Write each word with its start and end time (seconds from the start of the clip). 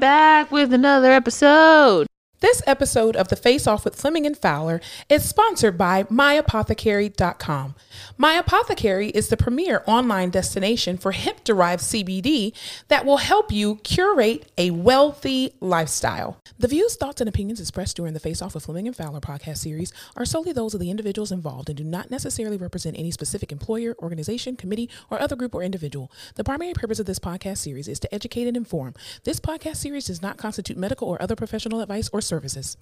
back 0.00 0.50
with 0.50 0.72
another 0.72 1.12
episode. 1.12 2.06
This 2.42 2.60
episode 2.66 3.14
of 3.14 3.28
The 3.28 3.36
Face 3.36 3.68
Off 3.68 3.84
with 3.84 3.94
Fleming 3.94 4.26
and 4.26 4.36
Fowler 4.36 4.80
is 5.08 5.24
sponsored 5.28 5.78
by 5.78 6.02
MyApothecary.com. 6.02 7.76
My 8.18 8.32
Apothecary 8.32 9.10
is 9.10 9.28
the 9.28 9.36
premier 9.36 9.84
online 9.86 10.30
destination 10.30 10.98
for 10.98 11.12
hemp 11.12 11.44
derived 11.44 11.84
CBD 11.84 12.52
that 12.88 13.06
will 13.06 13.18
help 13.18 13.52
you 13.52 13.76
curate 13.84 14.50
a 14.58 14.72
wealthy 14.72 15.54
lifestyle. 15.60 16.42
The 16.58 16.66
views, 16.66 16.96
thoughts, 16.96 17.20
and 17.20 17.28
opinions 17.28 17.60
expressed 17.60 17.96
during 17.96 18.12
the 18.12 18.18
Face 18.18 18.42
Off 18.42 18.54
with 18.54 18.64
Fleming 18.64 18.88
and 18.88 18.96
Fowler 18.96 19.20
podcast 19.20 19.58
series 19.58 19.92
are 20.16 20.24
solely 20.24 20.52
those 20.52 20.74
of 20.74 20.80
the 20.80 20.90
individuals 20.90 21.30
involved 21.30 21.68
and 21.68 21.78
do 21.78 21.84
not 21.84 22.10
necessarily 22.10 22.56
represent 22.56 22.98
any 22.98 23.12
specific 23.12 23.52
employer, 23.52 23.94
organization, 24.00 24.56
committee, 24.56 24.90
or 25.10 25.22
other 25.22 25.36
group 25.36 25.54
or 25.54 25.62
individual. 25.62 26.10
The 26.34 26.42
primary 26.42 26.74
purpose 26.74 26.98
of 26.98 27.06
this 27.06 27.20
podcast 27.20 27.58
series 27.58 27.86
is 27.86 28.00
to 28.00 28.12
educate 28.12 28.48
and 28.48 28.56
inform. 28.56 28.94
This 29.22 29.38
podcast 29.38 29.76
series 29.76 30.06
does 30.06 30.22
not 30.22 30.38
constitute 30.38 30.76
medical 30.76 31.08
or 31.08 31.22
other 31.22 31.36
professional 31.36 31.80
advice 31.80 32.10
or 32.12 32.20
services. 32.32 32.76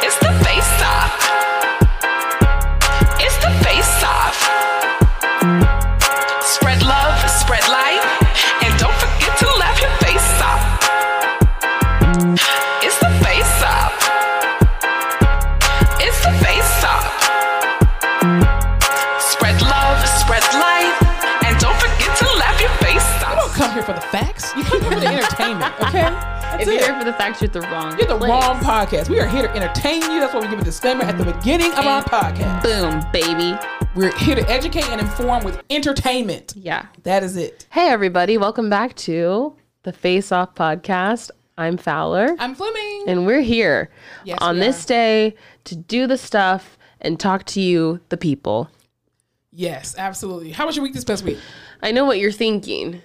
It's 0.00 0.18
the 0.24 0.32
face 0.40 0.74
off. 0.80 1.12
It's 3.20 3.36
the 3.44 3.52
face 3.60 4.00
off. 4.16 4.38
Spread 6.40 6.80
love, 6.82 7.18
spread 7.28 7.68
light, 7.68 8.00
and 8.64 8.72
don't 8.80 8.96
forget 9.04 9.36
to 9.42 9.48
laugh 9.60 9.78
your 9.84 9.92
face 10.00 10.32
off. 10.40 10.64
It's 12.80 12.98
the 13.04 13.12
face 13.20 13.58
off. 13.76 13.92
It's 16.00 16.20
the 16.24 16.32
face 16.40 16.84
off. 16.88 17.04
Spread 19.20 19.60
love, 19.60 20.00
spread 20.08 20.44
light, 20.56 20.96
and 21.44 21.52
don't 21.60 21.76
forget 21.76 22.16
to 22.16 22.24
laugh 22.40 22.58
your 22.58 22.72
face 22.80 23.04
off. 23.20 23.28
You 23.28 23.36
don't 23.36 23.52
come 23.60 23.72
here 23.72 23.82
for 23.82 23.92
the 23.92 24.00
facts. 24.00 24.56
You 24.56 24.64
come 24.64 24.80
here 24.80 24.92
for 24.92 25.00
the 25.00 25.06
entertainment, 25.08 25.74
okay? 25.82 26.11
That's 26.64 26.76
If 26.76 26.80
you're 26.80 26.90
it. 26.90 26.92
here 26.92 26.98
for 27.00 27.04
the 27.10 27.16
facts, 27.18 27.42
you're 27.42 27.48
the 27.48 27.60
wrong. 27.62 27.98
You're 27.98 28.06
the 28.06 28.16
place. 28.18 28.30
wrong 28.30 28.56
podcast. 28.60 29.08
We 29.08 29.18
are 29.18 29.26
here 29.26 29.42
to 29.42 29.50
entertain 29.52 30.00
you. 30.02 30.20
That's 30.20 30.32
why 30.32 30.40
we 30.40 30.46
give 30.48 30.60
a 30.60 30.64
disclaimer 30.64 31.02
at 31.02 31.18
the 31.18 31.24
beginning 31.24 31.72
of 31.72 31.84
our 31.86 32.04
podcast. 32.04 32.62
Boom, 32.62 33.02
baby. 33.12 33.58
We're 33.96 34.16
here 34.18 34.36
to 34.36 34.48
educate 34.48 34.88
and 34.88 35.00
inform 35.00 35.42
with 35.42 35.60
entertainment. 35.70 36.52
Yeah. 36.56 36.86
That 37.02 37.24
is 37.24 37.36
it. 37.36 37.66
Hey, 37.70 37.88
everybody. 37.88 38.38
Welcome 38.38 38.70
back 38.70 38.94
to 38.96 39.56
the 39.82 39.92
Face 39.92 40.30
Off 40.30 40.54
podcast. 40.54 41.32
I'm 41.58 41.76
Fowler, 41.76 42.36
I'm 42.38 42.54
Fleming. 42.54 43.04
and 43.08 43.26
we're 43.26 43.40
here 43.42 43.90
Yes, 44.24 44.38
on 44.40 44.54
we 44.54 44.60
this 44.60 44.84
are. 44.84 44.88
day 44.88 45.34
to 45.64 45.74
do 45.76 46.06
the 46.06 46.16
stuff 46.16 46.78
and 47.00 47.18
talk 47.18 47.44
to 47.46 47.60
you, 47.60 48.00
the 48.08 48.16
people. 48.16 48.70
Yes, 49.50 49.96
absolutely. 49.98 50.52
How 50.52 50.66
was 50.66 50.76
your 50.76 50.84
week 50.84 50.94
this 50.94 51.04
past 51.04 51.24
week? 51.24 51.38
I 51.82 51.90
know 51.90 52.04
what 52.04 52.18
you're 52.20 52.30
thinking. 52.32 53.02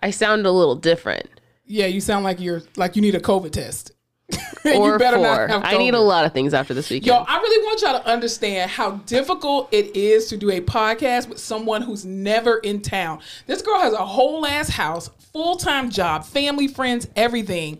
I 0.00 0.10
sound 0.10 0.44
a 0.44 0.50
little 0.50 0.74
different. 0.74 1.28
Yeah, 1.66 1.86
you 1.86 2.00
sound 2.00 2.24
like 2.24 2.40
you're 2.40 2.62
like 2.76 2.96
you 2.96 3.02
need 3.02 3.14
a 3.14 3.20
COVID 3.20 3.52
test. 3.52 3.92
Or 4.64 4.94
you 4.94 4.98
better 4.98 5.18
four. 5.18 5.24
not 5.24 5.48
have 5.48 5.62
I 5.64 5.76
need 5.76 5.94
a 5.94 6.00
lot 6.00 6.24
of 6.24 6.32
things 6.32 6.52
after 6.52 6.74
this 6.74 6.90
weekend. 6.90 7.06
Yo, 7.06 7.14
I 7.28 7.36
really 7.38 7.64
want 7.64 7.82
y'all 7.82 8.00
to 8.00 8.08
understand 8.08 8.68
how 8.68 8.92
difficult 9.06 9.68
it 9.70 9.94
is 9.94 10.26
to 10.30 10.36
do 10.36 10.50
a 10.50 10.60
podcast 10.60 11.28
with 11.28 11.38
someone 11.38 11.82
who's 11.82 12.04
never 12.04 12.58
in 12.58 12.82
town. 12.82 13.20
This 13.46 13.62
girl 13.62 13.78
has 13.78 13.92
a 13.92 14.04
whole 14.04 14.44
ass 14.44 14.68
house, 14.68 15.08
full 15.32 15.54
time 15.54 15.88
job, 15.88 16.24
family, 16.24 16.66
friends, 16.66 17.06
everything 17.14 17.78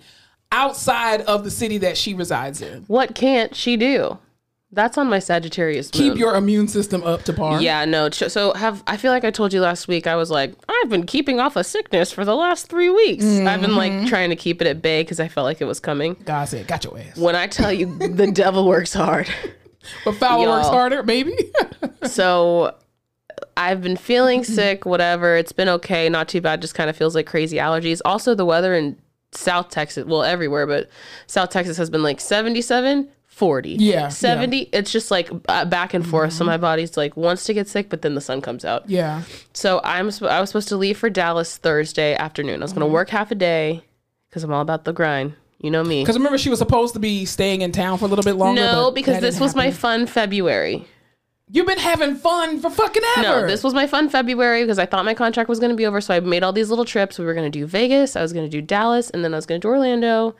outside 0.52 1.22
of 1.22 1.42
the 1.42 1.50
city 1.50 1.78
that 1.78 1.96
she 1.96 2.14
resides 2.14 2.62
in. 2.62 2.84
what 2.86 3.16
can't 3.16 3.56
she 3.56 3.76
do? 3.76 4.16
That's 4.76 4.96
on 4.96 5.08
my 5.08 5.18
Sagittarius. 5.18 5.90
Keep 5.90 6.10
moon. 6.10 6.16
your 6.18 6.36
immune 6.36 6.68
system 6.68 7.02
up 7.02 7.24
to 7.24 7.32
par. 7.32 7.60
Yeah, 7.60 7.84
no. 7.86 8.10
So 8.10 8.52
have 8.54 8.84
I 8.86 8.96
feel 8.96 9.10
like 9.10 9.24
I 9.24 9.32
told 9.32 9.52
you 9.52 9.60
last 9.60 9.88
week. 9.88 10.06
I 10.06 10.14
was 10.14 10.30
like, 10.30 10.54
I've 10.68 10.88
been 10.88 11.04
keeping 11.06 11.40
off 11.40 11.56
a 11.56 11.64
sickness 11.64 12.12
for 12.12 12.24
the 12.24 12.36
last 12.36 12.68
three 12.68 12.90
weeks. 12.90 13.24
I've 13.24 13.60
been 13.60 13.70
Mm-hmm. 13.70 13.76
like 14.02 14.06
trying 14.08 14.30
to 14.30 14.36
keep 14.36 14.60
it 14.62 14.68
at 14.68 14.80
bay 14.82 15.02
because 15.02 15.18
I 15.18 15.26
felt 15.26 15.44
like 15.46 15.60
it 15.60 15.64
was 15.64 15.80
coming. 15.80 16.14
God 16.24 16.44
said, 16.48 16.68
got 16.68 16.84
your 16.84 16.96
ass. 16.98 17.16
When 17.16 17.34
I 17.34 17.46
tell 17.48 17.72
you, 17.72 17.96
the 17.98 18.30
devil 18.32 18.66
works 18.68 18.92
hard. 18.94 19.28
But 20.04 20.12
foul 20.16 20.42
Y'all. 20.42 20.56
works 20.56 20.68
harder, 20.68 21.02
maybe. 21.02 21.34
So 22.06 22.74
I've 23.56 23.82
been 23.82 23.96
feeling 23.96 24.44
sick. 24.44 24.84
Whatever. 24.86 25.36
It's 25.36 25.52
been 25.52 25.68
okay. 25.68 26.08
Not 26.08 26.28
too 26.28 26.40
bad. 26.40 26.60
Just 26.60 26.74
kind 26.74 26.88
of 26.90 26.96
feels 26.96 27.14
like 27.14 27.26
crazy 27.26 27.56
allergies. 27.56 28.00
Also, 28.04 28.34
the 28.34 28.44
weather 28.44 28.74
in 28.74 28.96
South 29.32 29.70
Texas, 29.70 30.04
well, 30.06 30.22
everywhere, 30.22 30.66
but 30.66 30.88
South 31.26 31.50
Texas 31.50 31.76
has 31.76 31.90
been 31.90 32.02
like 32.02 32.20
77. 32.20 33.08
40 33.36 33.72
Yeah, 33.78 33.94
yeah. 33.94 34.08
70 34.08 34.70
it's 34.72 34.90
just 34.90 35.10
like 35.10 35.30
uh, 35.48 35.64
back 35.66 35.92
and 35.92 36.06
forth 36.06 36.32
so 36.32 36.42
my 36.42 36.56
body's 36.56 36.96
like 36.96 37.16
wants 37.18 37.44
to 37.44 37.52
get 37.52 37.68
sick 37.68 37.90
but 37.90 38.00
then 38.00 38.14
the 38.14 38.20
sun 38.22 38.40
comes 38.40 38.64
out 38.64 38.88
yeah. 38.88 39.22
So 39.52 39.80
I'm 39.84 40.10
I 40.22 40.40
was 40.40 40.48
supposed 40.50 40.68
to 40.68 40.76
leave 40.78 40.96
for 40.98 41.10
Dallas 41.10 41.58
Thursday 41.58 42.14
afternoon. 42.14 42.62
I 42.62 42.64
was 42.64 42.70
Mm-hmm. 42.72 42.80
gonna 42.80 42.92
work 42.92 43.10
half 43.10 43.30
a 43.30 43.34
day 43.34 43.82
because 44.30 44.42
I'm 44.42 44.52
all 44.52 44.62
about 44.62 44.84
the 44.86 44.92
grind. 44.94 45.34
You 45.60 45.70
know 45.70 45.82
me. 45.84 46.02
Because 46.02 46.16
remember, 46.16 46.36
she 46.38 46.50
was 46.50 46.58
supposed 46.58 46.92
to 46.94 47.00
be 47.00 47.24
staying 47.24 47.60
in 47.62 47.72
town 47.72 47.96
for 47.98 48.04
a 48.04 48.08
little 48.08 48.22
bit 48.22 48.36
longer. 48.36 48.60
No, 48.60 48.90
because 48.90 49.20
this 49.20 49.38
was 49.40 49.54
my 49.54 49.70
fun 49.70 50.06
February. 50.06 50.86
You've 51.50 51.66
been 51.66 51.78
having 51.78 52.14
fun 52.16 52.60
for 52.60 52.68
fucking 52.70 53.02
ever. 53.16 53.22
No, 53.22 53.46
this 53.46 53.62
was 53.64 53.72
my 53.72 53.86
fun 53.86 54.08
February 54.08 54.62
because 54.64 54.78
I 54.78 54.84
thought 54.86 55.04
my 55.04 55.14
contract 55.14 55.48
was 55.48 55.58
gonna 55.60 55.74
be 55.74 55.86
over. 55.86 56.00
So 56.00 56.14
I 56.14 56.20
made 56.20 56.42
all 56.42 56.52
these 56.52 56.68
little 56.70 56.84
trips. 56.84 57.18
We 57.18 57.24
were 57.24 57.34
gonna 57.34 57.50
do 57.50 57.66
Vegas. 57.66 58.16
I 58.16 58.22
was 58.22 58.32
gonna 58.32 58.48
do 58.48 58.60
Dallas, 58.60 59.08
and 59.10 59.24
then 59.24 59.32
I 59.32 59.36
was 59.38 59.46
gonna 59.46 59.58
do 59.60 59.68
Orlando. 59.68 60.34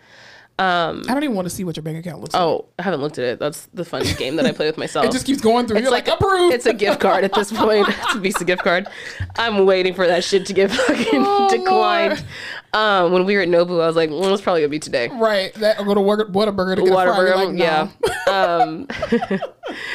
I 0.59 0.93
don't 1.07 1.23
even 1.23 1.37
want 1.37 1.47
to 1.49 1.55
see 1.55 1.65
what 1.65 1.77
your 1.77 1.83
bank 1.83 1.99
account 1.99 2.21
looks 2.21 2.33
like. 2.35 2.43
Oh, 2.43 2.67
I 2.79 2.83
haven't 2.83 3.01
looked 3.01 3.19
at 3.19 3.25
it. 3.25 3.39
That's 3.39 3.67
the 3.75 3.85
fun 3.85 4.05
game 4.17 4.37
that 4.37 4.47
I 4.47 4.53
play 4.53 4.67
with 4.67 4.79
myself. 4.79 5.05
It 5.07 5.13
just 5.13 5.27
keeps 5.27 5.41
going 5.41 5.67
through. 5.67 5.81
You're 5.81 5.91
like, 5.91 6.09
approved. 6.09 6.55
It's 6.55 6.65
a 6.67 6.73
gift 6.73 7.01
card 7.01 7.25
at 7.25 7.33
this 7.35 7.53
point. 7.53 7.89
It's 7.89 8.15
a 8.15 8.19
Visa 8.19 8.45
gift 8.45 8.63
card. 8.63 8.89
I'm 9.37 9.67
waiting 9.67 9.93
for 9.95 10.07
that 10.07 10.25
shit 10.25 10.47
to 10.47 10.53
get 10.55 10.71
fucking 10.73 11.07
Oh, 11.27 11.49
declined. 11.51 12.25
Um, 12.73 13.13
when 13.13 13.25
we 13.25 13.37
were 13.37 13.43
at 13.43 13.49
Nobu, 13.49 13.83
I 13.83 13.87
was 13.87 13.97
like, 13.97 14.11
mm, 14.11 14.33
it's 14.33 14.43
probably 14.43 14.61
gonna 14.63 14.71
be 14.71 14.79
today. 14.79 15.09
right. 15.09 15.53
That, 15.55 15.79
or 15.81 15.85
go 15.85 15.95
to 15.95 16.01
work, 16.01 16.31
Whataburger 16.33 16.77
to 16.77 16.83
get 16.83 16.91
a 16.91 16.95
fry. 16.95 17.43
You're 17.43 17.55
yeah. 17.55 17.89
Um, 18.27 18.89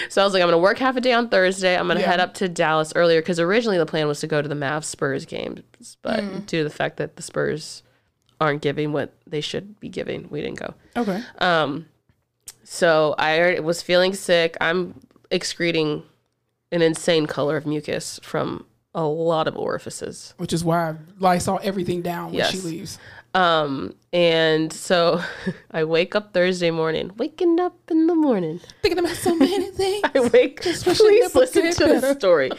so 0.10 0.22
I 0.22 0.26
was 0.26 0.34
like, 0.34 0.42
I'm 0.42 0.48
gonna 0.48 0.58
work 0.58 0.78
half 0.78 0.96
a 0.96 1.02
day 1.02 1.12
on 1.14 1.28
Thursday. 1.30 1.78
I'm 1.78 1.88
gonna 1.88 2.00
Yeah. 2.00 2.10
head 2.12 2.20
up 2.22 2.34
to 2.36 2.48
Dallas 2.48 2.94
earlier 2.96 3.22
because 3.22 3.40
originally 3.40 3.78
the 3.78 3.86
plan 3.86 4.08
was 4.08 4.20
to 4.22 4.28
go 4.28 4.42
to 4.42 4.48
the 4.48 4.56
Mavs 4.56 4.86
Spurs 4.86 5.26
games, 5.26 5.62
but 6.02 6.22
Mm. 6.22 6.46
due 6.46 6.60
to 6.60 6.64
the 6.64 6.70
fact 6.70 6.96
that 6.98 7.18
the 7.18 7.22
Spurs 7.24 7.84
aren't 8.42 8.62
giving 8.62 8.92
what 8.92 9.14
they 9.28 9.40
should 9.40 9.80
be 9.80 9.88
giving, 9.88 10.28
we 10.30 10.42
didn't 10.42 10.60
go. 10.60 10.74
Okay. 10.98 11.22
Um, 11.38 11.86
so 12.64 13.16
I 13.18 13.60
was 13.60 13.82
feeling 13.82 14.14
sick. 14.14 14.58
I'm 14.60 15.00
excreting 15.30 16.04
an 16.72 16.82
insane 16.82 17.28
color 17.28 17.56
of 17.56 17.66
mucus 17.66 18.20
from 18.24 18.66
a 18.96 19.04
lot 19.06 19.48
of 19.48 19.56
orifices. 19.56 20.34
Which 20.38 20.52
is 20.52 20.64
why 20.66 20.90
I 20.90 20.96
Lysol 21.20 21.60
everything 21.64 22.02
down 22.02 22.26
when 22.28 22.34
Yes. 22.36 22.52
she 22.52 22.60
leaves. 22.60 22.98
Um, 23.34 23.96
and 24.12 24.74
so 24.74 25.22
I 25.72 25.86
wake 25.86 26.16
up 26.16 26.34
Thursday 26.34 26.70
morning, 26.70 27.12
waking 27.16 27.60
up 27.60 27.78
in 27.90 28.08
the 28.08 28.16
morning. 28.16 28.60
Thinking 28.82 29.00
about 29.00 29.16
so 29.16 29.34
many 29.36 29.72
things. 29.72 30.02
I 30.04 30.20
wake. 30.20 30.60
it 30.66 30.82
Please 30.84 31.34
listen 31.34 31.74
to 31.74 32.00
the 32.00 32.14
story. 32.16 32.52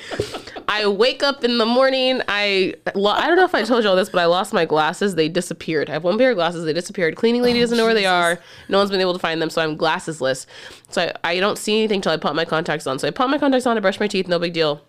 I 0.68 0.86
wake 0.86 1.22
up 1.22 1.44
in 1.44 1.58
the 1.58 1.66
morning. 1.66 2.22
I 2.26 2.74
lo- 2.94 3.10
I 3.12 3.26
don't 3.26 3.36
know 3.36 3.44
if 3.44 3.54
I 3.54 3.64
told 3.64 3.84
you 3.84 3.90
all 3.90 3.96
this, 3.96 4.08
but 4.08 4.20
I 4.20 4.24
lost 4.24 4.54
my 4.54 4.64
glasses. 4.64 5.14
They 5.14 5.28
disappeared. 5.28 5.90
I 5.90 5.92
have 5.92 6.04
one 6.04 6.16
pair 6.16 6.30
of 6.30 6.36
glasses. 6.36 6.64
They 6.64 6.72
disappeared. 6.72 7.16
Cleaning 7.16 7.42
lady 7.42 7.60
doesn't 7.60 7.76
know 7.76 7.84
where 7.84 7.92
they 7.94 8.06
are. 8.06 8.38
No 8.70 8.78
one's 8.78 8.90
been 8.90 9.00
able 9.00 9.12
to 9.12 9.18
find 9.18 9.42
them, 9.42 9.50
so 9.50 9.60
I'm 9.60 9.76
glassesless. 9.76 10.46
So 10.88 11.02
I, 11.22 11.32
I 11.32 11.40
don't 11.40 11.58
see 11.58 11.76
anything 11.78 12.00
till 12.00 12.12
I 12.12 12.16
put 12.16 12.34
my 12.34 12.46
contacts 12.46 12.86
on. 12.86 12.98
So 12.98 13.06
I 13.08 13.10
put 13.10 13.28
my 13.28 13.36
contacts 13.36 13.66
on. 13.66 13.76
I 13.76 13.80
brush 13.80 14.00
my 14.00 14.08
teeth. 14.08 14.26
No 14.26 14.38
big 14.38 14.54
deal. 14.54 14.80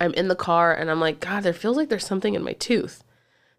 I'm 0.00 0.12
in 0.14 0.26
the 0.26 0.34
car 0.34 0.74
and 0.74 0.90
I'm 0.90 0.98
like, 0.98 1.20
God, 1.20 1.44
there 1.44 1.52
feels 1.52 1.76
like 1.76 1.88
there's 1.88 2.06
something 2.06 2.34
in 2.34 2.42
my 2.42 2.54
tooth. 2.54 3.04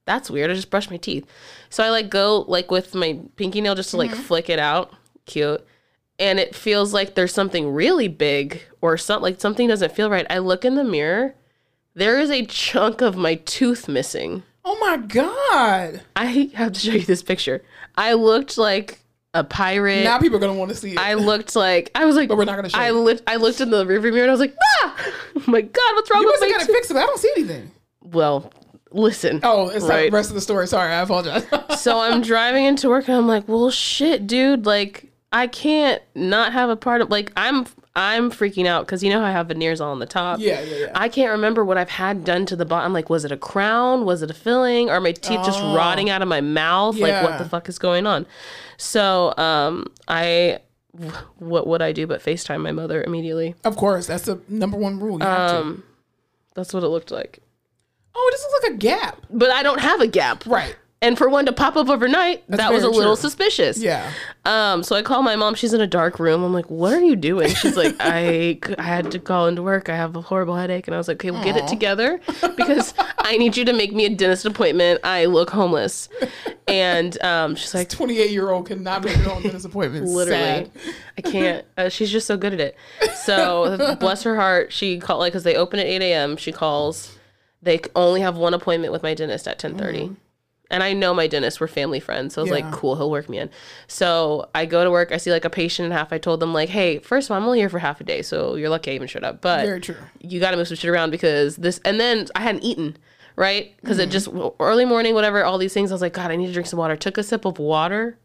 That's 0.06 0.30
weird. 0.30 0.52
I 0.52 0.54
just 0.54 0.70
brushed 0.70 0.92
my 0.92 0.98
teeth. 0.98 1.26
So 1.70 1.84
I 1.84 1.90
like 1.90 2.10
go 2.10 2.46
like 2.48 2.70
with 2.72 2.94
my 2.96 3.20
pinky 3.36 3.62
nail 3.62 3.76
just 3.76 3.90
to 3.92 3.98
like 3.98 4.12
flick 4.12 4.50
it 4.50 4.60
out. 4.60 4.94
Cute. 5.26 5.66
And 6.20 6.40
it 6.40 6.56
feels 6.56 6.94
like 6.94 7.16
there's 7.16 7.34
something 7.34 7.74
really 7.74 8.08
big 8.08 8.62
or 8.82 8.98
something 8.98 9.24
like 9.24 9.42
something 9.42 9.68
doesn't 9.68 9.92
feel 9.94 10.10
right. 10.10 10.26
I 10.30 10.38
look 10.38 10.64
in 10.64 10.76
the 10.76 10.84
mirror. 10.84 11.36
There 11.96 12.20
is 12.20 12.30
a 12.30 12.46
chunk 12.46 13.02
of 13.02 13.16
my 13.18 13.36
tooth 13.36 13.88
missing. 13.88 14.44
Oh 14.64 14.78
my 14.80 14.98
God. 14.98 16.02
I 16.16 16.26
have 16.56 16.74
to 16.74 16.80
show 16.80 16.92
you 16.94 17.02
this 17.06 17.24
picture. 17.24 17.64
I 17.96 18.14
looked 18.14 18.58
like 18.58 19.00
a 19.34 19.44
pirate. 19.44 20.04
Now 20.04 20.20
people 20.20 20.38
are 20.38 20.40
going 20.40 20.54
to 20.54 20.60
want 20.60 20.70
to 20.72 20.78
see 20.78 20.92
it. 20.94 20.98
I 21.00 21.16
looked 21.16 21.56
like 21.56 21.92
I 21.96 22.06
was 22.06 22.16
like, 22.16 22.30
But 22.30 22.38
we're 22.38 22.46
not 22.46 22.56
gonna 22.56 22.70
show 22.70 22.78
I 22.80 22.88
you. 22.90 23.00
looked. 23.00 23.24
I 23.28 23.36
looked 23.38 23.60
in 23.60 23.70
the 23.70 23.84
rearview 23.86 24.14
mirror 24.14 24.22
and 24.24 24.30
I 24.30 24.34
was 24.34 24.40
like, 24.40 24.56
ah! 24.84 25.12
Oh 25.38 25.44
my 25.48 25.62
god, 25.62 25.92
what's 25.96 26.10
wrong 26.10 26.22
you 26.22 26.28
with 26.28 26.40
my 26.42 26.50
got 26.50 26.62
it 26.62 26.68
tooth? 26.68 26.76
fixed. 26.76 26.92
I 26.92 27.06
don't 27.06 27.20
see 27.20 27.32
anything. 27.36 27.72
Well, 28.02 28.52
listen. 28.96 29.40
Oh, 29.44 29.70
it's 29.70 29.84
not 29.86 29.90
Right. 29.94 30.12
the 30.12 30.16
rest 30.18 30.30
of 30.30 30.36
the 30.36 30.42
story. 30.42 30.68
Sorry. 30.68 30.92
I 30.92 31.02
apologize. 31.02 31.46
so 31.80 32.00
I'm 32.00 32.22
driving 32.22 32.66
into 32.66 32.90
work 32.90 33.08
and 33.08 33.18
I'm 33.18 33.28
like, 33.28 33.48
well, 33.48 33.70
shit, 33.70 34.26
dude. 34.28 34.66
Like, 34.66 35.12
I 35.32 35.48
can't 35.48 36.02
not 36.16 36.54
have 36.54 36.70
a 36.70 36.76
part 36.76 37.02
of 37.02 37.10
like 37.10 37.32
I'm 37.36 37.66
I'm 37.98 38.30
freaking 38.32 38.66
out 38.68 38.86
because 38.86 39.04
you 39.04 39.10
know 39.10 39.20
how 39.22 39.26
I 39.28 39.32
have 39.32 39.48
veneers 39.48 39.80
all 39.82 39.92
on 39.92 40.00
the 40.00 40.06
top. 40.06 40.40
Yeah, 40.40 40.62
yeah, 40.62 40.78
yeah. 40.78 40.92
I 40.96 41.08
can't 41.10 41.32
remember 41.32 41.64
what 41.64 41.78
I've 41.78 41.90
had 41.90 42.24
done 42.26 42.46
to 42.48 42.56
the 42.56 42.66
bottom. 42.66 42.92
Like, 42.94 43.10
was 43.10 43.24
it 43.26 43.32
a 43.32 43.38
crown? 43.38 44.04
Was 44.06 44.22
it 44.22 44.30
a 44.30 44.34
filling? 44.34 44.90
Are 44.90 45.00
my 45.00 45.12
teeth 45.14 45.40
just 45.46 45.60
rotting 45.62 46.10
out 46.10 46.22
of 46.22 46.28
my 46.28 46.42
mouth? 46.42 46.98
Like, 46.98 47.24
what 47.24 47.34
Oh. 47.36 47.38
The 47.44 47.50
fuck 47.50 47.70
is 47.70 47.78
going 47.80 48.06
on? 48.08 48.26
So, 48.78 49.34
um, 49.38 49.88
I 50.08 50.60
what 51.40 51.68
would 51.68 51.82
I 51.82 51.92
do 51.92 52.08
but 52.08 52.22
FaceTime 52.22 52.62
my 52.62 52.72
mother 52.72 53.04
immediately? 53.04 53.56
of 53.66 53.76
course. 53.76 54.08
That's 54.08 54.24
the 54.24 54.40
number 54.48 54.78
one 54.78 55.00
rule. 55.00 55.20
You 55.20 55.26
have 55.26 55.52
Um, 55.52 55.84
that's 56.54 56.74
what 56.74 56.84
it 56.84 56.88
looked 56.88 57.12
like. 57.12 57.40
Oh, 58.16 58.30
this 58.32 58.42
looks 58.44 58.64
like 58.64 58.74
a 58.74 58.78
gap. 58.78 59.26
but 59.30 59.52
I 59.52 59.62
don't 59.64 59.80
have 59.82 60.00
a 60.02 60.08
gap. 60.08 60.46
Right. 60.46 60.76
And 61.02 61.18
for 61.18 61.30
one 61.30 61.46
to 61.46 61.52
pop 61.52 61.76
up 61.76 61.88
overnight, 61.90 62.44
that 62.48 62.72
was 62.72 62.84
a 62.84 62.88
very 62.88 62.98
little 62.98 63.16
suspicious. 63.18 63.78
Yeah. 63.78 64.10
Um, 64.46 64.82
so 64.82 64.96
I 64.96 65.04
call 65.04 65.22
my 65.22 65.36
mom. 65.36 65.54
She's 65.54 65.74
in 65.74 65.82
a 65.82 65.86
dark 65.86 66.18
room. 66.20 66.42
I'm 66.42 66.54
like, 66.54 66.72
"What 66.72 66.94
are 66.94 67.02
you 67.04 67.16
doing?" 67.16 67.50
She's 67.54 67.76
like, 67.78 67.96
"I 68.00 68.58
I 68.80 68.82
had 68.82 69.12
to 69.12 69.20
call 69.20 69.46
into 69.48 69.62
work. 69.62 69.88
I 69.90 69.96
have 69.96 70.16
a 70.16 70.22
horrible 70.22 70.56
headache." 70.56 70.88
And 70.88 70.96
I 70.96 70.98
was 70.98 71.08
like, 71.08 71.18
"Okay, 71.18 71.30
we'll 71.30 71.44
get 71.44 71.58
it 71.58 71.68
together 71.68 72.20
because 72.56 72.96
I 73.20 73.38
need 73.38 73.56
you 73.56 73.66
to 73.66 73.74
make 73.74 73.94
me 73.94 74.06
a 74.06 74.10
dentist 74.10 74.46
appointment. 74.46 75.02
I 75.04 75.26
look 75.26 75.52
homeless." 75.52 76.10
And 76.68 77.22
um, 77.22 77.56
she's 77.56 77.76
like, 77.76 77.90
28 77.90 78.32
year 78.32 78.50
old 78.50 78.66
cannot 78.66 79.04
make 79.04 79.16
her 79.18 79.32
own 79.32 79.44
dentist 79.44 79.66
appointment. 79.66 80.08
literally 80.08 80.40
Sad. 80.40 80.72
i 81.20 81.22
can't 81.22 81.66
uh, 81.78 81.90
she's 81.90 82.10
just 82.10 82.26
so 82.26 82.36
good 82.38 82.54
at 82.54 82.60
it 82.60 82.76
so 83.16 83.96
bless 84.00 84.24
her 84.24 84.36
heart 84.36 84.74
she 84.74 84.98
called 84.98 85.20
like 85.20 85.32
because 85.34 85.44
they 85.44 85.56
open 85.56 85.80
at 85.80 85.86
8 85.86 86.02
a.m 86.02 86.38
she 86.38 86.52
calls 86.52 87.15
they 87.66 87.82
only 87.96 88.22
have 88.22 88.38
one 88.38 88.54
appointment 88.54 88.94
with 88.94 89.04
my 89.04 89.14
dentist 89.14 89.48
at 89.48 89.60
10.30 89.60 90.16
and 90.72 90.82
i 90.82 90.94
know 90.94 91.14
my 91.14 91.28
dentist 91.28 91.60
we're 91.62 91.68
family 91.68 92.00
friends 92.00 92.34
so 92.34 92.42
i 92.42 92.44
was 92.44 92.50
Mm-hmm. 92.52 92.60
Yeah. 92.60 92.66
like 92.72 92.80
cool 92.80 92.96
he'll 92.96 93.12
work 93.12 93.28
me 93.30 93.38
in. 93.40 93.50
So 93.88 94.50
i 94.56 94.66
go 94.66 94.84
to 94.84 94.90
work 94.90 95.12
i 95.12 95.18
see 95.18 95.32
like 95.32 95.46
a 95.46 95.50
patient 95.50 95.84
and 95.86 95.94
half 95.94 96.12
i 96.14 96.18
told 96.18 96.40
them 96.40 96.54
like 96.54 96.70
hey 96.70 97.00
first 97.00 97.28
of 97.28 97.32
all 97.32 97.38
i'm 97.38 97.44
only 97.46 97.60
here 97.60 97.70
for 97.70 97.80
half 97.80 98.00
a 98.02 98.04
day 98.04 98.22
so 98.22 98.56
you're 98.56 98.70
lucky 98.70 98.92
i 98.92 98.94
even 98.96 99.08
showed 99.08 99.24
up 99.24 99.42
but 99.42 99.66
Very 99.66 99.82
true. 99.82 99.96
you 100.22 100.40
got 100.40 100.52
to 100.52 100.58
move 100.58 100.68
some 100.68 100.78
shit 100.78 100.90
around 100.90 101.12
because 101.12 101.58
this 101.58 101.80
and 101.86 102.00
then 102.00 102.28
i 102.36 102.40
hadn't 102.42 102.64
eaten 102.64 102.98
right? 103.38 103.76
Because 103.82 103.98
Mm-hmm. 103.98 104.08
it 104.10 104.12
just 104.12 104.30
early 104.62 104.86
morning 104.86 105.14
whatever 105.14 105.44
all 105.44 105.58
these 105.58 105.74
things 105.74 105.92
i 105.92 105.94
was 105.94 106.02
like 106.02 106.14
god 106.14 106.32
i 106.32 106.36
need 106.38 106.48
to 106.48 106.54
drink 106.54 106.68
some 106.68 106.80
water. 106.80 106.96
Took 106.96 107.18
a 107.18 107.24
sip 107.24 107.44
of 107.46 107.60
water. 107.60 108.18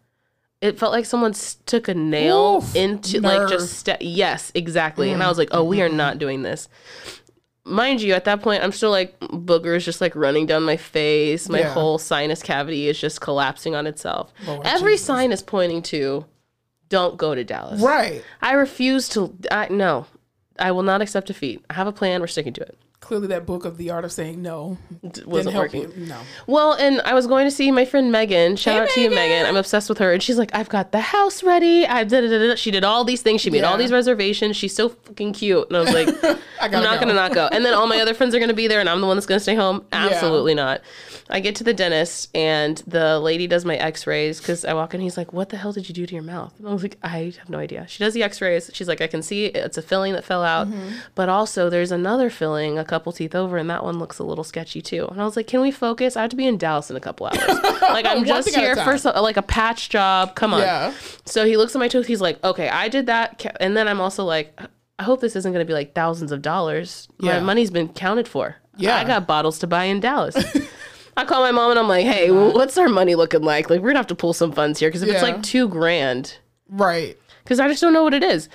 It 0.61 0.79
felt 0.79 0.93
like 0.93 1.07
someone 1.07 1.33
took 1.65 1.89
a 1.89 1.95
nail 1.95 2.59
Oof, 2.59 2.77
into 2.77 3.19
like 3.21 3.49
just 3.49 3.79
ste- 3.79 4.03
yes 4.03 4.53
exactly. 4.55 5.11
And 5.11 5.23
i 5.23 5.29
was 5.29 5.37
like 5.39 5.49
oh 5.53 5.65
we 5.65 5.83
are 5.83 5.89
not 5.89 6.19
doing 6.19 6.43
this 6.43 6.69
mind 7.65 8.01
you 8.01 8.15
at 8.15 8.25
that 8.25 8.41
point 8.43 8.63
i'm 8.65 8.73
still 8.73 8.91
like 8.91 9.19
boogers 9.21 9.85
just 9.85 10.01
like 10.01 10.17
running 10.17 10.47
down 10.47 10.63
my 10.65 10.77
face. 10.77 11.49
My 11.49 11.61
Yeah. 11.61 11.73
whole 11.73 11.99
sinus 11.99 12.43
cavity 12.43 12.89
is 12.89 12.99
just 13.01 13.21
collapsing 13.21 13.75
on 13.75 13.87
itself. 13.87 14.33
Lord 14.47 14.67
every 14.67 14.97
sign 14.97 15.31
is 15.33 15.43
pointing 15.43 15.83
to 15.83 16.25
don't 16.89 17.17
go 17.17 17.35
to 17.35 17.45
dallas. 17.45 17.81
Right. 17.81 18.25
i 18.43 18.53
refuse 18.53 19.09
to 19.11 19.37
I, 19.51 19.69
no. 19.69 20.07
I 20.59 20.73
will 20.73 20.83
not 20.83 21.01
accept 21.01 21.27
defeat. 21.29 21.65
I 21.71 21.75
have 21.75 21.87
a 21.87 21.93
plan. 21.93 22.21
We're 22.21 22.27
sticking 22.27 22.53
to 22.55 22.61
it 22.63 22.77
Clearly, 23.01 23.29
that 23.29 23.47
book 23.47 23.65
of 23.65 23.77
the 23.79 23.91
art 23.91 24.05
of 24.05 24.13
saying 24.13 24.43
no 24.43 24.77
wasn't 25.25 25.57
working. 25.57 25.91
No. 26.07 26.19
well, 26.47 26.75
and 26.75 27.01
I 27.01 27.15
was 27.15 27.27
going 27.27 27.47
to 27.47 27.51
see 27.51 27.71
my 27.71 27.85
friend 27.87 28.13
Megan. 28.13 28.57
Shout 28.57 28.75
Hey, 28.75 28.81
out 28.83 28.89
to 28.91 29.01
you, 29.01 29.09
Megan. 29.09 29.31
Megan. 29.31 29.47
I'm 29.47 29.57
obsessed 29.57 29.89
with 29.89 29.99
her. 29.99 30.13
And 30.13 30.23
she's 30.23 30.37
like, 30.39 30.51
I've 30.55 30.69
got 30.69 30.93
the 30.93 31.01
house 31.01 31.43
ready. 31.43 31.87
I 31.87 32.05
did 32.05 32.25
it. 32.31 32.59
She 32.59 32.71
did 32.71 32.85
all 32.85 33.05
these 33.05 33.23
things. 33.23 33.41
She 33.41 33.49
made 33.51 33.65
all 33.65 33.79
these 33.79 33.91
reservations. 33.91 34.55
She's 34.57 34.75
so 34.75 34.91
fucking 34.91 35.33
cute. 35.33 35.67
And 35.69 35.77
I 35.79 35.81
was 35.81 35.93
like, 35.95 36.09
I 36.61 36.67
I'm 36.67 36.71
not 36.73 36.97
go. 36.97 37.07
gonna 37.07 37.15
not 37.15 37.33
go. 37.33 37.49
And 37.51 37.65
then 37.65 37.73
all 37.73 37.87
my 37.87 38.01
other 38.01 38.13
friends 38.13 38.35
are 38.35 38.39
gonna 38.39 38.53
be 38.53 38.69
there, 38.69 38.81
and 38.81 38.89
I'm 38.89 39.01
the 39.01 39.07
one 39.07 39.17
that's 39.17 39.27
gonna 39.27 39.41
stay 39.41 39.55
home. 39.55 39.85
Absolutely 39.93 40.55
not. 40.55 40.83
I 41.33 41.39
get 41.41 41.55
to 41.57 41.65
the 41.65 41.73
dentist, 41.73 42.29
and 42.37 42.79
the 42.89 43.19
lady 43.21 43.47
does 43.47 43.65
my 43.65 43.77
X-rays 43.77 44.41
because 44.41 44.65
I 44.65 44.75
walk 44.75 44.93
in. 44.95 45.01
He's 45.01 45.17
like, 45.17 45.33
"What 45.33 45.49
the 45.51 45.57
hell 45.57 45.73
did 45.73 45.89
you 45.89 45.95
do 45.95 46.05
to 46.05 46.13
your 46.15 46.25
mouth?" 46.25 46.53
And 46.59 46.69
I 46.69 46.73
was 46.73 46.83
like, 46.83 46.99
"I 47.05 47.33
have 47.39 47.49
no 47.49 47.59
idea." 47.59 47.87
She 47.89 48.03
does 48.03 48.15
the 48.15 48.23
X-rays. 48.25 48.71
She's 48.75 48.89
like, 48.89 49.01
"I 49.01 49.07
can 49.07 49.23
see 49.23 49.47
it's 49.47 49.79
a 49.79 49.83
filling 49.83 50.13
that 50.15 50.25
fell 50.25 50.43
out, 50.45 50.67
Mm-hmm. 50.69 50.89
but 51.15 51.29
also 51.31 51.71
there's 51.71 51.93
another 51.93 52.29
filling 52.31 52.79
a 52.79 52.85
couple 52.91 53.13
teeth 53.13 53.35
over, 53.35 53.57
and 53.57 53.71
that 53.71 53.83
one 53.85 53.99
looks 53.99 54.19
a 54.19 54.25
little 54.25 54.45
sketchy 54.45 54.83
too." 54.83 55.07
And 55.09 55.21
I 55.21 55.25
was 55.25 55.37
like, 55.37 55.47
"Can 55.47 55.61
we 55.63 55.71
focus? 55.71 56.17
I 56.17 56.21
have 56.23 56.31
to 56.31 56.37
be 56.37 56.47
in 56.47 56.59
Dallas 56.59 56.91
in 56.91 56.97
a 56.97 57.01
couple 57.01 57.27
hours. 57.27 57.39
like 57.83 58.05
I'm 58.05 58.25
just 58.25 58.49
thing 58.51 58.57
at 58.57 58.63
a 58.63 58.75
here 58.75 58.85
for 58.85 58.99
so, 58.99 59.11
like 59.23 59.37
a 59.39 59.43
patch 59.43 59.89
job. 59.89 60.35
Come 60.35 60.53
on." 60.53 60.61
Yeah. 60.61 60.93
So 61.25 61.47
he 61.47 61.57
looks 61.57 61.75
at 61.75 61.79
my 61.79 61.89
tooth. 61.89 62.07
He's 62.07 62.21
like, 62.21 62.43
"Okay, 62.45 62.69
I 62.69 62.89
did 62.89 63.07
that," 63.07 63.57
and 63.61 63.77
then 63.77 63.89
I'm 63.89 64.01
also 64.01 64.25
like. 64.25 64.59
I 64.99 65.03
hope 65.03 65.23
this 65.23 65.35
isn't 65.35 65.51
going 65.55 65.65
to 65.65 65.67
be 65.67 65.73
like 65.73 65.95
thousands 65.95 66.31
of 66.31 66.43
dollars. 66.43 67.09
My 67.21 67.37
Yeah. 67.37 67.41
money's 67.41 67.71
been 67.71 67.89
counted 67.89 68.29
for. 68.29 68.57
Yeah. 68.77 68.97
I 68.97 69.05
got 69.05 69.27
bottles 69.27 69.59
to 69.61 69.67
buy 69.67 69.85
in 69.85 69.99
Dallas. 70.01 70.37
I 71.17 71.25
call 71.25 71.41
my 71.41 71.53
mom 71.53 71.71
and 71.71 71.81
I'm 71.81 71.89
like, 71.89 72.05
hey, 72.05 72.31
what's 72.31 72.77
our 72.77 72.87
money 72.91 73.15
looking 73.15 73.41
like? 73.41 73.71
Like, 73.71 73.79
we're 73.81 73.85
going 73.87 73.95
to 73.95 74.01
have 74.01 74.07
to 74.09 74.15
pull 74.15 74.35
some 74.35 74.53
funds 74.53 74.79
here 74.79 74.91
because 74.91 75.01
if 75.03 75.09
it's 75.09 75.23
like 75.23 75.43
two 75.43 75.69
grand, 75.69 76.37
Right. 76.69 77.17
because 77.43 77.61
I 77.61 77.69
just 77.69 77.81
don't 77.81 77.95
know 77.95 78.03
what 78.03 78.13
it 78.13 78.23
is. 78.23 78.51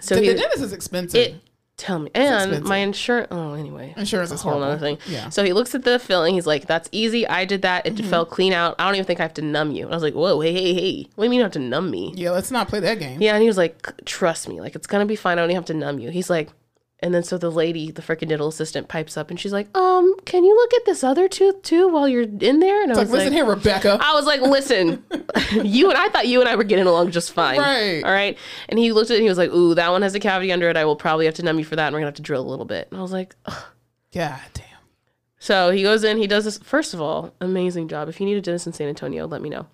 So 0.00 0.14
The, 0.14 0.20
he, 0.20 0.28
the 0.28 0.34
dentist 0.36 0.62
is 0.62 0.72
expensive. 0.72 1.20
it, 1.20 1.34
tell 1.78 1.98
me. 1.98 2.10
And 2.14 2.62
my 2.64 2.76
insurance, 2.78 3.28
oh, 3.30 3.54
anyway. 3.54 3.94
Insurance 3.96 4.30
is 4.32 4.40
a 4.40 4.42
whole 4.42 4.62
other 4.62 4.78
thing. 4.78 4.98
Yeah. 5.06 5.30
So 5.30 5.42
he 5.44 5.54
looks 5.54 5.74
at 5.74 5.84
the 5.84 5.98
filling. 5.98 6.34
He's 6.34 6.46
like, 6.46 6.66
that's 6.66 6.88
easy. 6.92 7.26
I 7.26 7.46
did 7.46 7.62
that. 7.62 7.86
It 7.86 7.94
Mm-hmm. 7.94 8.10
fell 8.10 8.26
clean 8.26 8.52
out. 8.52 8.74
I 8.78 8.84
don't 8.84 8.96
even 8.96 9.06
think 9.06 9.20
I 9.20 9.22
have 9.22 9.34
to 9.34 9.42
numb 9.42 9.70
you. 9.70 9.84
And 9.86 9.94
I 9.94 9.96
was 9.96 10.02
like, 10.02 10.14
whoa, 10.14 10.40
hey, 10.40 10.52
hey, 10.52 10.74
hey. 10.74 11.08
What 11.14 11.22
do 11.22 11.26
you 11.26 11.30
mean 11.30 11.38
you 11.38 11.42
have 11.44 11.52
to 11.52 11.58
numb 11.58 11.90
me? 11.90 12.12
Yeah, 12.14 12.32
let's 12.32 12.50
not 12.50 12.68
play 12.68 12.80
that 12.80 12.98
game. 12.98 13.22
Yeah, 13.22 13.32
and 13.34 13.40
he 13.42 13.48
was 13.48 13.56
like, 13.56 14.04
"Trust 14.04 14.48
me, 14.48 14.60
like 14.60 14.74
it's 14.74 14.86
gonna 14.86 15.06
be 15.06 15.16
fine. 15.16 15.38
I 15.38 15.42
don't 15.42 15.50
even 15.50 15.56
have 15.56 15.64
to 15.66 15.74
numb 15.74 15.98
you." 16.00 16.10
He's 16.10 16.28
like, 16.28 16.50
and 17.00 17.14
then 17.14 17.22
so 17.22 17.38
the 17.38 17.50
lady, 17.50 17.90
the 17.90 18.02
freaking 18.02 18.28
dental 18.28 18.48
assistant, 18.48 18.88
pipes 18.88 19.16
up 19.16 19.30
and 19.30 19.38
she's 19.38 19.52
like, 19.52 19.68
"Um, 19.76 20.16
can 20.24 20.44
you 20.44 20.54
look 20.54 20.74
at 20.74 20.84
this 20.84 21.04
other 21.04 21.28
tooth 21.28 21.62
too 21.62 21.88
while 21.88 22.08
you're 22.08 22.22
in 22.22 22.60
there?" 22.60 22.82
And 22.82 22.92
I 22.92 22.98
was 22.98 23.08
Like, 23.10 23.18
listen 23.18 23.26
like, 23.28 23.32
here, 23.34 23.44
Rebecca. 23.44 23.98
I 24.00 24.14
was 24.14 24.26
like, 24.26 24.40
"Listen, 24.40 25.04
you 25.64 25.90
and 25.90 25.98
I 25.98 26.08
thought 26.08 26.26
you 26.26 26.40
and 26.40 26.48
I 26.48 26.56
were 26.56 26.64
getting 26.64 26.86
along 26.86 27.12
just 27.12 27.32
fine, 27.32 27.58
Right. 27.58 28.02
All 28.02 28.10
right." 28.10 28.36
And 28.68 28.78
he 28.78 28.92
looked 28.92 29.10
at 29.10 29.14
it 29.14 29.18
and 29.18 29.24
he 29.24 29.28
was 29.28 29.38
like, 29.38 29.50
"Ooh, 29.52 29.74
that 29.74 29.90
one 29.90 30.02
has 30.02 30.14
a 30.14 30.20
cavity 30.20 30.50
under 30.52 30.68
it. 30.68 30.76
I 30.76 30.84
will 30.84 30.96
probably 30.96 31.26
have 31.26 31.34
to 31.34 31.42
numb 31.42 31.58
you 31.58 31.64
for 31.64 31.76
that, 31.76 31.86
and 31.86 31.94
we're 31.94 32.00
gonna 32.00 32.08
have 32.08 32.14
to 32.14 32.22
drill 32.22 32.42
a 32.42 32.50
little 32.50 32.64
bit." 32.64 32.88
And 32.90 32.98
I 32.98 33.02
was 33.02 33.12
like, 33.12 33.36
Ugh. 33.46 33.64
God 34.12 34.40
damn. 34.54 34.64
So 35.38 35.70
he 35.70 35.82
goes 35.82 36.02
in, 36.02 36.18
he 36.18 36.26
does 36.26 36.44
this. 36.44 36.58
First 36.58 36.94
of 36.94 37.00
all, 37.00 37.34
amazing 37.40 37.88
job. 37.88 38.08
If 38.08 38.20
you 38.20 38.26
need 38.26 38.36
a 38.36 38.40
dentist 38.40 38.66
in 38.66 38.72
San 38.72 38.88
Antonio, 38.88 39.26
let 39.26 39.42
me 39.42 39.48
know. 39.48 39.66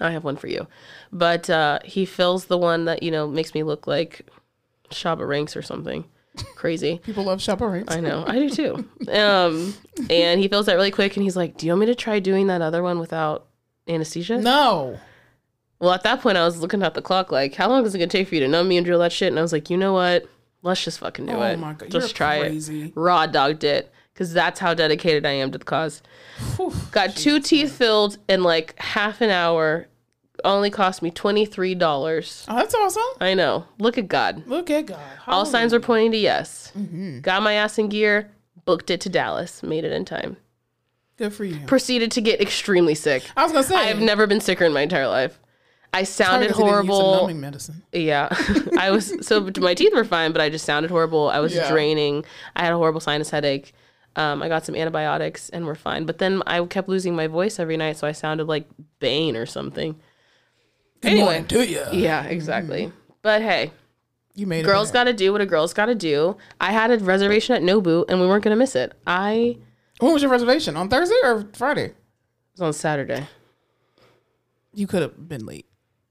I 0.00 0.10
have 0.10 0.24
one 0.24 0.36
for 0.36 0.48
you. 0.48 0.66
But 1.12 1.48
uh, 1.50 1.80
he 1.84 2.04
fills 2.04 2.46
the 2.46 2.58
one 2.58 2.84
that, 2.86 3.02
you 3.02 3.10
know, 3.10 3.26
makes 3.26 3.54
me 3.54 3.62
look 3.62 3.86
like 3.86 4.26
Shabba 4.90 5.26
Ranks 5.26 5.56
or 5.56 5.62
something 5.62 6.04
crazy. 6.56 7.00
People 7.04 7.24
love 7.24 7.40
chaperones. 7.42 7.86
I 7.88 8.00
know, 8.00 8.24
I 8.26 8.38
do 8.38 8.50
too. 8.50 8.88
Um, 9.10 9.74
and 10.10 10.40
he 10.40 10.48
fills 10.48 10.66
that 10.66 10.74
really 10.74 10.90
quick 10.90 11.16
and 11.16 11.22
he's 11.24 11.36
like, 11.36 11.56
Do 11.56 11.66
you 11.66 11.72
want 11.72 11.80
me 11.80 11.86
to 11.86 11.94
try 11.94 12.18
doing 12.20 12.46
that 12.48 12.62
other 12.62 12.82
one 12.82 12.98
without 12.98 13.46
anesthesia? 13.88 14.38
No. 14.38 14.98
Well, 15.80 15.92
at 15.92 16.02
that 16.02 16.20
point, 16.20 16.36
I 16.36 16.44
was 16.44 16.60
looking 16.60 16.82
at 16.82 16.94
the 16.94 17.02
clock 17.02 17.30
like, 17.30 17.54
How 17.54 17.68
long 17.68 17.84
is 17.86 17.94
it 17.94 17.98
going 17.98 18.08
to 18.08 18.16
take 18.18 18.28
for 18.28 18.34
you 18.34 18.40
to 18.42 18.48
numb 18.48 18.68
me 18.68 18.76
and 18.76 18.84
drill 18.84 18.98
that 19.00 19.12
shit? 19.12 19.28
And 19.28 19.38
I 19.38 19.42
was 19.42 19.52
like, 19.52 19.70
You 19.70 19.76
know 19.76 19.92
what? 19.92 20.26
Let's 20.62 20.82
just 20.84 20.98
fucking 20.98 21.26
do 21.26 21.32
Oh 21.32 21.42
it. 21.42 21.56
my 21.58 21.72
God, 21.74 21.90
Just 21.90 22.08
you're 22.08 22.14
try 22.14 22.40
crazy. 22.40 22.86
it. 22.86 22.92
Raw 22.96 23.26
dogged 23.26 23.62
it 23.64 23.92
because 24.12 24.32
that's 24.32 24.58
how 24.58 24.74
dedicated 24.74 25.24
I 25.24 25.30
am 25.32 25.52
to 25.52 25.58
the 25.58 25.64
cause. 25.64 26.02
Whew. 26.56 26.72
Got 26.90 27.14
two 27.14 27.38
teeth 27.40 27.72
filled 27.72 28.18
in 28.28 28.42
like 28.42 28.76
half 28.80 29.20
an 29.20 29.30
hour. 29.30 29.86
Only 30.44 30.70
cost 30.70 31.02
me 31.02 31.10
twenty 31.10 31.44
three 31.46 31.74
dollars. 31.74 32.44
Oh, 32.48 32.56
that's 32.56 32.74
awesome. 32.74 33.02
I 33.20 33.34
know. 33.34 33.64
Look 33.78 33.98
at 33.98 34.08
God. 34.08 34.46
Look 34.46 34.70
at 34.70 34.86
God. 34.86 34.98
All 35.26 35.44
signs 35.46 35.74
are 35.74 35.80
pointing 35.80 36.12
to 36.12 36.18
yes. 36.18 36.72
Mm-hmm. 36.78 37.20
Got 37.20 37.42
my 37.42 37.54
ass 37.54 37.78
in 37.78 37.88
gear. 37.88 38.30
Booked 38.64 38.90
it 38.90 39.00
to 39.02 39.08
Dallas. 39.08 39.62
Made 39.62 39.84
it 39.84 39.92
in 39.92 40.04
time. 40.04 40.36
Good 41.16 41.32
for 41.34 41.44
you. 41.44 41.66
Proceeded 41.66 42.12
to 42.12 42.20
get 42.20 42.40
extremely 42.40 42.94
sick. 42.94 43.24
I 43.36 43.42
was 43.42 43.52
gonna 43.52 43.64
say. 43.64 43.74
I've 43.76 43.98
never 44.00 44.26
been 44.26 44.40
sicker 44.40 44.64
in 44.64 44.72
my 44.72 44.82
entire 44.82 45.08
life. 45.08 45.38
I 45.92 46.02
sounded 46.04 46.48
Target 46.48 46.48
didn't 46.48 46.56
some 46.58 46.68
horrible. 46.68 47.16
numbing 47.22 47.40
medicine. 47.40 47.82
Yeah, 47.92 48.28
I 48.78 48.90
was 48.90 49.26
so 49.26 49.50
my 49.58 49.74
teeth 49.74 49.92
were 49.94 50.04
fine, 50.04 50.32
but 50.32 50.40
I 50.40 50.50
just 50.50 50.64
sounded 50.66 50.90
horrible. 50.90 51.28
I 51.30 51.40
was 51.40 51.54
Yeah. 51.54 51.68
draining. 51.70 52.24
I 52.54 52.62
had 52.64 52.72
a 52.72 52.76
horrible 52.76 53.00
sinus 53.00 53.30
headache. 53.30 53.72
Um, 54.14 54.42
I 54.42 54.48
got 54.48 54.64
some 54.66 54.74
antibiotics 54.74 55.48
and 55.50 55.64
we're 55.64 55.74
fine. 55.76 56.04
But 56.04 56.18
then 56.18 56.42
I 56.46 56.64
kept 56.66 56.88
losing 56.88 57.14
my 57.16 57.26
voice 57.26 57.58
every 57.58 57.76
night, 57.76 57.96
so 57.96 58.06
I 58.06 58.12
sounded 58.12 58.46
like 58.48 58.68
Bane 59.00 59.36
or 59.36 59.46
something. 59.46 59.96
Good 61.00 61.12
Anyway. 61.12 61.24
morning 61.24 61.46
to 61.46 61.66
you. 61.66 61.84
Yeah, 61.92 62.24
exactly. 62.24 62.86
Mm-hmm. 62.86 62.96
But 63.22 63.42
hey, 63.42 63.72
You 64.34 64.46
made 64.46 64.60
it. 64.60 64.64
girls 64.64 64.90
got 64.90 65.04
to 65.04 65.12
do 65.12 65.30
what 65.32 65.40
a 65.40 65.46
girl's 65.46 65.72
got 65.72 65.86
to 65.86 65.94
do. 65.94 66.36
I 66.60 66.72
had 66.72 66.90
a 66.90 66.98
reservation 66.98 67.54
at 67.54 67.62
Nobu, 67.62 68.04
and 68.08 68.20
we 68.20 68.26
weren't 68.26 68.42
gonna 68.44 68.56
miss 68.56 68.74
it. 68.74 68.92
I 69.06 69.58
When 70.00 70.12
was 70.12 70.22
your 70.22 70.30
reservation? 70.30 70.76
On 70.76 70.88
Thursday 70.88 71.14
or 71.22 71.46
Friday? 71.52 71.84
It 71.86 71.96
was 72.54 72.60
on 72.62 72.72
Saturday. 72.72 73.26
You 74.74 74.86
could 74.86 75.02
have 75.02 75.28
been 75.28 75.46
late. 75.46 75.66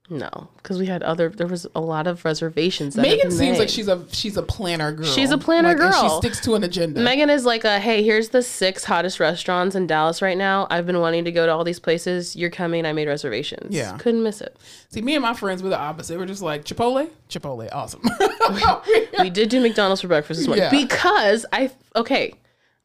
No, 0.10 0.48
because 0.56 0.80
we 0.80 0.86
had 0.86 1.04
other. 1.04 1.28
There 1.28 1.48
was 1.48 1.68
a 1.76 1.82
lot 1.82 2.08
of 2.08 2.24
reservations. 2.24 2.96
That 2.96 3.02
Megan 3.02 3.30
seems 3.30 3.40
made. 3.54 3.60
like 3.60 3.68
she's 3.68 3.90
a 3.90 4.06
she's 4.14 4.38
a 4.38 4.42
planner 4.42 4.94
girl. 4.94 5.06
She's 5.06 5.32
a 5.32 5.38
planner 5.38 5.70
Like, 5.70 5.78
girl. 5.80 5.92
she 5.92 6.18
sticks 6.20 6.40
to 6.46 6.56
an 6.56 6.64
agenda. 6.64 7.02
Megan 7.02 7.30
is 7.30 7.44
like 7.44 7.66
a 7.66 7.78
hey, 7.78 8.04
here's 8.04 8.30
the 8.30 8.42
six 8.42 8.86
hottest 8.86 9.20
restaurants 9.20 9.76
in 9.76 9.86
Dallas 9.86 10.22
right 10.22 10.38
now. 10.38 10.66
I've 10.70 10.86
been 10.86 11.02
wanting 11.02 11.26
to 11.26 11.32
go 11.34 11.46
to 11.46 11.52
all 11.52 11.66
these 11.66 11.82
places. 11.82 12.38
You're 12.38 12.50
coming. 12.50 12.86
I 12.86 12.94
made 12.94 13.10
reservations. 13.10 13.76
Yeah. 13.76 13.98
couldn't 13.98 14.24
miss 14.24 14.40
it. 14.40 14.56
See, 14.90 15.02
me 15.02 15.14
and 15.16 15.22
my 15.22 15.34
friends 15.34 15.62
were 15.62 15.68
the 15.70 15.78
opposite. 15.80 16.18
We're 16.18 16.26
just 16.26 16.42
like 16.42 16.64
Chipotle, 16.64 17.10
Chipotle, 17.30 17.68
awesome. 17.74 18.02
We 19.20 19.30
did 19.30 19.50
do 19.50 19.60
McDonald's 19.60 20.02
for 20.02 20.08
breakfast 20.08 20.40
this 20.40 20.48
morning 20.48 20.64
Yeah. 20.64 20.70
because 20.70 21.46
I 21.52 21.70
okay. 21.98 22.34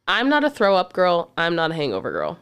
I'm 0.08 0.28
not 0.28 0.42
a 0.42 0.50
throw 0.50 0.74
up 0.74 0.92
girl. 0.92 1.30
I'm 1.38 1.54
not 1.54 1.70
a 1.70 1.74
hangover 1.74 2.10
girl. 2.10 2.36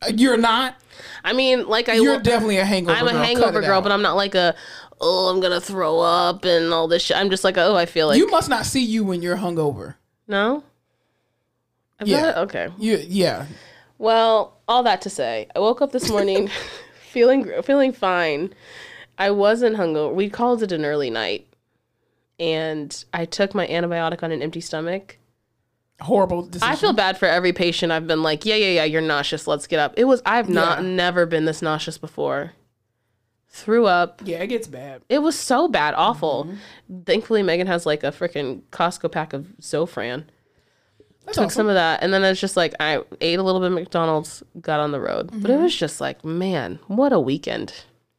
Uh, 0.00 0.12
you're 0.14 0.36
not. 0.36 0.76
I 1.24 1.32
mean, 1.32 1.66
like 1.66 1.88
I 1.88 1.94
You're 1.94 2.20
definitely 2.20 2.58
a 2.58 2.64
hangover. 2.64 2.96
I'm 2.98 3.06
a 3.08 3.12
girl. 3.12 3.22
Hangover 3.22 3.60
girl, 3.60 3.78
out. 3.78 3.82
but 3.82 3.92
I'm 3.92 4.02
not 4.02 4.16
like 4.16 4.34
a 4.34 4.54
oh 5.00 5.28
I'm 5.28 5.40
gonna 5.40 5.60
throw 5.60 6.00
up 6.00 6.44
and 6.44 6.72
all 6.72 6.88
this 6.88 7.02
shit. 7.02 7.16
I'm 7.16 7.30
just 7.30 7.44
like 7.44 7.58
oh 7.58 7.74
I 7.76 7.86
feel 7.86 8.06
like 8.08 8.18
you 8.18 8.28
must 8.30 8.48
not 8.48 8.64
see 8.66 8.84
you 8.84 9.04
when 9.04 9.22
you're 9.22 9.36
hungover. 9.36 9.94
no. 10.26 10.64
I've 11.98 12.08
Yeah. 12.08 12.20
got- 12.32 12.36
okay. 12.48 12.68
You, 12.78 13.02
yeah. 13.06 13.46
Well, 13.98 14.58
all 14.68 14.82
that 14.82 15.00
to 15.02 15.10
say, 15.10 15.46
I 15.56 15.60
woke 15.60 15.80
up 15.80 15.92
this 15.92 16.10
morning 16.10 16.50
feeling 17.10 17.50
feeling 17.62 17.92
fine. 17.92 18.52
I 19.18 19.30
wasn't 19.30 19.76
hungover. 19.76 20.12
We 20.14 20.28
called 20.28 20.62
it 20.62 20.72
an 20.72 20.84
early 20.84 21.08
night, 21.08 21.46
and 22.38 23.02
I 23.14 23.24
took 23.24 23.54
my 23.54 23.66
antibiotic 23.66 24.22
on 24.22 24.30
an 24.30 24.42
empty 24.42 24.60
stomach. 24.60 25.16
Horrible 26.00 26.42
decision. 26.42 26.68
I 26.72 26.76
feel 26.76 26.92
bad 26.92 27.16
for 27.18 27.26
every 27.26 27.52
patient. 27.52 27.90
I've 27.90 28.06
been 28.06 28.22
like, 28.22 28.44
yeah, 28.44 28.54
yeah, 28.56 28.68
yeah, 28.68 28.84
you're 28.84 29.00
nauseous. 29.00 29.46
Let's 29.46 29.66
get 29.66 29.78
up. 29.80 29.94
It 29.96 30.04
was. 30.04 30.20
I've 30.26 30.48
not 30.48 30.82
Yeah. 30.82 30.88
never 30.90 31.24
been 31.26 31.46
this 31.46 31.62
nauseous 31.62 31.96
before. 31.98 32.52
Threw 33.48 33.86
up. 33.86 34.20
Yeah, 34.24 34.38
it 34.42 34.48
gets 34.48 34.66
bad. 34.66 35.02
It 35.08 35.20
was 35.20 35.38
so 35.38 35.68
bad, 35.68 35.94
awful. 35.96 36.44
Mm-hmm. 36.44 37.00
Thankfully, 37.04 37.42
Megan 37.42 37.66
has 37.66 37.86
like 37.86 38.04
a 38.04 38.08
freaking 38.12 38.60
Costco 38.70 39.10
pack 39.10 39.32
of 39.32 39.46
Zofran. 39.62 40.24
That's 41.24 41.36
Took 41.38 41.46
awesome. 41.46 41.56
some 41.60 41.68
of 41.68 41.74
that, 41.74 42.02
and 42.02 42.12
then 42.12 42.22
it's 42.24 42.40
just 42.40 42.56
like 42.56 42.74
I 42.78 43.02
ate 43.22 43.38
a 43.38 43.42
little 43.42 43.60
bit 43.60 43.68
of 43.68 43.72
McDonald's, 43.72 44.42
got 44.60 44.80
on 44.80 44.92
the 44.92 45.00
road. 45.00 45.28
But 45.32 45.50
Mm-hmm. 45.50 45.50
it 45.52 45.62
was 45.62 45.74
just 45.74 46.00
like, 46.00 46.24
man, 46.24 46.78
what 46.88 47.12
a 47.14 47.18
weekend. 47.18 47.72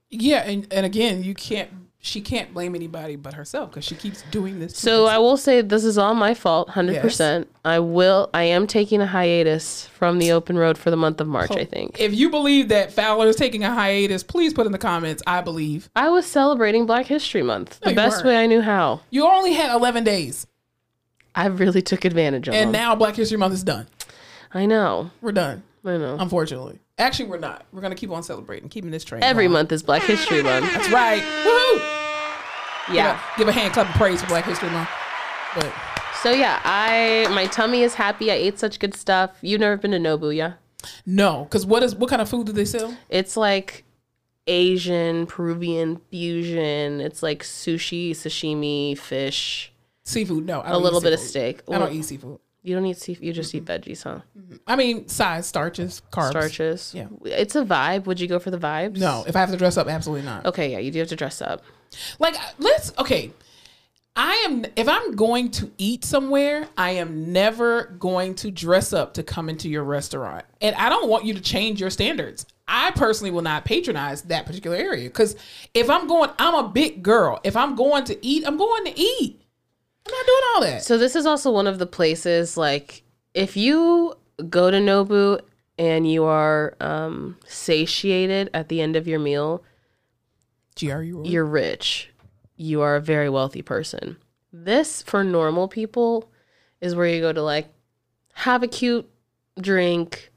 Yeah, 0.09 0.39
and, 0.39 0.67
and 0.73 0.85
again, 0.85 1.23
you 1.23 1.33
can't. 1.35 1.69
She 2.07 2.21
can't 2.21 2.53
blame 2.53 2.73
anybody 2.73 3.17
but 3.17 3.33
herself 3.33 3.69
because 3.69 3.83
she 3.83 3.95
keeps 3.95 4.21
doing 4.31 4.59
this. 4.59 4.77
So 4.77 4.91
herself. 5.03 5.09
I 5.09 5.17
will 5.17 5.35
say 5.37 5.61
this 5.61 5.83
is 5.83 5.97
all 5.97 6.15
my 6.15 6.33
fault, 6.33 6.69
hundred 6.69 7.01
percent. 7.01 7.49
I 7.65 7.79
will. 7.79 8.29
I 8.33 8.43
am 8.43 8.65
taking 8.65 9.01
a 9.01 9.05
hiatus 9.07 9.87
from 9.87 10.17
the 10.19 10.31
open 10.31 10.57
road 10.57 10.77
for 10.77 10.89
the 10.89 10.95
month 10.95 11.19
of 11.19 11.27
March. 11.27 11.51
I 11.51 11.65
think 11.65 11.99
if 11.99 12.13
you 12.13 12.29
believe 12.29 12.69
that 12.69 12.93
Fowler 12.93 13.27
is 13.27 13.35
taking 13.35 13.65
a 13.65 13.73
hiatus, 13.73 14.23
please 14.23 14.53
put 14.53 14.65
in 14.65 14.71
the 14.71 14.77
comments. 14.77 15.21
I 15.27 15.41
believe 15.41 15.89
I 15.97 16.07
was 16.09 16.25
celebrating 16.25 16.85
Black 16.85 17.07
History 17.07 17.43
Month 17.43 17.81
the 17.81 17.93
best 17.93 18.17
weren't. 18.17 18.27
way 18.27 18.37
I 18.37 18.45
knew 18.45 18.61
how. 18.61 19.01
you 19.09 19.25
only 19.27 19.51
had 19.53 19.75
11 19.75 20.05
days, 20.05 20.47
I 21.35 21.47
really 21.47 21.81
took 21.81 22.05
advantage 22.05 22.47
of 22.47 22.53
and 22.53 22.67
them. 22.67 22.81
now 22.81 22.95
Black 22.95 23.15
History 23.17 23.37
Month 23.37 23.53
is 23.53 23.63
done. 23.63 23.87
I 24.53 24.65
know. 24.65 25.11
We're 25.21 25.33
done. 25.33 25.63
I 25.83 25.97
know. 25.97 26.15
Unfortunately, 26.19 26.79
actually, 26.97 27.27
we're 27.29 27.37
not. 27.37 27.65
We're 27.73 27.81
gonna 27.81 27.95
keep 27.95 28.11
on 28.11 28.23
celebrating, 28.23 28.69
keeping 28.69 28.91
this 28.91 29.03
train. 29.03 29.23
Every 29.23 29.43
going. 29.45 29.53
month 29.53 29.71
is 29.73 29.83
Black 29.83 30.03
History 30.03 30.41
Month. 30.41 30.71
That's 30.73 30.89
right. 30.89 31.21
Woohoo! 31.21 31.96
Yeah. 32.91 33.19
Give 33.37 33.47
a 33.47 33.51
hand 33.51 33.73
clap 33.73 33.89
of 33.89 33.95
praise 33.95 34.21
for 34.21 34.27
Black 34.27 34.45
History 34.45 34.69
Month. 34.69 34.89
But 35.55 35.73
So 36.21 36.31
yeah, 36.31 36.61
I 36.63 37.27
my 37.33 37.45
tummy 37.47 37.81
is 37.81 37.93
happy. 37.95 38.31
I 38.31 38.35
ate 38.35 38.59
such 38.59 38.79
good 38.79 38.93
stuff. 38.93 39.37
You've 39.41 39.61
never 39.61 39.77
been 39.77 39.91
to 39.91 39.99
Nobu, 39.99 40.35
yeah? 40.35 40.53
no, 41.05 41.43
because 41.43 41.65
what 41.65 41.83
is 41.83 41.95
what 41.95 42.09
kind 42.09 42.21
of 42.21 42.29
food 42.29 42.45
do 42.47 42.51
they 42.53 42.65
sell? 42.65 42.95
It's 43.09 43.35
like 43.35 43.83
Asian, 44.45 45.25
Peruvian 45.25 45.99
fusion. 46.09 47.01
It's 47.01 47.21
like 47.21 47.43
sushi, 47.43 48.11
sashimi, 48.11 48.97
fish, 48.97 49.73
Seafood? 50.07 50.45
No, 50.45 50.61
I 50.61 50.71
a 50.71 50.77
little 50.77 51.01
eat 51.01 51.03
bit 51.03 51.13
of 51.13 51.19
steak. 51.19 51.61
I 51.69 51.77
don't 51.77 51.91
eat 51.91 52.05
seafood. 52.05 52.39
You 52.63 52.75
don't 52.75 52.85
eat 52.85 52.97
seafood. 52.97 53.25
You 53.25 53.33
just 53.33 53.53
eat 53.53 53.65
veggies, 53.65 54.03
huh? 54.03 54.21
I 54.65 54.77
mean, 54.77 55.07
size, 55.09 55.45
starches, 55.45 56.01
carbs. 56.11 56.29
Starches. 56.29 56.93
Yeah. 56.95 57.07
It's 57.25 57.55
a 57.57 57.63
vibe. 57.65 58.05
Would 58.05 58.19
you 58.21 58.27
go 58.27 58.39
for 58.39 58.49
the 58.49 58.57
vibes? 58.57 58.97
No, 58.97 59.25
if 59.27 59.35
I 59.35 59.39
have 59.39 59.51
to 59.51 59.57
dress 59.57 59.75
up, 59.75 59.87
absolutely 59.87 60.25
not. 60.25 60.45
Okay, 60.45 60.71
yeah, 60.71 60.79
you 60.79 60.91
do 60.91 60.99
have 60.99 61.09
to 61.09 61.17
dress 61.17 61.41
up. 61.41 61.61
Like, 62.19 62.35
let's 62.59 62.93
okay. 62.97 63.31
I 64.15 64.33
am 64.47 64.65
if 64.75 64.89
I'm 64.89 65.15
going 65.15 65.51
to 65.51 65.71
eat 65.77 66.03
somewhere, 66.03 66.67
I 66.75 66.91
am 66.91 67.31
never 67.31 67.95
going 67.99 68.33
to 68.35 68.49
dress 68.49 68.91
up 68.91 69.13
to 69.13 69.23
come 69.23 69.47
into 69.47 69.69
your 69.69 69.83
restaurant. 69.83 70.43
And 70.59 70.75
I 70.75 70.89
don't 70.89 71.07
want 71.07 71.25
you 71.25 71.35
to 71.35 71.41
change 71.41 71.79
your 71.79 71.91
standards. 71.91 72.47
I 72.67 72.91
personally 72.91 73.31
will 73.31 73.43
not 73.43 73.63
patronize 73.63 74.23
that 74.23 74.45
particular 74.45 74.75
area 74.75 75.09
cuz 75.09 75.35
if 75.73 75.89
I'm 75.89 76.07
going 76.07 76.31
I'm 76.39 76.55
a 76.55 76.67
big 76.67 77.03
girl. 77.03 77.39
If 77.43 77.55
I'm 77.55 77.75
going 77.75 78.05
to 78.05 78.25
eat, 78.25 78.43
I'm 78.47 78.57
going 78.57 78.85
to 78.85 78.99
eat. 78.99 79.39
I'm 80.07 80.11
not 80.11 80.25
doing 80.25 80.41
all 80.55 80.61
that. 80.61 80.83
So 80.83 80.97
this 80.97 81.15
is 81.15 81.27
also 81.27 81.51
one 81.51 81.67
of 81.67 81.77
the 81.77 81.85
places 81.85 82.57
like 82.57 83.03
if 83.35 83.55
you 83.55 84.15
go 84.49 84.71
to 84.71 84.77
Nobu 84.77 85.39
and 85.77 86.09
you 86.11 86.23
are 86.23 86.75
um, 86.79 87.37
satiated 87.45 88.49
at 88.53 88.69
the 88.69 88.81
end 88.81 88.95
of 88.95 89.07
your 89.07 89.19
meal, 89.19 89.63
GRU. 90.79 91.23
you're 91.25 91.45
rich. 91.45 92.09
You 92.55 92.81
are 92.81 92.95
a 92.95 93.01
very 93.01 93.29
wealthy 93.29 93.61
person. 93.61 94.17
This 94.51 95.01
for 95.01 95.23
normal 95.23 95.67
people 95.67 96.29
is 96.81 96.95
where 96.95 97.07
you 97.07 97.21
go 97.21 97.33
to 97.33 97.41
like 97.41 97.67
have 98.33 98.63
a 98.63 98.67
cute 98.67 99.09
drink, 99.59 100.31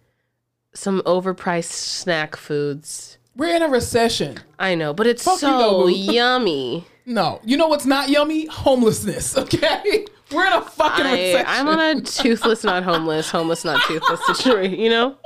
some 0.75 1.01
overpriced 1.03 1.65
snack 1.73 2.37
foods. 2.37 3.19
We're 3.37 3.55
in 3.55 3.63
a 3.63 3.69
recession. 3.69 4.39
I 4.59 4.75
know, 4.75 4.93
but 4.93 5.07
it's 5.07 5.25
Fuck 5.25 5.41
you, 5.43 5.49
so 5.49 5.87
yummy. 5.89 6.85
No. 7.07 7.41
You 7.45 7.57
know 7.57 7.69
what's 7.69 7.87
not 7.87 8.09
yummy? 8.11 8.47
Homelessness, 8.47 9.37
okay? 9.39 10.05
We're 10.33 10.47
in 10.47 10.53
a 10.53 10.63
fucking 10.63 11.07
I, 11.07 11.13
recession. 11.13 11.47
I'm 11.49 11.69
on 11.69 11.79
a 11.81 12.01
toothless, 12.03 12.65
not 12.65 12.83
homeless, 12.83 13.31
homeless, 13.31 13.65
not 13.65 13.81
toothless 13.87 14.21
situation, 14.27 14.79
you 14.79 14.91
know? 14.91 15.17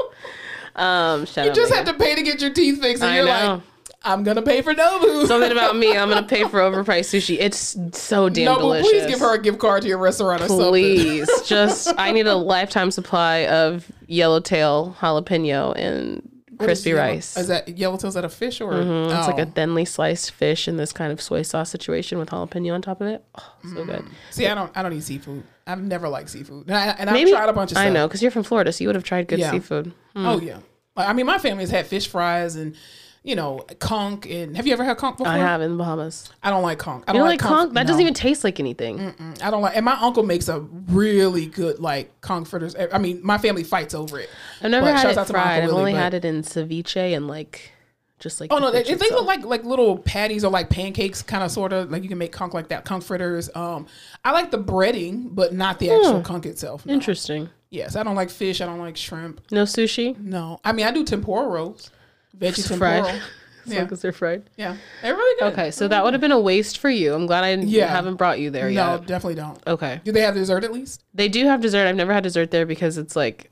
Um, 0.76 1.20
You 1.36 1.52
just 1.52 1.72
have 1.72 1.86
to 1.86 1.94
pay 1.94 2.14
to 2.14 2.22
get 2.22 2.40
your 2.40 2.52
teeth 2.52 2.80
fixed, 2.80 3.02
and 3.02 3.12
I 3.12 3.16
you're 3.16 3.26
know. 3.26 3.52
like, 3.54 3.62
I'm 4.04 4.22
gonna 4.22 4.42
pay 4.42 4.60
for 4.62 4.74
Nobu. 4.74 5.26
Something 5.26 5.50
about 5.52 5.76
me, 5.76 5.96
I'm 5.96 6.08
gonna 6.08 6.26
pay 6.26 6.44
for 6.44 6.58
overpriced 6.60 7.10
sushi. 7.14 7.38
It's 7.40 7.76
so 7.98 8.28
damn 8.28 8.54
Nobu, 8.54 8.58
delicious. 8.60 8.90
please 8.90 9.06
give 9.06 9.20
her 9.20 9.34
a 9.34 9.40
gift 9.40 9.58
card 9.58 9.82
to 9.82 9.88
your 9.88 9.98
restaurant 9.98 10.42
or 10.42 10.48
something. 10.48 10.68
Please, 10.68 11.28
just 11.46 11.92
I 11.96 12.12
need 12.12 12.26
a 12.26 12.34
lifetime 12.36 12.90
supply 12.90 13.46
of 13.46 13.90
yellowtail 14.06 14.96
jalapeno 15.00 15.72
and 15.76 16.28
crispy 16.58 16.90
yellow- 16.90 17.02
rice. 17.02 17.36
Is 17.36 17.48
that 17.48 17.68
yellowtail? 17.68 18.08
Is 18.08 18.14
that 18.14 18.24
a 18.24 18.28
fish 18.28 18.60
or? 18.60 18.72
Mm-hmm, 18.72 19.12
it's 19.16 19.26
like 19.26 19.38
Oh. 19.38 19.42
a 19.42 19.46
thinly 19.46 19.84
sliced 19.84 20.30
fish 20.32 20.68
in 20.68 20.76
this 20.76 20.92
kind 20.92 21.12
of 21.12 21.20
soy 21.20 21.42
sauce 21.42 21.70
situation 21.70 22.18
with 22.18 22.30
jalapeno 22.30 22.74
on 22.74 22.82
top 22.82 23.00
of 23.00 23.06
it. 23.08 23.24
Oh, 23.38 23.52
so 23.74 23.84
good. 23.84 24.00
Mm. 24.00 24.08
See, 24.30 24.46
I 24.46 24.54
don't. 24.54 24.70
I 24.76 24.82
don't 24.82 24.92
eat 24.92 25.02
seafood. 25.02 25.42
I've 25.66 25.82
never 25.82 26.08
liked 26.10 26.28
seafood, 26.28 26.66
and, 26.68 26.76
I, 26.76 26.84
and 26.98 27.10
Maybe 27.10 27.32
I've 27.32 27.38
tried 27.38 27.48
a 27.48 27.52
bunch 27.54 27.72
of 27.72 27.78
stuff. 27.78 27.86
I 27.86 27.90
know 27.90 28.06
because 28.06 28.20
you're 28.20 28.30
from 28.30 28.42
Florida, 28.42 28.70
so 28.70 28.84
you 28.84 28.88
would 28.88 28.96
have 28.96 29.04
tried 29.04 29.28
good 29.28 29.38
Yeah. 29.38 29.50
seafood. 29.50 29.92
Hmm. 30.14 30.26
Oh 30.26 30.38
yeah. 30.40 30.58
I 30.96 31.12
mean, 31.14 31.26
my 31.26 31.38
family's 31.38 31.70
had 31.70 31.86
fish 31.86 32.06
fries 32.06 32.54
and 32.54 32.76
you 33.24 33.34
know 33.34 33.64
conch. 33.80 34.26
And 34.26 34.56
have 34.56 34.66
you 34.66 34.72
ever 34.72 34.84
had 34.84 34.96
conch 34.98 35.16
before? 35.16 35.32
I 35.32 35.38
have 35.38 35.60
in 35.62 35.72
the 35.72 35.76
Bahamas. 35.76 36.30
I 36.42 36.50
don't 36.50 36.62
like 36.62 36.78
conch. 36.78 37.02
I 37.08 37.12
You 37.12 37.18
don't 37.18 37.24
know, 37.24 37.30
like 37.30 37.40
conch, 37.40 37.72
that 37.74 37.86
doesn't 37.86 38.00
even 38.02 38.14
taste 38.14 38.44
like 38.44 38.60
anything. 38.60 39.34
I 39.42 39.50
don't 39.50 39.62
like. 39.62 39.74
And 39.74 39.84
my 39.84 39.98
uncle 40.00 40.22
makes 40.22 40.48
a 40.48 40.60
really 40.60 41.46
good 41.46 41.80
like 41.80 42.20
conch 42.20 42.46
fritters. 42.46 42.76
I 42.92 42.98
mean, 42.98 43.20
my 43.24 43.38
family 43.38 43.64
fights 43.64 43.94
over 43.94 44.20
it. 44.20 44.30
I've 44.62 44.70
never 44.70 44.86
But 44.86 44.94
had 44.94 45.10
it 45.10 45.18
out 45.18 45.26
to 45.26 45.32
my 45.32 45.42
fried. 45.42 45.62
I've 45.64 45.70
only 45.70 45.92
Willie, 45.92 45.94
had 45.94 46.14
it 46.14 46.24
in 46.24 46.42
ceviche 46.42 47.16
and 47.16 47.26
like 47.26 47.72
just 48.20 48.40
like. 48.40 48.52
Oh 48.52 48.56
the 48.56 48.60
no, 48.60 48.70
they, 48.70 48.82
they 48.82 49.10
look 49.10 49.26
like 49.26 49.42
like 49.44 49.64
little 49.64 49.98
patties 49.98 50.44
or 50.44 50.50
like 50.50 50.68
pancakes, 50.68 51.22
kind 51.22 51.42
of 51.42 51.50
sort 51.50 51.72
of 51.72 51.90
like 51.90 52.02
you 52.02 52.08
can 52.10 52.18
make 52.18 52.32
conch 52.32 52.52
like 52.52 52.68
that, 52.68 52.84
conch 52.84 53.04
fritters. 53.04 53.48
Um, 53.56 53.86
I 54.24 54.32
like 54.32 54.50
the 54.50 54.58
breading, 54.58 55.34
but 55.34 55.54
not 55.54 55.78
the 55.78 55.90
actual 55.90 56.20
conch 56.20 56.44
itself. 56.46 56.84
no. 56.84 56.92
interesting. 56.92 57.48
Yes, 57.70 57.96
I 57.96 58.04
don't 58.04 58.14
like 58.14 58.30
fish. 58.30 58.60
I 58.60 58.66
don't 58.66 58.78
like 58.78 58.96
shrimp. 58.96 59.40
No 59.50 59.64
sushi. 59.64 60.16
No, 60.18 60.60
I 60.62 60.72
mean 60.72 60.86
I 60.86 60.92
do 60.92 61.02
tempura 61.04 61.48
rolls, 61.48 61.90
veggie 62.38 62.66
Fried. 62.78 63.04
tempura. 63.04 63.20
As 63.20 63.22
Yeah. 63.72 63.78
long 63.80 63.92
as 63.92 64.02
they're 64.02 64.12
fried. 64.12 64.50
Yeah, 64.56 64.76
they're 65.00 65.14
really 65.14 65.40
good. 65.40 65.52
Okay, 65.54 65.70
so 65.70 65.84
mm-hmm. 65.84 65.90
that 65.90 66.04
would 66.04 66.12
have 66.12 66.20
been 66.20 66.32
a 66.32 66.40
waste 66.40 66.78
for 66.78 66.90
you. 66.90 67.14
I'm 67.14 67.26
glad 67.26 67.44
I 67.44 67.54
Yeah. 67.54 67.86
haven't 67.88 68.16
brought 68.16 68.38
you 68.38 68.50
there 68.50 68.68
yet. 68.68 68.86
No, 68.86 68.98
definitely 68.98 69.36
don't. 69.36 69.58
Okay. 69.66 70.00
Do 70.04 70.12
they 70.12 70.20
have 70.20 70.34
dessert 70.34 70.64
at 70.64 70.72
least? 70.72 71.02
They 71.14 71.28
do 71.28 71.46
have 71.46 71.62
dessert. 71.62 71.86
I've 71.86 71.96
never 71.96 72.12
had 72.12 72.22
dessert 72.24 72.50
there 72.50 72.66
because 72.66 72.98
it's 72.98 73.16
like 73.16 73.50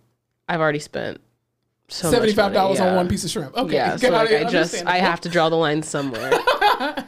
I've 0.49 0.61
already 0.61 0.81
spent 0.81 1.21
so 1.89 2.11
Seventy 2.11 2.33
five 2.33 2.53
dollars 2.53 2.81
on 2.81 2.97
one 2.97 3.09
piece 3.09 3.25
of 3.25 3.31
shrimp. 3.31 3.57
Okay, 3.57 3.75
Yeah, 3.75 3.97
so 3.97 4.11
like 4.11 4.31
I 4.33 4.45
just 4.45 4.85
I 4.87 4.99
have 4.99 5.21
to 5.23 5.29
draw 5.29 5.49
the 5.49 5.57
line 5.57 5.83
somewhere. 5.83 6.33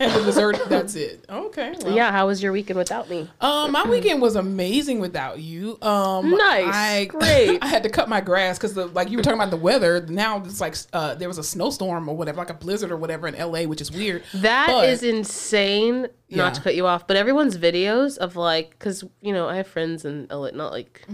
and 0.00 0.12
the 0.20 0.24
dessert. 0.24 0.58
That's 0.68 0.94
it. 0.96 1.24
Okay. 1.30 1.74
well. 1.82 1.94
yeah, 1.94 2.10
how 2.10 2.26
was 2.26 2.42
your 2.42 2.50
weekend 2.52 2.78
without 2.78 3.08
me? 3.08 3.28
Um, 3.40 3.70
my 3.72 3.84
weekend 3.84 4.20
was 4.20 4.34
amazing 4.34 4.98
without 4.98 5.38
you. 5.38 5.78
Um, 5.82 6.30
Nice. 6.30 6.74
I, 6.74 7.04
Great. 7.04 7.58
I 7.62 7.66
had 7.66 7.82
to 7.84 7.88
cut 7.90 8.08
my 8.08 8.20
grass 8.20 8.58
because 8.58 8.74
the 8.74 8.86
like 8.86 9.10
you 9.10 9.16
were 9.16 9.22
talking 9.22 9.38
about 9.38 9.50
the 9.50 9.56
weather. 9.56 10.04
Now 10.08 10.42
it's 10.42 10.60
like 10.60 10.74
uh, 10.92 11.14
there 11.14 11.28
was 11.28 11.38
a 11.38 11.44
snowstorm 11.44 12.08
or 12.08 12.16
whatever, 12.16 12.38
like 12.38 12.50
a 12.50 12.54
blizzard 12.54 12.90
or 12.90 12.96
whatever 12.96 13.28
in 13.28 13.34
LA, 13.38 13.62
which 13.64 13.80
is 13.80 13.92
weird. 13.92 14.24
That 14.34 14.70
is 14.86 15.00
But- 15.00 15.08
insane. 15.10 16.08
Yeah. 16.28 16.36
Not 16.36 16.54
to 16.54 16.60
cut 16.60 16.74
you 16.76 16.86
off, 16.86 17.06
but 17.08 17.16
everyone's 17.16 17.58
videos 17.58 18.16
of 18.16 18.36
like, 18.36 18.70
because 18.70 19.02
you 19.20 19.32
know 19.32 19.48
I 19.48 19.56
have 19.56 19.66
friends 19.66 20.04
in 20.04 20.28
LA, 20.30 20.50
not 20.52 20.70
like 20.70 21.04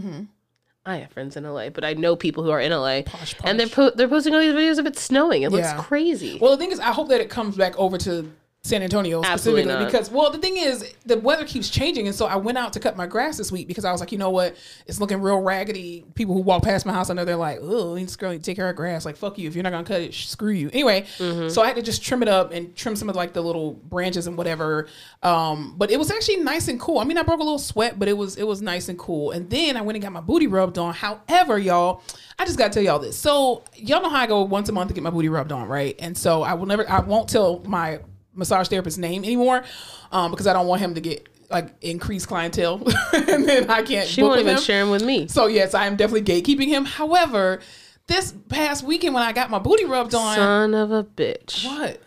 I 0.84 0.98
have 0.98 1.10
friends 1.10 1.36
in 1.36 1.44
LA, 1.44 1.70
but 1.70 1.84
I 1.84 1.94
know 1.94 2.14
people 2.16 2.44
who 2.44 2.50
are 2.50 2.60
in 2.60 2.70
LA, 2.70 3.00
Mm-hmm. 3.00 3.16
Posh, 3.16 3.34
and 3.42 3.58
they're 3.58 3.66
po- 3.66 3.90
they're 3.94 4.08
posting 4.08 4.34
all 4.34 4.40
these 4.40 4.52
videos 4.52 4.78
of 4.78 4.86
it 4.86 4.96
snowing. 4.98 5.42
It 5.42 5.50
Yeah. 5.52 5.56
looks 5.74 5.86
crazy. 5.86 6.38
Well, 6.40 6.50
the 6.52 6.58
thing 6.58 6.70
is, 6.70 6.78
I 6.80 6.92
hope 6.92 7.08
that 7.08 7.20
it 7.20 7.30
comes 7.30 7.56
back 7.56 7.76
over 7.78 7.96
to 7.98 8.30
San 8.66 8.82
Antonio 8.82 9.22
Absolutely 9.24 9.62
specifically 9.62 9.84
not. 9.84 9.92
because, 9.92 10.10
well, 10.10 10.30
the 10.30 10.38
thing 10.38 10.56
is, 10.56 10.94
the 11.04 11.18
weather 11.18 11.44
keeps 11.46 11.68
changing, 11.70 12.06
and 12.06 12.14
so 12.16 12.26
I 12.26 12.36
went 12.36 12.58
out 12.58 12.72
to 12.74 12.80
cut 12.80 12.96
my 12.96 13.06
grass 13.06 13.36
this 13.36 13.52
week 13.52 13.68
because 13.68 13.84
I 13.84 13.92
was 13.92 14.00
like, 14.00 14.12
you 14.12 14.18
know 14.18 14.30
what, 14.30 14.56
it's 14.86 15.00
looking 15.00 15.20
real 15.20 15.40
raggedy. 15.40 16.04
People 16.14 16.34
who 16.34 16.40
walk 16.40 16.62
past 16.64 16.84
my 16.86 16.92
house, 16.92 17.08
I 17.10 17.14
know 17.14 17.24
they're 17.24 17.36
like, 17.36 17.58
oh, 17.62 17.94
this 17.94 18.16
girl 18.16 18.32
need 18.32 18.38
to 18.38 18.44
take 18.44 18.56
care 18.56 18.68
of 18.68 18.76
grass. 18.76 19.04
Like, 19.04 19.16
fuck 19.16 19.38
you, 19.38 19.48
if 19.48 19.54
you're 19.54 19.62
not 19.62 19.70
gonna 19.72 19.84
cut 19.84 20.00
it, 20.00 20.12
sh- 20.12 20.26
screw 20.26 20.50
you. 20.52 20.68
Anyway, 20.72 21.02
Mm-hmm. 21.18 21.48
so 21.48 21.62
I 21.62 21.66
had 21.68 21.76
to 21.76 21.82
just 21.82 22.02
trim 22.02 22.22
it 22.22 22.28
up 22.28 22.52
and 22.52 22.74
trim 22.76 22.96
some 22.96 23.08
of 23.08 23.16
like 23.16 23.32
the 23.32 23.40
little 23.42 23.74
branches 23.74 24.26
and 24.26 24.36
whatever. 24.36 24.88
Um, 25.22 25.74
but 25.76 25.90
it 25.90 25.98
was 25.98 26.10
actually 26.10 26.38
nice 26.38 26.68
and 26.68 26.78
cool. 26.80 26.98
I 26.98 27.04
mean, 27.04 27.18
I 27.18 27.22
broke 27.22 27.40
a 27.40 27.44
little 27.44 27.58
sweat, 27.58 27.98
but 27.98 28.08
it 28.08 28.16
was 28.16 28.36
it 28.36 28.46
was 28.46 28.60
nice 28.62 28.88
and 28.88 28.98
cool. 28.98 29.30
And 29.30 29.48
then 29.48 29.76
I 29.76 29.80
went 29.82 29.96
and 29.96 30.02
got 30.02 30.12
my 30.12 30.20
booty 30.20 30.46
rubbed 30.46 30.78
on. 30.78 30.92
However, 30.94 31.58
y'all, 31.58 32.02
I 32.38 32.44
just 32.44 32.58
gotta 32.58 32.72
tell 32.74 32.82
y'all 32.82 32.98
this. 32.98 33.16
So 33.16 33.64
y'all 33.74 34.02
know 34.02 34.08
how 34.10 34.20
I 34.20 34.26
go 34.26 34.42
once 34.42 34.68
a 34.68 34.72
month 34.72 34.88
to 34.88 34.94
get 34.94 35.02
my 35.04 35.10
booty 35.10 35.28
rubbed 35.28 35.52
on, 35.52 35.68
right? 35.68 35.94
And 35.98 36.16
so 36.16 36.42
I 36.42 36.54
will 36.54 36.66
never, 36.66 36.88
I 36.88 37.00
won't 37.00 37.28
tell 37.28 37.60
my 37.66 38.00
massage 38.36 38.68
therapist's 38.68 38.98
name 38.98 39.24
anymore, 39.24 39.64
um, 40.12 40.30
because 40.30 40.46
I 40.46 40.52
don't 40.52 40.66
want 40.66 40.80
him 40.80 40.94
to 40.94 41.00
get 41.00 41.28
like 41.50 41.74
increased 41.80 42.28
clientele, 42.28 42.82
and 43.12 43.48
then 43.48 43.70
I 43.70 43.82
can't. 43.82 44.08
she 44.08 44.22
won't 44.22 44.40
even 44.40 44.56
him. 44.56 44.62
share 44.62 44.82
them 44.82 44.90
with 44.90 45.04
me. 45.04 45.28
So 45.28 45.46
yes, 45.46 45.74
I 45.74 45.86
am 45.86 45.96
definitely 45.96 46.22
gatekeeping 46.42 46.68
him. 46.68 46.84
However, 46.84 47.60
this 48.06 48.34
past 48.48 48.84
weekend 48.84 49.14
when 49.14 49.22
I 49.22 49.32
got 49.32 49.50
my 49.50 49.58
booty 49.58 49.84
rubbed 49.84 50.14
on, 50.14 50.36
Son 50.36 50.74
of 50.74 50.92
a 50.92 51.04
bitch. 51.04 51.64
what? 51.64 52.00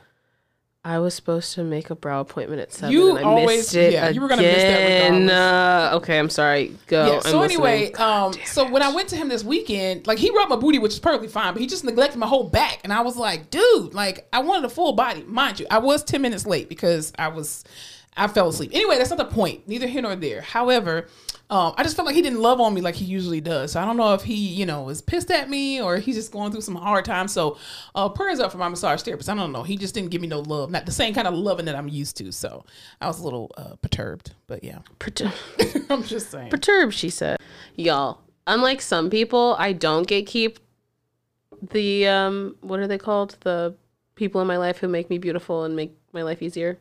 I 0.89 0.97
was 0.97 1.13
supposed 1.13 1.53
to 1.53 1.63
make 1.63 1.91
a 1.91 1.95
brow 1.95 2.19
appointment 2.21 2.61
at 2.61 2.73
seven. 2.73 2.91
You 2.91 3.09
and 3.15 3.19
I 3.19 3.29
always- 3.29 3.59
missed 3.59 3.75
it 3.75 3.93
yeah, 3.93 4.09
you 4.09 4.19
were 4.21 4.27
gonna 4.27 4.41
miss 4.41 4.55
that 4.55 4.79
again. 4.79 5.13
regardless. 5.21 5.31
Uh, 5.93 5.97
okay, 5.97 6.17
I'm 6.17 6.29
sorry. 6.31 6.75
Go. 6.87 7.05
Yeah. 7.05 7.15
I'm 7.17 7.21
So 7.21 7.43
anyway, 7.43 7.91
um, 7.93 8.33
so 8.45 8.67
when 8.67 8.81
I 8.81 8.91
went 8.91 9.07
to 9.09 9.15
him 9.15 9.29
this 9.29 9.43
weekend, 9.43 10.07
like 10.07 10.17
he 10.17 10.31
rubbed 10.31 10.49
my 10.49 10.55
booty, 10.55 10.79
which 10.79 10.93
is 10.93 10.99
perfectly 10.99 11.27
fine, 11.27 11.53
but 11.53 11.61
he 11.61 11.67
just 11.67 11.83
neglected 11.83 12.17
my 12.17 12.25
whole 12.25 12.45
back, 12.49 12.79
and 12.83 12.91
I 12.91 13.01
was 13.01 13.17
like, 13.17 13.51
dude, 13.51 13.93
like 13.93 14.27
I 14.33 14.39
wanted 14.39 14.65
a 14.65 14.69
full 14.69 14.93
body, 14.93 15.21
mind 15.27 15.59
you. 15.59 15.67
I 15.69 15.77
was 15.77 16.03
ten 16.03 16.23
minutes 16.23 16.47
late 16.47 16.69
because 16.69 17.13
I 17.19 17.27
was, 17.27 17.63
I 18.17 18.27
fell 18.27 18.49
asleep. 18.49 18.71
Anyway, 18.73 18.97
that's 18.97 19.11
not 19.11 19.19
the 19.19 19.25
point. 19.25 19.67
Neither 19.67 19.85
here 19.85 20.01
nor 20.01 20.15
there. 20.15 20.41
However. 20.41 21.07
Um, 21.51 21.73
I 21.77 21.83
just 21.83 21.95
felt 21.95 22.05
like 22.05 22.15
he 22.15 22.21
didn't 22.21 22.41
love 22.41 22.61
on 22.61 22.75
me 22.75 22.81
like 22.81 22.93
he 22.93 23.05
usually 23.05 23.41
does. 23.41 23.71
So 23.71 23.81
I 23.81 23.85
don't 23.85 23.97
know 23.97 24.13
if 24.13 24.21
he, 24.21 24.35
you 24.35 24.67
know, 24.67 24.89
is 24.89 25.01
pissed 25.01 25.31
at 25.31 25.49
me 25.49 25.81
or 25.81 25.97
he's 25.97 26.15
just 26.15 26.31
going 26.31 26.51
through 26.51 26.61
some 26.61 26.75
hard 26.75 27.05
times. 27.05 27.33
So 27.33 27.57
uh, 27.95 28.07
prayers 28.09 28.39
up 28.39 28.51
for 28.51 28.59
my 28.59 28.69
massage 28.69 29.01
therapist. 29.01 29.29
I 29.29 29.35
don't 29.35 29.51
know. 29.51 29.63
He 29.63 29.75
just 29.75 29.95
didn't 29.95 30.11
give 30.11 30.21
me 30.21 30.27
no 30.27 30.41
love, 30.41 30.69
not 30.69 30.85
the 30.85 30.91
same 30.91 31.13
kind 31.15 31.27
of 31.27 31.33
loving 31.33 31.65
that 31.65 31.75
I'm 31.75 31.87
used 31.87 32.17
to. 32.17 32.31
So 32.31 32.65
I 33.01 33.07
was 33.07 33.19
a 33.19 33.23
little 33.23 33.51
uh, 33.57 33.75
perturbed. 33.81 34.35
But 34.45 34.63
yeah, 34.63 34.79
Pertur- 34.99 35.33
I'm 35.89 36.03
just 36.03 36.29
saying. 36.29 36.51
perturbed, 36.51 36.93
she 36.93 37.09
said. 37.09 37.39
Y'all, 37.75 38.19
unlike 38.45 38.79
some 38.81 39.09
people, 39.09 39.55
I 39.57 39.73
don't 39.73 40.05
get 40.07 40.27
keep 40.27 40.59
the 41.71 42.07
um 42.07 42.55
what 42.61 42.79
are 42.79 42.87
they 42.87 42.97
called? 42.99 43.37
The 43.41 43.75
people 44.15 44.39
in 44.39 44.47
my 44.47 44.57
life 44.57 44.77
who 44.77 44.87
make 44.87 45.09
me 45.09 45.17
beautiful 45.17 45.63
and 45.63 45.75
make 45.75 45.93
my 46.13 46.21
life 46.21 46.41
easier. 46.41 46.77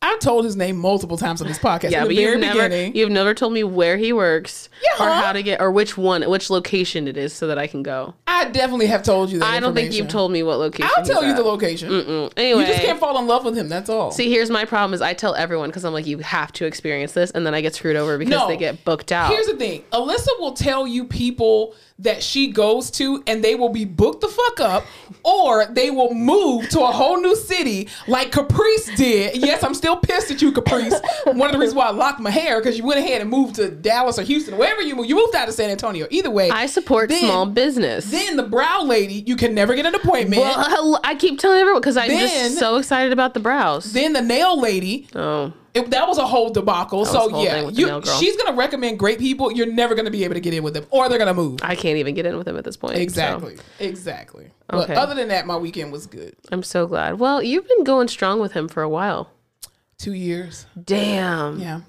I've 0.00 0.20
told 0.20 0.44
his 0.44 0.54
name 0.54 0.76
multiple 0.76 1.16
times 1.16 1.42
on 1.42 1.48
this 1.48 1.58
podcast. 1.58 1.90
Yeah, 1.90 2.02
in 2.02 2.06
but 2.08 2.14
you've 2.14 2.38
never 2.40 2.62
beginning. 2.68 2.94
you've 2.94 3.10
never 3.10 3.34
told 3.34 3.52
me 3.52 3.64
where 3.64 3.96
he 3.96 4.12
works 4.12 4.68
yeah. 4.82 5.04
or 5.04 5.10
how 5.10 5.32
to 5.32 5.42
get 5.42 5.60
or 5.60 5.72
which 5.72 5.96
one 5.96 6.22
which 6.30 6.50
location 6.50 7.08
it 7.08 7.16
is 7.16 7.32
so 7.32 7.48
that 7.48 7.58
I 7.58 7.66
can 7.66 7.82
go. 7.82 8.14
I 8.26 8.44
definitely 8.44 8.86
have 8.86 9.02
told 9.02 9.32
you 9.32 9.40
that. 9.40 9.52
I 9.52 9.58
don't 9.58 9.74
think 9.74 9.92
you've 9.92 10.06
told 10.08 10.30
me 10.30 10.44
what 10.44 10.58
location. 10.58 10.88
I'll 10.96 11.04
tell 11.04 11.24
you 11.24 11.30
at. 11.30 11.36
the 11.36 11.42
location. 11.42 11.90
Mm, 11.90 12.32
Anyway, 12.36 12.60
You 12.60 12.66
just 12.68 12.80
can't 12.82 13.00
fall 13.00 13.18
in 13.18 13.26
love 13.26 13.44
with 13.44 13.56
him. 13.56 13.68
That's 13.68 13.90
all. 13.90 14.12
see. 14.12 14.30
Here's 14.30 14.50
my 14.50 14.64
problem: 14.64 14.94
is 14.94 15.02
I 15.02 15.14
tell 15.14 15.34
everyone 15.34 15.68
because 15.70 15.84
I'm 15.84 15.92
like, 15.92 16.06
you 16.06 16.18
have 16.18 16.52
to 16.52 16.64
experience 16.64 17.12
this, 17.12 17.32
and 17.32 17.44
then 17.44 17.54
I 17.54 17.60
get 17.60 17.74
screwed 17.74 17.96
over 17.96 18.16
because 18.18 18.30
No. 18.30 18.46
they 18.46 18.56
get 18.56 18.84
booked 18.84 19.10
out. 19.10 19.32
Here's 19.32 19.46
the 19.46 19.56
thing. 19.56 19.82
Alyssa 19.92 20.28
will 20.38 20.52
tell 20.52 20.86
you 20.86 21.04
people 21.06 21.74
that 22.00 22.22
she 22.22 22.46
goes 22.52 22.92
to 22.92 23.24
and 23.26 23.42
they 23.42 23.56
will 23.56 23.70
be 23.70 23.84
booked 23.84 24.20
the 24.20 24.28
fuck 24.28 24.60
up 24.60 24.84
or 25.24 25.66
they 25.66 25.90
will 25.90 26.14
move 26.14 26.68
to 26.68 26.78
a 26.78 26.86
whole 26.92 27.20
new 27.20 27.34
city 27.34 27.88
like 28.06 28.30
Caprice 28.30 28.88
did. 28.96 29.36
Yes, 29.36 29.64
I'm 29.64 29.74
still 29.74 29.87
pissed 29.96 30.30
at 30.30 30.40
you, 30.42 30.52
Caprice. 30.52 30.94
One 31.24 31.42
of 31.42 31.52
the 31.52 31.58
reasons 31.58 31.74
why 31.74 31.86
I 31.86 31.90
locked 31.90 32.20
my 32.20 32.30
hair 32.30 32.60
because 32.60 32.76
you 32.78 32.84
went 32.84 32.98
ahead 33.00 33.20
and 33.20 33.30
moved 33.30 33.56
to 33.56 33.70
Dallas 33.70 34.18
or 34.18 34.22
Houston, 34.22 34.56
wherever 34.56 34.82
you 34.82 34.94
moved. 34.96 35.08
You 35.08 35.16
moved 35.16 35.34
out 35.34 35.48
of 35.48 35.54
San 35.54 35.70
Antonio. 35.70 36.06
Either 36.10 36.30
way. 36.30 36.50
I 36.50 36.66
support 36.66 37.08
Then- 37.08 37.20
small 37.20 37.46
business. 37.46 38.10
Then 38.10 38.36
the 38.36 38.42
brow 38.42 38.82
lady, 38.82 39.24
you 39.26 39.36
can 39.36 39.54
never 39.54 39.74
get 39.74 39.86
an 39.86 39.94
appointment. 39.94 40.40
well, 40.42 41.00
I 41.04 41.14
keep 41.14 41.38
telling 41.38 41.60
everyone 41.60 41.80
because 41.80 41.96
I'm 41.96 42.08
Then- 42.08 42.20
just 42.28 42.58
so 42.58 42.76
excited 42.76 43.12
about 43.12 43.34
the 43.34 43.40
brows. 43.40 43.92
then 43.92 44.12
the 44.12 44.22
nail 44.22 44.58
lady, 44.60 45.08
oh, 45.14 45.52
it, 45.74 45.90
that 45.90 46.08
was 46.08 46.18
a 46.18 46.26
whole 46.26 46.50
debacle. 46.50 47.04
so 47.04 47.42
yeah, 47.42 47.52
thing 47.54 47.66
with 47.66 47.76
the 47.76 47.80
you, 47.82 48.02
she's 48.18 48.36
gonna 48.36 48.56
recommend 48.56 48.98
great 48.98 49.18
people. 49.18 49.52
You're 49.52 49.66
never 49.72 49.94
gonna 49.94 50.10
be 50.10 50.24
able 50.24 50.34
to 50.34 50.40
get 50.40 50.54
in 50.54 50.62
with 50.62 50.74
them, 50.74 50.86
or 50.90 51.08
they're 51.08 51.18
gonna 51.18 51.34
move. 51.34 51.60
I 51.62 51.74
can't 51.76 51.98
even 51.98 52.14
get 52.14 52.26
in 52.26 52.36
with 52.36 52.46
them 52.46 52.56
at 52.56 52.64
this 52.64 52.76
point. 52.76 52.94
so 52.96 53.00
Exactly, 53.00 53.56
exactly. 53.78 54.50
Okay. 54.72 54.94
But 54.94 54.98
other 54.98 55.14
than 55.14 55.28
that, 55.28 55.46
my 55.46 55.56
weekend 55.56 55.92
was 55.92 56.06
good. 56.06 56.34
I'm 56.50 56.62
so 56.62 56.86
glad. 56.86 57.18
Well, 57.18 57.42
you've 57.42 57.66
been 57.68 57.84
going 57.84 58.08
strong 58.08 58.40
with 58.40 58.52
him 58.52 58.68
for 58.68 58.82
a 58.82 58.88
while. 58.88 59.30
Two 59.98 60.12
years. 60.12 60.66
Damn. 60.84 61.58
Yeah, 61.58 61.80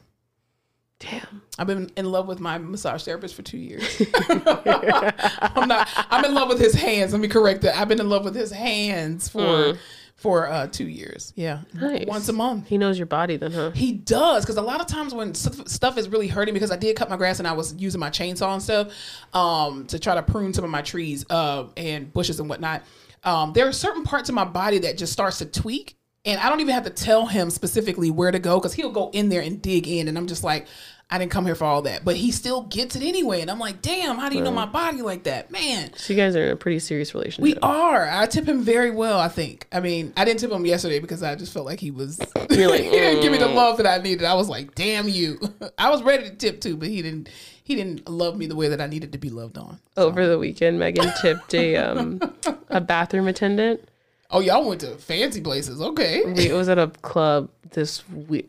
Damn. 1.00 1.44
I've 1.58 1.68
been 1.68 1.90
in 1.96 2.12
love 2.12 2.28
with 2.28 2.42
my 2.42 2.58
massage 2.58 3.04
therapist 3.04 3.34
for 3.34 3.42
two 3.42 3.58
years. 3.58 4.02
I'm 4.30 5.68
not. 5.68 5.88
I'm 6.10 6.26
in 6.26 6.34
love 6.34 6.50
with 6.50 6.60
his 6.60 6.74
hands. 6.74 7.14
Let 7.14 7.22
me 7.22 7.30
correct 7.30 7.62
that. 7.62 7.78
I've 7.78 7.88
been 7.88 8.02
in 8.02 8.10
love 8.10 8.26
with 8.26 8.36
his 8.36 8.52
hands 8.52 9.30
for 9.30 9.76
for 10.16 10.50
uh, 10.50 10.68
two 10.68 10.88
years. 10.90 11.32
Yeah. 11.38 11.62
Nice. 11.74 12.06
once 12.06 12.28
a 12.28 12.34
month. 12.34 12.68
He 12.68 12.78
knows 12.78 12.98
your 13.00 13.06
body 13.06 13.38
then, 13.38 13.54
huh? 13.54 13.72
He 13.72 13.94
does 13.94 14.44
because 14.44 14.58
a 14.58 14.62
lot 14.62 14.82
of 14.82 14.88
times 14.88 15.14
when 15.14 15.34
stuff, 15.34 15.66
stuff 15.70 15.98
is 15.98 16.10
really 16.10 16.28
hurting 16.28 16.54
because 16.54 16.72
I 16.72 16.76
did 16.76 16.98
cut 16.98 17.10
my 17.10 17.16
grass 17.16 17.40
and 17.40 17.48
I 17.48 17.54
was 17.54 17.74
using 17.76 18.00
my 18.02 18.10
chainsaw 18.10 18.54
and 18.54 18.62
stuff 18.62 18.92
um, 19.34 19.86
to 19.88 20.00
try 20.00 20.16
to 20.16 20.24
prune 20.24 20.54
some 20.54 20.66
of 20.66 20.70
my 20.70 20.82
trees 20.82 21.26
uh, 21.30 21.68
and 21.78 22.12
bushes 22.12 22.42
and 22.42 22.50
whatnot. 22.50 22.84
Um, 23.24 23.54
there 23.54 23.68
are 23.68 23.72
certain 23.72 24.04
parts 24.04 24.28
of 24.28 24.36
my 24.36 24.44
body 24.44 24.80
that 24.80 24.98
just 24.98 25.14
starts 25.14 25.38
to 25.38 25.46
tweak, 25.46 25.96
and 26.26 26.40
I 26.40 26.50
don't 26.50 26.60
even 26.60 26.74
have 26.74 26.84
to 26.86 26.90
tell 26.90 27.26
him 27.28 27.50
specifically 27.50 28.12
where 28.12 28.32
to 28.32 28.40
go 28.40 28.60
because 28.60 28.74
he'll 28.74 28.92
go 28.92 29.10
in 29.12 29.30
there 29.30 29.42
and 29.42 29.62
dig 29.62 29.88
in, 29.88 30.08
and 30.08 30.18
I'm 30.18 30.28
just 30.28 30.44
like. 30.44 30.68
I 31.12 31.18
didn't 31.18 31.32
come 31.32 31.44
here 31.48 31.56
for 31.56 31.66
all 31.66 31.82
that, 31.82 32.06
but 32.06 32.18
he 32.18 32.32
still 32.32 32.62
gets 32.62 32.96
it 32.96 33.02
anyway, 33.02 33.42
and 33.42 33.50
I'm 33.50 33.58
like, 33.58 33.82
"Damn, 33.82 34.20
how 34.20 34.30
do 34.30 34.36
you 34.36 34.44
know 34.44 34.52
my 34.52 34.68
body 34.68 35.02
like 35.02 35.24
that, 35.24 35.50
man?" 35.50 35.92
So 35.96 36.14
you 36.14 36.20
guys 36.20 36.36
are 36.36 36.44
in 36.46 36.52
a 36.52 36.56
pretty 36.56 36.78
serious 36.78 37.16
relationship. 37.16 37.42
We 37.42 37.56
are. 37.64 38.08
I 38.08 38.28
tip 38.28 38.48
him 38.48 38.62
very 38.62 38.92
well. 38.92 39.20
I 39.20 39.28
think. 39.28 39.66
I 39.72 39.80
mean, 39.80 40.14
I 40.16 40.24
didn't 40.24 40.40
tip 40.40 40.52
him 40.52 40.68
yesterday 40.68 41.00
because 41.00 41.24
I 41.24 41.34
just 41.34 41.52
felt 41.52 41.66
like 41.66 41.80
he 41.80 41.90
was. 41.90 42.20
You're 42.52 42.70
like, 42.70 42.82
he 42.82 42.92
didn't 42.92 43.24
give 43.24 43.32
me 43.32 43.40
the 43.40 43.48
"Mm." 43.48 43.56
love 43.56 43.78
that 43.78 43.88
I 43.88 43.98
needed. 44.04 44.24
I 44.24 44.36
was 44.36 44.50
like, 44.50 44.76
"Damn 44.76 45.10
you!" 45.10 45.40
I 45.80 45.90
was 45.90 46.04
ready 46.04 46.30
to 46.30 46.36
tip 46.36 46.62
too, 46.62 46.78
but 46.78 46.90
he 46.90 47.02
didn't. 47.02 47.28
He 47.64 47.74
didn't 47.74 48.08
love 48.08 48.38
me 48.38 48.46
the 48.46 48.56
way 48.56 48.68
that 48.68 48.80
I 48.80 48.86
needed 48.86 49.12
to 49.14 49.18
be 49.18 49.32
loved 49.32 49.58
on. 49.58 49.80
Over 49.98 50.28
the 50.28 50.38
weekend, 50.38 50.78
Megan 50.78 51.12
tipped 51.24 51.56
a 51.56 51.76
um 51.78 52.20
a 52.70 52.82
bathroom 52.82 53.28
attendant. 53.28 53.89
Oh, 54.32 54.40
y'all 54.42 54.68
went 54.68 54.82
to 54.82 54.96
fancy 54.98 55.42
places. 55.42 55.82
Okay. 55.82 56.24
We, 56.26 56.50
it 56.50 56.54
was 56.54 56.70
at 56.70 56.78
a 56.78 56.88
club. 57.02 57.50
This 57.72 58.04
we, 58.10 58.46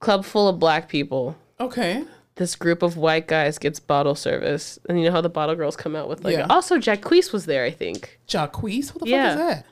club 0.00 0.24
full 0.24 0.48
of 0.48 0.58
black 0.58 0.88
people. 0.88 1.36
Okay. 1.60 2.04
This 2.34 2.54
group 2.54 2.82
of 2.82 2.96
white 2.96 3.26
guys 3.26 3.58
gets 3.58 3.80
bottle 3.80 4.14
service, 4.14 4.78
and 4.88 4.98
you 4.98 5.06
know 5.06 5.10
how 5.12 5.20
the 5.20 5.28
bottle 5.28 5.56
girls 5.56 5.76
come 5.76 5.96
out 5.96 6.08
with 6.08 6.22
like. 6.24 6.36
Yeah. 6.36 6.46
Also, 6.50 6.76
Jacquees 6.78 7.32
was 7.32 7.46
there, 7.46 7.64
I 7.64 7.70
think. 7.70 8.20
Jacquees? 8.28 8.94
What 8.94 9.04
the 9.04 9.08
Yeah. 9.10 9.30
fuck 9.34 9.40
is 9.40 9.46
that? 9.56 9.66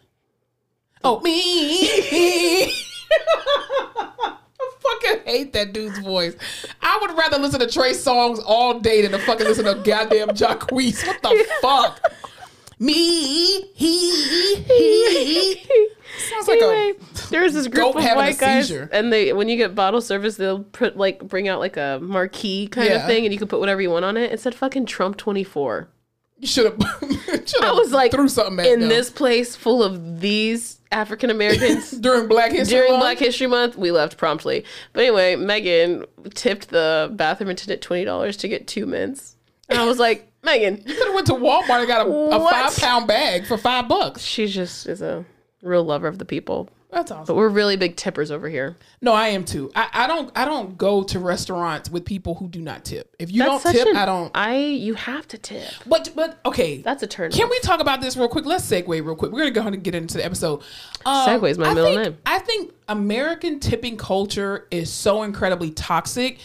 Oh, 1.04 1.20
me. 1.20 2.72
I 3.08 4.32
fucking 4.80 5.20
hate 5.26 5.52
that 5.52 5.72
dude's 5.72 5.98
voice. 6.00 6.34
I 6.82 6.98
would 7.02 7.16
rather 7.16 7.38
listen 7.38 7.60
to 7.60 7.66
Trey 7.68 7.92
Songz 7.92 8.42
all 8.44 8.80
day 8.80 9.02
than 9.02 9.12
to 9.12 9.18
fucking 9.18 9.46
listen 9.46 9.64
to 9.66 9.74
goddamn 9.84 10.28
Jacquees. 10.30 11.06
What 11.06 11.22
the 11.22 11.46
fuck? 11.60 12.00
Me, 12.78 13.62
he, 13.72 14.54
he. 14.62 15.62
Sounds 16.30 16.48
like 16.48 16.60
Anyway, 16.60 16.92
a. 16.98 17.30
there 17.30 17.42
was 17.42 17.54
this 17.54 17.66
group 17.68 17.96
of 17.96 18.02
white 18.02 18.38
guys, 18.38 18.70
and 18.70 19.12
they 19.12 19.32
when 19.32 19.48
you 19.48 19.56
get 19.56 19.74
bottle 19.74 20.00
service, 20.00 20.36
they'll 20.36 20.62
put 20.64 20.96
like 20.96 21.20
bring 21.26 21.48
out 21.48 21.58
like 21.58 21.76
a 21.76 21.98
marquee 22.02 22.66
kind 22.68 22.88
Yeah. 22.88 22.96
of 22.96 23.06
thing, 23.06 23.24
and 23.24 23.32
you 23.32 23.38
can 23.38 23.48
put 23.48 23.60
whatever 23.60 23.80
you 23.80 23.90
want 23.90 24.04
on 24.04 24.16
it. 24.16 24.32
It 24.32 24.40
said 24.40 24.54
fucking 24.54 24.86
Trump 24.86 25.16
twenty 25.16 25.44
four. 25.44 25.88
You 26.38 26.46
should 26.46 26.66
have. 26.66 26.76
I 27.62 27.72
was 27.72 27.92
like, 27.92 28.12
threw 28.12 28.28
something 28.28 28.58
at 28.64 28.70
in 28.70 28.80
them. 28.80 28.88
this 28.90 29.08
place 29.08 29.56
full 29.56 29.82
of 29.82 30.20
these 30.20 30.78
African 30.92 31.30
Americans. 31.30 31.90
during 32.00 32.28
Black 32.28 32.52
History 32.52 32.58
month. 32.58 32.68
During 32.70 32.92
Month? 32.92 33.00
Black 33.02 33.18
History 33.18 33.46
Month, 33.46 33.76
we 33.76 33.90
left 33.90 34.18
promptly. 34.18 34.64
But 34.92 35.00
anyway, 35.04 35.36
Megan 35.36 36.04
tipped 36.34 36.68
the 36.68 37.10
bathroom 37.14 37.48
attendant 37.50 37.80
twenty 37.80 38.04
dollars 38.04 38.36
to 38.38 38.48
get 38.48 38.66
two 38.66 38.84
mints, 38.84 39.36
and 39.70 39.78
I 39.78 39.86
was 39.86 39.98
like, 39.98 40.30
Megan, 40.46 40.82
You 40.86 40.94
could 40.94 41.06
have 41.08 41.14
went 41.14 41.26
to 41.26 41.34
Walmart 41.34 41.80
and 41.80 41.86
got 41.88 42.06
a, 42.06 42.10
a 42.10 42.40
five 42.50 42.74
pound 42.76 43.06
bag 43.06 43.44
for 43.46 43.58
five 43.58 43.86
bucks. 43.88 44.22
she 44.22 44.46
just 44.46 44.86
is 44.86 45.02
a 45.02 45.24
real 45.62 45.84
lover 45.84 46.08
of 46.08 46.18
the 46.18 46.24
people. 46.24 46.70
That's 46.88 47.10
awesome. 47.10 47.26
But 47.26 47.34
we're 47.34 47.48
really 47.48 47.76
big 47.76 47.96
tippers 47.96 48.30
over 48.30 48.48
here. 48.48 48.76
No, 49.02 49.12
I 49.12 49.28
am 49.28 49.44
too. 49.44 49.70
I, 49.74 49.88
I 49.92 50.06
don't 50.06 50.30
I 50.38 50.44
don't 50.46 50.78
go 50.78 51.02
to 51.02 51.18
restaurants 51.18 51.90
with 51.90 52.04
people 52.06 52.36
who 52.36 52.48
do 52.48 52.62
not 52.62 52.84
tip. 52.86 53.14
If 53.18 53.30
you 53.32 53.42
That's 53.42 53.64
don't 53.64 53.72
tip, 53.74 53.88
an- 53.88 53.96
I 53.96 54.06
don't. 54.06 54.30
I 54.34 54.56
you 54.56 54.94
have 54.94 55.26
to 55.28 55.36
tip. 55.36 55.68
But 55.84 56.12
but 56.14 56.38
okay. 56.46 56.78
That's 56.78 57.02
a 57.02 57.06
turn. 57.08 57.32
Can 57.32 57.44
off. 57.46 57.50
we 57.50 57.58
talk 57.58 57.80
about 57.80 58.00
this 58.00 58.16
real 58.16 58.28
quick? 58.28 58.46
Let's 58.46 58.64
segue 58.70 58.88
real 58.88 59.16
quick. 59.16 59.32
We're 59.32 59.40
gonna 59.40 59.50
go 59.50 59.60
ahead 59.62 59.74
and 59.74 59.82
get 59.82 59.94
into 59.96 60.16
the 60.16 60.24
episode. 60.24 60.62
Um, 61.04 61.28
Segway's 61.28 61.58
my 61.58 61.66
I 61.70 61.74
middle 61.74 61.90
think- 61.92 62.02
name. 62.02 62.18
I 62.24 62.38
think 62.38 62.72
American 62.88 63.58
tipping 63.60 63.96
culture 63.98 64.66
is 64.70 64.90
so 64.90 65.24
incredibly 65.24 65.72
toxic. 65.72 66.38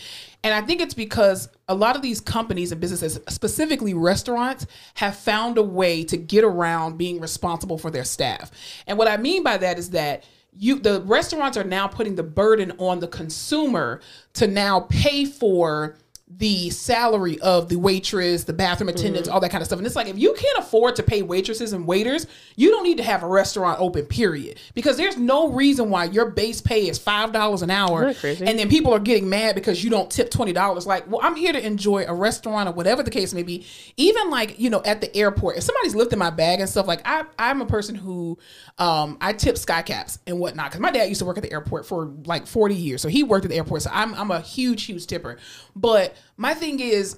And 0.43 0.54
I 0.54 0.62
think 0.62 0.82
it's 0.82 0.93
because 0.93 1.49
a 1.67 1.75
lot 1.75 1.95
of 1.95 2.01
these 2.01 2.19
companies 2.19 2.71
and 2.71 2.82
businesses, 2.82 3.19
specifically 3.30 3.93
restaurants, 3.93 4.65
have 4.95 5.15
found 5.15 5.58
a 5.58 5.63
way 5.63 6.04
to 6.06 6.17
get 6.17 6.43
around 6.43 6.97
being 6.97 7.19
responsible 7.19 7.77
for 7.77 7.91
their 7.91 8.04
staff. 8.04 8.51
And 8.88 8.97
what 8.97 9.08
I 9.08 9.17
mean 9.17 9.43
by 9.43 9.58
that 9.58 9.77
is 9.77 9.91
that 9.91 10.23
you 10.54 10.80
the 10.80 11.01
restaurants 11.01 11.58
are 11.58 11.63
now 11.63 11.88
putting 11.88 12.15
the 12.15 12.23
burden 12.23 12.73
on 12.77 12.99
the 12.99 13.08
consumer 13.08 14.01
to 14.34 14.47
now 14.47 14.82
pay 14.82 15.25
for 15.25 15.95
the 16.37 16.69
salary 16.69 17.39
of 17.41 17.69
the 17.69 17.75
waitress, 17.75 18.45
the 18.45 18.53
bathroom 18.53 18.89
attendants, 18.89 19.27
all 19.29 19.39
that 19.39 19.51
kind 19.51 19.61
of 19.61 19.65
stuff. 19.67 19.77
And 19.79 19.85
it's 19.85 19.95
like 19.95 20.07
if 20.07 20.17
you 20.17 20.33
can't 20.33 20.57
afford 20.59 20.95
to 20.95 21.03
pay 21.03 21.21
waitresses 21.21 21.73
and 21.73 21.85
waiters, 21.85 22.25
you 22.55 22.69
don't 22.71 22.83
need 22.83 22.97
to 22.97 23.03
have 23.03 23.21
a 23.23 23.27
restaurant 23.27 23.79
open, 23.79 24.05
period. 24.05 24.59
Because 24.73 24.97
there's 24.97 25.17
no 25.17 25.49
reason 25.51 25.89
why 25.89 26.05
your 26.05 26.29
base 26.31 26.61
pay 26.61 26.87
is 26.87 26.97
five 26.97 27.31
dollars 27.31 27.61
an 27.61 27.69
hour 27.69 28.07
Isn't 28.07 28.13
that 28.13 28.19
crazy? 28.19 28.45
and 28.45 28.57
then 28.57 28.69
people 28.69 28.93
are 28.93 28.99
getting 28.99 29.29
mad 29.29 29.55
because 29.55 29.83
you 29.83 29.89
don't 29.89 30.09
tip 30.09 30.31
twenty 30.31 30.53
dollars. 30.53 30.87
Like, 30.87 31.09
well, 31.09 31.19
I'm 31.21 31.35
here 31.35 31.53
to 31.53 31.63
enjoy 31.65 32.05
a 32.07 32.13
restaurant 32.13 32.69
or 32.69 32.71
whatever 32.71 33.03
the 33.03 33.11
case 33.11 33.33
may 33.33 33.43
be. 33.43 33.65
Even 33.97 34.29
like, 34.29 34.59
you 34.59 34.69
know, 34.69 34.81
at 34.83 35.01
the 35.01 35.15
airport, 35.15 35.57
if 35.57 35.63
somebody's 35.63 35.95
lifting 35.95 36.19
my 36.19 36.29
bag 36.29 36.59
and 36.59 36.69
stuff, 36.69 36.87
like 36.87 37.01
I 37.05 37.25
I'm 37.37 37.61
a 37.61 37.65
person 37.65 37.95
who 37.95 38.37
um 38.77 39.17
I 39.21 39.33
tip 39.33 39.57
sky 39.57 39.81
caps 39.81 40.19
and 40.25 40.39
whatnot. 40.39 40.67
Because 40.71 40.81
my 40.81 40.91
dad 40.91 41.05
used 41.09 41.19
to 41.19 41.25
work 41.25 41.37
at 41.37 41.43
the 41.43 41.51
airport 41.51 41.85
for 41.85 42.05
like 42.25 42.47
40 42.47 42.73
years. 42.75 43.01
So 43.01 43.09
he 43.09 43.23
worked 43.23 43.45
at 43.45 43.51
the 43.51 43.57
airport. 43.57 43.81
So 43.83 43.91
I'm 43.93 44.13
I'm 44.15 44.31
a 44.31 44.39
huge, 44.41 44.85
huge 44.85 45.07
tipper. 45.07 45.37
But 45.75 46.15
my 46.38 46.53
thing 46.53 46.79
is 46.79 47.17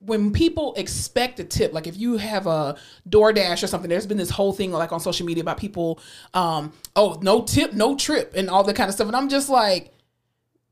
when 0.00 0.32
people 0.32 0.74
expect 0.74 1.40
a 1.40 1.44
tip, 1.44 1.72
like 1.72 1.86
if 1.86 1.96
you 1.96 2.16
have 2.16 2.46
a 2.46 2.76
DoorDash 3.08 3.62
or 3.62 3.66
something, 3.66 3.88
there's 3.88 4.06
been 4.06 4.18
this 4.18 4.30
whole 4.30 4.52
thing 4.52 4.72
like 4.72 4.92
on 4.92 5.00
social 5.00 5.26
media 5.26 5.42
about 5.42 5.58
people, 5.58 5.98
um, 6.34 6.72
oh, 6.94 7.18
no 7.22 7.42
tip, 7.42 7.72
no 7.72 7.96
trip, 7.96 8.32
and 8.36 8.50
all 8.50 8.62
that 8.64 8.76
kind 8.76 8.88
of 8.88 8.94
stuff. 8.94 9.06
And 9.06 9.16
I'm 9.16 9.28
just 9.28 9.48
like, 9.48 9.92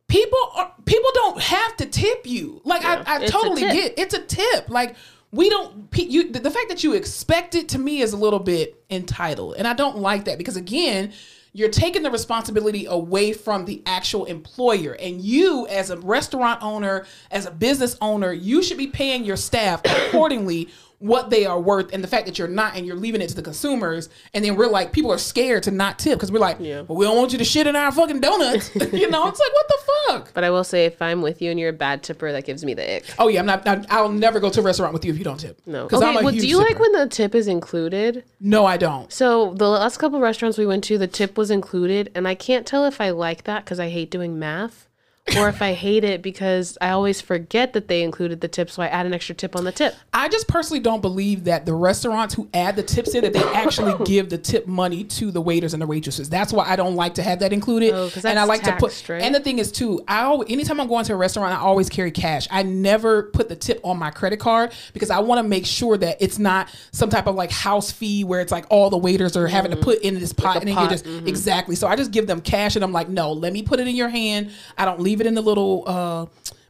people 0.08 0.38
are 0.54 0.72
people 0.84 1.10
don't 1.14 1.40
have 1.40 1.76
to 1.78 1.86
tip 1.86 2.26
you. 2.26 2.60
Like 2.64 2.82
Yeah, 2.82 3.02
I, 3.06 3.16
I 3.16 3.26
totally 3.26 3.62
get 3.62 3.98
it's 3.98 4.14
a 4.14 4.20
tip. 4.20 4.68
Like 4.68 4.96
we 5.32 5.48
don't 5.48 5.88
you 5.96 6.30
the 6.30 6.50
fact 6.50 6.68
that 6.68 6.84
you 6.84 6.92
expect 6.92 7.54
it 7.54 7.70
to 7.70 7.78
me 7.78 8.00
is 8.00 8.12
a 8.12 8.16
little 8.16 8.38
bit 8.38 8.82
entitled, 8.90 9.56
and 9.56 9.66
I 9.66 9.74
don't 9.74 9.98
like 9.98 10.26
that 10.26 10.38
because 10.38 10.56
again. 10.56 11.12
You're 11.56 11.68
taking 11.68 12.02
the 12.02 12.10
responsibility 12.10 12.86
away 12.86 13.32
from 13.32 13.64
the 13.64 13.80
actual 13.86 14.24
employer. 14.24 14.94
And 14.94 15.20
you, 15.20 15.68
as 15.68 15.90
a 15.90 15.96
restaurant 15.96 16.60
owner, 16.64 17.06
as 17.30 17.46
a 17.46 17.52
business 17.52 17.96
owner, 18.00 18.32
you 18.32 18.60
should 18.60 18.76
be 18.76 18.88
paying 18.88 19.24
your 19.24 19.36
staff 19.36 19.80
accordingly 19.84 20.70
what 21.04 21.28
they 21.28 21.44
are 21.44 21.60
worth 21.60 21.92
and 21.92 22.02
the 22.02 22.08
fact 22.08 22.24
that 22.24 22.38
you're 22.38 22.48
not 22.48 22.76
and 22.76 22.86
you're 22.86 22.96
leaving 22.96 23.20
it 23.20 23.28
to 23.28 23.34
the 23.34 23.42
consumers. 23.42 24.08
And 24.32 24.42
then 24.42 24.56
we're 24.56 24.68
like, 24.68 24.92
people 24.92 25.12
are 25.12 25.18
scared 25.18 25.62
to 25.64 25.70
not 25.70 25.98
tip 25.98 26.14
because 26.18 26.32
we're 26.32 26.38
like, 26.38 26.56
Yeah. 26.60 26.80
well, 26.82 26.96
we 26.96 27.04
don't 27.04 27.16
want 27.18 27.32
you 27.32 27.38
to 27.38 27.44
shit 27.44 27.66
in 27.66 27.76
our 27.76 27.92
fucking 27.92 28.20
donuts. 28.20 28.74
you 28.74 29.10
know, 29.10 29.28
it's 29.28 29.38
like, 29.38 29.52
what 29.52 29.68
the 29.68 29.78
fuck? 30.08 30.32
But 30.32 30.44
I 30.44 30.50
will 30.50 30.64
say, 30.64 30.86
if 30.86 31.02
I'm 31.02 31.20
with 31.20 31.42
you 31.42 31.50
and 31.50 31.60
you're 31.60 31.68
a 31.68 31.72
bad 31.74 32.02
tipper, 32.02 32.32
that 32.32 32.46
gives 32.46 32.64
me 32.64 32.72
the 32.72 32.96
ick. 32.96 33.04
Oh 33.18 33.28
yeah, 33.28 33.40
I'm 33.40 33.46
not. 33.46 33.66
I- 33.68 33.84
I'll 33.90 34.08
never 34.08 34.40
go 34.40 34.48
to 34.48 34.60
a 34.60 34.62
restaurant 34.62 34.94
with 34.94 35.04
you 35.04 35.12
if 35.12 35.18
you 35.18 35.24
don't 35.24 35.38
tip. 35.38 35.60
No. 35.66 35.84
because 35.84 36.00
Okay. 36.00 36.10
I'm 36.10 36.16
a 36.16 36.22
well, 36.22 36.32
do 36.32 36.46
you 36.46 36.56
like 36.58 36.78
when 36.78 36.92
the 36.92 37.06
tip 37.06 37.34
is 37.34 37.48
included? 37.48 38.24
No, 38.40 38.64
I 38.64 38.76
don't. 38.78 39.12
So 39.12 39.52
the 39.54 39.68
last 39.68 39.98
couple 39.98 40.20
restaurants 40.20 40.56
we 40.56 40.64
went 40.66 40.84
to, 40.84 40.96
the 40.96 41.06
tip 41.06 41.36
was 41.36 41.50
included, 41.50 42.10
and 42.14 42.26
I 42.26 42.34
can't 42.34 42.66
tell 42.66 42.86
if 42.86 43.00
I 43.00 43.10
like 43.10 43.44
that 43.44 43.64
because 43.64 43.78
I 43.78 43.90
hate 43.90 44.10
doing 44.10 44.38
math, 44.38 44.88
or 45.38 45.48
if 45.48 45.62
I 45.62 45.72
hate 45.72 46.04
it 46.04 46.20
because 46.20 46.76
I 46.82 46.90
always 46.90 47.22
forget 47.22 47.72
that 47.72 47.88
they 47.88 48.02
included 48.02 48.42
the 48.42 48.48
tip, 48.48 48.70
so 48.70 48.82
I 48.82 48.88
add 48.88 49.06
an 49.06 49.14
extra 49.14 49.34
tip 49.34 49.56
on 49.56 49.64
the 49.64 49.72
tip. 49.72 49.94
I 50.12 50.28
just 50.28 50.48
personally 50.48 50.80
don't 50.80 51.00
believe 51.00 51.44
that 51.44 51.64
the 51.64 51.72
restaurants 51.72 52.34
who 52.34 52.46
add 52.52 52.76
the 52.76 52.82
tips 52.82 53.14
in 53.14 53.22
that 53.22 53.32
they 53.32 53.42
actually 53.42 53.94
give 54.04 54.28
the 54.28 54.36
tip 54.36 54.66
money 54.66 55.02
to 55.04 55.30
the 55.30 55.40
waiters 55.40 55.72
and 55.72 55.80
the 55.80 55.86
waitresses. 55.86 56.28
That's 56.28 56.52
why 56.52 56.68
I 56.68 56.76
don't 56.76 56.94
like 56.94 57.14
to 57.14 57.22
have 57.22 57.38
that 57.38 57.54
included. 57.54 57.94
Oh, 57.94 58.10
and 58.22 58.38
I 58.38 58.44
like 58.44 58.64
to 58.64 58.76
put. 58.76 59.08
right? 59.08 59.22
And 59.22 59.34
the 59.34 59.40
thing 59.40 59.58
is 59.58 59.72
too, 59.72 60.04
I 60.06 60.24
always, 60.24 60.50
anytime 60.50 60.78
I'm 60.78 60.88
going 60.88 61.06
to 61.06 61.14
a 61.14 61.16
restaurant, 61.16 61.54
I 61.54 61.58
always 61.58 61.88
carry 61.88 62.10
cash. 62.10 62.46
I 62.50 62.62
never 62.62 63.22
put 63.22 63.48
the 63.48 63.56
tip 63.56 63.80
on 63.82 63.98
my 63.98 64.10
credit 64.10 64.40
card 64.40 64.72
because 64.92 65.08
I 65.08 65.20
want 65.20 65.38
to 65.38 65.48
make 65.48 65.64
sure 65.64 65.96
that 65.96 66.18
it's 66.20 66.38
not 66.38 66.68
some 66.92 67.08
type 67.08 67.26
of 67.26 67.34
like 67.34 67.50
house 67.50 67.90
fee 67.90 68.24
where 68.24 68.42
it's 68.42 68.52
like 68.52 68.66
all 68.68 68.90
the 68.90 68.98
waiters 68.98 69.38
are 69.38 69.46
having 69.46 69.70
to 69.70 69.76
mm. 69.78 69.82
put 69.82 70.00
in 70.02 70.20
this 70.20 70.34
pot 70.34 70.58
and 70.58 70.68
then 70.68 70.74
pot, 70.74 70.82
you're 70.82 70.90
just 70.90 71.06
mm-hmm. 71.06 71.26
exactly. 71.26 71.76
So 71.76 71.86
I 71.86 71.96
just 71.96 72.10
give 72.10 72.26
them 72.26 72.42
cash 72.42 72.76
and 72.76 72.84
I'm 72.84 72.92
like, 72.92 73.08
no, 73.08 73.32
let 73.32 73.54
me 73.54 73.62
put 73.62 73.80
it 73.80 73.88
in 73.88 73.96
your 73.96 74.10
hand. 74.10 74.50
I 74.76 74.84
don't 74.84 75.00
leave 75.00 75.13
it 75.20 75.26
in 75.26 75.34
the 75.34 75.42
little 75.42 75.84
uh, 75.86 76.26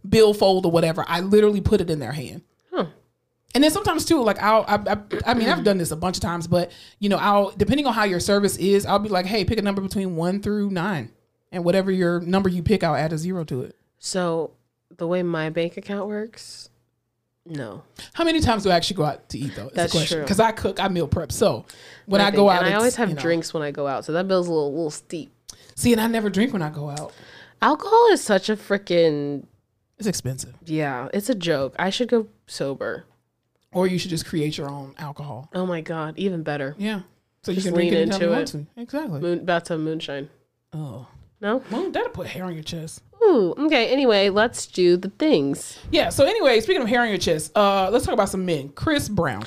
bill 0.09 0.35
fold 0.35 0.66
or 0.66 0.72
whatever. 0.72 1.04
I 1.07 1.20
literally 1.20 1.61
put 1.61 1.80
it 1.80 1.90
in 1.90 1.98
their 1.98 2.12
hand. 2.12 2.42
And 3.54 3.62
then 3.62 3.70
sometimes 3.70 4.04
too, 4.04 4.20
like 4.20 4.42
I'll, 4.42 4.64
I, 4.66 4.94
I, 4.94 4.96
I 5.30 5.35
mean, 5.35 5.48
I've 5.48 5.62
done 5.62 5.78
this 5.78 5.92
a 5.92 5.96
bunch 5.96 6.16
of 6.16 6.22
times, 6.22 6.48
but 6.48 6.72
you 6.98 7.09
know, 7.09 7.18
I'll 7.18 7.50
depending 7.50 7.87
on 7.87 7.94
how 7.94 8.02
your 8.02 8.18
service 8.18 8.57
is, 8.57 8.85
I'll 8.85 8.98
be 8.98 9.09
like, 9.09 9.26
hey, 9.26 9.44
pick 9.44 9.59
a 9.61 9.62
number 9.62 9.80
between 9.80 10.16
one 10.16 10.42
through 10.42 10.70
nine, 10.70 11.12
and 11.52 11.64
whatever 11.64 11.92
your 11.92 12.20
number 12.20 12.48
you 12.48 12.64
pick, 12.64 12.83
I'll 12.83 12.96
add 12.96 13.12
a 13.12 13.18
zero 13.18 13.44
to 13.44 13.62
it. 13.62 13.76
So 14.00 14.50
the 14.96 15.07
way 15.07 15.22
my 15.22 15.50
bank 15.50 15.76
account 15.76 16.09
works, 16.09 16.68
no. 17.46 17.85
How 18.14 18.24
many 18.24 18.40
times 18.40 18.64
do 18.64 18.70
I 18.70 18.74
actually 18.74 18.96
go 18.96 19.04
out 19.04 19.28
to 19.28 19.38
eat 19.38 19.52
though? 19.54 19.70
That's 19.72 19.92
the 19.92 19.98
question. 20.00 20.16
true. 20.16 20.24
Because 20.24 20.40
I 20.40 20.50
cook, 20.50 20.80
I 20.80 20.88
meal 20.88 21.07
prep. 21.07 21.30
So 21.30 21.64
when 22.07 22.20
I, 22.20 22.33
go 22.33 22.50
out, 22.50 22.64
and 22.64 22.74
I 22.74 22.76
always 22.76 22.96
have 22.96 23.11
you 23.11 23.14
know- 23.14 23.22
drinks 23.22 23.54
when 23.54 23.62
I 23.62 23.70
go 23.70 23.87
out, 23.87 24.04
so 24.04 24.12
that 24.14 24.26
bill's 24.26 24.48
a 24.48 24.52
little, 24.52 24.72
little 24.72 24.90
steep. 24.90 25.30
See, 25.76 25.92
and 25.92 26.00
I 26.00 26.09
never 26.09 26.28
drink 26.28 26.52
when 26.52 26.62
I 26.62 26.70
go 26.70 26.90
out. 26.90 27.12
Alcohol 27.64 28.09
is 28.12 28.20
such 28.22 28.50
a 28.50 28.57
freaking 28.57 29.46
It's 29.98 30.07
expensive. 30.07 30.55
yeah, 30.66 31.09
it's 31.14 31.31
a 31.31 31.35
joke. 31.35 31.74
I 31.79 31.88
should 31.90 32.09
go 32.09 32.27
sober. 32.46 33.07
Or 33.72 33.87
you 33.87 33.98
should 33.98 34.11
just 34.11 34.27
create 34.27 34.59
your 34.59 34.68
own 34.70 34.94
alcohol. 34.98 35.48
Oh 35.55 35.64
my 35.66 35.81
god, 35.81 36.14
even 36.18 36.42
better. 36.42 36.77
Yeah. 36.79 37.00
So 37.42 37.53
you 37.53 37.57
Just 37.57 37.66
can 37.68 37.74
drink 37.74 37.92
lean 37.92 38.00
it 38.09 38.12
into 38.14 38.33
it. 38.33 38.46
to. 38.48 38.66
Exactly. 38.77 39.20
Moon, 39.20 39.44
bathtub 39.44 39.81
moonshine. 39.81 40.29
Oh. 40.72 41.09
No. 41.40 41.62
Well, 41.70 41.90
that'll 41.90 42.11
put 42.11 42.27
hair 42.27 42.44
on 42.44 42.55
your 42.55 42.62
chest. 42.62 43.03
Ooh. 43.22 43.55
Okay. 43.59 43.88
Anyway, 43.92 44.29
let's 44.31 44.66
do 44.66 44.96
the 44.96 45.11
things. 45.11 45.79
Yeah. 45.90 46.09
So 46.11 46.24
anyway, 46.24 46.61
speaking 46.61 46.83
of 46.83 46.88
hair 46.88 47.00
on 47.03 47.09
your 47.09 47.18
chest, 47.18 47.50
uh, 47.57 47.90
let's 47.90 48.05
talk 48.05 48.14
about 48.14 48.29
some 48.31 48.44
men. 48.46 48.70
Chris 48.70 49.09
Brown. 49.09 49.44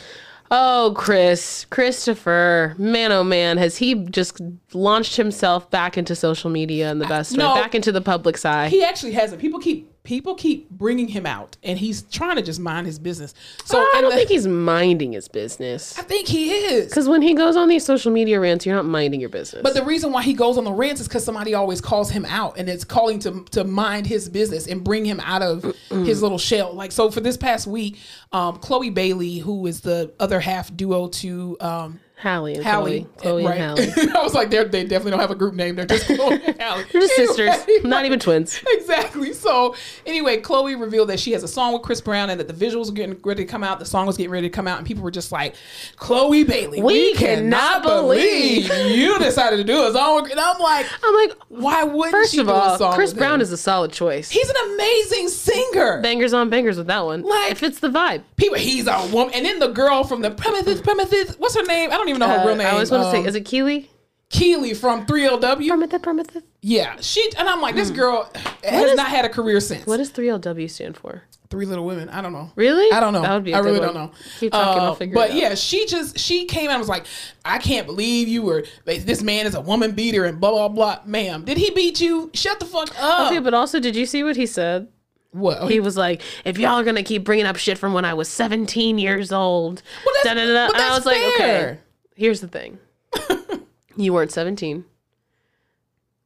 Oh, 0.49 0.93
Chris, 0.95 1.65
Christopher, 1.69 2.75
man, 2.77 3.12
oh 3.12 3.23
man, 3.23 3.57
has 3.57 3.77
he 3.77 3.95
just 3.95 4.39
launched 4.73 5.17
himself 5.17 5.69
back 5.69 5.97
into 5.97 6.15
social 6.15 6.49
media 6.49 6.89
in 6.91 6.99
the 6.99 7.07
best 7.07 7.33
way, 7.33 7.43
no. 7.43 7.53
back 7.53 7.75
into 7.75 7.91
the 7.91 8.01
public's 8.01 8.45
eye? 8.45 8.69
He 8.69 8.83
actually 8.83 9.12
hasn't. 9.12 9.41
People 9.41 9.60
keep 9.60 9.96
people 10.07 10.35
keep 10.35 10.69
bringing 10.69 11.09
him 11.09 11.25
out, 11.25 11.57
and 11.63 11.77
he's 11.77 12.03
trying 12.03 12.37
to 12.37 12.41
just 12.41 12.61
mind 12.61 12.87
his 12.87 12.97
business. 12.97 13.33
So 13.65 13.77
I 13.77 13.99
don't 13.99 14.09
the- 14.09 14.15
think 14.15 14.29
he's 14.29 14.47
minding 14.47 15.11
his 15.11 15.27
business. 15.27 15.99
I 15.99 16.01
think 16.01 16.29
he 16.29 16.49
is. 16.51 16.85
Because 16.85 17.09
when 17.09 17.21
he 17.21 17.33
goes 17.33 17.57
on 17.57 17.67
these 17.67 17.83
social 17.83 18.13
media 18.13 18.39
rants, 18.39 18.65
you're 18.65 18.75
not 18.75 18.85
minding 18.85 19.19
your 19.19 19.29
business. 19.29 19.61
But 19.61 19.73
the 19.73 19.83
reason 19.83 20.13
why 20.13 20.23
he 20.23 20.31
goes 20.33 20.57
on 20.57 20.63
the 20.63 20.71
rants 20.71 21.01
is 21.01 21.09
because 21.09 21.25
somebody 21.25 21.53
always 21.53 21.81
calls 21.81 22.09
him 22.09 22.23
out, 22.25 22.57
and 22.57 22.69
it's 22.69 22.85
calling 22.85 23.19
to 23.19 23.43
to 23.51 23.65
mind 23.65 24.07
his 24.07 24.29
business 24.29 24.65
and 24.65 24.81
bring 24.81 25.03
him 25.03 25.19
out 25.19 25.41
of 25.41 25.75
his 25.89 26.21
little 26.21 26.39
shell. 26.39 26.73
Like 26.73 26.93
so, 26.93 27.11
for 27.11 27.19
this 27.19 27.35
past 27.35 27.67
week, 27.67 27.97
um, 28.31 28.59
Chloe 28.59 28.89
Bailey, 28.89 29.39
who 29.39 29.67
is 29.67 29.81
the 29.81 30.13
other 30.21 30.39
half 30.39 30.73
duo 30.73 31.09
to 31.09 31.57
um, 31.59 31.99
Halle 32.19 32.56
and 32.56 32.63
Halle, 32.63 32.84
Chloe, 32.84 33.08
Chloe 33.17 33.45
right? 33.45 33.60
and 33.60 33.80
Halle. 33.93 34.10
I 34.17 34.23
was 34.23 34.34
like, 34.34 34.49
they're, 34.49 34.65
definitely 34.67 35.12
don't 35.12 35.19
have 35.19 35.30
a 35.30 35.36
group 35.36 35.53
name. 35.53 35.75
They're 35.75 35.86
just 35.86 36.08
Chloe 36.08 36.41
and 36.43 36.56
Halle. 36.60 36.84
They're 36.91 37.01
Anyway, 37.03 37.08
sisters, 37.15 37.56
not 37.84 38.06
even 38.06 38.19
twins. 38.19 38.60
exactly. 38.67 39.34
So 39.34 39.75
anyway, 40.06 40.38
Chloe 40.41 40.73
revealed 40.75 41.10
that 41.10 41.19
she 41.19 41.32
has 41.34 41.43
a 41.43 41.47
song 41.47 41.73
with 41.73 41.84
Chris 41.84 42.01
Brown 42.01 42.32
and 42.32 42.39
that 42.39 42.47
the 42.47 42.53
visuals 42.65 42.88
were 42.88 42.93
getting 42.93 43.19
ready 43.23 43.45
to 43.45 43.49
come 43.51 43.63
out. 43.63 43.77
The 43.77 43.86
song 43.86 44.08
was 44.08 44.17
getting 44.17 44.32
ready 44.32 44.49
to 44.49 44.51
come 44.53 44.67
out, 44.67 44.80
and 44.80 44.88
people 44.88 45.03
were 45.03 45.12
just 45.12 45.32
like, 45.32 45.53
"Chloe 45.95 46.43
Bailey, 46.43 46.82
we, 46.82 47.12
We 47.12 47.13
cannot 47.13 47.84
cannot 47.84 47.84
believe 47.84 48.67
you 48.89 49.19
decided 49.19 49.58
to 49.58 49.63
do 49.63 49.86
a 49.86 49.91
song." 49.91 50.23
with-" 50.23 50.32
And 50.32 50.39
I'm 50.39 50.58
like, 50.60 50.88
I'm 51.03 51.13
like, 51.15 51.38
why 51.49 51.84
wouldn't 51.84 52.12
first 52.12 52.32
she 52.34 52.39
of 52.39 52.47
do 52.47 52.51
a 52.51 52.56
all, 52.56 52.77
song 52.80 52.93
Chris 52.95 53.13
Brown 53.13 53.36
him? 53.36 53.41
is 53.41 53.51
a 53.51 53.58
solid 53.58 53.91
choice. 53.93 54.30
He's 54.32 54.49
an 54.49 54.56
amazing 54.73 55.30
singer. 55.30 56.01
bangers 56.01 56.34
on 56.34 56.49
bangers 56.49 56.77
with 56.77 56.88
that 56.88 57.06
one. 57.06 57.21
Like- 57.21 57.51
it 57.51 57.58
fits 57.60 57.80
the 57.80 57.89
vibe. 57.89 58.23
People, 58.38 58.58
he's 58.58 58.88
a 58.88 59.08
woman, 59.13 59.34
and 59.36 59.45
then 59.45 59.60
the 59.60 59.67
girl 59.67 60.03
from 60.03 60.21
the 60.21 60.32
Prometheus, 60.32 60.82
Prometheus, 60.82 61.36
what's 61.38 61.56
her 61.56 61.63
name? 61.63 61.91
I 61.91 61.95
don't 61.97 62.06
even 62.09 62.19
know 62.19 62.27
her 62.27 62.39
Uh, 62.39 62.45
real 62.47 62.55
name. 62.55 62.67
I 62.67 62.71
always 62.71 62.91
want 62.91 63.03
to 63.03 63.07
Um, 63.09 63.23
say, 63.23 63.27
is 63.27 63.35
it 63.35 63.43
Kiely? 63.45 63.87
Kiely 64.29 64.75
from 64.75 65.05
3LW. 65.05 65.67
Prometheus, 65.69 66.01
Prometheus. 66.01 66.43
Yeah, 66.61 66.95
she 66.99 67.31
and 67.37 67.47
I'm 67.47 67.61
like, 67.61 67.75
this 67.75 67.89
girl 67.91 68.29
has 68.63 68.91
is- 68.91 68.97
not 68.97 69.07
had 69.07 69.23
a 69.23 69.29
career 69.29 69.59
since. 69.61 69.87
What 69.87 69.97
does 69.97 70.09
3LW 70.11 70.69
stand 70.69 70.97
for? 70.97 71.23
Three 71.49 71.65
Little 71.65 71.85
Women. 71.85 72.09
I 72.09 72.19
don't 72.21 72.33
know. 72.33 72.51
Really? 72.57 72.91
I 72.91 72.99
don't 72.99 73.13
know. 73.13 73.21
That 73.21 73.33
would 73.35 73.45
be 73.45 73.53
I 73.53 73.59
I 73.59 73.61
really 73.61 73.79
don't 73.79 73.93
know. 73.95 74.11
Keep 74.41 74.51
talking, 74.51 74.81
Uh, 74.81 74.85
I'll 74.87 74.95
figure 74.95 75.15
but 75.15 75.29
it 75.29 75.31
out. 75.31 75.37
yeah, 75.37 75.55
she 75.55 75.85
just 75.85 76.19
she 76.19 76.43
came 76.43 76.65
out 76.67 76.71
and 76.73 76.79
was 76.81 76.89
like, 76.89 77.05
I 77.45 77.57
can't 77.57 77.85
believe 77.87 78.27
you 78.27 78.41
were 78.41 78.65
this 78.83 79.21
man 79.23 79.45
is 79.45 79.55
a 79.55 79.61
woman 79.61 79.91
beater 79.91 80.25
and 80.25 80.41
blah 80.41 80.51
blah 80.51 80.67
blah. 80.67 80.99
Ma'am, 81.05 81.45
did 81.45 81.55
he 81.57 81.69
beat 81.71 82.01
you? 82.01 82.29
Shut 82.33 82.59
the 82.59 82.65
fuck 82.65 82.89
up. 83.01 83.27
Okay, 83.31 83.39
but 83.39 83.53
also, 83.53 83.79
did 83.79 83.95
you 83.95 84.05
see 84.05 84.23
what 84.25 84.35
he 84.35 84.45
said? 84.45 84.89
what? 85.31 85.57
Oh, 85.61 85.67
He 85.67 85.79
was 85.79 85.95
like, 85.95 86.21
"If 86.43 86.57
y'all 86.57 86.75
are 86.79 86.83
gonna 86.83 87.03
keep 87.03 87.23
bringing 87.23 87.45
up 87.45 87.55
shit 87.57 87.77
from 87.77 87.93
when 87.93 88.03
I 88.05 88.13
was 88.13 88.27
17 88.27 88.97
years 88.97 89.31
old," 89.31 89.83
Well, 90.05 90.15
that's- 90.23 90.35
da-da-da-da," 90.35 90.67
but 90.67 90.75
and 90.75 90.83
I 90.83 90.87
that's 90.89 91.05
was 91.05 91.05
like, 91.05 91.21
"Okay, 91.21 91.37
fair. 91.37 91.79
Here's 92.17 92.41
the 92.41 92.47
thing. 92.47 92.80
you 93.95 94.12
weren't 94.13 94.32
17. 94.32 94.84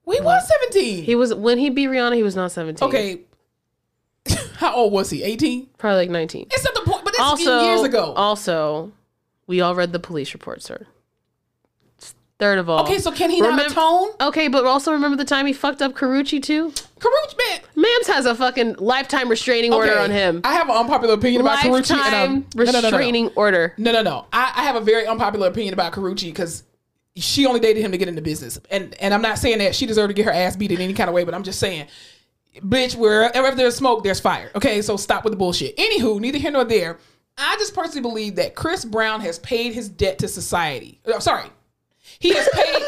we 0.05 0.19
was 0.19 0.47
seventeen. 0.47 1.03
He 1.03 1.15
was 1.15 1.33
when 1.33 1.57
he 1.59 1.69
beat 1.69 1.87
Rihanna. 1.89 2.15
He 2.15 2.23
was 2.23 2.35
not 2.35 2.51
17. 2.51 2.87
okay. 2.87 3.21
How 4.55 4.75
old 4.75 4.93
was 4.93 5.09
he? 5.09 5.23
Eighteen. 5.23 5.69
probably 5.77 5.99
like 6.03 6.09
19. 6.09 6.47
It's 6.51 6.63
not 6.63 6.73
the 6.73 6.81
point, 6.81 7.03
but 7.03 7.13
that's 7.13 7.21
Also, 7.21 7.61
years 7.65 7.83
ago. 7.83 8.13
also, 8.13 8.91
we 9.47 9.61
all 9.61 9.75
read 9.75 9.91
the 9.93 9.99
police 9.99 10.33
report, 10.33 10.61
sir. 10.61 10.87
Third 12.41 12.57
of 12.57 12.71
all, 12.71 12.81
okay, 12.85 12.97
so 12.97 13.11
can 13.11 13.29
he 13.29 13.39
not 13.39 13.59
remem- 13.59 13.69
atone? 13.69 14.09
Okay, 14.19 14.47
but 14.47 14.65
also 14.65 14.91
remember 14.91 15.15
the 15.15 15.23
time 15.23 15.45
he 15.45 15.53
fucked 15.53 15.79
up 15.79 15.93
Karrueche 15.93 16.41
too. 16.41 16.71
Karuch, 16.71 17.37
man. 17.37 17.59
Mams 17.77 18.07
has 18.07 18.25
a 18.25 18.33
fucking 18.33 18.77
lifetime 18.79 19.29
restraining 19.29 19.71
order 19.71 19.91
Okay, 19.91 20.01
on 20.03 20.09
him. 20.09 20.41
I 20.43 20.53
have 20.53 20.67
an 20.67 20.75
unpopular 20.75 21.13
opinion 21.13 21.41
about 21.41 21.59
Karrueche. 21.59 21.91
Lifetime 21.91 22.13
and, 22.13 22.15
um, 22.15 22.45
no, 22.55 22.63
no, 22.63 22.71
no, 22.71 22.79
no. 22.81 22.87
restraining 22.87 23.27
order. 23.35 23.75
No, 23.77 23.91
no, 23.91 24.01
no. 24.01 24.25
I, 24.33 24.53
I 24.55 24.63
have 24.63 24.75
a 24.75 24.81
very 24.81 25.05
unpopular 25.05 25.49
opinion 25.49 25.75
about 25.75 25.93
Karrueche 25.93 26.25
because 26.25 26.63
she 27.15 27.45
only 27.45 27.59
dated 27.59 27.83
him 27.85 27.91
to 27.91 27.99
get 27.99 28.07
into 28.07 28.23
business, 28.23 28.59
and 28.71 28.95
and 28.99 29.13
I'm 29.13 29.21
not 29.21 29.37
saying 29.37 29.59
that 29.59 29.75
she 29.75 29.85
deserved 29.85 30.09
to 30.09 30.15
get 30.15 30.25
her 30.25 30.31
ass 30.31 30.55
beat 30.55 30.71
in 30.71 30.81
any 30.81 30.93
kind 30.93 31.09
of 31.09 31.13
way, 31.13 31.23
but 31.23 31.35
I'm 31.35 31.43
just 31.43 31.59
saying, 31.59 31.85
bitch, 32.57 32.95
wherever 32.95 33.55
there's 33.55 33.75
smoke, 33.75 34.03
there's 34.03 34.19
fire. 34.19 34.49
Okay, 34.55 34.81
so 34.81 34.97
stop 34.97 35.23
with 35.23 35.33
the 35.33 35.37
bullshit. 35.37 35.77
Anywho, 35.77 36.19
neither 36.19 36.39
here 36.39 36.49
nor 36.49 36.63
there. 36.63 36.97
I 37.37 37.55
just 37.59 37.75
personally 37.75 38.01
believe 38.01 38.35
that 38.37 38.55
Chris 38.55 38.83
Brown 38.83 39.21
has 39.21 39.37
paid 39.37 39.73
his 39.75 39.89
debt 39.89 40.17
to 40.19 40.27
society. 40.27 40.99
Uh, 41.05 41.19
sorry, 41.19 41.45
he 42.21 42.33
has 42.33 42.47
paid. 42.53 42.83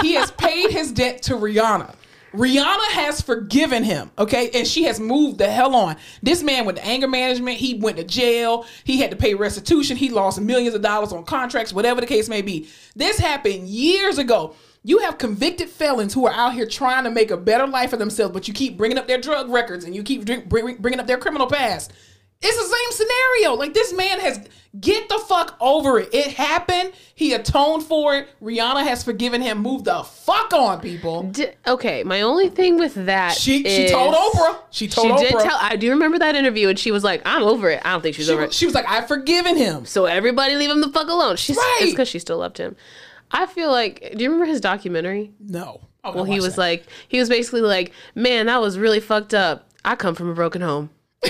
he 0.00 0.14
has 0.14 0.30
paid 0.32 0.70
his 0.70 0.90
debt 0.90 1.22
to 1.22 1.34
Rihanna. 1.34 1.94
Rihanna 2.32 2.88
has 2.90 3.22
forgiven 3.22 3.84
him, 3.84 4.10
okay, 4.18 4.50
and 4.52 4.66
she 4.66 4.84
has 4.84 5.00
moved 5.00 5.38
the 5.38 5.48
hell 5.48 5.74
on. 5.74 5.96
This 6.22 6.42
man 6.42 6.66
with 6.66 6.78
anger 6.82 7.08
management, 7.08 7.56
he 7.56 7.74
went 7.74 7.96
to 7.96 8.04
jail. 8.04 8.66
He 8.84 9.00
had 9.00 9.10
to 9.10 9.16
pay 9.16 9.34
restitution. 9.34 9.96
He 9.96 10.10
lost 10.10 10.40
millions 10.40 10.74
of 10.74 10.82
dollars 10.82 11.12
on 11.12 11.24
contracts, 11.24 11.72
whatever 11.72 12.00
the 12.00 12.06
case 12.06 12.28
may 12.28 12.42
be. 12.42 12.68
This 12.94 13.18
happened 13.18 13.68
years 13.68 14.18
ago. 14.18 14.54
You 14.84 14.98
have 14.98 15.18
convicted 15.18 15.68
felons 15.68 16.14
who 16.14 16.26
are 16.26 16.32
out 16.32 16.54
here 16.54 16.66
trying 16.66 17.04
to 17.04 17.10
make 17.10 17.30
a 17.30 17.36
better 17.36 17.66
life 17.66 17.90
for 17.90 17.96
themselves, 17.96 18.32
but 18.32 18.46
you 18.46 18.54
keep 18.54 18.76
bringing 18.76 18.98
up 18.98 19.06
their 19.06 19.20
drug 19.20 19.50
records 19.50 19.84
and 19.84 19.94
you 19.94 20.02
keep 20.02 20.24
bringing 20.48 21.00
up 21.00 21.06
their 21.06 21.18
criminal 21.18 21.46
past. 21.46 21.92
It's 22.40 22.56
the 22.56 22.76
same 22.76 23.06
scenario. 23.06 23.54
Like 23.58 23.74
this 23.74 23.92
man 23.92 24.20
has 24.20 24.46
get 24.80 25.08
the 25.08 25.18
fuck 25.18 25.56
over 25.60 25.98
it. 26.00 26.12
It 26.14 26.28
happened. 26.34 26.92
He 27.14 27.32
atoned 27.32 27.82
for 27.84 28.16
it. 28.16 28.28
Rihanna 28.42 28.84
has 28.84 29.02
forgiven 29.02 29.40
him. 29.42 29.58
Move 29.58 29.84
the 29.84 30.02
fuck 30.04 30.52
on, 30.52 30.80
people. 30.80 31.24
D- 31.24 31.46
okay, 31.66 32.04
my 32.04 32.20
only 32.22 32.48
thing 32.48 32.78
with 32.78 32.94
that 33.06 33.34
She 33.34 33.62
she 33.64 33.88
told 33.88 34.14
Oprah. 34.14 34.58
She 34.70 34.86
told 34.88 35.06
She 35.20 35.26
Oprah. 35.26 35.30
did 35.40 35.48
tell. 35.48 35.58
I 35.60 35.76
do 35.76 35.90
remember 35.90 36.18
that 36.20 36.34
interview, 36.36 36.68
and 36.68 36.78
she 36.78 36.90
was 36.90 37.02
like, 37.04 37.22
"I'm 37.24 37.42
over 37.42 37.70
it." 37.70 37.80
I 37.84 37.92
don't 37.92 38.02
think 38.02 38.14
she's 38.16 38.26
she, 38.26 38.32
over 38.32 38.44
it. 38.44 38.52
she 38.52 38.66
was 38.66 38.74
like, 38.74 38.86
I've 38.88 39.08
forgiven 39.08 39.56
him. 39.56 39.84
So 39.86 40.04
everybody 40.06 40.54
leave 40.56 40.70
him 40.70 40.80
the 40.80 40.88
fuck 40.90 41.08
alone. 41.08 41.36
She's 41.36 41.56
Right. 41.56 41.78
it's 41.82 41.92
because 41.92 42.08
she 42.08 42.18
still 42.18 42.38
loved 42.38 42.58
him. 42.58 42.76
I 43.30 43.46
feel 43.46 43.70
like. 43.70 44.14
Do 44.16 44.22
you 44.24 44.30
remember 44.30 44.46
his 44.50 44.60
documentary? 44.60 45.32
No. 45.40 45.80
Oh, 46.04 46.12
Well, 46.12 46.24
he 46.24 46.40
was 46.40 46.56
like, 46.56 46.86
he 47.08 47.18
was 47.18 47.28
basically 47.28 47.60
like, 47.62 47.92
"Man, 48.14 48.46
that 48.46 48.60
was 48.60 48.78
really 48.78 49.00
fucked 49.00 49.34
up. 49.34 49.68
I 49.84 49.96
come 49.96 50.14
from 50.14 50.30
a 50.30 50.34
broken 50.34 50.62
home." 50.62 50.90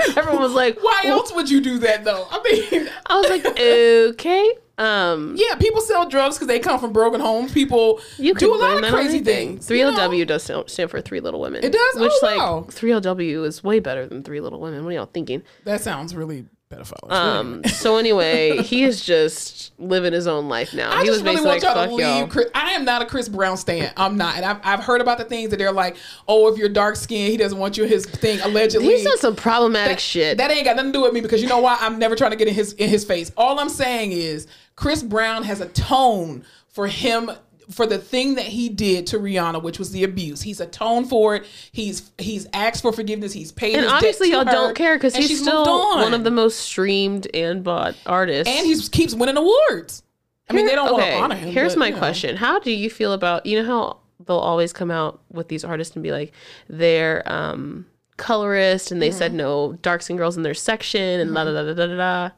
Everyone 0.16 0.42
was 0.42 0.52
like, 0.52 0.78
Why 0.82 1.02
else 1.06 1.32
would 1.34 1.50
you 1.50 1.60
do 1.60 1.78
that 1.80 2.04
though? 2.04 2.26
I 2.30 2.42
mean, 2.42 2.88
I 3.06 3.20
was 3.20 3.30
like, 3.30 3.46
okay. 3.60 4.52
Um, 4.78 5.34
yeah, 5.38 5.54
people 5.56 5.80
sell 5.80 6.06
drugs 6.08 6.36
because 6.36 6.48
they 6.48 6.58
come 6.58 6.78
from 6.78 6.92
broken 6.92 7.20
homes. 7.20 7.52
People 7.52 8.00
you 8.18 8.34
do 8.34 8.54
a 8.54 8.56
lot 8.56 8.82
of 8.82 8.90
crazy 8.90 9.20
things. 9.20 9.66
Three 9.66 9.78
you 9.78 9.86
L 9.86 9.92
know? 9.92 10.24
Does 10.24 10.42
stand 10.42 10.68
stand 10.68 10.90
for 10.90 11.00
Three 11.00 11.20
Little 11.20 11.40
Women. 11.40 11.64
It 11.64 11.72
does? 11.72 12.00
Which 12.00 12.12
Oh, 12.22 12.64
like. 12.66 12.72
Three 12.72 12.92
L 12.92 13.00
W 13.00 13.44
is 13.44 13.64
way 13.64 13.80
better 13.80 14.06
than 14.06 14.22
Three 14.22 14.40
Little 14.40 14.60
Women. 14.60 14.84
What 14.84 14.90
are 14.90 14.96
y'all 14.96 15.06
thinking? 15.06 15.42
That 15.64 15.80
sounds 15.80 16.14
really 16.14 16.44
pedophile. 16.70 17.10
Um. 17.10 17.64
so 17.66 17.96
anyway, 17.96 18.62
he 18.62 18.84
is 18.84 19.04
just 19.04 19.72
living 19.78 20.12
his 20.12 20.26
own 20.26 20.48
life 20.48 20.74
now. 20.74 20.90
I 20.90 21.00
he 21.00 21.06
just 21.06 21.22
was 21.22 21.22
really 21.22 21.46
want 21.46 21.62
like, 21.62 21.62
y'all 21.62 21.86
to 21.86 21.94
leave. 21.94 22.06
y'all." 22.06 22.26
Chris, 22.26 22.48
I 22.54 22.72
am 22.72 22.84
not 22.84 23.02
a 23.02 23.06
Chris 23.06 23.28
Brown 23.28 23.56
stan. 23.56 23.92
I'm 23.96 24.16
not, 24.16 24.36
and 24.36 24.44
I've, 24.44 24.60
I've 24.62 24.84
heard 24.84 25.00
about 25.00 25.18
the 25.18 25.24
things 25.24 25.50
that 25.50 25.58
they're 25.58 25.72
like, 25.72 25.96
oh, 26.28 26.52
if 26.52 26.58
you're 26.58 26.68
dark 26.68 26.96
skinned, 26.96 27.30
he 27.30 27.36
doesn't 27.36 27.58
want 27.58 27.76
you. 27.76 27.84
His 27.84 28.06
thing 28.06 28.40
allegedly. 28.40 28.88
He's 28.88 29.04
done 29.04 29.18
some 29.18 29.36
problematic 29.36 29.98
shit. 29.98 30.38
That 30.38 30.50
ain't 30.50 30.64
got 30.64 30.76
nothing 30.76 30.92
to 30.92 30.98
do 30.98 31.02
with 31.02 31.12
me 31.12 31.20
because 31.20 31.42
you 31.42 31.48
know 31.48 31.58
why? 31.58 31.76
I'm 31.80 31.98
never 31.98 32.16
trying 32.16 32.32
to 32.32 32.36
get 32.36 32.48
in 32.48 32.54
his 32.54 32.72
in 32.74 32.88
his 32.88 33.04
face. 33.04 33.32
All 33.36 33.58
I'm 33.58 33.68
saying 33.68 34.12
is 34.12 34.46
Chris 34.74 35.02
Brown 35.02 35.42
has 35.44 35.60
a 35.60 35.68
tone 35.68 36.44
for 36.68 36.86
him 36.86 37.30
for 37.70 37.86
the 37.86 37.98
thing 37.98 38.36
that 38.36 38.44
he 38.46 38.68
did 38.68 39.06
to 39.08 39.18
Rihanna, 39.18 39.62
which 39.62 39.78
was 39.78 39.90
the 39.92 40.04
abuse. 40.04 40.42
He's 40.42 40.60
atoned 40.60 41.08
for 41.08 41.36
it. 41.36 41.44
He's 41.72 42.10
he's 42.18 42.46
asked 42.52 42.82
for 42.82 42.92
forgiveness. 42.92 43.32
He's 43.32 43.52
paid. 43.52 43.74
and 43.74 43.82
his 43.82 43.90
debt 43.90 43.96
obviously, 43.96 44.30
y'all 44.30 44.44
her, 44.44 44.52
don't 44.52 44.76
care 44.76 44.96
because 44.96 45.16
he's 45.16 45.40
still 45.40 45.68
on. 45.68 46.00
one 46.00 46.14
of 46.14 46.24
the 46.24 46.30
most 46.30 46.58
streamed 46.60 47.26
and 47.34 47.64
bought 47.64 47.96
artists. 48.06 48.52
and 48.52 48.66
he 48.66 48.80
keeps 48.88 49.14
winning 49.14 49.36
awards. 49.36 50.02
I 50.48 50.52
mean, 50.52 50.66
they 50.66 50.74
don't 50.76 50.92
want 50.92 51.04
to 51.04 51.14
honor 51.14 51.34
him. 51.34 51.50
Here's 51.52 51.74
but, 51.74 51.80
my 51.80 51.86
you 51.88 51.92
know. 51.92 51.98
question: 51.98 52.36
How 52.36 52.58
do 52.60 52.70
you 52.70 52.88
feel 52.88 53.12
about 53.12 53.44
you 53.46 53.60
know 53.60 53.66
how 53.66 53.96
they'll 54.26 54.36
always 54.36 54.72
come 54.72 54.90
out 54.90 55.20
with 55.30 55.48
these 55.48 55.64
artists 55.64 55.94
and 55.96 56.02
be 56.02 56.12
like 56.12 56.32
they're 56.68 57.22
um 57.30 57.86
colorist 58.16 58.90
and 58.90 59.02
they 59.02 59.10
said 59.10 59.32
Mm-hmm. 59.32 59.38
no 59.38 59.72
dark 59.82 60.02
skin 60.02 60.16
girls 60.16 60.36
in 60.36 60.42
their 60.42 60.54
section 60.54 61.20
and 61.20 61.34
la 61.34 61.44
da 61.44 61.52
da 61.52 61.62
da 61.64 61.74
da 61.74 61.86
da 61.86 61.96
da. 61.96 62.30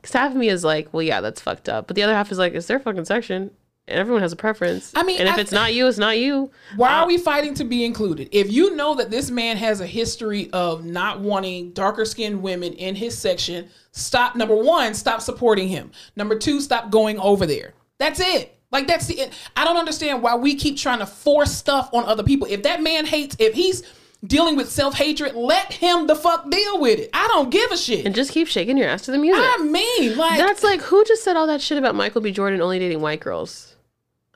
Because 0.00 0.12
half 0.14 0.32
of 0.32 0.36
me 0.36 0.48
is 0.48 0.64
like, 0.64 0.92
well, 0.92 1.02
yeah, 1.02 1.20
that's 1.20 1.40
fucked 1.40 1.68
up, 1.68 1.86
but 1.86 1.96
the 1.96 2.02
other 2.02 2.14
half 2.14 2.32
is 2.32 2.38
like, 2.38 2.54
it's 2.54 2.66
their 2.66 2.80
fucking 2.80 3.04
section. 3.04 3.50
Everyone 3.90 4.22
has 4.22 4.32
a 4.32 4.36
preference. 4.36 4.92
I 4.94 5.02
mean, 5.02 5.18
and 5.18 5.28
if 5.28 5.36
I 5.36 5.40
it's 5.40 5.52
not 5.52 5.74
you, 5.74 5.86
it's 5.86 5.98
not 5.98 6.18
you. 6.18 6.50
Why 6.76 6.92
uh, 6.92 7.00
are 7.00 7.06
we 7.06 7.18
fighting 7.18 7.54
to 7.54 7.64
be 7.64 7.84
included? 7.84 8.28
If 8.32 8.52
you 8.52 8.74
know 8.76 8.94
that 8.94 9.10
this 9.10 9.30
man 9.30 9.56
has 9.56 9.80
a 9.80 9.86
history 9.86 10.50
of 10.52 10.84
not 10.84 11.20
wanting 11.20 11.72
darker 11.72 12.04
skinned 12.04 12.42
women 12.42 12.72
in 12.72 12.94
his 12.94 13.16
section, 13.16 13.68
stop. 13.92 14.36
Number 14.36 14.56
one, 14.56 14.94
stop 14.94 15.20
supporting 15.20 15.68
him. 15.68 15.90
Number 16.16 16.38
two, 16.38 16.60
stop 16.60 16.90
going 16.90 17.18
over 17.18 17.46
there. 17.46 17.74
That's 17.98 18.20
it. 18.20 18.56
Like 18.72 18.86
that's 18.86 19.06
the. 19.06 19.30
I 19.56 19.64
don't 19.64 19.76
understand 19.76 20.22
why 20.22 20.36
we 20.36 20.54
keep 20.54 20.76
trying 20.76 21.00
to 21.00 21.06
force 21.06 21.52
stuff 21.52 21.90
on 21.92 22.04
other 22.04 22.22
people. 22.22 22.46
If 22.48 22.62
that 22.62 22.82
man 22.82 23.04
hates, 23.04 23.36
if 23.38 23.54
he's 23.54 23.82
dealing 24.24 24.56
with 24.56 24.70
self 24.70 24.94
hatred, 24.94 25.34
let 25.34 25.72
him 25.72 26.06
the 26.06 26.14
fuck 26.14 26.50
deal 26.50 26.80
with 26.80 26.98
it. 26.98 27.10
I 27.12 27.26
don't 27.28 27.50
give 27.50 27.70
a 27.70 27.76
shit. 27.76 28.06
And 28.06 28.14
just 28.14 28.32
keep 28.32 28.48
shaking 28.48 28.76
your 28.76 28.88
ass 28.88 29.02
to 29.02 29.10
the 29.10 29.18
music. 29.18 29.42
I 29.44 29.62
mean, 29.62 30.16
like 30.16 30.38
That's 30.38 30.62
like 30.62 30.80
who 30.82 31.04
just 31.04 31.24
said 31.24 31.36
all 31.36 31.46
that 31.48 31.60
shit 31.60 31.78
about 31.78 31.94
Michael 31.94 32.20
B. 32.20 32.30
Jordan 32.30 32.60
only 32.60 32.78
dating 32.78 33.00
white 33.00 33.20
girls? 33.20 33.69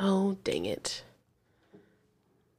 Oh 0.06 0.36
dang 0.44 0.66
it! 0.66 1.02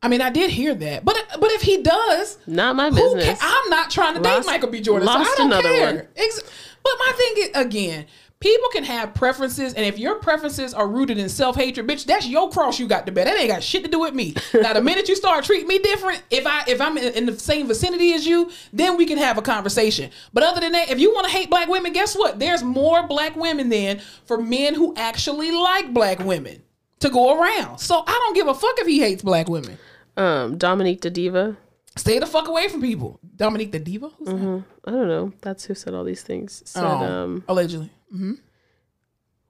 I 0.01 0.07
mean, 0.07 0.19
I 0.21 0.31
did 0.31 0.49
hear 0.49 0.73
that, 0.73 1.05
but 1.05 1.15
but 1.39 1.51
if 1.51 1.61
he 1.61 1.81
does, 1.83 2.39
Not 2.47 2.75
my 2.75 2.89
business. 2.89 3.37
I'm 3.39 3.69
not 3.69 3.91
trying 3.91 4.15
to 4.15 4.19
Lost- 4.19 4.47
date 4.47 4.51
Michael 4.51 4.69
B. 4.69 4.81
Jordan. 4.81 5.07
so 5.07 5.13
I 5.13 5.23
don't 5.37 5.47
another 5.47 5.69
care. 5.69 5.95
one. 5.95 6.07
Ex- 6.15 6.41
but 6.83 6.93
my 6.97 7.11
thing 7.15 7.33
is, 7.37 7.49
again, 7.53 8.05
people 8.39 8.67
can 8.69 8.83
have 8.83 9.13
preferences, 9.13 9.75
and 9.75 9.85
if 9.85 9.99
your 9.99 10.15
preferences 10.15 10.73
are 10.73 10.87
rooted 10.87 11.19
in 11.19 11.29
self 11.29 11.55
hatred, 11.55 11.85
bitch, 11.87 12.05
that's 12.05 12.27
your 12.27 12.49
cross 12.49 12.79
you 12.79 12.87
got 12.87 13.05
to 13.05 13.11
bear. 13.11 13.25
That 13.25 13.37
ain't 13.37 13.49
got 13.51 13.61
shit 13.61 13.83
to 13.83 13.91
do 13.91 13.99
with 13.99 14.15
me. 14.15 14.33
now, 14.55 14.73
the 14.73 14.81
minute 14.81 15.07
you 15.07 15.15
start 15.15 15.43
treating 15.45 15.67
me 15.67 15.77
different, 15.77 16.23
if 16.31 16.47
I 16.47 16.63
if 16.67 16.81
I'm 16.81 16.97
in, 16.97 17.13
in 17.13 17.25
the 17.27 17.37
same 17.37 17.67
vicinity 17.67 18.13
as 18.13 18.25
you, 18.25 18.49
then 18.73 18.97
we 18.97 19.05
can 19.05 19.19
have 19.19 19.37
a 19.37 19.43
conversation. 19.43 20.09
But 20.33 20.41
other 20.43 20.61
than 20.61 20.71
that, 20.71 20.89
if 20.89 20.99
you 20.99 21.13
want 21.13 21.27
to 21.27 21.31
hate 21.31 21.51
black 21.51 21.67
women, 21.67 21.93
guess 21.93 22.15
what? 22.15 22.39
There's 22.39 22.63
more 22.63 23.05
black 23.05 23.35
women 23.35 23.69
than 23.69 24.01
for 24.25 24.39
men 24.39 24.73
who 24.73 24.95
actually 24.95 25.51
like 25.51 25.93
black 25.93 26.17
women 26.19 26.63
to 27.05 27.09
go 27.13 27.39
around. 27.41 27.79
So 27.79 28.03
I 28.05 28.11
don't 28.11 28.33
give 28.35 28.47
a 28.47 28.53
fuck 28.53 28.75
if 28.79 28.87
he 28.87 28.99
hates 28.99 29.23
black 29.23 29.47
women. 29.49 29.77
um, 30.17 30.57
Dominique 30.57 31.01
the 31.01 31.09
Diva. 31.09 31.57
Stay 31.97 32.19
the 32.19 32.25
fuck 32.27 32.47
away 32.49 32.67
from 32.67 32.81
people. 32.81 33.19
Dominique 33.35 33.71
the 33.71 33.79
Diva? 33.79 34.09
Who's 34.17 34.27
that? 34.27 34.63
I 34.85 34.91
don't 34.91 35.07
know. 35.07 35.31
That's 35.41 35.63
who 35.65 35.73
said 35.75 35.93
all 35.93 36.03
these 36.03 36.23
things. 36.23 36.61
Said, 36.65 36.83
Oh, 36.83 36.87
um, 36.87 37.43
allegedly. 37.47 37.89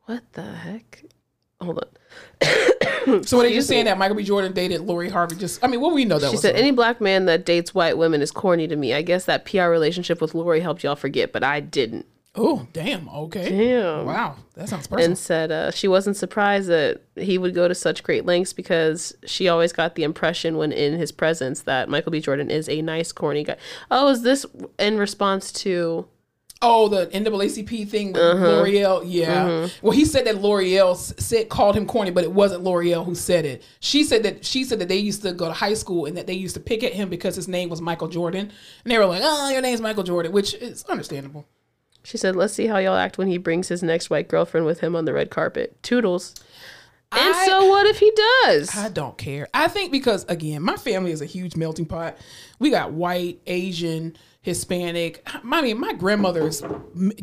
what 0.05 0.23
the 0.33 0.43
heck? 0.43 1.03
Hold 1.61 1.79
on. 1.79 1.87
So 3.23 3.37
what 3.37 3.45
are 3.45 3.49
you 3.49 3.61
saying 3.61 3.85
that 3.85 3.99
Michael 3.99 4.15
B. 4.17 4.23
Jordan 4.23 4.51
dated 4.51 4.81
Lori 4.81 5.09
Harvey? 5.09 5.35
Just 5.35 5.63
I 5.63 5.67
mean, 5.67 5.79
what 5.79 5.93
we 5.93 6.05
know 6.05 6.17
that 6.17 6.31
She 6.31 6.37
said, 6.37 6.55
her. 6.55 6.59
any 6.59 6.71
black 6.71 6.99
man 6.99 7.25
that 7.27 7.45
dates 7.45 7.71
white 7.71 7.99
women 7.99 8.19
is 8.19 8.31
corny 8.31 8.67
to 8.67 8.75
me. 8.75 8.95
I 8.95 9.03
guess 9.03 9.25
that 9.25 9.45
PR 9.45 9.65
relationship 9.65 10.21
with 10.21 10.33
Lori 10.33 10.59
helped 10.59 10.83
y'all 10.83 10.95
forget, 10.95 11.31
but 11.31 11.43
I 11.43 11.59
didn't. 11.59 12.07
Oh 12.35 12.67
damn. 12.73 13.07
Okay. 13.09 13.49
Damn. 13.49 14.05
Wow, 14.05 14.35
that 14.55 14.69
sounds 14.69 14.87
personal. 14.87 15.05
And 15.05 15.17
said 15.17 15.51
uh, 15.51 15.71
she 15.71 15.87
wasn't 15.87 16.17
surprised 16.17 16.67
that 16.69 17.01
he 17.15 17.37
would 17.37 17.53
go 17.55 17.67
to 17.67 17.75
such 17.75 18.03
great 18.03 18.25
lengths 18.25 18.53
because 18.53 19.15
she 19.25 19.47
always 19.47 19.71
got 19.73 19.95
the 19.95 20.03
impression 20.03 20.57
when 20.57 20.71
in 20.71 20.97
his 20.97 21.11
presence 21.11 21.61
that 21.61 21.89
Michael 21.89 22.11
B. 22.11 22.19
Jordan 22.19 22.49
is 22.51 22.67
a 22.69 22.81
nice, 22.81 23.11
corny 23.11 23.43
guy. 23.43 23.57
Oh, 23.91 24.09
is 24.09 24.21
this 24.23 24.45
in 24.79 24.97
response 24.97 25.51
to. 25.63 26.07
oh, 26.61 26.87
the 26.87 27.05
NAACP 27.07 27.87
thing 27.89 28.13
with 28.13 28.21
Uh-huh. 28.21 28.47
L'Oreal. 28.61 29.03
Yeah. 29.05 29.45
Mm-hmm. 29.45 29.85
Well, 29.85 29.91
he 29.95 30.03
said 30.05 30.25
that 30.25 30.41
L'Oreal 30.41 30.95
said 31.19 31.49
called 31.49 31.75
him 31.75 31.85
corny, 31.85 32.09
but 32.11 32.23
it 32.23 32.31
wasn't 32.31 32.63
L'Oreal 32.63 33.05
who 33.05 33.13
said 33.13 33.45
it. 33.45 33.61
She 33.81 34.03
said 34.03 34.23
that 34.23 34.43
she 34.45 34.63
said 34.63 34.79
that 34.79 34.87
they 34.87 34.97
used 34.97 35.21
to 35.23 35.33
go 35.33 35.47
to 35.47 35.53
high 35.53 35.73
school 35.75 36.05
and 36.05 36.17
that 36.17 36.25
they 36.27 36.33
used 36.33 36.55
to 36.55 36.61
pick 36.61 36.83
at 36.83 36.93
him 36.93 37.09
because 37.09 37.35
his 37.35 37.47
name 37.47 37.69
was 37.69 37.81
Michael 37.81 38.07
Jordan, 38.07 38.51
and 38.83 38.91
they 38.91 38.97
were 38.97 39.05
like, 39.05 39.21
"Oh, 39.23 39.49
your 39.51 39.61
name's 39.61 39.81
Michael 39.81 40.03
Jordan," 40.03 40.31
which 40.31 40.53
is 40.55 40.83
understandable. 40.85 41.45
She 42.05 42.17
said, 42.17 42.35
let's 42.35 42.53
see 42.53 42.67
how 42.67 42.77
y'all 42.77 42.95
act 42.95 43.17
when 43.17 43.27
he 43.27 43.37
brings 43.37 43.67
his 43.67 43.81
next 43.83 44.09
white 44.09 44.27
girlfriend 44.27 44.65
with 44.65 44.79
him 44.79 44.95
on 44.95 45.05
the 45.05 45.13
red 45.13 45.29
carpet. 45.31 45.75
Toodles. 45.83 46.35
And 47.11 47.33
I- 47.35 47.45
so 47.45 47.67
what 47.67 47.85
if 47.87 47.97
he 47.99 48.11
does? 48.43 48.75
I 48.75 48.89
don't 48.89 49.17
care. 49.17 49.47
I 49.53 49.67
think 49.67 49.91
because 49.91 50.23
again, 50.25 50.61
my 50.61 50.75
family 50.75 51.11
is 51.11 51.21
a 51.21 51.25
huge 51.25 51.55
melting 51.55 51.85
pot. 51.85 52.17
We 52.59 52.69
got 52.69 52.91
white, 52.93 53.41
Asian, 53.47 54.15
Hispanic. 54.41 55.27
I 55.43 55.61
mean, 55.61 55.79
my 55.79 55.93
grandmother's, 55.93 56.61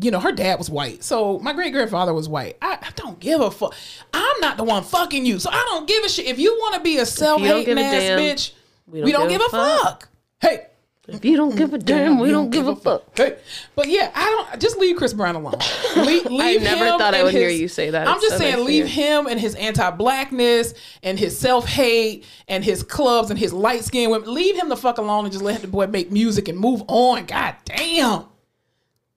you 0.01 0.11
know, 0.11 0.19
her 0.19 0.31
dad 0.33 0.57
was 0.57 0.69
white, 0.69 1.03
so 1.03 1.39
my 1.39 1.53
great 1.53 1.71
grandfather 1.71 2.13
was 2.13 2.27
white. 2.27 2.57
I, 2.61 2.77
I 2.81 2.89
don't 2.95 3.19
give 3.19 3.39
a 3.39 3.49
fuck. 3.49 3.73
I'm 4.13 4.39
not 4.41 4.57
the 4.57 4.63
one 4.65 4.83
fucking 4.83 5.25
you, 5.25 5.39
so 5.39 5.49
I 5.49 5.63
don't 5.69 5.87
give 5.87 6.03
a 6.03 6.09
shit. 6.09 6.25
If 6.25 6.37
you 6.39 6.53
want 6.59 6.75
to 6.75 6.81
be 6.81 6.97
a 6.97 7.05
self 7.05 7.41
hating 7.41 7.79
ass 7.79 7.91
damn, 7.93 8.19
bitch, 8.19 8.51
we 8.87 9.11
don't, 9.13 9.29
give, 9.29 9.41
a 9.41 9.49
fuck. 9.49 10.09
Hey. 10.41 10.67
If 11.05 11.25
you 11.25 11.35
don't 11.35 11.55
give 11.55 11.73
a 11.73 11.77
damn, 11.77 12.17
we 12.17 12.31
don't 12.31 12.49
give 12.49 12.67
a 12.67 12.75
fuck. 12.77 13.17
Hey, 13.17 13.37
but 13.75 13.89
yeah, 13.89 14.09
I 14.15 14.29
don't 14.29 14.61
just 14.61 14.77
leave 14.77 14.95
Chris 14.95 15.13
Brown 15.13 15.35
alone. 15.35 15.55
Leave, 15.97 16.25
leave 16.25 16.61
never 16.61 16.97
thought 16.97 17.13
I 17.13 17.23
would 17.23 17.33
hear 17.33 17.49
you 17.49 17.67
say 17.67 17.89
that. 17.89 18.07
I'm 18.07 18.21
just 18.21 18.31
so 18.31 18.37
saying, 18.37 18.65
leave 18.65 18.87
him 18.87 19.27
and 19.27 19.39
his 19.39 19.53
anti-blackness 19.55 20.73
and 21.03 21.19
his 21.19 21.37
self-hate 21.37 22.25
and 22.47 22.63
his 22.63 22.83
clubs 22.83 23.29
and 23.29 23.37
his 23.37 23.51
light 23.51 23.83
skin 23.83 24.09
women. 24.09 24.33
Leave 24.33 24.55
him 24.55 24.69
the 24.69 24.77
fuck 24.77 24.97
alone 24.97 25.25
and 25.25 25.31
just 25.31 25.43
let 25.43 25.61
the 25.61 25.67
boy 25.67 25.87
make 25.87 26.11
music 26.11 26.47
and 26.47 26.57
move 26.57 26.83
on. 26.87 27.25
God 27.25 27.55
damn. 27.65 28.25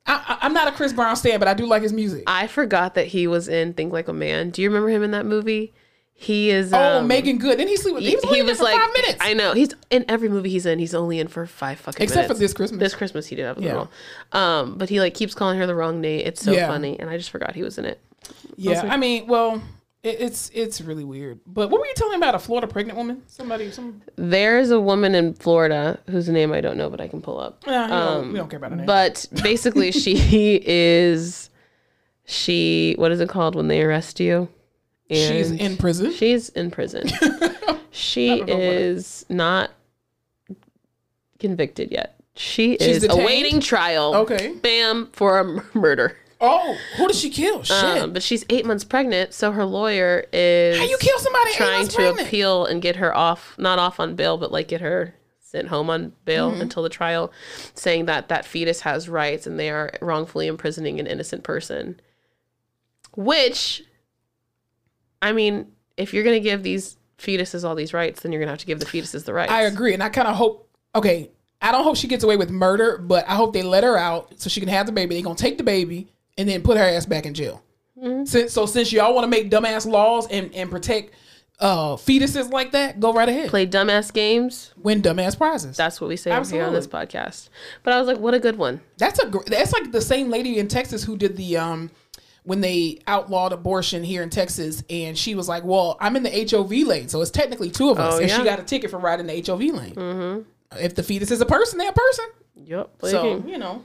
I, 0.07 0.15
I, 0.29 0.39
I'm 0.43 0.53
not 0.53 0.69
a 0.69 0.73
Chris 0.73 0.93
Brown 0.93 1.17
stan, 1.17 1.39
but 1.39 1.49
I 1.49 1.55
do 1.55 1.67
like 1.67 1.83
his 1.83 1.93
music. 1.93 2.25
I 2.27 2.47
forgot 2.47 2.95
that 2.95 3.07
he 3.07 3.27
was 3.27 3.49
in 3.49 3.75
Think 3.75 3.93
Like 3.93 4.09
a 4.09 4.13
Man. 4.13 4.51
Do 4.51 4.61
you 4.61 4.69
remember 4.69 4.89
him 4.89 5.03
in 5.03 5.13
that 5.13 5.27
movie? 5.27 5.73
He 6.19 6.51
is. 6.51 6.73
oh, 6.73 6.99
um, 7.01 7.07
Making 7.09 7.37
Good. 7.39 7.59
Didn't 7.59 7.69
he 7.69 7.77
sleep 7.77 7.95
with? 7.95 8.03
He, 8.03 8.15
was, 8.17 8.25
only 8.25 8.41
in 8.41 8.47
there 8.47 8.55
for 8.55 8.65
five 8.65 8.93
minutes. 8.95 9.19
I 9.21 9.35
know 9.35 9.53
he's 9.53 9.75
in 9.91 10.07
every 10.09 10.31
movie 10.31 10.49
he's 10.49 10.65
in. 10.65 10.79
He's 10.79 10.95
only 10.95 11.21
in 11.21 11.29
for 11.29 11.47
five 11.47 11.79
fucking 11.79 12.03
Except 12.03 12.27
for 12.29 12.35
this 12.35 12.55
Christmas. 12.55 12.81
This 12.81 12.95
Christmas 12.95 13.27
he 13.27 13.37
did 13.37 13.45
have 13.45 13.59
a 13.59 13.63
Yeah. 13.63 13.73
role. 13.73 13.91
Um, 14.33 14.79
but 14.79 14.89
he 14.89 14.99
like 14.99 15.13
keeps 15.13 15.35
calling 15.35 15.59
her 15.59 15.67
the 15.67 15.75
wrong 15.75 16.01
name. 16.01 16.23
It's 16.25 16.43
so 16.43 16.53
Yeah. 16.53 16.69
funny, 16.69 16.99
and 16.99 17.11
I 17.11 17.19
just 17.19 17.29
forgot 17.31 17.55
he 17.55 17.63
was 17.63 17.77
in 17.77 17.85
it. 17.85 18.01
yeah, 18.57 18.81
I 18.89 18.97
mean, 18.97 19.27
well, 19.27 19.61
it, 20.03 20.17
it's 20.21 20.51
it's 20.55 20.81
really 20.81 21.05
weird. 21.05 21.39
But 21.47 21.69
what 21.69 21.81
were 21.83 21.87
you 21.87 21.93
telling 21.95 22.13
me 22.13 22.17
about 22.27 22.35
a 22.35 22.39
Florida 22.39 22.67
pregnant 22.67 22.97
woman? 22.97 23.23
Somebody, 23.27 23.71
some. 23.71 24.01
There's 24.17 24.71
a 24.71 24.81
woman 24.81 25.15
in 25.15 25.35
Florida 25.35 26.01
whose 26.09 26.31
name 26.31 26.51
I 26.51 26.63
don't 26.63 26.79
know, 26.79 26.89
but 26.89 26.99
I 27.01 27.09
can 27.09 27.21
pull 27.21 27.39
up. 27.39 27.63
Nah, 27.67 27.83
you 27.85 27.89
don't- 27.91 28.33
we 28.33 28.39
don't 28.39 28.49
care 28.49 28.57
about 28.57 28.71
her 28.71 28.77
name. 28.79 28.87
But 28.87 29.27
basically, 29.43 29.93
she 29.93 30.63
is 30.65 31.51
she. 32.25 32.95
What 32.97 33.13
is 33.13 33.21
it 33.21 33.29
called 33.29 33.55
when 33.55 33.69
they 33.69 33.83
arrest 33.83 34.19
you? 34.19 34.49
She's 35.11 35.51
in 35.53 35.77
prison. 35.77 36.13
She's 36.13 36.49
in 36.51 36.71
prison. 36.71 37.09
she 37.91 38.29
don't 38.29 38.47
know 38.49 38.55
what 38.55 38.63
it- 38.65 38.73
is 38.75 39.25
not 39.29 39.71
convicted 41.39 41.91
yet. 41.93 42.15
She 42.35 42.77
She's 42.79 42.89
is 42.97 43.03
detained? 43.03 43.21
awaiting 43.23 43.61
trial. 43.61 44.15
Okay. 44.17 44.55
Bam 44.61 45.09
for 45.13 45.39
a 45.39 45.65
murder. 45.77 46.17
Oh, 46.39 46.77
who 46.99 47.07
did 47.07 47.17
she 47.17 47.31
kill? 47.31 47.63
Shit. 47.63 47.75
Um, 48.03 48.13
but 48.13 48.23
she's 48.23 48.45
eight 48.51 48.67
months 48.67 48.85
pregnant, 48.85 49.33
so 49.33 49.53
her 49.53 49.65
lawyer 49.65 50.27
is 50.35 50.77
How 50.77 50.85
you 50.85 50.99
kill 51.01 51.19
somebody 51.19 51.55
trying 51.55 51.89
to 51.89 51.95
pregnant? 51.95 52.29
appeal 52.29 52.67
and 52.67 52.83
get 52.83 52.97
her 52.97 53.17
off, 53.17 53.55
not 53.59 53.79
off 53.79 53.99
on 53.99 54.17
bail, 54.17 54.37
but 54.37 54.53
like 54.53 54.69
get 54.69 54.83
her 54.83 55.15
sent 55.41 55.69
home 55.69 55.89
on 55.89 56.13
bail 56.27 56.51
Mm-hmm. 56.51 56.61
until 56.61 56.83
the 56.83 56.91
trial, 56.91 57.33
saying 57.73 58.05
that 58.05 58.29
that 58.29 58.45
fetus 58.45 58.81
has 58.83 59.09
rights 59.09 59.47
and 59.47 59.59
they 59.59 59.71
are 59.71 59.95
wrongfully 60.03 60.47
imprisoning 60.47 61.01
an 61.01 61.07
innocent 61.07 61.43
person. 61.43 61.99
Which, 63.15 63.83
I 65.23 65.33
mean, 65.33 65.73
if 65.97 66.13
you're 66.13 66.25
gonna 66.25 66.41
give 66.41 66.63
these 66.63 66.97
fetuses 67.19 67.65
all 67.65 67.75
these 67.75 67.95
rights, 67.95 68.21
then 68.21 68.33
you're 68.33 68.41
gonna 68.41 68.53
have 68.53 68.61
to 68.61 68.67
give 68.67 68.81
the 68.81 68.87
fetuses 68.87 69.25
the 69.25 69.33
rights. 69.33 69.53
I 69.53 69.63
agree, 69.63 69.95
and 69.95 70.03
I 70.03 70.09
kind 70.09 70.29
of 70.29 70.37
hope. 70.37 70.69
Okay, 70.95 71.31
I 71.61 71.73
don't 71.73 71.85
hope 71.85 71.97
she 71.97 72.09
gets 72.09 72.25
away 72.25 72.37
with 72.37 72.51
murder, 72.51 72.99
but 72.99 73.29
I 73.29 73.35
hope 73.35 73.53
they 73.53 73.63
let 73.63 73.85
her 73.85 73.97
out 73.97 74.41
so 74.41 74.49
she 74.49 74.61
can 74.61 74.69
have 74.69 74.87
the 74.87 74.93
baby. 74.93 75.15
They're 75.15 75.25
gonna 75.25 75.37
take 75.37 75.59
the 75.59 75.65
baby 75.65 76.09
and 76.39 76.49
then 76.49 76.63
put 76.63 76.77
her 76.77 76.85
ass 76.85 77.07
back 77.07 77.27
in 77.27 77.35
jail. 77.35 77.63
Mm-hmm. 77.99 78.25
Since, 78.25 78.53
so 78.53 78.67
since 78.67 78.93
y'all 78.93 79.15
want 79.15 79.25
to 79.25 79.29
make 79.29 79.51
dumbass 79.51 79.87
laws 79.87 80.27
and 80.31 80.55
and 80.55 80.71
protect 80.71 81.15
uh 81.59 81.97
fetuses 81.97 82.51
like 82.51 82.73
that, 82.73 83.01
go 83.01 83.13
right 83.13 83.29
ahead. 83.29 83.49
Play 83.49 83.67
dumbass 83.67 84.13
games. 84.13 84.75
Win 84.77 85.01
dumbass 85.01 85.37
prizes. 85.37 85.77
That's 85.77 86.01
what 86.01 86.09
we 86.09 86.17
say 86.17 86.31
over 86.31 86.49
here 86.49 86.65
on 86.65 86.75
this 86.75 86.87
podcast. 86.87 87.49
But 87.83 87.95
I 87.95 87.99
was 87.99 88.07
like, 88.07 88.19
what 88.19 88.35
a 88.35 88.39
good 88.39 88.57
one. 88.57 88.83
That's 88.99 89.19
a 89.21 89.29
gr- 89.31 89.45
that's 89.47 89.73
like 89.73 89.93
the 89.93 90.03
same 90.03 90.29
lady 90.29 90.59
in 90.59 90.69
Texas 90.69 91.05
who 91.05 91.17
did 91.17 91.37
the 91.37 91.57
um 91.57 91.91
when 92.47 92.61
they 92.61 93.01
outlawed 93.07 93.53
abortion 93.53 94.03
here 94.05 94.23
in 94.23 94.31
Texas, 94.31 94.83
and 94.89 95.19
she 95.19 95.35
was 95.35 95.49
like, 95.49 95.65
"Well, 95.65 95.97
I'm 96.01 96.17
in 96.17 96.23
the 96.23 96.49
HOV 96.51 96.71
lane, 96.87 97.09
so 97.09 97.21
it's 97.21 97.31
technically 97.31 97.71
two 97.71 97.91
of 97.91 97.99
us," 97.99 98.15
Oh, 98.15 98.19
and 98.19 98.29
yeah. 98.29 98.37
she 98.39 98.45
got 98.45 98.59
a 98.61 98.63
ticket 98.63 98.91
for 98.91 98.99
riding 98.99 99.27
the 99.27 99.35
HOV 99.45 99.61
lane. 99.61 99.95
Mm-hmm. 99.95 100.43
If 100.81 100.95
the 100.95 101.03
fetus 101.03 101.31
is 101.31 101.41
a 101.41 101.47
person, 101.47 101.79
they're 101.79 101.91
a 101.91 101.93
person. 101.93 102.25
Yep. 102.65 102.91
So 103.03 103.45
you 103.47 103.59
know, 103.59 103.83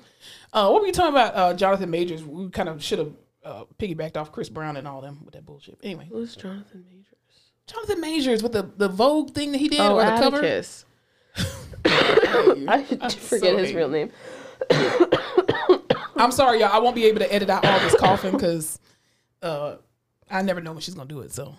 uh, 0.54 0.70
what 0.70 0.82
were 0.82 0.88
you 0.88 0.94
talking 0.94 1.14
about? 1.14 1.36
Uh, 1.36 1.54
Jonathan 1.54 1.90
Majors. 1.90 2.24
We 2.24 2.50
kind 2.50 2.70
of 2.70 2.84
should 2.84 3.00
have 3.00 3.14
uh, 3.44 3.64
piggybacked 3.80 4.16
off 4.18 4.32
Chris 4.32 4.50
Brown 4.50 4.78
and 4.78 4.88
all 4.88 5.02
them 5.02 5.20
with 5.26 5.34
that 5.34 5.46
bullshit. 5.46 5.78
Anyway, 5.84 6.08
Who's 6.12 6.36
Jonathan 6.36 6.86
Majors? 6.88 7.08
Jonathan 7.68 8.00
Majors 8.02 8.44
with 8.44 8.52
the 8.54 8.70
the 8.78 8.88
Vogue 8.90 9.32
thing 9.32 9.52
that 9.54 9.58
he 9.60 9.70
did 9.70 9.80
Oh, 9.80 9.96
or 9.98 10.06
the 10.06 10.12
cover. 10.22 10.38
Atticus. 10.38 10.86
I 11.86 12.84
forget 12.84 13.12
so 13.20 13.58
his 13.58 13.70
angry. 13.70 13.74
real 13.76 13.90
name. 13.90 14.12
I'm 16.22 16.32
sorry, 16.32 16.60
y'all. 16.60 16.72
I 16.72 16.80
won't 16.80 16.96
be 16.96 17.06
able 17.06 17.20
to 17.20 17.34
edit 17.34 17.50
out 17.50 17.66
all 17.66 17.80
this 17.80 17.96
coughing 17.96 18.32
because 18.34 18.80
uh, 19.42 19.76
I 20.30 20.42
never 20.42 20.62
know 20.62 20.72
when 20.74 20.82
she's 20.82 20.94
gonna 20.96 21.10
do 21.10 21.22
it. 21.22 21.32
So 21.34 21.56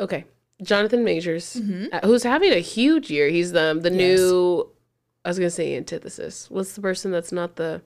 Okay. 0.00 0.24
Jonathan 0.62 1.04
Majors, 1.04 1.54
Mm-hmm. 1.54 1.86
uh, 1.92 2.00
who's 2.06 2.22
having 2.22 2.52
a 2.52 2.58
huge 2.60 3.10
year. 3.10 3.28
He's 3.28 3.52
the 3.52 3.78
the 3.80 3.90
new. 3.90 4.70
I 5.24 5.28
was 5.28 5.38
gonna 5.38 5.50
say 5.50 5.76
antithesis. 5.76 6.50
What's 6.50 6.72
the 6.74 6.80
person 6.80 7.10
that's 7.10 7.32
not 7.32 7.56
the? 7.56 7.82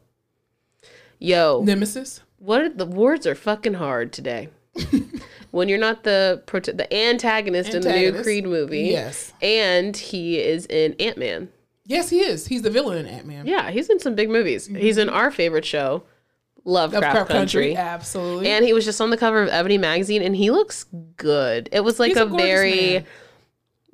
Yo, 1.19 1.63
Nemesis. 1.65 2.23
what 2.39 2.61
are 2.63 2.69
the 2.69 2.87
words 2.87 3.27
are 3.27 3.35
fucking 3.35 3.75
hard 3.75 4.13
today. 4.13 4.49
when 5.51 5.69
you're 5.69 5.79
not 5.79 6.05
the 6.05 6.43
prota- 6.47 6.77
the 6.77 6.91
antagonist, 6.95 7.75
in 7.75 7.83
the 7.83 7.93
new 7.93 8.23
Creed 8.23 8.45
movie, 8.47 8.83
Yes. 8.83 9.33
and 9.43 9.97
he 9.97 10.39
is 10.41 10.65
in 10.67 10.95
Ant 11.01 11.19
Man. 11.19 11.49
Yes, 11.87 12.11
he 12.11 12.21
is. 12.21 12.47
He's 12.47 12.63
the 12.63 12.71
villain 12.71 12.99
in 12.99 13.07
Ant 13.07 13.27
Man. 13.27 13.47
Yeah, 13.47 13.71
he's 13.71 13.89
in 13.91 13.99
some 13.99 14.15
big 14.15 14.31
movies. 14.31 14.67
He's 14.67 14.97
in 14.99 15.09
our 15.09 15.31
favorite 15.31 15.65
show, 15.65 16.05
Lovecraft, 16.65 17.05
Lovecraft 17.05 17.31
Country. 17.31 17.77
Absolutely. 17.77 18.49
And 18.49 18.65
he 18.65 18.73
was 18.73 18.85
just 18.85 19.01
on 19.01 19.11
the 19.11 19.17
cover 19.17 19.43
of 19.43 19.49
Ebony 19.49 19.79
magazine 19.79 20.23
and 20.23 20.37
he 20.37 20.51
looks 20.51 20.85
good. 21.17 21.69
It 21.73 21.81
was 21.81 21.99
like 21.99 22.09
He's 22.11 22.19
a, 22.19 22.25
a 22.27 22.27
very 22.27 22.93
man. 22.93 23.07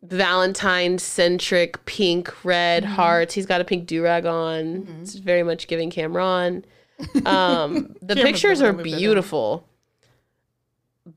Valentine 0.03 0.99
centric 0.99 1.85
pink 1.87 2.44
red 2.44 2.83
Mm-hmm. 2.85 2.92
hearts. 2.92 3.35
He's 3.35 3.46
got 3.46 3.61
a 3.61 3.64
pink 3.64 3.87
do 3.87 4.03
rag 4.03 4.27
on. 4.27 4.87
It's 5.03 5.14
very 5.14 5.42
much 5.42 5.66
giving 5.68 5.90
Cam'ron. 5.90 6.64
Um, 7.27 7.94
the 8.03 8.14
pictures 8.16 8.62
are 8.62 8.66
one 8.72 8.77
who 8.77 8.83
lived 8.85 8.94
that 8.94 8.99
beautiful. 8.99 9.68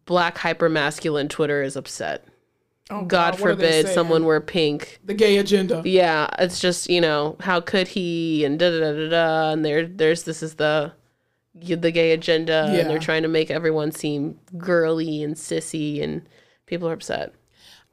Black 0.05 0.37
hyper 0.37 0.69
masculine 0.69 1.29
Twitter 1.29 1.63
is 1.63 1.75
upset. 1.75 2.25
Oh, 2.91 3.03
God 3.05 3.37
forbid 3.37 3.87
someone 3.87 4.25
wear 4.25 4.41
pink. 4.41 4.99
the 5.05 5.13
gay 5.13 5.37
agenda. 5.37 5.81
Yeah, 5.85 6.27
it's 6.39 6.59
just 6.59 6.89
you 6.89 7.01
know 7.01 7.35
how 7.39 7.61
could 7.61 7.87
he 7.87 8.43
and 8.45 8.57
da 8.57 8.71
da 8.71 8.79
da 8.79 8.91
da 8.93 9.09
da 9.09 9.51
and 9.51 9.63
there 9.63 9.85
there's 9.85 10.23
this 10.23 10.41
is 10.43 10.55
the 10.55 10.93
the 11.55 11.91
gay 11.91 12.11
agenda 12.11 12.69
Yeah. 12.71 12.79
and 12.79 12.89
they're 12.89 12.99
trying 12.99 13.23
to 13.23 13.27
make 13.27 13.51
everyone 13.51 13.91
seem 13.91 14.39
girly 14.57 15.21
and 15.23 15.35
sissy 15.35 16.01
and 16.01 16.21
people 16.67 16.87
are 16.87 16.93
upset. 16.93 17.33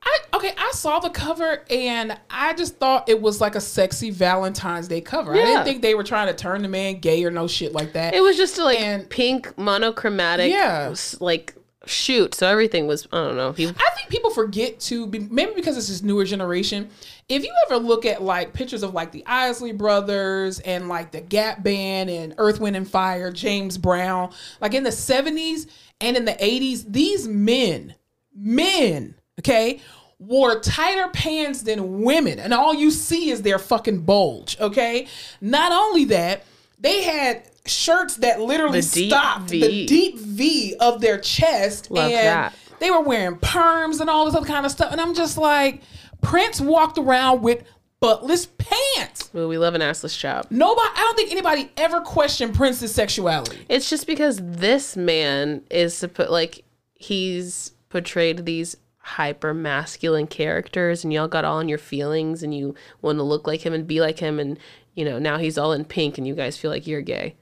I 0.03 0.19
okay, 0.35 0.53
I 0.57 0.71
saw 0.73 1.01
the 1.01 1.11
cover 1.11 1.65
and 1.69 2.17
I 2.31 2.53
just 2.55 2.77
thought 2.77 3.09
it 3.09 3.21
was 3.21 3.41
like 3.41 3.55
a 3.57 3.61
sexy 3.61 4.11
Valentine's 4.11 4.87
Day 4.89 5.01
cover. 5.01 5.33
I 5.35 5.37
didn't 5.45 5.65
think 5.65 5.83
they 5.83 5.95
were 5.97 6.05
trying 6.05 6.29
to 6.29 6.35
turn 6.35 6.63
the 6.63 6.69
man 6.69 7.01
gay 7.01 7.25
or 7.25 7.31
no 7.31 7.49
shit 7.49 7.73
like 7.73 7.93
that. 7.95 8.15
It 8.15 8.23
was 8.23 8.37
just 8.37 8.57
like 8.57 8.79
And- 8.79 9.09
pink 9.11 9.59
monochromatic, 9.59 10.53
Yeah. 10.53 10.95
like 11.19 11.56
shoot. 11.87 12.35
So 12.35 12.47
everything 12.47 12.87
was 12.87 13.07
I 13.13 13.17
don't 13.17 13.37
know. 13.37 13.53
He, 13.53 13.67
I 13.67 13.91
think 13.97 14.09
people 14.09 14.31
forget 14.31 14.79
to 14.81 15.07
be 15.07 15.21
maybe 15.21 15.53
because 15.55 15.77
it's 15.77 15.89
this 15.89 16.03
newer 16.03 16.25
generation. 16.25 16.89
If 17.29 17.45
you 17.45 17.53
ever 17.67 17.77
look 17.77 18.05
at 18.05 18.23
like 18.23 18.53
pictures 18.53 18.83
of 18.83 18.95
like 18.95 19.13
the 19.13 19.25
Isley 19.27 19.73
brothers 19.73 20.61
and 20.61 20.89
like 20.89 21.11
the 21.11 21.21
Gap 21.21 21.63
Band 21.63 22.11
and 22.11 22.35
Earth, 22.39 22.61
Wind 22.61 22.77
and 22.77 22.89
Fire, 22.89 23.33
James 23.33 23.79
Brown, 23.79 24.33
like 24.61 24.75
in 24.75 24.85
the 24.85 24.91
70s 24.91 25.69
and 26.01 26.17
in 26.17 26.25
the 26.25 26.33
80s, 26.33 26.85
these 26.87 27.27
men, 27.27 27.95
men, 28.35 29.15
okay, 29.41 29.81
wore 30.19 30.61
tighter 30.61 31.09
pants 31.09 31.63
than 31.63 32.03
women. 32.03 32.39
And 32.39 32.55
all 32.55 32.75
you 32.75 32.91
see 32.91 33.31
is 33.31 33.43
their 33.43 33.59
fucking 33.59 34.03
bulge, 34.03 34.59
okay? 34.61 35.09
Not 35.41 35.73
only 35.73 36.07
that, 36.07 36.45
they 36.79 37.03
had 37.03 37.49
shirts 37.69 38.17
that 38.17 38.41
literally 38.41 38.81
The 38.81 39.09
stopped 39.09 39.51
V. 39.51 39.61
the 39.61 39.87
deep 39.87 40.19
V 40.19 40.75
of 40.81 41.01
their 41.01 41.19
chest. 41.19 41.91
Love 41.91 42.11
and 42.11 42.15
that. 42.27 42.55
they 42.81 42.91
were 42.91 43.01
wearing 43.03 43.37
perms 43.37 44.01
and 44.01 44.09
all 44.11 44.25
this 44.27 44.35
other 44.35 44.47
kind 44.47 44.65
of 44.67 44.73
stuff. 44.73 44.93
And 44.93 45.01
I'm 45.01 45.15
just 45.15 45.37
like, 45.39 45.83
Prince 46.21 46.61
walked 46.61 46.99
around 46.99 47.43
with 47.43 47.63
buttless 48.03 48.47
pants. 48.59 49.31
well, 49.33 49.49
we 49.49 49.57
love 49.59 49.75
an 49.75 49.81
assless 49.81 50.17
chap. 50.19 50.47
Nobody, 50.51 50.89
I 50.95 50.99
don't 51.01 51.17
think 51.17 51.31
anybody 51.31 51.71
ever 51.77 52.01
questioned 52.01 52.55
Prince's 52.55 52.95
sexuality. 52.95 53.65
It's 53.69 53.89
just 53.89 54.07
because 54.07 54.39
this 54.43 54.97
man 54.97 55.63
is 55.71 55.95
supposed 55.97 56.31
like 56.31 56.65
he's 56.95 57.73
portrayed 57.89 58.45
these 58.45 58.77
hyper 58.99 59.55
masculine 59.55 60.27
characters 60.27 61.05
and 61.05 61.13
y'all 61.13 61.29
got 61.29 61.45
all 61.45 61.61
in 61.61 61.69
your 61.69 61.79
feelings 61.79 62.43
and 62.43 62.53
you 62.55 62.75
want 63.03 63.17
to 63.19 63.23
look 63.23 63.47
like 63.47 63.65
him 63.65 63.73
and 63.73 63.87
be 63.87 64.01
like 64.01 64.19
him 64.19 64.41
and 64.41 64.59
you 64.95 65.05
know 65.05 65.17
now 65.19 65.39
he's 65.39 65.57
all 65.57 65.73
in 65.73 65.85
pink 65.85 66.19
and 66.19 66.27
you 66.27 66.35
guys 66.35 66.57
feel 66.57 66.71
like 66.71 66.87
you're 66.87 67.01
gay. 67.01 67.35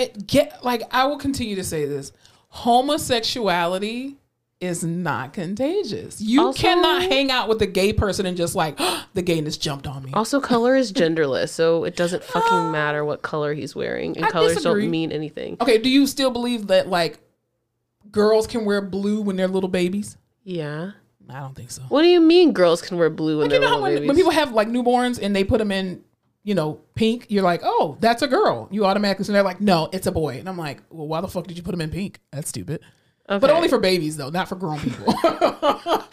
It 0.00 0.26
get 0.26 0.64
like 0.64 0.82
I 0.90 1.04
will 1.04 1.18
continue 1.18 1.56
to 1.56 1.64
say 1.64 1.84
this: 1.84 2.12
homosexuality 2.48 4.16
is 4.60 4.84
not 4.84 5.32
contagious. 5.32 6.20
You 6.20 6.46
Also- 6.46 6.60
cannot 6.60 7.02
hang 7.02 7.30
out 7.30 7.48
with 7.48 7.62
a 7.62 7.66
gay 7.66 7.92
person 7.92 8.26
and 8.26 8.36
just 8.36 8.54
like 8.54 8.78
the 9.14 9.22
gayness 9.22 9.56
jumped 9.56 9.86
on 9.86 10.02
me. 10.04 10.10
Also, 10.12 10.40
color 10.40 10.76
is 10.76 10.92
genderless, 11.02 11.48
so 11.50 11.84
it 11.84 11.96
doesn't 11.96 12.22
fucking 12.24 12.48
ah. 12.50 12.70
matter 12.70 13.04
what 13.04 13.22
color 13.22 13.54
he's 13.54 13.74
wearing, 13.74 14.16
and 14.16 14.26
I 14.26 14.30
colors 14.30 14.54
disagree. 14.54 14.82
don't 14.82 14.90
mean 14.90 15.12
anything. 15.12 15.56
Okay, 15.60 15.78
do 15.78 15.88
you 15.88 16.06
still 16.06 16.30
believe 16.30 16.66
that 16.68 16.88
like 16.88 17.18
girls 18.10 18.46
can 18.46 18.64
wear 18.64 18.80
blue 18.80 19.20
when 19.22 19.36
they're 19.36 19.48
little 19.48 19.68
babies? 19.68 20.16
Yeah. 20.42 20.92
I 21.28 21.40
don't 21.40 21.54
think 21.54 21.70
so. 21.70 21.82
What 21.88 22.02
do 22.02 22.08
you 22.08 22.20
mean 22.20 22.52
girls 22.52 22.82
can 22.82 22.98
wear 22.98 23.08
blue 23.08 23.38
when 23.38 23.44
you 23.46 23.50
they're 23.50 23.60
know 23.60 23.68
how 23.68 23.74
little 23.74 23.82
when, 23.82 23.94
babies? 23.94 24.08
when 24.08 24.16
people 24.16 24.32
have 24.32 24.52
like 24.52 24.66
newborns 24.68 25.18
and 25.22 25.34
they 25.36 25.44
put 25.44 25.58
them 25.58 25.70
in, 25.70 26.02
you 26.42 26.54
know, 26.54 26.80
pink, 26.94 27.26
you're 27.28 27.42
like, 27.42 27.60
oh, 27.62 27.96
that's 28.00 28.22
a 28.22 28.28
girl. 28.28 28.68
You 28.70 28.86
automatically, 28.86 29.24
so 29.24 29.32
they're 29.32 29.42
like, 29.42 29.60
no, 29.60 29.88
it's 29.92 30.06
a 30.06 30.12
boy. 30.12 30.38
And 30.38 30.48
I'm 30.48 30.56
like, 30.56 30.82
well, 30.90 31.06
why 31.06 31.20
the 31.20 31.28
fuck 31.28 31.46
did 31.46 31.56
you 31.56 31.62
put 31.62 31.72
them 31.72 31.80
in 31.80 31.90
pink? 31.90 32.20
That's 32.32 32.48
stupid. 32.48 32.80
But 33.38 33.50
only 33.50 33.68
for 33.68 33.78
babies 33.78 34.16
though, 34.16 34.30
not 34.30 34.48
for 34.48 34.56
grown 34.56 34.80
people. 34.80 35.14
well, 35.22 36.04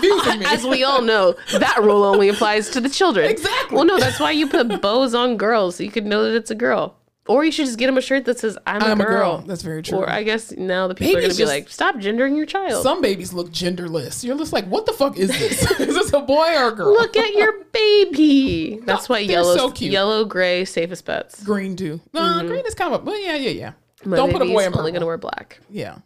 me. 0.00 0.44
As 0.46 0.64
we 0.64 0.82
all 0.82 1.00
know, 1.00 1.36
that 1.52 1.78
rule 1.80 2.02
only 2.02 2.28
applies 2.28 2.70
to 2.70 2.80
the 2.80 2.88
children. 2.88 3.30
Exactly. 3.30 3.76
Well, 3.76 3.84
no, 3.84 3.98
that's 3.98 4.18
why 4.18 4.32
you 4.32 4.48
put 4.48 4.80
bows 4.82 5.14
on 5.14 5.36
girls 5.36 5.76
so 5.76 5.84
you 5.84 5.92
could 5.92 6.06
know 6.06 6.24
that 6.24 6.34
it's 6.34 6.50
a 6.50 6.56
girl. 6.56 6.96
Or 7.26 7.42
you 7.42 7.50
should 7.50 7.64
just 7.64 7.78
get 7.78 7.86
them 7.86 7.96
a 7.96 8.02
shirt 8.02 8.26
that 8.26 8.38
says 8.38 8.58
"I'm, 8.66 8.82
I'm 8.82 9.00
a, 9.00 9.02
a 9.02 9.06
girl. 9.06 9.38
girl. 9.38 9.38
That's 9.46 9.62
very 9.62 9.82
true. 9.82 9.98
Or 9.98 10.10
I 10.10 10.22
guess 10.24 10.52
now 10.52 10.88
the 10.88 10.94
people 10.94 11.24
are 11.24 11.28
to 11.28 11.34
be 11.34 11.46
like, 11.46 11.70
"Stop 11.70 11.98
gendering 11.98 12.36
your 12.36 12.44
child. 12.44 12.82
Some 12.82 13.00
babies 13.00 13.32
look 13.32 13.50
genderless. 13.50 14.22
You're 14.24 14.36
just 14.36 14.52
like, 14.52 14.66
what 14.66 14.84
the 14.84 14.92
fuck 14.92 15.16
is 15.16 15.30
this? 15.30 15.70
is 15.80 15.94
this 15.94 16.12
a 16.12 16.20
boy 16.20 16.54
or 16.54 16.68
a 16.68 16.72
girl? 16.72 16.92
Look 16.92 17.16
at 17.16 17.32
your 17.32 17.64
baby." 17.72 18.80
That's 18.84 19.08
why 19.08 19.20
yellow, 19.20 19.56
so 19.56 19.70
cute. 19.70 19.90
yellow, 19.90 20.26
gray, 20.26 20.66
safest 20.66 21.06
bets. 21.06 21.42
green 21.42 21.76
too. 21.76 22.00
No, 22.12 22.46
green 22.46 22.66
is 22.66 22.74
kind 22.74 22.92
of 22.92 23.00
a, 23.00 23.04
well, 23.04 23.18
yeah, 23.18 23.36
yeah, 23.36 23.50
yeah. 23.50 23.68
Mm-hmm. 24.00 24.10
My 24.10 24.16
Don't 24.16 24.30
put 24.30 24.42
a 24.42 24.44
boy 24.44 24.50
in 24.50 24.66
only 24.66 24.70
purple. 24.70 24.82
going 24.82 25.00
to 25.00 25.06
wear 25.06 25.18
black. 25.18 25.60
Yeah. 25.70 25.96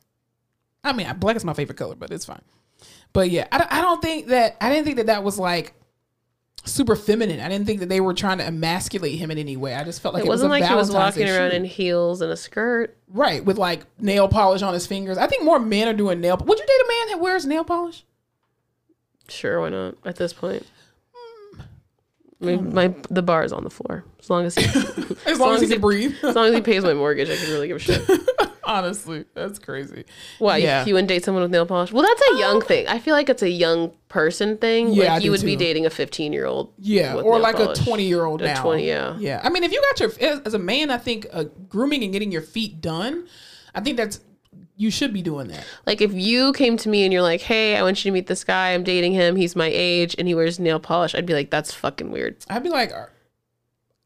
I 0.84 0.92
mean, 0.92 1.12
black 1.18 1.34
is 1.34 1.44
my 1.44 1.52
favorite 1.52 1.76
color, 1.76 1.96
but 1.96 2.12
it's 2.12 2.24
fine. 2.24 2.42
But 3.12 3.30
yeah, 3.30 3.48
I 3.50 3.66
I 3.68 3.80
don't 3.80 4.00
think 4.00 4.28
that, 4.28 4.56
I 4.60 4.68
didn't 4.70 4.84
think 4.84 4.98
that 4.98 5.06
that 5.06 5.24
was 5.24 5.36
like 5.38 5.74
super 6.68 6.96
feminine. 6.96 7.40
I 7.40 7.48
didn't 7.48 7.66
think 7.66 7.80
that 7.80 7.88
they 7.88 8.00
were 8.00 8.14
trying 8.14 8.38
to 8.38 8.46
emasculate 8.46 9.18
him 9.18 9.30
in 9.30 9.38
any 9.38 9.56
way. 9.56 9.74
I 9.74 9.84
just 9.84 10.00
felt 10.00 10.14
like 10.14 10.22
It 10.22 10.26
it, 10.26 10.28
wasn't 10.28 10.50
was 10.50 10.58
a 10.58 10.60
like 10.60 10.70
he 10.70 10.74
was 10.76 10.90
walking 10.90 11.26
Day 11.26 11.36
around 11.36 11.52
in 11.52 11.64
heels 11.64 12.20
and 12.20 12.30
a 12.30 12.36
skirt. 12.36 12.96
Right, 13.08 13.44
with 13.44 13.58
like 13.58 13.82
nail 14.00 14.28
polish 14.28 14.62
on 14.62 14.74
his 14.74 14.86
fingers. 14.86 15.18
I 15.18 15.26
think 15.26 15.44
more 15.44 15.58
men 15.58 15.88
are 15.88 15.94
doing 15.94 16.20
nail. 16.20 16.36
Would 16.36 16.58
you 16.58 16.66
date 16.66 16.80
a 16.84 16.88
man 16.88 17.08
that 17.08 17.20
wears 17.22 17.46
nail 17.46 17.64
polish? 17.64 18.04
Sure, 19.28 19.60
why 19.60 19.68
not? 19.68 19.96
At 20.04 20.16
this 20.16 20.32
point, 20.32 20.66
hmm. 21.12 21.62
My, 22.40 22.56
my 22.56 22.94
the 23.10 23.22
bar 23.22 23.44
is 23.44 23.52
on 23.52 23.64
the 23.64 23.70
floor. 23.70 24.04
As 24.20 24.30
long 24.30 24.46
as 24.46 24.54
he, 24.54 24.64
As 25.26 25.38
long 25.38 25.54
as 25.54 25.60
he 25.60 25.66
as 25.66 25.72
can 25.72 25.80
breathe. 25.80 26.14
as 26.22 26.34
long 26.34 26.46
as 26.46 26.54
he 26.54 26.60
pays 26.60 26.82
my 26.82 26.94
mortgage, 26.94 27.28
I 27.28 27.36
can 27.36 27.50
really 27.50 27.68
give 27.68 27.76
a 27.76 27.80
shit. 27.80 28.02
Honestly, 28.68 29.24
that's 29.34 29.58
crazy. 29.58 30.04
Why 30.38 30.58
Yeah. 30.58 30.84
you 30.84 30.92
wouldn't 30.92 31.08
date 31.08 31.24
someone 31.24 31.42
with 31.42 31.50
nail 31.50 31.64
polish? 31.66 31.90
Well, 31.90 32.02
that's 32.04 32.22
a 32.34 32.38
young 32.38 32.60
thing. 32.60 32.86
I 32.86 32.98
feel 32.98 33.14
like 33.14 33.30
it's 33.30 33.42
a 33.42 33.48
young 33.48 33.92
person 34.08 34.58
thing. 34.58 34.92
Yeah, 34.92 35.14
like 35.14 35.24
you 35.24 35.30
would 35.30 35.42
be 35.42 35.56
dating 35.56 35.86
a 35.86 35.90
15 35.90 36.32
year 36.34 36.44
old. 36.44 36.72
Yeah, 36.78 37.14
or 37.14 37.38
like 37.38 37.56
polish. 37.56 37.80
a 37.80 37.84
twenty-year-old 37.84 38.42
A 38.42 38.46
now. 38.48 38.62
20, 38.62 38.86
yeah. 38.86 39.16
yeah. 39.18 39.40
I 39.42 39.48
mean, 39.48 39.64
if 39.64 39.72
you 39.72 39.80
got 39.80 40.00
your 40.00 40.12
as, 40.44 40.52
a 40.54 40.58
man, 40.58 40.90
I 40.90 40.98
think 40.98 41.26
uh, 41.32 41.44
grooming 41.70 42.04
and 42.04 42.12
getting 42.12 42.30
your 42.30 42.42
feet 42.42 42.80
done, 42.82 43.26
I 43.74 43.80
think 43.80 43.96
that's 43.96 44.20
you 44.76 44.90
should 44.92 45.12
be 45.12 45.22
doing 45.22 45.48
that. 45.48 45.64
Like 45.86 46.00
if 46.00 46.12
you 46.12 46.52
came 46.52 46.76
to 46.76 46.88
me 46.88 47.04
and 47.04 47.12
you're 47.12 47.22
like, 47.22 47.40
"Hey, 47.40 47.74
I 47.76 47.82
want 47.82 48.04
you 48.04 48.10
to 48.10 48.14
meet 48.14 48.26
this 48.28 48.44
guy. 48.44 48.74
I'm 48.74 48.84
dating 48.84 49.12
him. 49.12 49.34
He's 49.36 49.56
my 49.56 49.70
age 49.72 50.14
and 50.18 50.28
he 50.28 50.34
wears 50.34 50.58
nail 50.60 50.78
polish." 50.78 51.14
I'd 51.14 51.26
be 51.26 51.32
like, 51.34 51.50
"That's 51.50 51.72
fucking 51.74 52.10
weird." 52.12 52.36
I'd 52.48 52.62
be 52.62 52.68
like, 52.68 52.92
uh, 52.92 53.06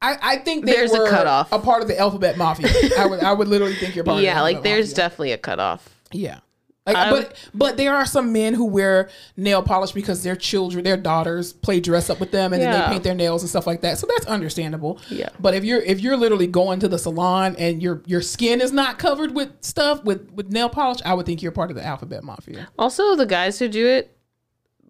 I, 0.02 0.18
I 0.20 0.36
think 0.38 0.66
There's 0.66 0.92
a 0.92 1.08
cutoff. 1.08 1.52
a 1.52 1.58
part 1.58 1.80
of 1.80 1.88
the 1.88 1.98
alphabet 1.98 2.36
mafia. 2.36 2.68
I 2.98 3.06
would 3.06 3.20
I 3.20 3.32
would 3.32 3.48
literally 3.48 3.74
think 3.76 3.94
you're 3.94 4.04
part 4.04 4.16
of 4.16 4.20
the 4.20 4.26
yeah, 4.26 4.42
like 4.42 4.62
there's 4.62 4.90
mafia. 4.90 4.96
definitely 4.96 5.32
a 5.32 5.38
cutoff. 5.38 5.88
Yeah. 6.10 6.40
Like, 6.84 6.96
I 6.96 7.10
but 7.10 7.50
but 7.54 7.76
there 7.76 7.94
are 7.94 8.04
some 8.04 8.32
men 8.32 8.54
who 8.54 8.64
wear 8.64 9.08
nail 9.36 9.62
polish 9.62 9.92
because 9.92 10.24
their 10.24 10.34
children, 10.34 10.82
their 10.82 10.96
daughters, 10.96 11.52
play 11.52 11.78
dress 11.78 12.10
up 12.10 12.18
with 12.18 12.32
them, 12.32 12.52
and 12.52 12.60
then 12.60 12.72
they 12.72 12.86
paint 12.88 13.04
their 13.04 13.14
nails 13.14 13.42
and 13.42 13.48
stuff 13.48 13.68
like 13.68 13.82
that. 13.82 13.98
So 13.98 14.08
that's 14.08 14.26
understandable. 14.26 14.98
Yeah. 15.08 15.28
But 15.38 15.54
if 15.54 15.62
you're 15.64 15.80
if 15.80 16.00
you're 16.00 16.16
literally 16.16 16.48
going 16.48 16.80
to 16.80 16.88
the 16.88 16.98
salon 16.98 17.54
and 17.56 17.80
your 17.80 18.02
your 18.06 18.20
skin 18.20 18.60
is 18.60 18.72
not 18.72 18.98
covered 18.98 19.32
with 19.32 19.50
stuff 19.60 20.02
with 20.02 20.32
with 20.32 20.50
nail 20.50 20.68
polish, 20.68 20.98
I 21.04 21.14
would 21.14 21.24
think 21.24 21.40
you're 21.40 21.52
part 21.52 21.70
of 21.70 21.76
the 21.76 21.86
alphabet 21.86 22.24
mafia. 22.24 22.68
Also, 22.76 23.14
the 23.14 23.26
guys 23.26 23.60
who 23.60 23.68
do 23.68 23.86
it, 23.86 24.16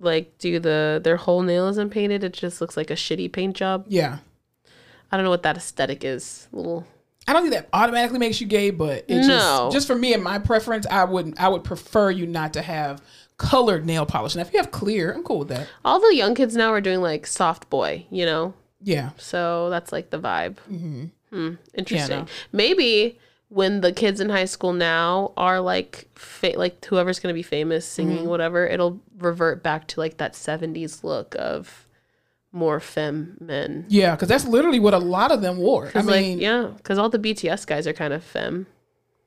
like, 0.01 0.39
do 0.39 0.59
the 0.59 0.99
their 1.05 1.19
whole 1.19 1.43
nail 1.43 1.69
isn't 1.69 1.91
painted. 1.91 2.25
It 2.25 2.33
just 2.33 2.63
looks 2.63 2.75
like 2.75 2.91
a 2.91 2.95
shitty 2.95 3.31
paint 3.31 3.55
job. 3.55 3.85
Yeah. 3.89 4.21
I 5.13 5.17
don't 5.17 5.25
know 5.25 5.31
what 5.31 5.43
that 5.45 5.57
aesthetic 5.57 6.05
is. 6.05 6.49
Little. 6.53 6.87
I 7.29 7.33
don't 7.35 7.43
think 7.43 7.55
that 7.55 7.69
automatically 7.73 8.19
makes 8.19 8.41
you 8.41 8.47
gay, 8.49 8.71
but 8.71 9.05
it 9.07 9.27
No. 9.27 9.69
just 9.71 9.73
just 9.73 9.87
for 9.87 9.95
me 9.95 10.13
and 10.15 10.25
my 10.25 10.39
preference, 10.39 10.87
I 10.91 11.05
wouldn't. 11.05 11.41
I 11.41 11.49
would 11.49 11.63
prefer 11.63 12.11
you 12.11 12.27
not 12.27 12.53
to 12.55 12.63
have 12.63 13.01
colored 13.37 13.85
nail 13.87 14.07
polish. 14.07 14.35
And 14.35 14.43
if 14.45 14.53
you 14.53 14.59
have 14.59 14.71
clear, 14.73 15.13
I'm 15.13 15.23
cool 15.23 15.41
with 15.41 15.49
that. 15.49 15.69
All 15.85 16.01
the 16.01 16.15
young 16.17 16.35
kids 16.35 16.57
now 16.57 16.73
are 16.73 16.81
doing 16.81 17.01
like 17.01 17.27
soft 17.27 17.71
boy, 17.71 18.07
you 18.11 18.25
know. 18.27 18.55
Yeah. 18.83 19.11
So 19.19 19.71
that's 19.71 19.93
like 19.93 20.11
the 20.11 20.19
vibe. 20.19 20.59
Hmm, 21.31 21.55
interesting. 21.75 22.21
no. 22.21 22.27
Maybe 22.51 23.19
when 23.49 23.81
the 23.83 23.93
kids 23.93 24.21
in 24.21 24.29
high 24.31 24.45
school 24.47 24.73
now 24.73 25.33
are 25.37 25.61
like, 25.61 26.09
fa- 26.15 26.55
like 26.57 26.85
whoever's 26.87 27.21
gonna 27.21 27.35
be 27.35 27.43
famous 27.43 27.87
singing 27.87 28.29
whatever, 28.29 28.67
it'll 28.67 29.01
revert 29.19 29.63
back 29.63 29.87
to 29.89 30.01
like 30.01 30.17
that 30.19 30.33
'70s 30.35 31.05
look 31.05 31.35
of 31.39 31.82
more 32.53 32.79
femme 32.81 33.37
men. 33.41 33.87
Yeah, 33.89 34.15
because 34.15 34.29
that's 34.29 34.45
literally 34.47 34.79
what 34.81 34.95
a 34.95 34.99
lot 34.99 35.33
of 35.33 35.41
them 35.41 35.57
wore. 35.59 35.89
I 35.89 35.91
Cause 35.91 36.05
mean, 36.07 36.33
like, 36.37 36.41
yeah, 36.43 36.71
because 36.77 36.99
all 36.99 37.09
the 37.09 37.19
BTS 37.19 37.67
guys 37.67 37.87
are 37.87 37.93
kind 37.93 38.13
of 38.13 38.23
femme. 38.23 38.67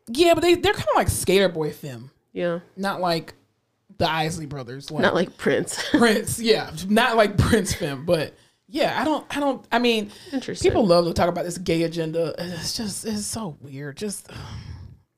yeah, 0.08 0.34
but 0.34 0.42
they 0.42 0.56
they're 0.56 0.74
kind 0.74 0.88
of 0.90 0.96
like 0.96 1.10
skater 1.10 1.50
boy 1.50 1.72
femme, 1.72 2.12
Yeah, 2.34 2.60
not 2.78 3.02
like 3.02 3.34
the 3.98 4.10
Isley 4.10 4.46
brothers, 4.46 4.92
like, 4.92 5.02
not 5.02 5.16
like 5.16 5.38
Prince. 5.38 5.82
Prince. 5.92 6.40
Yeah, 6.40 6.70
not 6.88 7.16
like 7.18 7.38
Prince 7.38 7.74
femme, 7.74 8.06
but 8.06 8.34
yeah, 8.68 9.00
I 9.00 9.06
don't, 9.06 9.26
I 9.36 9.40
don't. 9.40 9.66
I 9.72 9.80
mean, 9.80 10.12
Interesting. 10.34 10.70
people 10.70 10.86
love 10.86 11.06
to 11.06 11.14
talk 11.14 11.30
about 11.30 11.46
this 11.46 11.58
gay 11.58 11.84
agenda. 11.84 12.34
It's 12.38 12.76
just, 12.76 13.06
it's 13.06 13.26
so 13.26 13.58
weird. 13.62 13.96
Just. 13.98 14.30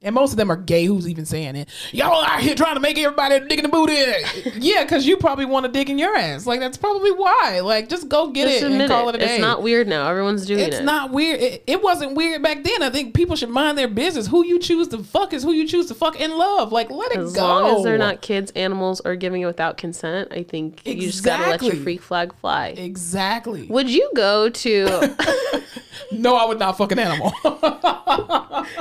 And 0.03 0.13
most 0.13 0.29
of 0.31 0.37
them 0.37 0.51
are 0.51 0.55
gay. 0.55 0.85
Who's 0.85 1.09
even 1.09 1.25
saying 1.25 1.55
it? 1.55 1.69
Y'all 1.91 2.23
out 2.23 2.39
here 2.39 2.53
trying 2.53 2.75
to 2.75 2.79
make 2.79 2.99
everybody 2.99 3.39
dig 3.47 3.57
in 3.57 3.63
the 3.63 3.69
booty. 3.69 3.93
yeah, 4.59 4.83
because 4.83 5.07
you 5.07 5.17
probably 5.17 5.45
want 5.45 5.65
to 5.65 5.71
dig 5.71 5.89
in 5.89 5.97
your 5.97 6.15
ass. 6.15 6.45
Like 6.45 6.59
that's 6.59 6.77
probably 6.77 7.11
why. 7.11 7.61
Like 7.63 7.89
just 7.89 8.07
go 8.07 8.29
get 8.29 8.47
Just 8.47 8.61
it 8.63 8.71
and 8.73 8.87
call 8.87 9.09
it. 9.09 9.15
it 9.15 9.23
a 9.23 9.25
day. 9.25 9.33
It's 9.35 9.41
not 9.41 9.63
weird 9.63 9.87
now. 9.87 10.07
Everyone's 10.07 10.45
doing 10.45 10.59
It's 10.59 10.67
it. 10.67 10.73
It's 10.81 10.85
not 10.85 11.09
weird. 11.09 11.39
It, 11.41 11.63
it 11.65 11.81
wasn't 11.81 12.13
weird 12.15 12.43
back 12.43 12.63
then. 12.63 12.83
I 12.83 12.91
think 12.91 13.15
people 13.15 13.35
should 13.35 13.49
mind 13.49 13.75
their 13.75 13.87
business. 13.87 14.27
Who 14.27 14.45
you 14.45 14.59
choose 14.59 14.87
to 14.89 14.99
fuck 14.99 15.33
is 15.33 15.41
who 15.41 15.51
you 15.51 15.67
choose 15.67 15.87
to 15.87 15.95
fuck 15.95 16.19
in 16.21 16.37
love. 16.37 16.71
Like 16.71 16.91
let 16.91 17.11
it 17.13 17.17
As 17.17 17.33
go. 17.33 17.41
As 17.41 17.63
long 17.63 17.77
as 17.77 17.83
they're 17.83 17.97
not 17.97 18.21
kids, 18.21 18.51
animals, 18.51 19.01
or 19.03 19.15
giving 19.15 19.41
it 19.41 19.45
without 19.47 19.77
consent, 19.77 20.31
I 20.31 20.43
think 20.43 20.85
you 20.85 21.01
just 21.01 21.23
gotta 21.23 21.49
let 21.49 21.61
your 21.63 21.71
Exactly. 21.71 21.83
freak 21.83 22.01
flag 22.03 22.35
fly. 22.35 22.67
exactly. 22.77 23.65
Would 23.65 23.89
you 23.89 24.11
go 24.15 24.49
to? 24.49 25.15
No, 26.09 26.35
I 26.37 26.45
would 26.45 26.57
not 26.59 26.77
fuck 26.77 26.91
an 26.93 26.99
animal. 26.99 27.33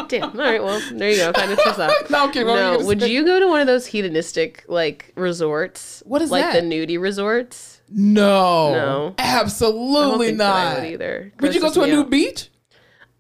Damn. 0.09 0.31
All 0.31 0.37
right. 0.37 0.63
Well, 0.63 0.81
there 1.15 1.27
you 1.27 1.33
go. 1.33 1.33
Kind 1.33 1.53
of 1.53 1.59
out. 1.79 2.11
no, 2.11 2.25
I'm 2.25 2.33
kidding. 2.33 2.49
What 2.49 2.55
were 2.57 2.73
you 2.73 2.79
No. 2.81 2.87
Would 2.87 3.03
you 3.03 3.25
go 3.25 3.41
to 3.41 3.47
one 3.49 3.61
of 3.61 3.67
those 3.67 3.87
hedonistic 3.87 4.65
like 4.69 5.13
resorts? 5.17 6.03
What 6.07 6.23
is 6.23 6.31
that? 6.31 6.35
like 6.37 6.53
that? 6.53 6.63
the 6.63 6.69
nudie 6.69 7.01
resorts? 7.01 7.81
No, 7.89 8.73
No. 8.73 9.15
I 9.19 9.23
don't 9.23 9.45
absolutely 9.45 10.27
think 10.29 10.39
that 10.39 10.55
I 10.55 10.65
not. 10.75 10.83
would 10.83 10.93
either. 10.93 11.33
Would 11.41 11.55
you 11.55 11.61
go 11.61 11.73
to 11.73 11.83
a 11.83 11.87
nude 11.87 12.07
out. 12.07 12.11
beach? 12.11 12.51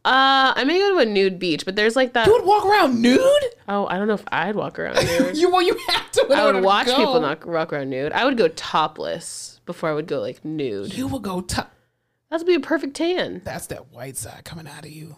Uh, 0.04 0.52
I 0.54 0.64
may 0.64 0.78
go 0.78 0.94
to 0.94 0.98
a 0.98 1.04
nude 1.04 1.38
beach, 1.38 1.64
but 1.64 1.74
there's 1.74 1.96
like 1.96 2.12
that. 2.12 2.26
You 2.26 2.32
would 2.32 2.44
walk 2.44 2.64
around 2.64 3.00
nude? 3.02 3.20
Oh, 3.68 3.86
I 3.86 3.98
don't 3.98 4.06
know 4.06 4.14
if 4.14 4.24
I'd 4.28 4.54
walk 4.54 4.78
around 4.78 4.96
nude. 5.04 5.36
You 5.36 5.50
well, 5.50 5.62
you 5.62 5.76
have 5.88 6.10
to. 6.12 6.26
I 6.32 6.50
would 6.50 6.62
watch 6.62 6.86
go. 6.86 6.96
people 6.96 7.20
not 7.20 7.44
walk 7.44 7.72
around 7.72 7.90
nude. 7.90 8.12
I 8.12 8.24
would 8.24 8.36
go 8.36 8.48
topless 8.48 9.60
before 9.66 9.90
I 9.90 9.94
would 9.94 10.06
go 10.06 10.20
like 10.20 10.44
nude. 10.44 10.94
You 10.96 11.08
would 11.08 11.22
go. 11.22 11.40
top. 11.40 11.72
That 12.30 12.38
would 12.38 12.46
be 12.46 12.54
a 12.54 12.60
perfect 12.60 12.96
tan. 12.96 13.42
That's 13.44 13.66
that 13.68 13.92
white 13.92 14.16
side 14.16 14.44
coming 14.44 14.66
out 14.68 14.84
of 14.84 14.90
you. 14.90 15.16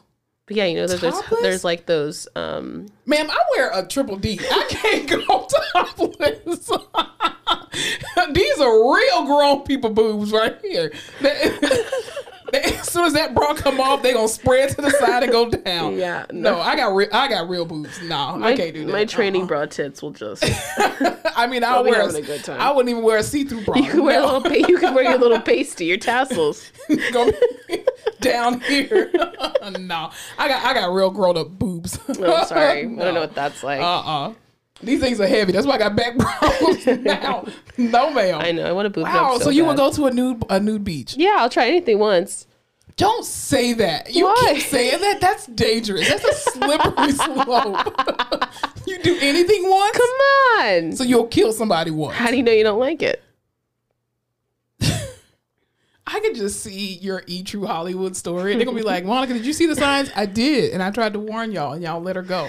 But 0.48 0.56
yeah, 0.56 0.64
you 0.64 0.76
know, 0.76 0.86
there's 0.86 1.02
there's, 1.02 1.22
there's 1.42 1.64
like 1.64 1.84
those. 1.84 2.26
Um, 2.34 2.86
Ma'am, 3.04 3.30
I 3.30 3.38
wear 3.54 3.70
a 3.74 3.86
triple 3.86 4.16
D. 4.16 4.40
I 4.42 4.66
can't 4.70 5.06
go 5.06 5.46
topless. 5.72 6.70
These 8.32 8.58
are 8.58 8.94
real 8.94 9.26
grown 9.26 9.62
people 9.64 9.90
boobs 9.90 10.32
right 10.32 10.58
here. 10.62 10.90
They- 12.52 12.62
as 12.78 12.88
soon 12.90 13.04
as 13.04 13.12
that 13.14 13.34
bra 13.34 13.54
come 13.54 13.80
off, 13.80 14.02
they 14.02 14.12
gonna 14.12 14.28
spread 14.28 14.70
to 14.70 14.82
the 14.82 14.90
side 14.90 15.22
and 15.22 15.32
go 15.32 15.48
down. 15.50 15.96
Yeah, 15.96 16.26
no, 16.32 16.54
no. 16.54 16.60
I 16.60 16.76
got 16.76 16.94
real. 16.94 17.08
I 17.12 17.28
got 17.28 17.48
real 17.48 17.64
boobs. 17.64 18.00
No, 18.02 18.36
my, 18.36 18.48
I 18.48 18.56
can't 18.56 18.74
do 18.74 18.86
that. 18.86 18.92
my 18.92 19.04
training 19.04 19.42
Uh-uh. 19.42 19.48
bra 19.48 19.66
tits 19.66 20.02
will 20.02 20.10
just. 20.12 20.44
I 21.36 21.46
mean, 21.46 21.62
I'll 21.64 21.84
wear. 21.84 22.00
having 22.00 22.22
a 22.22 22.26
good 22.26 22.42
time. 22.44 22.60
I 22.60 22.70
wouldn't 22.70 22.90
even 22.90 23.02
wear 23.02 23.18
a 23.18 23.22
see-through 23.22 23.64
bra. 23.64 23.76
You 23.76 23.90
can 23.90 24.02
wear 24.02 24.20
a 24.20 24.26
little. 24.26 24.52
You 24.52 24.78
can 24.78 24.94
wear 24.94 25.04
your 25.04 25.18
little 25.18 25.40
pasty, 25.42 25.86
your 25.86 25.98
tassels. 25.98 26.70
Go 27.12 27.30
down 28.20 28.60
here. 28.60 29.10
no, 29.78 30.10
I 30.38 30.48
got 30.48 30.64
I 30.64 30.74
got 30.74 30.92
real 30.92 31.10
grown 31.10 31.36
up 31.36 31.48
boobs. 31.50 31.98
Oh, 32.08 32.34
I'm 32.34 32.46
sorry. 32.46 32.80
I 32.80 32.82
don't 32.82 32.96
know 32.96 33.20
what 33.20 33.34
that's 33.34 33.62
like. 33.62 33.80
Uh 33.80 33.84
uh 34.00 34.32
These 34.82 35.00
things 35.00 35.20
are 35.20 35.26
heavy. 35.26 35.52
That's 35.52 35.66
why 35.66 35.74
I 35.74 35.78
got 35.78 35.96
back 35.96 36.16
problems 36.18 36.86
now. 36.86 37.44
No, 37.76 38.10
ma'am. 38.10 38.40
I 38.40 38.52
know. 38.52 38.64
I 38.64 38.72
want 38.72 38.86
to 38.86 38.90
boob 38.90 39.04
Wow. 39.04 39.36
up 39.36 39.42
So, 39.42 39.50
you 39.50 39.64
would 39.64 39.76
bad. 39.76 39.90
go 39.90 39.92
to 39.92 40.06
a 40.06 40.10
nude 40.12 40.44
a 40.48 40.60
nude 40.60 40.84
beach? 40.84 41.14
Yeah, 41.16 41.36
I'll 41.38 41.50
try 41.50 41.66
anything 41.68 41.98
once. 41.98 42.46
Don't 42.96 43.24
say 43.24 43.72
that. 43.74 44.12
You 44.14 44.24
Why? 44.24 44.52
keep 44.54 44.62
saying 44.62 45.00
that. 45.00 45.20
That's 45.20 45.46
dangerous. 45.46 46.08
That's 46.08 46.24
a 46.24 46.34
slippery 46.50 47.12
slope. 47.12 47.94
you 48.86 48.98
do 49.02 49.16
anything 49.20 49.68
once, 49.70 49.96
Come 49.96 50.10
on. 50.60 50.92
so 50.92 51.04
you'll 51.04 51.26
kill 51.28 51.52
somebody 51.52 51.90
once. 51.92 52.16
How 52.16 52.30
do 52.30 52.36
you 52.36 52.42
know 52.42 52.52
you 52.52 52.64
don't 52.64 52.80
like 52.80 53.02
it? 53.02 53.22
I 56.10 56.20
could 56.20 56.36
just 56.36 56.60
see 56.62 56.94
your 56.94 57.22
E 57.26 57.42
True 57.42 57.66
Hollywood 57.66 58.16
story. 58.16 58.56
They're 58.56 58.64
gonna 58.64 58.76
be 58.76 58.82
like, 58.82 59.04
Monica, 59.04 59.34
did 59.34 59.44
you 59.44 59.52
see 59.52 59.66
the 59.66 59.76
signs? 59.76 60.10
I 60.16 60.24
did, 60.24 60.72
and 60.72 60.82
I 60.82 60.90
tried 60.90 61.12
to 61.12 61.18
warn 61.18 61.52
y'all, 61.52 61.74
and 61.74 61.82
y'all 61.82 62.00
let 62.00 62.16
her 62.16 62.22
go. 62.22 62.48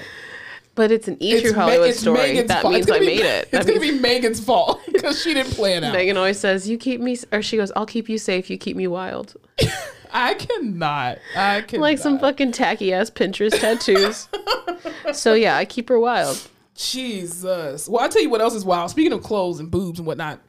But 0.80 0.94
it's 0.94 1.10
an 1.10 1.18
E 1.20 1.42
True 1.42 1.52
Ma- 1.52 1.64
Hollywood 1.64 1.90
it's 1.90 2.00
story. 2.00 2.20
Megan's 2.20 2.48
That 2.48 2.62
fault. 2.62 2.74
means 2.74 2.90
I 2.90 3.00
be- 3.00 3.06
made 3.06 3.20
it. 3.20 3.50
It's 3.52 3.52
That 3.52 3.68
gonna 3.68 3.82
be 3.82 3.92
Megan's 4.00 4.40
fault 4.40 4.80
because 4.90 5.22
she 5.22 5.34
didn't 5.34 5.52
plan 5.52 5.84
out. 5.84 5.92
Megan 5.92 6.16
always 6.16 6.40
says, 6.40 6.70
"You 6.70 6.78
keep 6.78 7.02
me," 7.02 7.18
or 7.34 7.42
she 7.42 7.58
goes, 7.58 7.70
"I'll 7.76 7.86
keep 7.86 8.08
you 8.08 8.18
safe. 8.18 8.50
You 8.50 8.58
keep 8.58 8.78
me 8.78 8.88
wild." 8.88 9.36
I 10.14 10.36
cannot. 10.36 11.18
I 11.36 11.62
can 11.64 11.82
Like 11.82 11.98
some 11.98 12.18
fucking 12.18 12.54
tacky 12.54 12.94
ass 12.94 13.10
Pinterest 13.10 13.60
tattoos. 13.60 14.30
so 15.14 15.34
yeah, 15.34 15.58
I 15.58 15.66
keep 15.66 15.90
her 15.90 16.00
wild. 16.00 16.48
Jesus. 16.76 17.90
Well, 17.90 18.02
I'll 18.02 18.10
tell 18.10 18.22
you 18.22 18.30
what 18.30 18.40
else 18.40 18.54
is 18.56 18.64
wild. 18.64 18.90
Speaking 18.90 19.12
of 19.12 19.22
clothes 19.22 19.60
and 19.60 19.70
boobs 19.70 20.00
and 20.00 20.08
whatnot, 20.08 20.40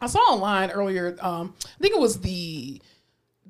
I 0.00 0.06
saw 0.06 0.20
online 0.20 0.70
earlier. 0.70 1.16
Um, 1.20 1.52
I 1.64 1.82
think 1.82 1.94
it 1.96 2.00
was 2.00 2.20
the 2.20 2.80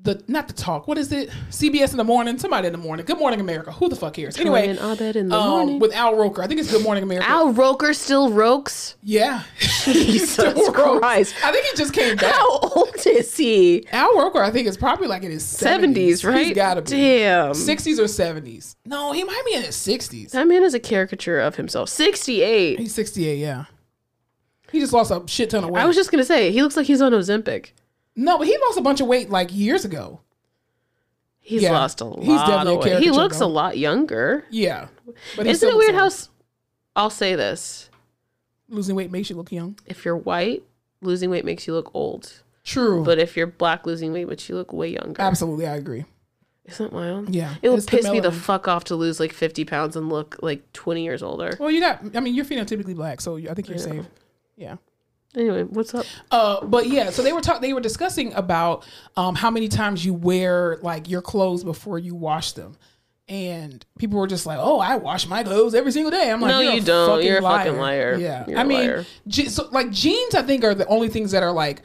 the 0.05 0.23
not 0.27 0.47
the 0.47 0.53
talk. 0.53 0.87
What 0.87 0.97
is 0.97 1.11
it? 1.11 1.29
CBS 1.49 1.91
in 1.91 1.97
the 1.97 2.03
morning. 2.03 2.37
Somebody 2.37 2.67
in 2.67 2.71
the 2.71 2.79
morning. 2.79 3.05
Good 3.05 3.17
Morning 3.17 3.39
America. 3.41 3.71
Who 3.71 3.89
the 3.89 3.95
fuck 3.95 4.13
cares? 4.13 4.37
Anyway, 4.37 4.69
in 4.69 4.75
the 4.75 5.35
um, 5.35 5.49
morning. 5.49 5.79
with 5.79 5.93
Al 5.93 6.15
Roker. 6.15 6.41
I 6.41 6.47
think 6.47 6.59
it's 6.59 6.71
Good 6.71 6.83
Morning 6.83 7.03
America. 7.03 7.27
Al 7.27 7.51
Roker 7.51 7.93
still 7.93 8.31
rokes. 8.31 8.95
yeah. 9.03 9.43
Jesus. 9.59 10.69
Christ. 10.73 11.35
I 11.43 11.51
think 11.51 11.65
he 11.65 11.77
just 11.77 11.93
came 11.93 12.15
back. 12.15 12.33
How 12.33 12.59
old 12.59 12.95
is 13.05 13.35
he? 13.35 13.85
Al 13.91 14.17
Roker, 14.17 14.41
I 14.41 14.51
think, 14.51 14.67
is 14.67 14.77
probably 14.77 15.07
like 15.07 15.23
in 15.23 15.31
his 15.31 15.43
70s, 15.43 16.25
right? 16.27 16.47
He's 16.47 16.55
gotta 16.55 16.81
be. 16.81 16.91
Damn. 16.91 17.51
60s 17.51 17.99
or 17.99 18.05
70s. 18.05 18.75
No, 18.85 19.11
he 19.11 19.23
might 19.23 19.43
be 19.45 19.55
in 19.55 19.63
his 19.63 19.75
60s. 19.75 20.31
That 20.31 20.47
man 20.47 20.63
is 20.63 20.73
a 20.73 20.79
caricature 20.79 21.39
of 21.39 21.55
himself. 21.55 21.89
68. 21.89 22.79
He's 22.79 22.93
68, 22.93 23.37
yeah. 23.37 23.65
He 24.71 24.79
just 24.79 24.93
lost 24.93 25.11
a 25.11 25.23
shit 25.27 25.49
ton 25.49 25.63
of 25.63 25.69
weight. 25.69 25.81
I 25.81 25.85
was 25.85 25.95
just 25.95 26.11
to 26.11 26.25
say, 26.25 26.51
he 26.51 26.61
looks 26.61 26.75
like 26.75 26.87
he's 26.87 27.01
on 27.01 27.11
Ozempic. 27.11 27.69
No, 28.15 28.37
but 28.37 28.47
he 28.47 28.57
lost 28.67 28.77
a 28.77 28.81
bunch 28.81 29.01
of 29.01 29.07
weight 29.07 29.29
like 29.29 29.53
years 29.53 29.85
ago. 29.85 30.21
He's 31.39 31.61
Yeah. 31.61 31.71
lost 31.73 32.01
a 32.01 32.05
lot 32.05 32.19
He's 32.23 32.39
definitely 32.39 32.73
a 32.73 32.77
of 32.77 32.83
weight. 32.85 33.03
He 33.03 33.11
looks 33.11 33.39
though. 33.39 33.45
a 33.45 33.47
lot 33.47 33.77
younger. 33.77 34.45
Yeah. 34.49 34.87
But 35.35 35.45
Isn't 35.47 35.69
it 35.69 35.75
weird 35.77 35.93
how... 35.95 36.09
I'll 36.95 37.09
say 37.11 37.35
this. 37.35 37.89
losing 38.69 38.95
weight 38.95 39.11
makes 39.11 39.29
you 39.29 39.35
look 39.35 39.51
young? 39.51 39.77
If 39.85 40.05
you're 40.05 40.17
white, 40.17 40.63
losing 41.01 41.29
weight 41.29 41.45
makes 41.45 41.67
you 41.67 41.73
look 41.73 41.91
old. 41.93 42.41
True. 42.63 43.03
But 43.03 43.19
if 43.19 43.37
you're 43.37 43.45
black 43.47 43.85
losing 43.85 44.11
weight, 44.11 44.27
makes 44.27 44.49
you 44.49 44.55
look 44.55 44.73
way 44.73 44.87
younger, 44.89 45.21
Absolutely, 45.21 45.67
I 45.67 45.75
agree. 45.75 46.05
isn't 46.65 46.83
that 46.91 46.95
wild? 46.95 47.29
Yeah, 47.29 47.53
It 47.61 47.69
would 47.69 47.77
it's 47.77 47.85
the 47.85 47.91
piss 47.97 48.09
me 48.09 48.19
the 48.21 48.31
fuck 48.31 48.67
off 48.67 48.85
to 48.85 48.95
lose 48.95 49.19
like 49.19 49.33
50 49.33 49.65
pounds 49.65 49.95
and 49.95 50.09
look 50.09 50.37
like 50.41 50.71
20 50.73 51.03
years 51.03 51.21
older. 51.21 51.55
Well, 51.59 51.69
you 51.69 51.79
got. 51.79 52.01
I 52.15 52.21
mean, 52.21 52.33
you're 52.33 52.45
phenotypically 52.45 52.95
black, 52.95 53.21
so 53.21 53.37
I 53.37 53.53
think 53.53 53.69
you're 53.69 53.77
safe. 53.77 54.05
Yeah. 54.57 54.77
Anyway, 55.35 55.63
what's 55.63 55.93
up? 55.93 56.05
Uh, 56.31 56.63
but 56.65 56.87
yeah, 56.87 57.09
so 57.09 57.21
they 57.21 57.33
were 57.33 57.41
talking. 57.41 57.61
they 57.61 57.73
were 57.73 57.81
discussing 57.81 58.33
about 58.33 58.85
um, 59.17 59.35
how 59.35 59.51
many 59.51 59.67
times 59.67 60.05
you 60.05 60.13
wear 60.13 60.77
like 60.81 61.09
your 61.09 61.21
clothes 61.21 61.63
before 61.63 61.99
you 61.99 62.15
wash 62.15 62.53
them, 62.53 62.77
and 63.27 63.85
people 63.97 64.19
were 64.19 64.27
just 64.27 64.45
like, 64.45 64.59
"Oh, 64.61 64.79
I 64.79 64.95
wash 64.95 65.27
my 65.27 65.43
clothes 65.43 65.75
every 65.75 65.91
single 65.91 66.11
day." 66.11 66.31
I'm 66.31 66.39
like, 66.41 66.49
No, 66.49 66.59
"You're 66.61 66.73
you 66.73 66.81
don't. 66.81 67.09
fucking 67.09 67.27
You're 67.27 67.39
a 67.39 67.41
liar. 67.41 67.65
fucking 67.65 67.79
liar. 67.79 68.17
Yeah, 68.19 68.45
You're 68.47 68.59
I 68.59 68.61
a 68.61 68.65
mean, 68.65 69.05
je- 69.27 69.49
so 69.49 69.67
like 69.71 69.91
jeans, 69.91 70.35
I 70.35 70.41
think 70.43 70.63
are 70.63 70.75
the 70.75 70.87
only 70.87 71.09
things 71.09 71.31
that 71.31 71.43
are 71.43 71.51
like 71.51 71.81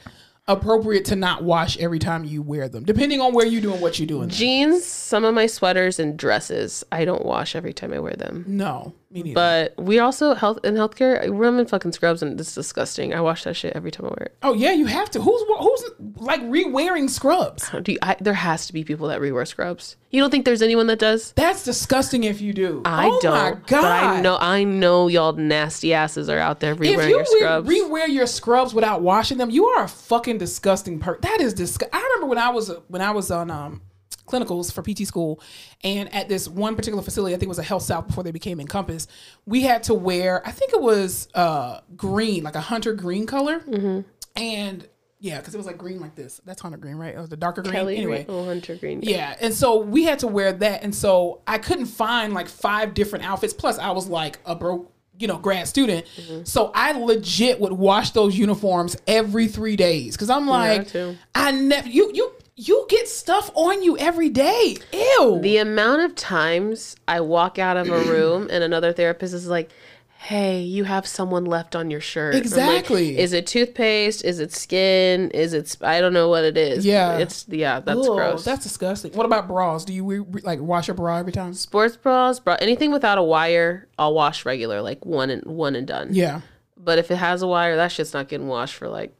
appropriate 0.47 1.05
to 1.05 1.15
not 1.15 1.43
wash 1.43 1.77
every 1.77 1.99
time 1.99 2.23
you 2.25 2.41
wear 2.41 2.67
them, 2.67 2.83
depending 2.83 3.21
on 3.21 3.33
where 3.33 3.45
you're 3.45 3.61
doing 3.61 3.79
what 3.79 3.99
you're 3.99 4.07
doing. 4.07 4.27
Jeans, 4.29 4.83
some 4.85 5.23
of 5.23 5.33
my 5.35 5.45
sweaters 5.45 5.99
and 5.99 6.17
dresses, 6.17 6.83
I 6.91 7.05
don't 7.05 7.25
wash 7.25 7.55
every 7.55 7.73
time 7.73 7.93
I 7.93 7.99
wear 7.99 8.13
them. 8.13 8.43
no, 8.47 8.93
me 9.11 9.23
neither. 9.23 9.35
But 9.35 9.83
we 9.83 9.99
also 9.99 10.33
health 10.33 10.59
in 10.63 10.75
healthcare. 10.75 11.29
We're 11.29 11.57
in 11.59 11.65
fucking 11.65 11.91
scrubs 11.91 12.21
and 12.21 12.39
it's 12.39 12.55
disgusting. 12.55 13.13
I 13.13 13.21
wash 13.21 13.43
that 13.43 13.55
shit 13.55 13.73
every 13.75 13.91
time 13.91 14.05
I 14.05 14.09
wear 14.09 14.25
it. 14.27 14.37
oh 14.43 14.53
yeah, 14.53 14.71
you 14.71 14.85
have 14.85 15.09
to. 15.11 15.21
Who's 15.21 15.41
who's 15.59 15.83
like 16.17 16.41
re-wearing 16.43 17.07
scrubs? 17.07 17.69
Do 17.81 17.91
you, 17.91 17.97
I, 18.01 18.15
there 18.19 18.33
has 18.33 18.67
to 18.67 18.73
be 18.73 18.83
people 18.83 19.07
that 19.07 19.19
rewear 19.19 19.47
scrubs. 19.47 19.97
You 20.09 20.21
don't 20.21 20.29
think 20.29 20.45
there's 20.45 20.61
anyone 20.61 20.87
that 20.87 20.99
does? 20.99 21.31
That's 21.33 21.63
disgusting 21.63 22.25
if 22.25 22.41
you 22.41 22.53
do. 22.53 22.81
I 22.83 23.07
oh 23.07 23.19
don't. 23.21 23.33
My 23.33 23.51
God. 23.67 23.81
But 23.81 23.85
I 23.85 24.21
know 24.21 24.37
I 24.39 24.63
know 24.63 25.07
y'all 25.07 25.33
nasty 25.33 25.93
asses 25.93 26.29
are 26.29 26.39
out 26.39 26.59
there 26.59 26.75
rewearing 26.75 27.09
you 27.09 27.15
your 27.17 27.25
scrubs. 27.25 27.67
re- 27.67 27.81
rewear 27.81 28.07
your 28.07 28.27
scrubs 28.27 28.73
without 28.73 29.01
washing 29.01 29.37
them, 29.37 29.49
you 29.49 29.65
are 29.67 29.83
a 29.83 29.87
fucking 29.87 30.37
disgusting 30.37 30.99
person. 30.99 31.21
That 31.21 31.41
is 31.41 31.53
disgusting. 31.53 31.97
I 31.97 32.01
remember 32.03 32.27
when 32.27 32.37
I 32.37 32.49
was 32.49 32.71
when 32.87 33.01
I 33.01 33.11
was 33.11 33.31
on 33.31 33.49
um, 33.49 33.81
clinicals 34.27 34.71
for 34.71 34.81
PT 34.81 35.05
school, 35.07 35.41
and 35.83 36.13
at 36.13 36.29
this 36.29 36.47
one 36.47 36.75
particular 36.75 37.03
facility, 37.03 37.33
I 37.35 37.37
think 37.37 37.47
it 37.47 37.49
was 37.49 37.59
a 37.59 37.63
HealthSouth 37.63 38.07
before 38.07 38.23
they 38.23 38.31
became 38.31 38.59
Encompass, 38.59 39.07
we 39.45 39.61
had 39.61 39.83
to 39.83 39.93
wear. 39.93 40.45
I 40.47 40.51
think 40.51 40.73
it 40.73 40.81
was 40.81 41.27
uh, 41.33 41.81
green, 41.95 42.43
like 42.43 42.55
a 42.55 42.61
hunter 42.61 42.93
green 42.93 43.25
color, 43.25 43.59
Mm-hmm. 43.59 44.01
and 44.35 44.87
yeah, 45.19 45.37
because 45.37 45.53
it 45.53 45.57
was 45.57 45.67
like 45.67 45.77
green 45.77 45.99
like 45.99 46.15
this. 46.15 46.41
That's 46.45 46.61
hunter 46.61 46.77
green, 46.79 46.95
right? 46.95 47.13
It 47.13 47.19
was 47.19 47.29
the 47.29 47.37
darker 47.37 47.61
green. 47.61 47.73
Kelly 47.73 47.97
anyway, 47.97 48.23
Green, 48.23 48.37
oh, 48.39 48.45
Hunter 48.45 48.75
Green. 48.75 49.01
yeah, 49.03 49.35
and 49.39 49.53
so 49.53 49.77
we 49.79 50.03
had 50.03 50.17
to 50.19 50.27
wear 50.27 50.51
that, 50.51 50.81
and 50.83 50.95
so 50.95 51.41
I 51.45 51.59
couldn't 51.59 51.85
find 51.85 52.33
like 52.33 52.47
five 52.47 52.93
different 52.95 53.25
outfits. 53.25 53.53
Plus, 53.53 53.77
I 53.77 53.91
was 53.91 54.07
like 54.07 54.39
a 54.47 54.55
broke, 54.55 54.91
you 55.19 55.27
know, 55.27 55.37
grad 55.37 55.67
student, 55.67 56.07
Mm-hmm. 56.17 56.45
so 56.45 56.71
I 56.73 56.93
legit 56.93 57.59
would 57.59 57.73
wash 57.73 58.09
those 58.11 58.35
uniforms 58.35 58.97
every 59.05 59.47
three 59.47 59.75
days 59.75 60.15
because 60.15 60.31
I'm 60.31 60.47
like, 60.47 60.87
too. 60.87 61.15
I 61.35 61.51
never 61.51 61.87
you 61.87 62.09
you 62.15 62.31
you 62.67 62.85
get 62.89 63.07
stuff 63.07 63.49
on 63.55 63.81
you 63.83 63.97
every 63.97 64.29
day. 64.29 64.77
Ew. 64.93 65.39
The 65.41 65.57
amount 65.57 66.01
of 66.03 66.15
times 66.15 66.95
I 67.07 67.21
walk 67.21 67.57
out 67.57 67.77
of 67.77 67.87
a 67.89 67.99
room 68.11 68.47
and 68.51 68.63
another 68.63 68.93
therapist 68.93 69.33
is 69.33 69.47
like, 69.47 69.71
"Hey, 70.19 70.61
you 70.61 70.83
have 70.83 71.07
someone 71.07 71.45
left 71.45 71.75
on 71.75 71.89
your 71.89 72.01
shirt." 72.01 72.35
I'm 72.35 72.39
like, 72.41 72.45
Exactly. 72.45 73.17
is 73.17 73.33
it 73.33 73.47
toothpaste? 73.47 74.23
Is 74.23 74.39
it 74.39 74.51
skin? 74.53 75.31
Is 75.31 75.53
it? 75.53 75.67
sp- 75.73 75.83
I 75.83 76.01
don't 76.01 76.13
know 76.13 76.29
what 76.29 76.43
it 76.43 76.55
is. 76.57 76.85
Yeah. 76.85 77.17
It's 77.17 77.45
yeah. 77.49 77.79
That's 77.79 77.99
Ugh, 77.99 78.15
gross. 78.15 78.43
That's 78.43 78.63
disgusting. 78.63 79.13
What 79.13 79.25
about 79.25 79.47
bras? 79.47 79.83
Do 79.85 79.93
you 79.93 80.05
re- 80.05 80.19
re- 80.19 80.41
like 80.43 80.59
wash 80.59 80.87
your 80.87 80.95
bra 80.95 81.17
every 81.17 81.31
time? 81.31 81.53
Sports 81.53 81.95
bras, 81.97 82.39
bra, 82.39 82.57
anything 82.61 82.91
without 82.91 83.17
a 83.17 83.23
wire, 83.23 83.87
I'll 83.97 84.13
wash 84.13 84.45
regular, 84.45 84.81
like 84.81 85.03
one 85.05 85.29
and 85.31 85.43
one 85.45 85.75
and 85.75 85.87
done. 85.87 86.09
Yeah. 86.11 86.41
But 86.77 86.99
if 86.99 87.09
it 87.11 87.17
has 87.17 87.41
a 87.41 87.47
wire, 87.47 87.75
that 87.75 87.91
shit's 87.91 88.13
not 88.13 88.27
getting 88.27 88.47
washed 88.47 88.75
for 88.75 88.87
like 88.87 89.15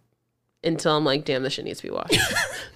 until 0.64 0.96
I'm 0.96 1.04
like, 1.06 1.26
damn, 1.26 1.42
this 1.42 1.54
shit 1.54 1.66
needs 1.66 1.80
to 1.82 1.88
be 1.88 1.92
washed. 1.92 2.20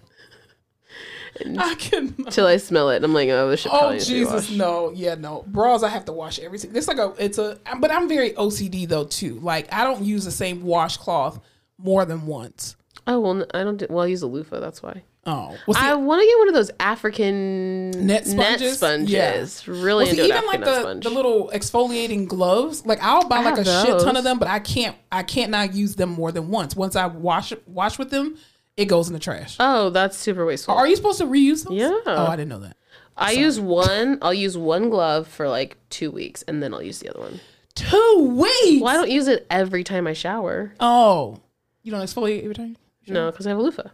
I 1.60 1.76
can. 1.76 2.16
Until 2.18 2.48
I 2.48 2.58
smell 2.58 2.90
it, 2.90 3.04
I'm 3.04 3.14
like, 3.14 3.30
oh, 3.30 3.50
this 3.50 3.62
shit 3.62 3.72
Oh 3.74 3.98
Jesus, 3.98 4.52
no, 4.52 4.92
yeah, 4.94 5.16
no. 5.16 5.44
Bras 5.48 5.84
I 5.84 5.90
have 5.90 6.06
to 6.06 6.14
wash 6.14 6.40
every 6.40 6.58
single. 6.58 6.78
It's 6.78 6.88
like 6.88 6.98
a, 6.98 7.14
it's 7.18 7.38
a, 7.38 7.60
but 7.80 7.92
I'm 7.92 8.08
very 8.08 8.32
OCD 8.32 8.88
though 8.88 9.06
too. 9.06 9.40
Like 9.40 9.72
I 9.74 9.84
don't 9.84 10.04
use 10.04 10.26
the 10.26 10.32
same 10.32 10.64
washcloth 10.64 11.40
more 11.78 12.06
than 12.06 12.26
once. 12.26 12.76
Oh 13.08 13.20
well, 13.20 13.46
I 13.54 13.64
don't. 13.64 13.78
Do, 13.78 13.88
well, 13.90 14.06
I 14.06 14.08
use 14.08 14.22
a 14.22 14.28
loofah. 14.28 14.60
That's 14.60 14.82
why. 14.82 15.04
Oh, 15.28 15.58
well, 15.66 15.74
see, 15.74 15.80
I 15.80 15.96
want 15.96 16.22
to 16.22 16.28
get 16.28 16.38
one 16.38 16.48
of 16.50 16.54
those 16.54 16.70
African 16.80 17.90
Net 18.06 18.28
sponges? 18.28 18.62
Net 18.62 18.76
sponges. 18.76 19.10
Yeah. 19.10 19.74
Really 19.74 20.06
well, 20.06 20.14
see, 20.14 20.28
even 20.28 20.46
like 20.46 20.64
the, 20.64 21.00
the 21.02 21.10
little 21.10 21.50
exfoliating 21.52 22.28
gloves. 22.28 22.86
Like 22.86 23.02
I'll 23.02 23.28
buy 23.28 23.38
I 23.38 23.44
like 23.44 23.58
a 23.58 23.64
have 23.64 23.86
shit 23.88 24.00
ton 24.02 24.18
of 24.18 24.24
them, 24.24 24.38
but 24.38 24.48
I 24.48 24.60
can't, 24.60 24.96
I 25.12 25.24
can't 25.24 25.50
not 25.50 25.74
use 25.74 25.96
them 25.96 26.12
more 26.12 26.32
than 26.32 26.50
once. 26.50 26.76
Once 26.76 26.96
I 26.96 27.08
wash 27.08 27.54
wash 27.66 27.98
with 27.98 28.12
them, 28.12 28.38
it 28.78 28.86
goes 28.86 29.08
in 29.08 29.14
the 29.14 29.20
trash. 29.20 29.56
oh, 29.60 29.90
that's 29.90 30.18
super 30.18 30.46
wasteful. 30.46 30.76
Are 30.76 30.88
you 30.88 30.96
supposed 30.96 31.20
to 31.20 31.26
reuse 31.26 31.64
those? 31.64 31.74
Yeah. 31.78 31.98
Oh, 32.06 32.26
I 32.28 32.36
didn't 32.36 32.50
know 32.50 32.60
that. 32.60 32.78
I 33.18 33.32
use 33.32 33.60
one. 33.60 34.18
I'll 34.22 34.34
use 34.34 34.58
one 34.58 34.90
glove 34.90 35.28
for 35.28 35.48
like 35.48 35.78
two 35.90 36.12
weeks, 36.12 36.42
and 36.44 36.62
then 36.62 36.74
I'll 36.74 36.82
use 36.84 37.00
the 37.00 37.10
other 37.10 37.20
one. 37.22 37.40
Two 37.74 38.36
weeks. 38.38 38.82
Well, 38.82 38.88
I 38.88 38.94
don't 38.94 39.10
use 39.12 39.28
it 39.28 39.46
every 39.50 39.84
time 39.84 40.08
I 40.08 40.14
shower. 40.14 40.74
Oh, 40.80 41.40
you 41.84 41.92
don't 41.92 42.02
exfoliate 42.02 42.42
every 42.44 42.56
time. 42.56 42.78
No, 43.08 43.32
because 43.32 43.46
I 43.46 43.52
have 43.52 43.60
a 43.60 43.62
loofah. 43.62 43.90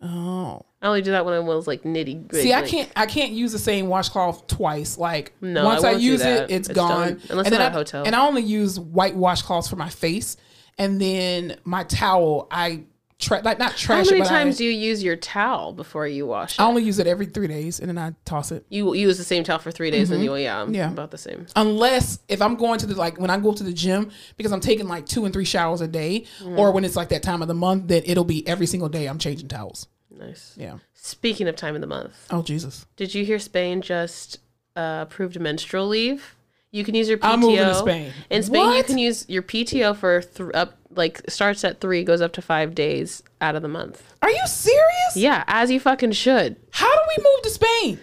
Oh. 0.00 0.62
I 0.80 0.86
only 0.88 1.02
do 1.02 1.12
that 1.12 1.24
when 1.24 1.34
I 1.34 1.38
was 1.38 1.66
like 1.66 1.82
nitty. 1.82 2.26
gritty. 2.28 2.44
See, 2.48 2.52
I 2.54 2.62
can't. 2.62 2.90
I 2.96 3.06
can't 3.06 3.32
use 3.32 3.52
the 3.52 3.58
same 3.58 3.86
washcloth 3.86 4.46
twice. 4.48 4.98
Like 4.98 5.32
No, 5.40 5.64
once 5.64 5.84
I 5.84 5.90
I, 5.90 5.92
use 5.92 6.22
it, 6.22 6.50
it's, 6.50 6.68
It's 6.68 6.76
gone. 6.76 7.08
done. 7.08 7.20
Unless 7.30 7.46
and 7.46 7.54
I'm 7.54 7.60
at 7.60 7.72
a 7.72 7.74
hotel. 7.74 8.04
And 8.04 8.16
I 8.16 8.26
only 8.26 8.42
use 8.42 8.80
white 8.80 9.14
washcloths 9.16 9.68
for 9.70 9.76
my 9.76 9.88
face, 9.88 10.36
and 10.78 11.00
then 11.00 11.56
my 11.64 11.84
towel. 11.84 12.48
I 12.50 12.82
tra- 13.22 13.40
like 13.42 13.58
not 13.58 13.80
How 13.80 13.96
many 14.02 14.20
it, 14.20 14.26
times 14.26 14.56
I, 14.56 14.58
do 14.58 14.64
you 14.64 14.70
use 14.70 15.02
your 15.02 15.16
towel 15.16 15.72
before 15.72 16.06
you 16.06 16.26
wash 16.26 16.54
it? 16.58 16.60
I 16.60 16.66
only 16.66 16.82
use 16.82 16.98
it 16.98 17.06
every 17.06 17.26
three 17.26 17.46
days, 17.46 17.80
and 17.80 17.88
then 17.88 17.96
I 17.96 18.12
toss 18.24 18.52
it. 18.52 18.66
you 18.68 18.94
use 18.94 19.16
the 19.16 19.24
same 19.24 19.44
towel 19.44 19.58
for 19.58 19.70
three 19.70 19.90
days, 19.90 20.10
and 20.10 20.22
you 20.22 20.34
yeah, 20.36 20.60
I'm 20.60 20.66
Mm-hmm. 20.66 20.74
Yeah. 20.74 20.90
about 20.90 21.10
the 21.10 21.18
same. 21.18 21.46
Unless 21.56 22.18
if 22.28 22.42
I'm 22.42 22.56
going 22.56 22.78
to 22.80 22.86
the 22.86 22.94
like 22.94 23.18
when 23.18 23.30
I 23.30 23.38
go 23.38 23.52
to 23.54 23.62
the 23.64 23.72
gym 23.72 24.10
because 24.36 24.52
I'm 24.52 24.60
taking 24.60 24.88
like 24.88 25.06
two 25.06 25.24
and 25.24 25.32
three 25.32 25.44
showers 25.44 25.80
a 25.80 25.88
day, 25.88 26.24
Mm. 26.42 26.58
or 26.58 26.72
when 26.72 26.84
it's 26.84 26.96
like 26.96 27.08
that 27.10 27.22
time 27.22 27.40
of 27.42 27.48
the 27.48 27.54
month, 27.54 27.88
then 27.88 28.02
it'll 28.04 28.24
be 28.24 28.46
every 28.46 28.66
single 28.66 28.88
day 28.88 29.06
I'm 29.06 29.18
changing 29.18 29.48
towels. 29.48 29.86
Nice. 30.10 30.54
Yeah. 30.58 30.78
Speaking 30.94 31.48
of 31.48 31.56
time 31.56 31.74
of 31.74 31.80
the 31.80 31.86
month, 31.86 32.26
Oh 32.30 32.42
Jesus. 32.42 32.86
did 32.96 33.14
you 33.14 33.24
hear 33.24 33.38
Spain 33.38 33.80
just 33.82 34.38
uh, 34.76 35.00
approved 35.06 35.38
menstrual 35.40 35.88
leave? 35.88 36.36
You 36.70 36.84
can 36.84 36.94
use 36.94 37.08
your 37.08 37.18
PTO. 37.18 37.24
I'm 37.24 37.40
moving 37.40 37.56
to 37.58 37.74
Spain. 37.74 38.12
In 38.30 38.42
Spain, 38.42 38.72
you 38.72 38.82
can 38.84 38.96
use 38.98 39.28
your 39.28 39.42
PTO 39.42 39.94
for 39.94 40.22
th- 40.22 40.50
up 40.54 40.78
like 40.96 41.20
starts 41.28 41.64
at 41.64 41.80
three, 41.80 42.04
goes 42.04 42.20
up 42.20 42.32
to 42.34 42.42
five 42.42 42.74
days 42.74 43.22
out 43.40 43.54
of 43.56 43.62
the 43.62 43.68
month. 43.68 44.02
Are 44.22 44.30
you 44.30 44.46
serious? 44.46 45.16
Yeah, 45.16 45.44
as 45.46 45.70
you 45.70 45.80
fucking 45.80 46.12
should. 46.12 46.56
How 46.70 46.88
do 46.92 47.00
we 47.16 47.24
move 47.24 47.42
to 47.42 47.50
Spain? 47.50 47.98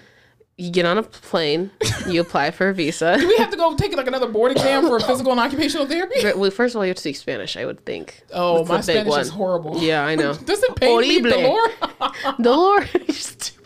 You 0.58 0.72
get 0.72 0.86
on 0.86 0.98
a 0.98 1.04
plane, 1.04 1.72
you 2.06 2.20
apply 2.22 2.52
for 2.52 2.68
a 2.68 2.74
visa. 2.74 3.16
do 3.18 3.26
We 3.26 3.38
have 3.38 3.50
to 3.52 3.56
go 3.56 3.78
take 3.78 3.96
like 3.96 4.08
another 4.08 4.28
board 4.28 4.52
exam 4.52 4.86
for 4.88 5.00
physical 5.00 5.32
and 5.32 5.40
occupational 5.40 5.86
therapy. 5.86 6.16
Well, 6.36 6.52
first 6.52 6.76
of 6.76 6.80
all, 6.80 6.86
you 6.86 6.90
have 6.90 6.98
to 6.98 7.02
speak 7.02 7.16
Spanish. 7.16 7.56
I 7.56 7.66
would 7.66 7.86
think. 7.86 8.24
Oh, 8.34 8.66
That's 8.66 8.70
my 8.70 8.82
Spanish 8.82 9.16
is 9.16 9.30
horrible. 9.30 9.78
Yeah, 9.82 10.06
I 10.06 10.16
know. 10.16 10.34
Does 10.46 10.62
it 10.62 10.76
pay 10.76 10.98
me, 10.98 11.22
Horrible. 11.22 11.58
Dolor? 12.02 12.12
Dolor, 12.42 12.86
you 13.08 13.14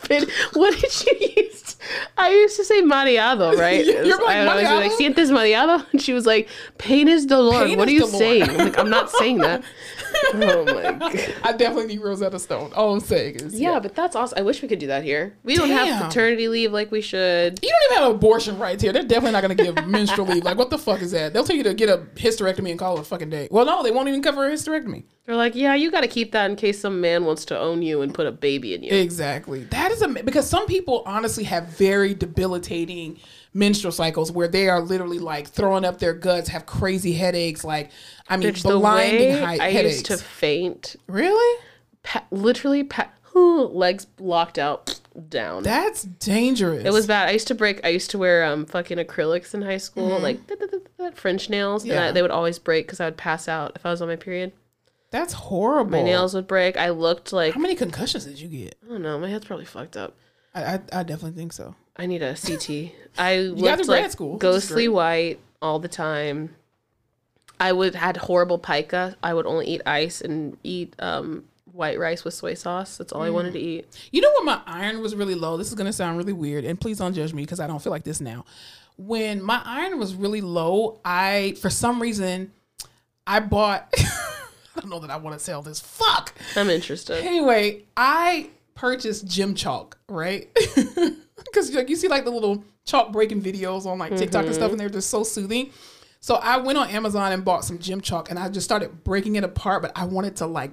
stupid. 0.04 0.30
What 0.54 0.80
did 0.80 1.06
you 1.06 1.44
use? 1.44 1.78
I 2.18 2.30
used 2.32 2.56
to 2.58 2.64
say 2.66 2.82
mariado, 2.82 3.56
right? 3.60 3.86
You're 3.86 4.18
like, 4.24 4.38
I 4.38 4.56
was 4.56 4.64
like, 4.64 4.92
sientes 4.94 5.32
mareado? 5.32 5.86
And 5.92 6.02
she 6.02 6.14
was 6.14 6.26
like, 6.26 6.48
pain 6.78 7.08
is 7.08 7.26
dolor. 7.26 7.66
Pain 7.66 7.78
what 7.78 7.88
are 7.88 7.92
you 7.92 8.02
dolor. 8.02 8.12
saying? 8.18 8.44
I'm 8.50 8.58
like, 8.58 8.78
I'm 8.80 8.90
not 8.90 9.10
saying 9.10 9.40
that. 9.40 9.64
oh 10.36 10.66
my 10.66 10.92
god. 10.94 11.36
I 11.44 11.52
definitely 11.54 11.88
need 11.88 12.02
Rosetta 12.02 12.40
Stone. 12.40 12.72
All 12.74 12.94
I'm 12.94 13.00
saying 13.00 13.36
is, 13.36 13.60
Yeah, 13.60 13.80
but 13.80 13.96
that's 13.96 14.16
awesome. 14.16 14.38
I 14.38 14.42
wish 14.44 14.62
we 14.62 14.68
could 14.68 14.80
do 14.80 14.88
that 14.88 15.04
here. 15.04 15.36
We 15.44 15.56
don't 15.56 15.70
have 15.70 15.88
Damn. 15.88 16.04
paternity 16.08 16.48
leave 16.48 16.72
like 16.72 16.92
we 16.92 17.02
should. 17.02 17.60
You 17.64 17.70
don't 17.70 17.92
even 17.92 18.04
have 18.04 18.16
abortion 18.16 18.60
rights 18.60 18.84
here. 18.84 18.94
They're 18.94 19.04
definitely 19.04 19.32
not 19.32 19.42
going 19.44 19.58
to 19.58 19.64
give 19.64 19.88
menstrual 19.88 20.28
leave. 20.28 20.44
Like, 20.44 20.58
what 20.58 20.70
the 20.70 20.78
fuck 20.78 21.02
is 21.02 21.12
that? 21.12 21.34
They'll 21.34 21.44
tell 21.44 21.56
you 21.56 21.64
to 21.64 21.74
get 21.74 21.90
a 21.90 21.98
hysterectomy 22.16 22.70
and 22.70 22.80
call 22.80 22.98
it 22.98 23.02
a 23.02 23.04
fucking 23.04 23.30
day. 23.30 23.48
Well, 23.52 23.66
no, 23.66 23.82
they 23.84 23.92
won't 23.92 24.08
even 24.08 24.22
cover 24.22 24.48
a 24.48 24.52
hysterectomy. 24.52 25.04
They're 25.26 25.38
like, 25.38 25.56
yeah, 25.56 25.74
you 25.74 25.90
got 25.90 26.02
to 26.02 26.08
keep 26.08 26.34
that 26.34 26.50
in 26.50 26.58
case 26.58 26.80
some 26.82 27.00
man 27.00 27.24
wants 27.24 27.46
to 27.46 27.58
own 27.58 27.82
you 27.82 28.02
and 28.02 28.14
put 28.14 28.28
a 28.28 28.32
baby 28.32 28.74
in 28.74 28.84
you. 28.84 28.92
Exactly. 28.94 29.64
That 29.66 29.90
is 29.92 30.02
a 30.02 30.10
because 30.10 30.50
some 30.50 30.66
people 30.68 31.02
honestly 31.06 31.46
have 31.46 31.68
very 31.70 32.14
debilitating 32.14 33.20
menstrual 33.54 33.94
cycles 33.94 34.32
where 34.34 34.50
they 34.50 34.68
are 34.68 34.82
literally 34.82 35.20
like 35.20 35.48
throwing 35.48 35.86
up 35.86 36.00
their 36.00 36.14
guts, 36.14 36.50
have 36.50 36.66
crazy 36.66 37.14
headaches. 37.14 37.64
Like, 37.64 37.92
I 38.28 38.36
mean, 38.36 38.50
Bitch, 38.50 38.64
the 38.64 38.78
blinding 38.78 39.34
way 39.36 39.40
high 39.40 39.66
I 39.66 39.70
headaches. 39.72 39.96
used 39.96 40.06
to 40.08 40.18
faint, 40.18 40.98
really? 41.08 41.60
pa- 42.04 42.26
literally, 42.30 42.84
pa- 42.84 43.10
legs 43.34 44.08
locked 44.20 44.58
out, 44.60 45.00
down. 45.30 45.64
That's 45.64 46.04
dangerous. 46.04 46.84
It 46.86 46.92
was 46.92 47.08
bad. 47.08 47.30
I 47.30 47.32
used 47.32 47.48
to 47.48 47.56
break. 47.56 47.80
I 47.86 47.90
used 47.90 48.12
to 48.12 48.18
wear 48.18 48.44
um 48.44 48.66
fucking 48.66 48.98
acrylics 48.98 49.54
in 49.54 49.62
high 49.62 49.78
school, 49.78 50.20
like 50.20 50.46
th- 50.48 50.60
th- 50.60 51.14
French 51.16 51.50
nails, 51.50 51.84
and 51.84 51.92
Mm-hmm. 51.94 52.02
Yeah. 52.02 52.10
I, 52.10 52.12
they 52.12 52.22
would 52.22 52.32
always 52.32 52.60
break 52.60 52.88
because 52.88 53.00
I 53.00 53.06
would 53.06 53.18
pass 53.18 53.48
out 53.48 53.72
if 53.76 53.86
I 53.86 53.90
was 53.92 54.02
on 54.02 54.10
my 54.10 54.18
period. 54.18 54.52
That's 55.14 55.34
horrible. 55.34 55.92
My 55.92 56.02
nails 56.02 56.34
would 56.34 56.48
break. 56.48 56.76
I 56.76 56.90
looked 56.90 57.32
like 57.32 57.54
How 57.54 57.60
many 57.60 57.76
concussions 57.76 58.26
did 58.26 58.40
you 58.40 58.48
get? 58.48 58.76
I 58.84 58.90
don't 58.94 59.04
know. 59.04 59.20
My 59.20 59.30
head's 59.30 59.46
probably 59.46 59.66
fucked 59.66 59.96
up. 59.96 60.16
I, 60.56 60.64
I, 60.64 60.74
I 60.92 61.04
definitely 61.04 61.38
think 61.38 61.54
so. 61.54 61.76
I 61.96 62.08
need 62.08 62.24
a 62.24 62.34
CT. 62.36 62.94
I 63.20 63.38
looked 63.38 63.88
like 63.88 64.10
school, 64.10 64.38
ghostly 64.38 64.88
white 64.88 65.40
all 65.62 65.78
the 65.78 65.88
time. 65.88 66.56
I 67.60 67.74
would 67.74 67.94
had 67.94 68.18
horrible 68.18 68.58
pica. 68.58 69.16
I 69.22 69.36
would 69.36 69.46
only 69.46 69.68
eat 69.68 69.82
ice 69.86 70.20
and 70.20 70.58
eat 70.64 70.96
um 70.98 71.44
white 71.72 72.00
rice 72.00 72.24
with 72.24 72.34
soy 72.34 72.56
sauce. 72.56 72.98
That's 72.98 73.14
all 73.14 73.22
I 73.22 73.30
wanted 73.30 73.54
to 73.54 73.60
eat. 73.60 73.86
You 74.12 74.22
know 74.22 74.32
when 74.38 74.46
my 74.46 74.62
iron 74.66 75.00
was 75.00 75.14
really 75.14 75.36
low? 75.36 75.58
This 75.58 75.68
is 75.68 75.76
gonna 75.76 75.94
sound 75.94 76.18
really 76.18 76.34
weird, 76.34 76.66
and 76.66 76.82
please 76.82 76.98
don't 76.98 77.14
judge 77.14 77.36
me 77.36 77.44
because 77.44 77.60
I 77.60 77.68
don't 77.68 77.84
feel 77.84 77.92
like 77.92 78.04
this 78.04 78.20
now. 78.20 78.46
When 78.98 79.44
my 79.44 79.62
iron 79.64 80.00
was 80.00 80.16
really 80.16 80.42
low, 80.42 81.00
I 81.06 81.56
for 81.62 81.70
some 81.70 82.02
reason 82.02 82.52
I 83.28 83.42
bought. 83.42 83.94
I 84.78 84.82
don't 84.82 84.90
know 84.90 85.00
that 85.00 85.10
I 85.10 85.18
want 85.18 85.38
to 85.38 85.44
sell 85.44 85.62
this. 85.62 85.80
Fuck. 85.80 86.34
I'm 86.56 86.70
interested. 86.70 87.24
Anyway, 87.24 87.84
I 87.96 88.50
purchased 88.76 89.28
gym 89.28 89.56
chalk, 89.56 89.98
right? 90.10 90.50
Because 91.36 91.74
like 91.74 91.90
you 91.90 91.96
see 91.96 92.08
like 92.08 92.26
the 92.26 92.32
little 92.32 92.64
chalk 92.86 93.12
breaking 93.12 93.42
videos 93.42 93.86
on 93.86 94.00
like 94.00 94.16
TikTok 94.16 94.46
and 94.46 94.54
stuff, 94.54 94.66
mm-hmm. 94.66 94.72
and 94.74 94.80
they're 94.80 94.90
just 94.90 95.10
so 95.10 95.24
soothing. 95.24 95.72
So 96.20 96.36
I 96.36 96.58
went 96.58 96.78
on 96.78 96.90
Amazon 96.90 97.32
and 97.32 97.44
bought 97.44 97.66
some 97.66 97.80
gym 97.80 98.02
chalk, 98.02 98.30
and 98.30 98.40
I 98.40 98.50
just 98.50 98.66
started 98.66 99.04
breaking 99.04 99.36
it 99.36 99.44
apart. 99.44 99.82
But 99.82 99.92
I 99.96 100.06
wanted 100.06 100.38
to 100.38 100.46
like 100.48 100.72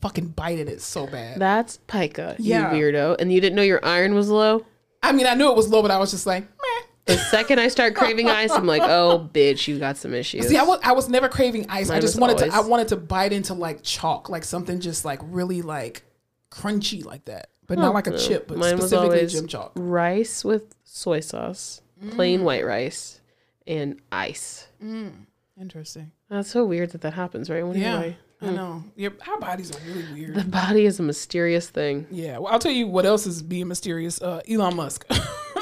fucking 0.00 0.28
bite 0.28 0.58
at 0.58 0.68
it 0.68 0.82
so 0.82 1.06
bad. 1.06 1.38
That's 1.40 1.78
pica, 1.86 2.36
Yeah. 2.38 2.72
you 2.72 2.82
weirdo. 2.82 3.16
And 3.20 3.32
you 3.32 3.40
didn't 3.40 3.56
know 3.56 3.62
your 3.62 3.84
iron 3.84 4.14
was 4.14 4.28
low? 4.28 4.66
I 5.02 5.12
mean, 5.12 5.26
I 5.26 5.34
knew 5.34 5.50
it 5.50 5.56
was 5.56 5.68
low, 5.68 5.82
but 5.82 5.90
I 5.90 5.98
was 5.98 6.10
just 6.10 6.26
like, 6.26 6.42
meh. 6.42 6.86
The 7.04 7.18
second 7.18 7.58
I 7.58 7.68
start 7.68 7.96
craving 7.96 8.28
ice, 8.28 8.52
I'm 8.52 8.66
like, 8.66 8.82
oh, 8.82 9.28
bitch, 9.32 9.66
you 9.66 9.78
got 9.78 9.96
some 9.96 10.14
issues. 10.14 10.46
See, 10.46 10.56
I 10.56 10.62
was, 10.62 10.78
I 10.84 10.92
was 10.92 11.08
never 11.08 11.28
craving 11.28 11.66
ice. 11.68 11.90
I 11.90 11.98
just 11.98 12.18
wanted 12.18 12.38
to. 12.38 12.48
I 12.54 12.60
wanted 12.60 12.88
to 12.88 12.96
bite 12.96 13.32
into 13.32 13.54
like 13.54 13.82
chalk, 13.82 14.28
like 14.28 14.44
something 14.44 14.80
just 14.80 15.04
like 15.04 15.18
really 15.22 15.62
like 15.62 16.04
crunchy 16.50 17.04
like 17.04 17.24
that, 17.24 17.48
but 17.66 17.78
not 17.78 17.92
like 17.92 18.06
a 18.06 18.16
chip, 18.16 18.46
but 18.46 18.58
Mine 18.58 18.76
specifically 18.76 19.16
always 19.16 19.32
gym 19.32 19.48
chalk. 19.48 19.72
rice 19.74 20.44
with 20.44 20.76
soy 20.84 21.20
sauce, 21.20 21.80
plain 22.10 22.40
mm. 22.40 22.44
white 22.44 22.64
rice, 22.64 23.20
and 23.66 24.00
ice. 24.12 24.68
Mm, 24.82 25.12
interesting. 25.60 26.12
That's 26.28 26.50
so 26.50 26.64
weird 26.64 26.90
that 26.90 27.00
that 27.00 27.14
happens, 27.14 27.50
right? 27.50 27.66
What 27.66 27.76
you 27.76 27.82
Yeah. 27.82 28.12
I 28.42 28.46
hmm. 28.46 28.54
know. 28.56 28.84
Your 28.96 29.12
our 29.28 29.38
bodies 29.38 29.70
are 29.70 29.78
really 29.86 30.12
weird. 30.12 30.34
The 30.34 30.44
body 30.44 30.84
is 30.84 30.98
a 30.98 31.02
mysterious 31.02 31.70
thing. 31.70 32.06
Yeah, 32.10 32.38
well, 32.38 32.52
I'll 32.52 32.58
tell 32.58 32.72
you 32.72 32.88
what 32.88 33.06
else 33.06 33.26
is 33.26 33.40
being 33.40 33.68
mysterious. 33.68 34.20
Uh, 34.20 34.40
Elon 34.48 34.76
Musk, 34.76 35.06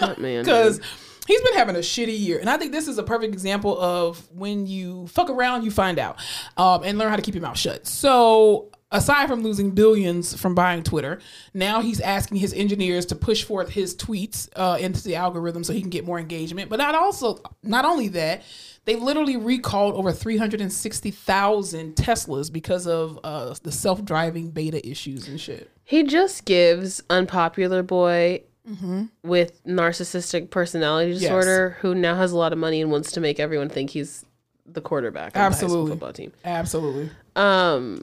That 0.01 0.19
man. 0.19 0.45
because. 0.45 0.81
He's 1.31 1.43
been 1.43 1.55
having 1.55 1.77
a 1.77 1.81
shitty 1.81 2.19
year, 2.19 2.39
and 2.39 2.51
I 2.51 2.57
think 2.57 2.73
this 2.73 2.89
is 2.89 2.99
a 2.99 3.03
perfect 3.03 3.33
example 3.33 3.81
of 3.81 4.31
when 4.33 4.67
you 4.67 5.07
fuck 5.07 5.31
around, 5.31 5.65
you 5.65 5.71
find 5.71 5.99
out, 5.99 6.19
um, 6.57 6.83
and 6.85 6.99
learn 6.99 7.11
how 7.11 7.17
to 7.17 7.23
keep 7.23 7.35
your 7.35 7.43
mouth 7.43 7.59
shut. 7.59 7.87
So. 7.87 8.71
Aside 8.93 9.29
from 9.29 9.45
losing 9.45 9.71
billions 9.71 10.35
from 10.35 10.57
buying 10.57 10.83
Twitter, 10.83 11.21
now 11.55 11.81
he's 11.81 12.01
asking 12.01 12.39
his 12.39 12.53
engineers 12.53 13.07
to 13.07 13.15
push 13.15 13.45
forth 13.45 13.69
his 13.69 13.95
tweets 13.95 14.49
uh, 14.57 14.79
into 14.81 15.01
the 15.05 15.15
algorithm 15.15 15.63
so 15.63 15.73
he 15.73 15.81
can 15.81 15.91
get 15.91 16.05
more 16.05 16.19
engagement. 16.19 16.69
But 16.69 16.81
not 16.81 16.97
also, 16.97 17.39
not 17.63 17.85
only 17.85 18.09
that, 18.09 18.43
they've 18.87 19.01
literally 19.01 19.37
recalled 19.37 19.95
over 19.95 20.11
three 20.11 20.39
hundred 20.39 20.61
and 20.61 20.73
sixty 20.73 21.13
thousand 21.13 21.95
Teslas 21.95 22.53
because 22.53 22.89
of 22.89 23.21
uh, 23.23 23.55
the 23.63 23.71
self-driving 23.71 24.51
beta 24.51 24.85
issues 24.85 25.29
and 25.29 25.41
shit. 25.41 25.71
He 25.85 26.03
just 26.03 26.45
gives 26.45 27.01
unpopular 27.09 27.85
boy 27.85 28.43
Mm-hmm. 28.71 29.05
with 29.25 29.65
narcissistic 29.65 30.51
personality 30.51 31.15
disorder 31.15 31.77
who 31.81 31.95
now 31.95 32.15
has 32.15 32.31
a 32.31 32.39
lot 32.39 32.53
of 32.53 32.59
money 32.59 32.81
and 32.81 32.91
wants 32.91 33.11
to 33.13 33.21
make 33.21 33.41
everyone 33.41 33.69
think 33.69 33.91
he's 33.91 34.25
the 34.65 34.81
quarterback 34.81 35.33
the 35.33 35.39
school 35.39 35.47
Absolutely. 35.65 35.91
football 35.91 36.13
team. 36.13 36.33
Absolutely. 36.45 37.11
Um, 37.35 38.03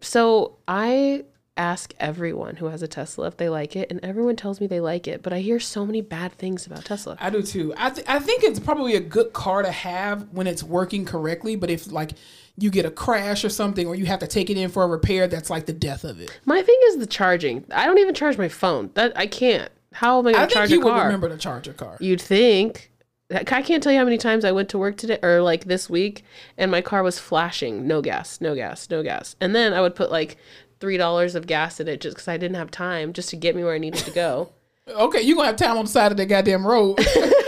so 0.00 0.56
I 0.68 1.24
ask 1.56 1.92
everyone 2.00 2.56
who 2.56 2.66
has 2.66 2.82
a 2.82 2.88
Tesla 2.88 3.26
if 3.26 3.36
they 3.36 3.48
like 3.48 3.76
it, 3.76 3.90
and 3.90 4.00
everyone 4.02 4.36
tells 4.36 4.60
me 4.60 4.66
they 4.66 4.80
like 4.80 5.06
it. 5.06 5.22
But 5.22 5.32
I 5.32 5.40
hear 5.40 5.60
so 5.60 5.84
many 5.84 6.00
bad 6.00 6.32
things 6.32 6.66
about 6.66 6.84
Tesla. 6.84 7.16
I 7.20 7.30
do 7.30 7.42
too. 7.42 7.74
I 7.76 7.90
th- 7.90 8.06
I 8.08 8.18
think 8.18 8.42
it's 8.42 8.58
probably 8.58 8.94
a 8.94 9.00
good 9.00 9.32
car 9.32 9.62
to 9.62 9.70
have 9.70 10.28
when 10.32 10.46
it's 10.46 10.62
working 10.62 11.04
correctly. 11.04 11.56
But 11.56 11.70
if 11.70 11.90
like 11.90 12.12
you 12.58 12.70
get 12.70 12.84
a 12.84 12.90
crash 12.90 13.44
or 13.44 13.48
something, 13.48 13.86
or 13.86 13.94
you 13.94 14.06
have 14.06 14.18
to 14.20 14.26
take 14.26 14.50
it 14.50 14.56
in 14.56 14.68
for 14.70 14.82
a 14.82 14.86
repair, 14.86 15.26
that's 15.26 15.50
like 15.50 15.66
the 15.66 15.72
death 15.72 16.04
of 16.04 16.20
it. 16.20 16.38
My 16.44 16.62
thing 16.62 16.78
is 16.86 16.98
the 16.98 17.06
charging. 17.06 17.64
I 17.72 17.86
don't 17.86 17.98
even 17.98 18.14
charge 18.14 18.36
my 18.38 18.48
phone. 18.48 18.90
That 18.94 19.12
I 19.16 19.26
can't. 19.26 19.70
How 19.92 20.18
am 20.18 20.26
I 20.26 20.30
I 20.30 20.32
gonna 20.32 20.46
think 20.46 20.52
charge 20.54 20.70
you 20.70 20.80
a 20.80 20.84
would 20.84 20.90
car? 20.92 21.04
remember 21.04 21.28
to 21.28 21.36
charge 21.36 21.66
your 21.66 21.74
car. 21.74 21.96
You'd 22.00 22.20
think. 22.20 22.90
I 23.30 23.62
can't 23.62 23.82
tell 23.82 23.92
you 23.92 23.98
how 23.98 24.04
many 24.04 24.18
times 24.18 24.44
I 24.44 24.52
went 24.52 24.68
to 24.70 24.78
work 24.78 24.98
today 24.98 25.18
or 25.22 25.40
like 25.40 25.64
this 25.64 25.88
week 25.88 26.22
and 26.58 26.70
my 26.70 26.82
car 26.82 27.02
was 27.02 27.18
flashing, 27.18 27.86
no 27.86 28.02
gas, 28.02 28.42
no 28.42 28.54
gas, 28.54 28.90
no 28.90 29.02
gas. 29.02 29.36
And 29.40 29.54
then 29.54 29.72
I 29.72 29.80
would 29.80 29.94
put 29.94 30.10
like 30.10 30.36
$3 30.80 31.34
of 31.34 31.46
gas 31.46 31.80
in 31.80 31.88
it 31.88 32.02
just 32.02 32.16
because 32.16 32.28
I 32.28 32.36
didn't 32.36 32.56
have 32.56 32.70
time 32.70 33.14
just 33.14 33.30
to 33.30 33.36
get 33.36 33.56
me 33.56 33.64
where 33.64 33.72
I 33.74 33.78
needed 33.78 34.04
to 34.04 34.10
go. 34.10 34.50
Okay, 34.88 35.22
you're 35.22 35.36
gonna 35.36 35.46
have 35.46 35.56
time 35.56 35.78
on 35.78 35.84
the 35.84 35.90
side 35.90 36.10
of 36.10 36.18
the 36.18 36.26
goddamn 36.26 36.66
road 36.66 36.98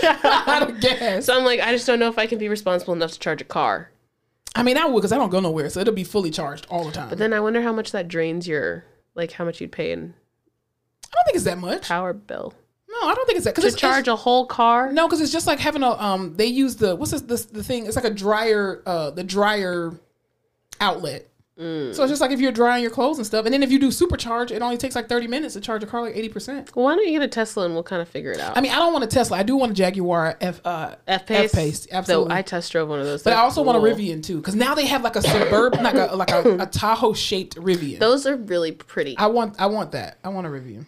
out 0.04 0.70
of 0.70 0.80
gas. 0.80 1.24
so 1.26 1.36
I'm 1.36 1.44
like, 1.44 1.58
I 1.58 1.72
just 1.72 1.84
don't 1.84 1.98
know 1.98 2.08
if 2.08 2.16
I 2.16 2.26
can 2.28 2.38
be 2.38 2.48
responsible 2.48 2.94
enough 2.94 3.10
to 3.10 3.18
charge 3.18 3.40
a 3.40 3.44
car. 3.44 3.90
I 4.54 4.62
mean, 4.62 4.76
I 4.78 4.84
would 4.86 5.00
because 5.00 5.12
I 5.12 5.18
don't 5.18 5.30
go 5.30 5.40
nowhere, 5.40 5.68
so 5.70 5.80
it'll 5.80 5.94
be 5.94 6.04
fully 6.04 6.30
charged 6.30 6.66
all 6.70 6.84
the 6.84 6.92
time. 6.92 7.08
But 7.08 7.18
then 7.18 7.32
I 7.32 7.40
wonder 7.40 7.62
how 7.62 7.72
much 7.72 7.92
that 7.92 8.08
drains 8.08 8.46
your, 8.46 8.84
like 9.14 9.32
how 9.32 9.44
much 9.44 9.60
you'd 9.60 9.72
pay 9.72 9.92
in 9.92 10.14
I 11.14 11.16
don't 11.16 11.24
think 11.26 11.36
it's 11.36 11.44
that 11.44 11.58
much. 11.58 11.82
power 11.82 12.12
bill. 12.12 12.54
No, 12.88 13.08
I 13.08 13.14
don't 13.14 13.26
think 13.26 13.36
it's 13.36 13.44
that 13.44 13.54
To 13.54 13.60
because 13.60 13.72
it's 13.72 13.80
charge 13.80 14.08
a 14.08 14.16
whole 14.16 14.46
car? 14.46 14.92
No, 14.92 15.06
because 15.06 15.20
it's 15.20 15.32
just 15.32 15.46
like 15.46 15.58
having 15.58 15.82
a 15.82 15.90
um. 15.90 16.36
They 16.36 16.46
use 16.46 16.76
the 16.76 16.94
what's 16.96 17.12
this, 17.12 17.22
this 17.22 17.44
the 17.46 17.62
thing? 17.62 17.86
It's 17.86 17.96
like 17.96 18.04
a 18.04 18.10
dryer 18.10 18.82
uh 18.86 19.10
the 19.10 19.24
dryer 19.24 19.92
outlet. 20.80 21.28
Mm. 21.58 21.94
So 21.94 22.02
it's 22.02 22.10
just 22.10 22.20
like 22.20 22.32
if 22.32 22.40
you're 22.40 22.50
drying 22.50 22.82
your 22.82 22.90
clothes 22.90 23.18
and 23.18 23.26
stuff, 23.26 23.44
and 23.44 23.54
then 23.54 23.62
if 23.62 23.70
you 23.70 23.78
do 23.78 23.88
supercharge, 23.88 24.50
it 24.50 24.60
only 24.60 24.76
takes 24.76 24.96
like 24.96 25.08
thirty 25.08 25.28
minutes 25.28 25.54
to 25.54 25.60
charge 25.60 25.84
a 25.84 25.86
car 25.86 26.02
like 26.02 26.16
eighty 26.16 26.28
percent. 26.28 26.74
Well, 26.74 26.84
why 26.84 26.96
don't 26.96 27.06
you 27.06 27.12
get 27.12 27.22
a 27.22 27.28
Tesla 27.28 27.64
and 27.64 27.74
we'll 27.74 27.84
kind 27.84 28.02
of 28.02 28.08
figure 28.08 28.32
it 28.32 28.40
out? 28.40 28.58
I 28.58 28.60
mean, 28.60 28.72
I 28.72 28.76
don't 28.76 28.92
want 28.92 29.04
a 29.04 29.08
Tesla. 29.08 29.38
I 29.38 29.44
do 29.44 29.54
want 29.56 29.70
a 29.70 29.74
Jaguar 29.74 30.36
F 30.40 30.60
uh 30.64 30.96
F 31.06 31.26
Pace. 31.26 31.86
Absolutely. 31.92 32.30
So 32.30 32.36
I 32.36 32.42
test 32.42 32.72
drove 32.72 32.88
one 32.88 32.98
of 32.98 33.06
those. 33.06 33.22
but 33.22 33.34
I 33.34 33.36
also 33.36 33.62
want 33.62 33.78
a. 33.78 33.80
Rivian 33.80 34.20
too, 34.22 34.38
because 34.38 34.56
now 34.56 34.74
they 34.74 34.86
have 34.86 35.02
like 35.02 35.14
a 35.14 35.22
suburban, 35.22 35.82
like 35.84 35.94
a 35.94 36.16
like 36.16 36.30
a, 36.32 36.56
a 36.62 36.66
Tahoe 36.66 37.12
shaped 37.12 37.54
Rivian. 37.54 38.00
Those 38.00 38.26
are 38.26 38.36
really 38.36 38.72
pretty. 38.72 39.16
I 39.16 39.26
want 39.26 39.60
I 39.60 39.66
want 39.66 39.92
that. 39.92 40.18
I 40.24 40.30
want 40.30 40.48
a 40.48 40.50
Rivian. 40.50 40.86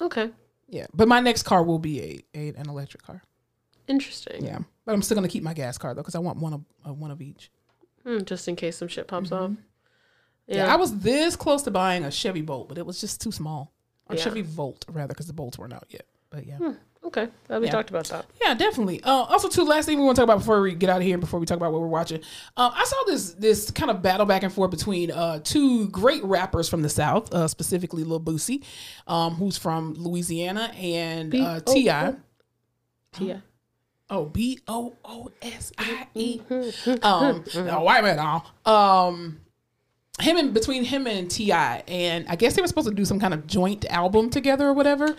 Okay. 0.00 0.30
Yeah, 0.68 0.86
but 0.94 1.08
my 1.08 1.20
next 1.20 1.42
car 1.42 1.64
will 1.64 1.78
be 1.80 2.00
a, 2.00 2.38
a 2.38 2.48
an 2.56 2.68
electric 2.68 3.02
car. 3.02 3.22
Interesting. 3.88 4.44
Yeah, 4.44 4.58
but 4.84 4.92
I'm 4.92 5.02
still 5.02 5.16
gonna 5.16 5.28
keep 5.28 5.42
my 5.42 5.54
gas 5.54 5.76
car 5.76 5.92
though, 5.92 6.02
because 6.02 6.14
I 6.14 6.20
want 6.20 6.38
one 6.38 6.52
of 6.52 6.64
uh, 6.86 6.92
one 6.92 7.10
of 7.10 7.20
each. 7.20 7.50
Hmm, 8.04 8.22
just 8.24 8.46
in 8.46 8.54
case 8.54 8.76
some 8.76 8.88
shit 8.88 9.08
pops 9.08 9.32
off. 9.32 9.50
Mm-hmm. 10.48 10.58
Yeah. 10.58 10.72
I 10.72 10.76
was 10.76 10.98
this 10.98 11.36
close 11.36 11.62
to 11.62 11.70
buying 11.70 12.04
a 12.04 12.10
Chevy 12.10 12.42
Bolt, 12.42 12.68
but 12.68 12.78
it 12.78 12.84
was 12.86 13.00
just 13.00 13.20
too 13.20 13.32
small. 13.32 13.72
Or 14.08 14.16
Yeah. 14.16 14.22
Chevy 14.22 14.42
Volt, 14.42 14.84
rather, 14.90 15.08
because 15.14 15.26
the 15.26 15.32
Bolts 15.32 15.58
weren't 15.58 15.72
out 15.72 15.86
yet. 15.88 16.06
But 16.30 16.46
yeah. 16.46 16.58
Okay. 17.04 17.28
Glad 17.48 17.60
we 17.60 17.66
Yeah. 17.66 17.72
talked 17.72 17.90
about 17.90 18.06
that. 18.06 18.26
Yeah, 18.42 18.54
definitely. 18.54 19.02
Uh, 19.02 19.10
also, 19.10 19.48
too, 19.48 19.64
last 19.64 19.86
thing 19.86 19.98
we 19.98 20.04
want 20.04 20.16
to 20.16 20.20
talk 20.20 20.24
about 20.26 20.38
before 20.38 20.60
we 20.62 20.74
get 20.74 20.90
out 20.90 20.96
of 20.98 21.02
here 21.02 21.14
and 21.14 21.20
before 21.20 21.38
we 21.38 21.46
talk 21.46 21.56
about 21.58 21.70
what 21.72 21.80
we're 21.80 21.86
watching. 21.86 22.20
Um, 22.56 22.72
I 22.74 22.84
saw 22.84 22.96
this 23.06 23.32
this 23.34 23.70
kind 23.70 23.90
of 23.90 24.02
battle 24.02 24.26
back 24.26 24.42
and 24.42 24.52
forth 24.52 24.70
between 24.70 25.10
uh, 25.10 25.40
two 25.44 25.88
great 25.88 26.24
rappers 26.24 26.68
from 26.68 26.82
the 26.82 26.88
South, 26.88 27.32
uh, 27.32 27.46
specifically 27.46 28.04
Lil 28.04 28.20
Boosie, 28.20 28.64
um, 29.06 29.34
who's 29.34 29.56
from 29.58 29.94
Louisiana, 29.94 30.72
and 30.76 31.34
uh, 31.34 31.60
T.I. 31.60 32.14
Tia. 33.12 33.42
Oh, 34.10 34.24
B 34.26 34.58
O 34.68 34.94
O 35.04 35.30
S 35.40 35.72
I 35.78 36.06
E. 36.14 36.40
Um, 37.02 37.44
no, 37.54 37.82
white 37.82 38.02
man 38.04 38.16
now. 38.16 38.44
Um, 38.70 39.40
him 40.20 40.36
and 40.36 40.54
between 40.54 40.84
him 40.84 41.08
and 41.08 41.28
T.I., 41.28 41.82
and 41.88 42.26
I 42.28 42.36
guess 42.36 42.54
they 42.54 42.62
were 42.62 42.68
supposed 42.68 42.88
to 42.88 42.94
do 42.94 43.04
some 43.04 43.18
kind 43.18 43.34
of 43.34 43.48
joint 43.48 43.84
album 43.90 44.30
together 44.30 44.68
or 44.68 44.72
whatever, 44.72 45.16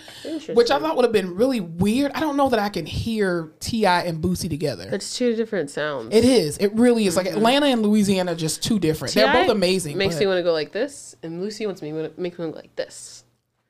which 0.53 0.71
I 0.71 0.79
thought 0.79 0.95
would 0.95 1.03
have 1.03 1.11
been 1.11 1.35
really 1.35 1.59
weird. 1.59 2.13
I 2.13 2.21
don't 2.21 2.37
know 2.37 2.47
that 2.49 2.59
I 2.59 2.69
can 2.69 2.85
hear 2.85 3.51
T.I. 3.59 4.03
and 4.03 4.23
Boosie 4.23 4.49
together. 4.49 4.87
It's 4.91 5.17
two 5.17 5.35
different 5.35 5.69
sounds. 5.69 6.15
It 6.15 6.23
is. 6.23 6.57
It 6.59 6.73
really 6.75 7.07
is. 7.07 7.17
Like 7.17 7.27
mm-hmm. 7.27 7.37
Atlanta 7.37 7.65
and 7.67 7.81
Louisiana 7.81 8.31
are 8.31 8.35
just 8.35 8.63
too 8.63 8.79
different. 8.79 9.13
They're 9.13 9.31
both 9.33 9.49
amazing. 9.49 9.97
Makes 9.97 10.15
but- 10.15 10.21
me 10.21 10.27
want 10.27 10.37
to 10.37 10.43
go 10.43 10.53
like 10.53 10.71
this, 10.71 11.15
and 11.21 11.41
Boosie 11.41 11.65
wants 11.65 11.81
me 11.81 11.91
to 11.91 12.11
make 12.17 12.39
me 12.39 12.45
go 12.45 12.49
like 12.51 12.75
this. 12.77 13.25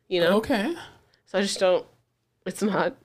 You 0.08 0.22
know. 0.22 0.38
okay. 0.38 0.76
So 1.26 1.40
I 1.40 1.42
just 1.42 1.60
don't. 1.60 1.86
It's 2.46 2.62
not. 2.62 2.96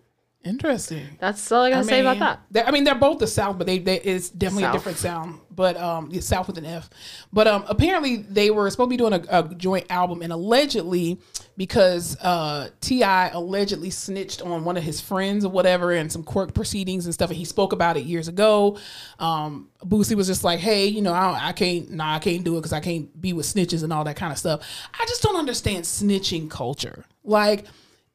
Interesting. 0.42 1.06
That's 1.18 1.52
all 1.52 1.64
I 1.64 1.70
gotta 1.70 1.84
say 1.84 2.00
about 2.00 2.40
that. 2.50 2.66
I 2.66 2.70
mean, 2.70 2.84
they're 2.84 2.94
both 2.94 3.18
the 3.18 3.26
South, 3.26 3.58
but 3.58 3.66
they, 3.66 3.78
they 3.78 4.00
it's 4.00 4.30
definitely 4.30 4.62
South. 4.62 4.74
a 4.74 4.78
different 4.78 4.98
sound. 4.98 5.40
But 5.50 5.76
um, 5.76 6.18
South 6.22 6.46
with 6.46 6.56
an 6.56 6.64
F. 6.64 6.88
But 7.30 7.46
um, 7.46 7.64
apparently 7.68 8.16
they 8.16 8.50
were 8.50 8.70
supposed 8.70 8.86
to 8.86 8.90
be 8.90 8.96
doing 8.96 9.12
a, 9.12 9.22
a 9.28 9.54
joint 9.54 9.84
album, 9.90 10.22
and 10.22 10.32
allegedly 10.32 11.18
because 11.58 12.16
uh, 12.22 12.70
T.I. 12.80 13.28
allegedly 13.28 13.90
snitched 13.90 14.40
on 14.40 14.64
one 14.64 14.78
of 14.78 14.82
his 14.82 14.98
friends 14.98 15.44
or 15.44 15.50
whatever, 15.50 15.92
and 15.92 16.10
some 16.10 16.24
court 16.24 16.54
proceedings 16.54 17.04
and 17.04 17.12
stuff, 17.12 17.28
and 17.28 17.36
he 17.36 17.44
spoke 17.44 17.74
about 17.74 17.98
it 17.98 18.04
years 18.04 18.26
ago. 18.26 18.78
Um, 19.18 19.68
Boosie 19.84 20.14
was 20.14 20.26
just 20.26 20.42
like, 20.42 20.60
"Hey, 20.60 20.86
you 20.86 21.02
know, 21.02 21.12
I, 21.12 21.48
I 21.48 21.52
can't, 21.52 21.90
nah, 21.90 22.14
I 22.14 22.18
can't 22.18 22.44
do 22.44 22.56
it 22.56 22.60
because 22.60 22.72
I 22.72 22.80
can't 22.80 23.20
be 23.20 23.34
with 23.34 23.44
snitches 23.44 23.84
and 23.84 23.92
all 23.92 24.04
that 24.04 24.16
kind 24.16 24.32
of 24.32 24.38
stuff." 24.38 24.62
I 24.98 25.04
just 25.04 25.22
don't 25.22 25.36
understand 25.36 25.84
snitching 25.84 26.48
culture, 26.48 27.04
like. 27.24 27.66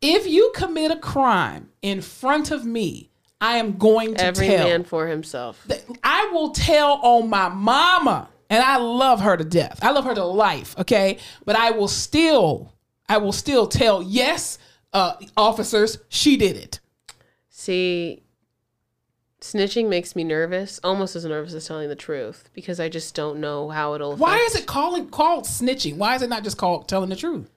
If 0.07 0.27
you 0.27 0.51
commit 0.53 0.91
a 0.91 0.97
crime 0.97 1.69
in 1.81 2.01
front 2.01 2.51
of 2.51 2.63
me, 2.63 3.09
I 3.41 3.57
am 3.57 3.77
going 3.77 4.15
to 4.15 4.23
Every 4.23 4.47
tell. 4.47 4.67
man 4.67 4.83
for 4.83 5.07
himself. 5.07 5.67
I 6.03 6.29
will 6.31 6.51
tell 6.51 6.99
on 7.01 7.29
my 7.29 7.49
mama, 7.49 8.29
and 8.49 8.63
I 8.63 8.77
love 8.77 9.21
her 9.21 9.35
to 9.35 9.43
death. 9.43 9.79
I 9.81 9.91
love 9.91 10.05
her 10.05 10.13
to 10.13 10.23
life. 10.23 10.77
Okay, 10.77 11.17
but 11.43 11.55
I 11.55 11.71
will 11.71 11.87
still, 11.87 12.71
I 13.09 13.17
will 13.17 13.31
still 13.31 13.65
tell. 13.67 14.03
Yes, 14.03 14.59
uh, 14.93 15.15
officers, 15.35 15.97
she 16.09 16.37
did 16.37 16.55
it. 16.55 16.79
See, 17.49 18.21
Snitching 19.41 19.89
makes 19.89 20.15
me 20.15 20.23
nervous, 20.23 20.79
almost 20.83 21.15
as 21.15 21.25
nervous 21.25 21.53
as 21.53 21.67
telling 21.67 21.89
the 21.89 21.95
truth, 21.95 22.49
because 22.53 22.79
I 22.79 22.89
just 22.89 23.15
don't 23.15 23.39
know 23.39 23.69
how 23.69 23.93
it'll. 23.95 24.15
Why 24.15 24.35
affect- 24.37 24.49
is 24.55 24.61
it 24.61 24.65
calling 24.67 25.09
called 25.09 25.45
snitching? 25.45 25.97
Why 25.97 26.15
is 26.15 26.21
it 26.21 26.29
not 26.29 26.43
just 26.43 26.57
called 26.57 26.87
telling 26.87 27.09
the 27.09 27.15
truth? 27.15 27.49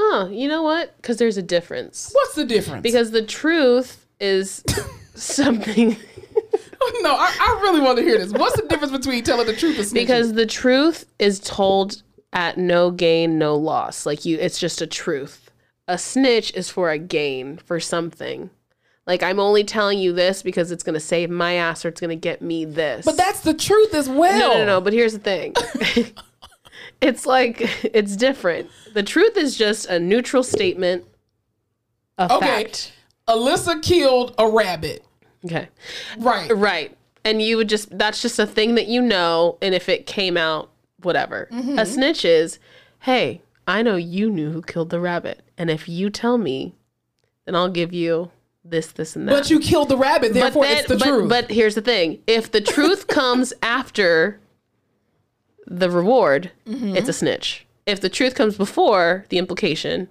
Oh, 0.00 0.28
you 0.32 0.46
know 0.46 0.62
what? 0.62 0.96
Because 0.96 1.16
there's 1.16 1.36
a 1.36 1.42
difference. 1.42 2.10
What's 2.12 2.34
the 2.36 2.44
difference? 2.44 2.82
Because 2.82 3.10
the 3.10 3.22
truth 3.22 4.06
is 4.20 4.62
something. 5.14 5.96
Oh, 6.80 7.00
no, 7.02 7.12
I, 7.14 7.34
I 7.40 7.60
really 7.62 7.80
want 7.80 7.98
to 7.98 8.04
hear 8.04 8.16
this. 8.18 8.32
What's 8.32 8.54
the 8.54 8.66
difference 8.68 8.92
between 8.92 9.24
telling 9.24 9.46
the 9.48 9.54
truth 9.56 9.76
and 9.78 9.84
snitching? 9.86 9.94
because 9.94 10.32
the 10.34 10.46
truth 10.46 11.06
is 11.18 11.40
told 11.40 12.02
at 12.32 12.56
no 12.56 12.92
gain, 12.92 13.36
no 13.36 13.56
loss. 13.56 14.06
Like 14.06 14.24
you, 14.24 14.38
it's 14.38 14.60
just 14.60 14.80
a 14.80 14.86
truth. 14.86 15.50
A 15.88 15.98
snitch 15.98 16.54
is 16.54 16.70
for 16.70 16.90
a 16.92 16.96
gain 16.98 17.56
for 17.58 17.80
something. 17.80 18.50
Like 19.08 19.24
I'm 19.24 19.40
only 19.40 19.64
telling 19.64 19.98
you 19.98 20.12
this 20.12 20.40
because 20.42 20.70
it's 20.70 20.84
gonna 20.84 21.00
save 21.00 21.30
my 21.30 21.54
ass 21.54 21.84
or 21.84 21.88
it's 21.88 22.00
gonna 22.00 22.14
get 22.14 22.40
me 22.42 22.64
this. 22.64 23.04
but 23.04 23.16
that's 23.16 23.40
the 23.40 23.54
truth 23.54 23.92
as 23.92 24.08
well. 24.08 24.38
no, 24.38 24.58
no, 24.58 24.64
no. 24.64 24.80
But 24.80 24.92
here's 24.92 25.14
the 25.14 25.18
thing. 25.18 25.54
it's 27.00 27.26
like 27.26 27.60
it's 27.94 28.16
different. 28.16 28.70
The 28.94 29.02
truth 29.02 29.36
is 29.36 29.56
just 29.56 29.86
a 29.86 29.98
neutral 29.98 30.42
statement. 30.42 31.04
A 32.18 32.32
Okay. 32.34 32.46
fact. 32.64 32.92
Alyssa 33.28 33.82
killed 33.82 34.34
a 34.38 34.48
rabbit. 34.48 35.04
Okay. 35.44 35.68
Right. 36.18 36.50
Right. 36.54 36.96
And 37.24 37.42
you 37.42 37.56
would 37.58 37.68
just, 37.68 37.96
that's 37.96 38.22
just 38.22 38.38
a 38.38 38.46
thing 38.46 38.74
that 38.76 38.86
you 38.86 39.02
know. 39.02 39.58
And 39.60 39.74
if 39.74 39.88
it 39.88 40.06
came 40.06 40.36
out, 40.36 40.70
whatever. 41.02 41.48
Mm-hmm. 41.52 41.78
A 41.78 41.86
snitch 41.86 42.24
is, 42.24 42.58
hey, 43.00 43.42
I 43.66 43.82
know 43.82 43.96
you 43.96 44.30
knew 44.30 44.50
who 44.50 44.62
killed 44.62 44.90
the 44.90 44.98
rabbit. 44.98 45.42
And 45.58 45.70
if 45.70 45.88
you 45.88 46.08
tell 46.10 46.38
me, 46.38 46.74
then 47.44 47.54
I'll 47.54 47.68
give 47.68 47.92
you 47.92 48.30
this, 48.64 48.88
this, 48.92 49.14
and 49.14 49.28
that. 49.28 49.32
But 49.32 49.50
you 49.50 49.60
killed 49.60 49.90
the 49.90 49.96
rabbit, 49.98 50.32
therefore 50.32 50.64
then- 50.64 50.78
it's 50.78 50.88
the 50.88 50.96
but, 50.96 51.04
truth. 51.06 51.28
But 51.28 51.50
here's 51.50 51.74
the 51.74 51.82
thing 51.82 52.20
if 52.26 52.50
the 52.50 52.60
truth 52.60 53.06
comes 53.08 53.52
after 53.62 54.40
the 55.68 55.90
reward, 55.90 56.50
Mm-hmm. 56.66 56.96
it's 56.96 57.08
a 57.08 57.12
snitch. 57.12 57.66
If 57.86 58.00
the 58.00 58.08
truth 58.08 58.34
comes 58.34 58.56
before 58.56 59.24
the 59.30 59.38
implication, 59.38 60.08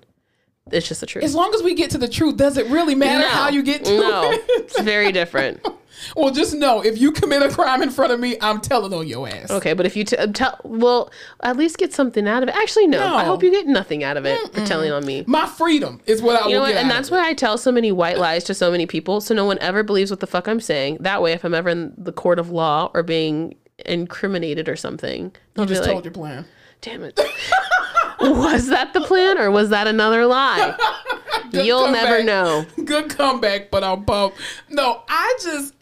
it's 0.71 0.87
just 0.87 0.99
the 1.01 1.07
truth. 1.07 1.23
as 1.23 1.35
long 1.35 1.53
as 1.53 1.63
we 1.63 1.73
get 1.75 1.91
to 1.91 1.97
the 1.97 2.07
truth, 2.09 2.37
does 2.37 2.57
it 2.57 2.67
really 2.67 2.95
matter 2.95 3.21
no, 3.21 3.27
how 3.29 3.49
you 3.49 3.63
get 3.63 3.85
to 3.85 3.97
no, 3.97 4.31
it? 4.31 4.41
it's 4.49 4.81
very 4.81 5.11
different. 5.11 5.65
well, 6.15 6.31
just 6.31 6.53
know 6.55 6.81
if 6.83 6.97
you 6.99 7.11
commit 7.11 7.41
a 7.41 7.49
crime 7.49 7.81
in 7.81 7.89
front 7.89 8.11
of 8.11 8.19
me, 8.19 8.35
I'm 8.41 8.59
telling 8.59 8.93
on 8.93 9.07
your 9.07 9.29
ass. 9.29 9.49
Okay, 9.49 9.73
but 9.73 9.85
if 9.85 9.95
you 9.95 10.03
t- 10.03 10.17
tell, 10.33 10.59
well, 10.63 11.09
at 11.41 11.55
least 11.55 11.77
get 11.77 11.93
something 11.93 12.27
out 12.27 12.43
of 12.43 12.49
it. 12.49 12.55
Actually, 12.55 12.87
no, 12.87 13.15
I 13.15 13.23
hope 13.23 13.43
you 13.43 13.51
get 13.51 13.65
nothing 13.67 14.03
out 14.03 14.17
of 14.17 14.25
it 14.25 14.39
for 14.53 14.65
telling 14.65 14.91
on 14.91 15.05
me. 15.05 15.23
My 15.27 15.45
freedom 15.45 16.01
is 16.05 16.21
what 16.21 16.41
I 16.41 16.47
You 16.49 16.55
know 16.55 16.59
will 16.61 16.67
what? 16.67 16.73
get. 16.73 16.81
And 16.81 16.91
that's 16.91 17.09
why 17.11 17.25
I 17.27 17.33
tell 17.33 17.57
so 17.57 17.71
many 17.71 17.91
white 17.91 18.17
lies 18.17 18.43
to 18.45 18.53
so 18.53 18.69
many 18.71 18.85
people, 18.85 19.21
so 19.21 19.33
no 19.33 19.45
one 19.45 19.57
ever 19.59 19.83
believes 19.83 20.09
what 20.11 20.19
the 20.19 20.27
fuck 20.27 20.47
I'm 20.49 20.59
saying. 20.59 20.97
That 21.01 21.21
way, 21.21 21.31
if 21.33 21.45
I'm 21.45 21.53
ever 21.53 21.69
in 21.69 21.93
the 21.97 22.11
court 22.11 22.39
of 22.39 22.49
law 22.49 22.91
or 22.93 23.03
being 23.03 23.55
incriminated 23.85 24.67
or 24.67 24.75
something, 24.75 25.31
they'll 25.53 25.65
you 25.65 25.69
just 25.69 25.83
like, 25.83 25.91
told 25.91 26.05
your 26.05 26.13
plan. 26.13 26.45
"Damn 26.81 27.03
it." 27.03 27.19
was 28.19 28.67
that 28.67 28.93
the 28.93 29.01
plan 29.01 29.37
or 29.37 29.51
was 29.51 29.69
that 29.69 29.87
another 29.87 30.25
lie? 30.25 30.75
You'll 31.51 31.91
never 31.91 32.23
know. 32.23 32.65
Good 32.83 33.09
comeback, 33.09 33.71
but 33.71 33.83
I'll 33.83 33.97
bump. 33.97 34.35
No, 34.69 35.03
I 35.07 35.37
just 35.41 35.73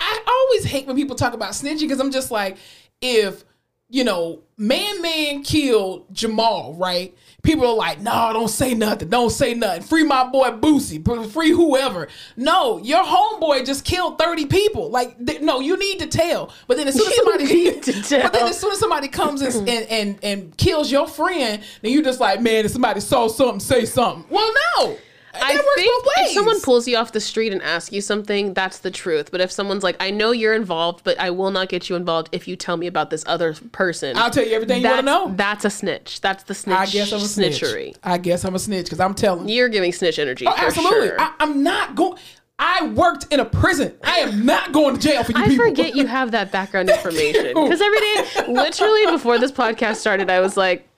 I 0.00 0.20
always 0.26 0.64
hate 0.64 0.86
when 0.86 0.96
people 0.96 1.16
talk 1.16 1.32
about 1.32 1.52
snitching 1.52 1.80
because 1.80 2.00
I'm 2.00 2.10
just 2.10 2.30
like, 2.30 2.58
if 3.00 3.44
you 3.88 4.04
know, 4.04 4.40
man 4.56 5.00
man 5.02 5.42
killed 5.42 6.06
Jamal, 6.12 6.74
right? 6.74 7.14
People 7.44 7.66
are 7.66 7.74
like, 7.74 8.00
no, 8.00 8.30
don't 8.32 8.48
say 8.48 8.74
nothing, 8.74 9.08
don't 9.08 9.30
say 9.30 9.54
nothing. 9.54 9.82
Free 9.82 10.02
my 10.02 10.24
boy 10.24 10.50
Boosie, 10.50 11.30
free 11.30 11.50
whoever. 11.50 12.08
No, 12.36 12.78
your 12.78 13.04
homeboy 13.04 13.64
just 13.66 13.84
killed 13.84 14.18
30 14.18 14.46
people. 14.46 14.90
Like, 14.90 15.24
th- 15.24 15.42
no, 15.42 15.60
you 15.60 15.76
need 15.78 16.00
to 16.00 16.06
tell. 16.06 16.52
But 16.66 16.78
then 16.78 16.88
as 16.88 16.94
soon 16.94 17.06
as 17.06 17.14
somebody 17.16 17.74
but 18.22 18.32
then 18.32 18.46
as 18.48 18.58
soon 18.58 18.72
as 18.72 18.80
somebody 18.80 19.08
comes 19.08 19.42
and, 19.42 19.68
and 19.68 19.86
and 19.88 20.18
and 20.22 20.56
kills 20.56 20.90
your 20.90 21.06
friend, 21.06 21.62
then 21.82 21.92
you 21.92 22.02
just 22.02 22.18
like, 22.18 22.40
man, 22.40 22.64
if 22.64 22.70
somebody 22.70 23.00
saw 23.00 23.28
something, 23.28 23.60
say 23.60 23.84
something. 23.84 24.24
Well, 24.30 24.52
no. 24.78 24.96
I 25.36 25.52
think 25.56 26.04
if 26.18 26.32
someone 26.32 26.60
pulls 26.60 26.86
you 26.86 26.96
off 26.96 27.12
the 27.12 27.20
street 27.20 27.52
and 27.52 27.62
asks 27.62 27.92
you 27.92 28.00
something, 28.00 28.54
that's 28.54 28.78
the 28.78 28.90
truth. 28.90 29.30
But 29.30 29.40
if 29.40 29.50
someone's 29.50 29.82
like, 29.82 29.96
"I 30.00 30.10
know 30.10 30.30
you're 30.32 30.54
involved, 30.54 31.04
but 31.04 31.18
I 31.18 31.30
will 31.30 31.50
not 31.50 31.68
get 31.68 31.88
you 31.88 31.96
involved 31.96 32.28
if 32.32 32.46
you 32.48 32.56
tell 32.56 32.76
me 32.76 32.86
about 32.86 33.10
this 33.10 33.24
other 33.26 33.54
person," 33.72 34.16
I'll 34.16 34.30
tell 34.30 34.44
you 34.44 34.52
everything 34.52 34.82
you 34.82 34.88
want 34.88 35.00
to 35.00 35.06
know. 35.06 35.32
That's 35.36 35.64
a 35.64 35.70
snitch. 35.70 36.20
That's 36.20 36.44
the 36.44 36.54
snitch. 36.54 36.76
I 36.76 36.86
guess 36.86 37.12
I'm 37.12 37.20
a 37.20 37.22
snitch. 37.22 37.60
snitchery. 37.60 37.94
I 38.02 38.18
guess 38.18 38.44
I'm 38.44 38.54
a 38.54 38.58
snitch 38.58 38.86
because 38.86 39.00
I'm 39.00 39.14
telling 39.14 39.48
you. 39.48 39.56
You're 39.56 39.68
giving 39.68 39.92
snitch 39.92 40.18
energy. 40.18 40.46
Oh, 40.46 40.54
absolutely. 40.56 41.08
Sure. 41.08 41.20
I, 41.20 41.32
I'm 41.40 41.62
not 41.62 41.94
going. 41.94 42.18
I 42.58 42.86
worked 42.88 43.32
in 43.32 43.40
a 43.40 43.44
prison. 43.44 43.94
I 44.04 44.18
am 44.18 44.46
not 44.46 44.72
going 44.72 44.96
to 44.96 45.00
jail 45.00 45.24
for 45.24 45.32
you 45.32 45.38
I 45.38 45.48
people. 45.48 45.66
forget 45.66 45.96
you 45.96 46.06
have 46.06 46.30
that 46.30 46.52
background 46.52 46.88
information 46.94 47.48
because 47.48 47.80
every 47.80 48.00
day, 48.00 48.52
literally 48.52 49.06
before 49.10 49.38
this 49.38 49.50
podcast 49.50 49.96
started, 49.96 50.30
I 50.30 50.40
was 50.40 50.56
like, 50.56 50.88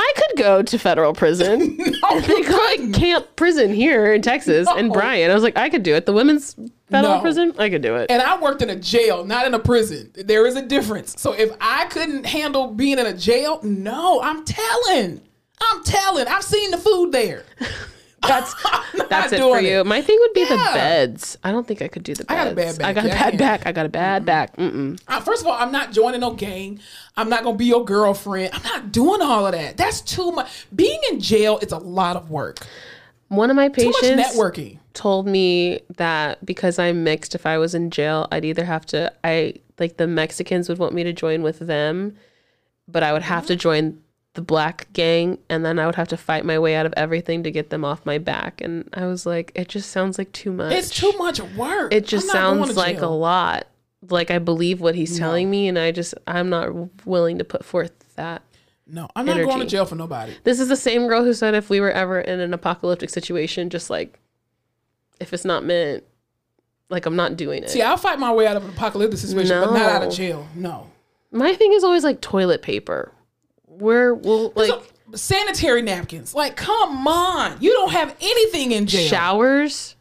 I 0.00 0.12
could 0.16 0.38
go 0.38 0.62
to 0.62 0.78
federal 0.78 1.12
prison. 1.12 1.76
No, 2.02 2.18
they 2.20 2.42
call 2.42 2.58
it. 2.72 2.94
Camp 2.94 3.26
Prison 3.36 3.72
here 3.74 4.12
in 4.14 4.22
Texas 4.22 4.66
No. 4.74 4.88
Bryan. 4.90 5.30
I 5.30 5.34
was 5.34 5.42
like, 5.42 5.56
I 5.58 5.68
could 5.68 5.82
do 5.82 5.94
it. 5.94 6.06
The 6.06 6.12
women's 6.14 6.54
federal 6.90 7.16
No. 7.16 7.20
prison, 7.20 7.52
I 7.58 7.68
could 7.68 7.82
do 7.82 7.96
it. 7.96 8.10
And 8.10 8.20
I 8.22 8.40
worked 8.40 8.62
in 8.62 8.70
a 8.70 8.76
jail, 8.76 9.24
not 9.24 9.46
in 9.46 9.52
a 9.54 9.58
prison. 9.58 10.10
There 10.14 10.46
is 10.46 10.56
a 10.56 10.62
difference. 10.62 11.14
So 11.20 11.32
if 11.34 11.50
I 11.60 11.84
couldn't 11.86 12.24
handle 12.24 12.68
being 12.68 12.98
in 12.98 13.06
a 13.06 13.12
jail, 13.12 13.60
no, 13.62 14.20
I'm 14.22 14.44
telling. 14.44 15.20
I'm 15.60 15.84
telling. 15.84 16.26
I've 16.26 16.42
seen 16.42 16.70
the 16.70 16.78
food 16.78 17.12
there. 17.12 17.44
That's 18.22 18.54
that's 19.08 19.32
it 19.32 19.40
for 19.40 19.60
you. 19.60 19.80
it. 19.80 19.86
My 19.86 20.02
thing 20.02 20.16
would 20.20 20.32
be 20.34 20.44
the 20.44 20.56
beds. 20.74 21.38
I 21.42 21.52
don't 21.52 21.66
think 21.66 21.82
I 21.82 21.88
could 21.88 22.02
do 22.02 22.14
the 22.14 22.24
beds. 22.24 22.38
I 22.40 22.44
got 22.44 22.52
a 22.52 22.54
bad 22.54 22.78
back. 22.78 22.86
I 22.86 22.92
got 22.92 23.04
a 23.04 23.08
bad 23.08 23.18
can't. 23.18 23.38
back. 23.38 23.66
I 23.66 23.72
got 23.72 23.86
a 23.86 23.88
bad 23.88 24.24
back. 24.24 24.56
Mm-mm. 24.56 25.00
Uh, 25.08 25.20
First 25.20 25.42
of 25.42 25.46
all, 25.48 25.54
I'm 25.54 25.72
not 25.72 25.92
joining 25.92 26.20
no 26.20 26.34
gang. 26.34 26.80
I'm 27.16 27.28
not 27.28 27.42
gonna 27.44 27.56
be 27.56 27.66
your 27.66 27.84
girlfriend. 27.84 28.50
I'm 28.54 28.62
not 28.62 28.92
doing 28.92 29.22
all 29.22 29.46
of 29.46 29.52
that. 29.52 29.76
That's 29.76 30.00
too 30.00 30.32
much. 30.32 30.66
Being 30.74 31.00
in 31.10 31.20
jail 31.20 31.58
is 31.58 31.72
a 31.72 31.78
lot 31.78 32.16
of 32.16 32.30
work. 32.30 32.58
One 33.28 33.48
of 33.48 33.56
my 33.56 33.68
patients 33.68 34.02
networking. 34.02 34.78
told 34.92 35.26
me 35.26 35.80
that 35.96 36.44
because 36.44 36.78
I'm 36.80 37.04
mixed, 37.04 37.34
if 37.34 37.46
I 37.46 37.58
was 37.58 37.74
in 37.74 37.90
jail, 37.90 38.26
I'd 38.32 38.44
either 38.44 38.64
have 38.64 38.84
to 38.86 39.12
I 39.22 39.54
like 39.78 39.96
the 39.96 40.06
Mexicans 40.08 40.68
would 40.68 40.78
want 40.78 40.94
me 40.94 41.04
to 41.04 41.12
join 41.12 41.42
with 41.42 41.60
them, 41.60 42.16
but 42.88 43.02
I 43.02 43.12
would 43.12 43.22
have 43.22 43.46
to 43.46 43.56
join 43.56 44.00
the 44.34 44.42
black 44.42 44.92
gang 44.92 45.38
and 45.48 45.64
then 45.64 45.78
I 45.78 45.86
would 45.86 45.96
have 45.96 46.08
to 46.08 46.16
fight 46.16 46.44
my 46.44 46.58
way 46.58 46.76
out 46.76 46.86
of 46.86 46.94
everything 46.96 47.42
to 47.42 47.50
get 47.50 47.70
them 47.70 47.84
off 47.84 48.06
my 48.06 48.18
back. 48.18 48.60
And 48.60 48.88
I 48.92 49.06
was 49.06 49.26
like, 49.26 49.50
it 49.54 49.68
just 49.68 49.90
sounds 49.90 50.18
like 50.18 50.30
too 50.32 50.52
much. 50.52 50.72
It's 50.72 50.90
too 50.90 51.12
much 51.18 51.40
work. 51.40 51.92
It 51.92 52.06
just 52.06 52.30
I'm 52.30 52.36
not 52.36 52.54
going 52.56 52.64
sounds 52.66 52.76
like 52.76 53.00
a 53.00 53.08
lot. 53.08 53.66
Like 54.08 54.30
I 54.30 54.38
believe 54.38 54.80
what 54.80 54.94
he's 54.94 55.18
telling 55.18 55.50
me 55.50 55.68
and 55.68 55.78
I 55.78 55.90
just 55.90 56.14
I'm 56.26 56.48
not 56.48 56.70
willing 57.04 57.38
to 57.38 57.44
put 57.44 57.64
forth 57.64 57.92
that. 58.14 58.42
No, 58.86 59.08
I'm 59.14 59.26
not 59.26 59.36
going 59.36 59.60
to 59.60 59.66
jail 59.66 59.84
for 59.84 59.94
nobody. 59.94 60.34
This 60.44 60.58
is 60.58 60.68
the 60.68 60.76
same 60.76 61.06
girl 61.06 61.24
who 61.24 61.34
said 61.34 61.54
if 61.54 61.70
we 61.70 61.80
were 61.80 61.92
ever 61.92 62.20
in 62.20 62.40
an 62.40 62.54
apocalyptic 62.54 63.10
situation, 63.10 63.70
just 63.70 63.90
like 63.90 64.18
if 65.20 65.32
it's 65.32 65.44
not 65.44 65.64
meant, 65.64 66.04
like 66.88 67.06
I'm 67.06 67.16
not 67.16 67.36
doing 67.36 67.62
it. 67.62 67.70
See, 67.70 67.82
I'll 67.82 67.96
fight 67.96 68.18
my 68.18 68.32
way 68.32 68.46
out 68.46 68.56
of 68.56 68.64
an 68.64 68.70
apocalyptic 68.70 69.18
situation, 69.18 69.60
but 69.60 69.72
not 69.72 69.90
out 69.90 70.02
of 70.04 70.12
jail. 70.12 70.46
No. 70.54 70.90
My 71.30 71.54
thing 71.54 71.72
is 71.72 71.84
always 71.84 72.02
like 72.02 72.20
toilet 72.20 72.62
paper. 72.62 73.12
Where 73.80 74.14
will 74.14 74.52
like 74.54 74.68
So, 74.68 74.82
sanitary 75.14 75.82
napkins. 75.82 76.34
Like, 76.34 76.56
come 76.56 77.06
on. 77.08 77.56
You 77.60 77.72
don't 77.72 77.92
have 77.92 78.14
anything 78.20 78.72
in 78.72 78.86
jail. 78.86 79.08
showers? 79.08 79.96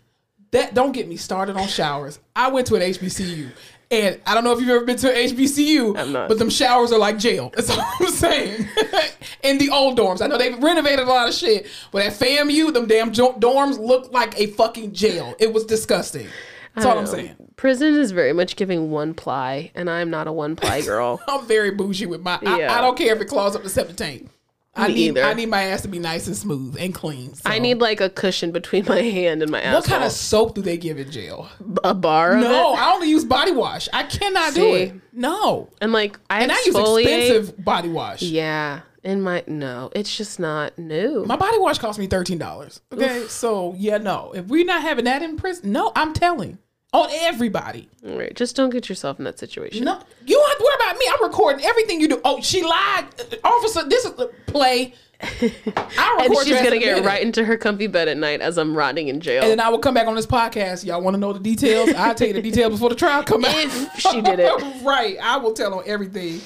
That 0.51 0.73
don't 0.73 0.91
get 0.93 1.07
me 1.07 1.15
started 1.15 1.55
on 1.57 1.67
showers. 1.67 2.19
I 2.35 2.49
went 2.49 2.67
to 2.67 2.75
an 2.75 2.81
HBCU. 2.81 3.51
And 3.91 4.19
I 4.27 4.35
don't 4.35 4.43
know 4.43 4.51
if 4.51 4.59
you've 4.59 4.69
ever 4.69 4.85
been 4.85 4.97
to 4.97 5.09
an 5.09 5.29
HBCU, 5.29 5.97
I'm 5.97 6.11
not. 6.11 6.27
but 6.27 6.37
them 6.37 6.49
showers 6.51 6.91
are 6.91 6.99
like 6.99 7.17
jail. 7.17 7.51
That's 7.55 7.71
all 7.71 7.83
I'm 7.99 8.07
saying. 8.11 8.67
in 9.43 9.57
the 9.57 9.69
old 9.71 9.97
dorms. 9.97 10.21
I 10.21 10.27
know 10.27 10.37
they've 10.37 10.61
renovated 10.61 10.99
a 11.07 11.09
lot 11.09 11.27
of 11.27 11.33
shit, 11.33 11.65
but 11.91 12.03
at 12.03 12.13
FAMU, 12.13 12.71
them 12.71 12.85
damn 12.85 13.11
dorms 13.11 13.79
look 13.79 14.11
like 14.11 14.39
a 14.39 14.47
fucking 14.47 14.93
jail. 14.93 15.33
It 15.39 15.51
was 15.53 15.65
disgusting. 15.65 16.27
That's 16.75 16.85
all 16.85 16.99
I'm 16.99 17.07
saying. 17.07 17.35
Prison 17.59 17.95
is 17.95 18.11
very 18.11 18.31
much 18.31 18.55
giving 18.55 18.89
one 18.89 19.13
ply, 19.13 19.69
and 19.75 19.89
I'm 19.89 20.09
not 20.09 20.27
a 20.27 20.31
one 20.31 20.55
ply 20.55 20.79
girl. 20.85 21.21
I'm 21.27 21.45
very 21.45 21.71
bougie 21.71 22.05
with 22.05 22.21
my. 22.21 22.39
Yeah. 22.41 22.73
I, 22.73 22.77
I 22.77 22.81
don't 22.81 22.97
care 22.97 23.13
if 23.13 23.21
it 23.21 23.25
claws 23.25 23.53
up 23.53 23.63
to 23.63 23.69
septic 23.69 23.97
tank. 23.97 24.29
I 24.73 24.87
Me 24.87 24.93
need 24.93 25.07
either. 25.09 25.23
I 25.25 25.33
need 25.33 25.49
my 25.49 25.63
ass 25.63 25.81
to 25.81 25.89
be 25.89 25.99
nice 25.99 26.25
and 26.27 26.37
smooth 26.37 26.77
and 26.79 26.95
clean. 26.95 27.33
So. 27.35 27.49
I 27.49 27.59
need 27.59 27.79
like 27.79 27.99
a 27.99 28.09
cushion 28.09 28.53
between 28.53 28.85
my 28.85 29.01
hand 29.17 29.41
and 29.41 29.51
my 29.51 29.59
ass. 29.61 29.75
What 29.75 29.83
kind 29.83 30.05
of 30.05 30.13
soap 30.13 30.55
do 30.55 30.61
they 30.61 30.77
give 30.77 30.99
in 30.99 31.11
jail? 31.11 31.49
a 31.83 31.93
bar 31.93 32.37
of 32.37 32.43
No? 32.43 32.75
I 32.75 32.93
only 32.93 33.09
use 33.09 33.25
body 33.25 33.51
wash. 33.51 33.89
I 33.91 34.03
cannot 34.03 34.53
do 34.53 34.75
it. 34.75 34.93
No, 35.11 35.67
And 35.81 35.91
like 35.91 36.17
I 36.29 36.43
and 36.43 36.53
I 36.53 36.63
use 36.65 36.77
expensive 36.77 37.61
body 37.65 37.89
wash. 37.89 38.21
Yeah, 38.21 38.83
in 39.03 39.21
my 39.21 39.43
no, 39.47 39.91
it's 39.93 40.15
just 40.15 40.39
not 40.39 40.79
new. 40.79 41.25
My 41.25 41.35
body 41.35 41.57
wash 41.57 41.77
cost 41.77 41.99
me 41.99 42.07
thirteen 42.07 42.37
dollars. 42.37 42.79
Okay, 42.93 43.25
so 43.27 43.75
yeah, 43.77 43.97
no. 43.97 44.31
If 44.33 44.45
we're 44.45 44.63
not 44.63 44.81
having 44.81 45.03
that 45.03 45.21
in 45.21 45.35
prison, 45.35 45.73
no, 45.73 45.91
I'm 45.93 46.13
telling 46.13 46.57
on 46.93 47.09
everybody. 47.11 47.87
Right, 48.03 48.33
just 48.35 48.55
don't 48.55 48.69
get 48.69 48.89
yourself 48.89 49.19
in 49.19 49.25
that 49.25 49.39
situation. 49.39 49.85
No, 49.85 50.01
you 50.25 50.35
don't 50.35 50.49
have 50.49 50.57
to 50.57 50.63
worry 50.63 50.75
about 50.75 50.97
me. 50.97 51.05
I'm 51.13 51.23
recording 51.23 51.65
everything 51.65 52.01
you 52.01 52.07
do. 52.07 52.21
Oh, 52.23 52.41
she 52.41 52.63
lied, 52.63 53.05
officer. 53.43 53.87
This 53.87 54.05
is 54.05 54.13
the 54.13 54.27
play. 54.47 54.93
I 55.21 56.19
And 56.21 56.29
record 56.29 56.47
she's 56.47 56.55
gonna 56.61 56.79
get 56.79 56.95
minute. 56.95 57.05
right 57.05 57.21
into 57.21 57.43
her 57.43 57.57
comfy 57.57 57.87
bed 57.87 58.07
at 58.07 58.15
night 58.15 58.39
as 58.39 58.57
I'm 58.57 58.73
rotting 58.73 59.09
in 59.09 59.19
jail. 59.19 59.41
And 59.41 59.51
then 59.51 59.59
I 59.59 59.67
will 59.67 59.79
come 59.79 59.93
back 59.93 60.07
on 60.07 60.15
this 60.15 60.25
podcast. 60.25 60.85
Y'all 60.85 61.01
want 61.01 61.13
to 61.13 61.19
know 61.19 61.33
the 61.33 61.41
details? 61.41 61.89
I'll 61.93 62.15
tell 62.15 62.27
you 62.27 62.33
the 62.33 62.41
details 62.41 62.71
before 62.71 62.87
the 62.89 62.95
trial 62.95 63.21
come 63.23 63.43
out. 63.43 63.53
If 63.53 63.99
she 63.99 64.21
did 64.21 64.39
it. 64.39 64.83
right. 64.85 65.17
I 65.21 65.35
will 65.35 65.51
tell 65.53 65.73
on 65.73 65.83
everything. 65.85 66.39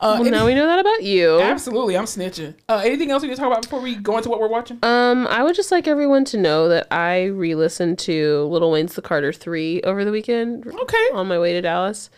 Uh, 0.00 0.14
well, 0.18 0.20
any- 0.20 0.30
now 0.30 0.46
we 0.46 0.54
know 0.54 0.66
that 0.66 0.78
about 0.78 1.02
you. 1.02 1.40
absolutely. 1.40 1.96
I'm 1.96 2.04
snitching. 2.04 2.54
Uh, 2.68 2.82
anything 2.84 3.10
else 3.10 3.22
we 3.22 3.28
need 3.28 3.34
to 3.34 3.40
talk 3.40 3.50
about 3.50 3.62
before 3.62 3.80
we 3.80 3.96
go 3.96 4.16
into 4.16 4.28
what 4.28 4.40
we're 4.40 4.48
watching? 4.48 4.78
Um, 4.82 5.26
I 5.26 5.42
would 5.42 5.56
just 5.56 5.72
like 5.72 5.88
everyone 5.88 6.24
to 6.26 6.36
know 6.36 6.68
that 6.68 6.86
I 6.92 7.24
re-listened 7.24 7.98
to 8.00 8.44
Lil 8.44 8.70
Wayne's 8.70 8.94
"The 8.94 9.02
Carter 9.02 9.32
3 9.32 9.82
over 9.82 10.04
the 10.04 10.12
weekend 10.12 10.66
okay. 10.66 11.06
on 11.14 11.26
my 11.26 11.38
way 11.38 11.52
to 11.52 11.60
Dallas. 11.60 12.10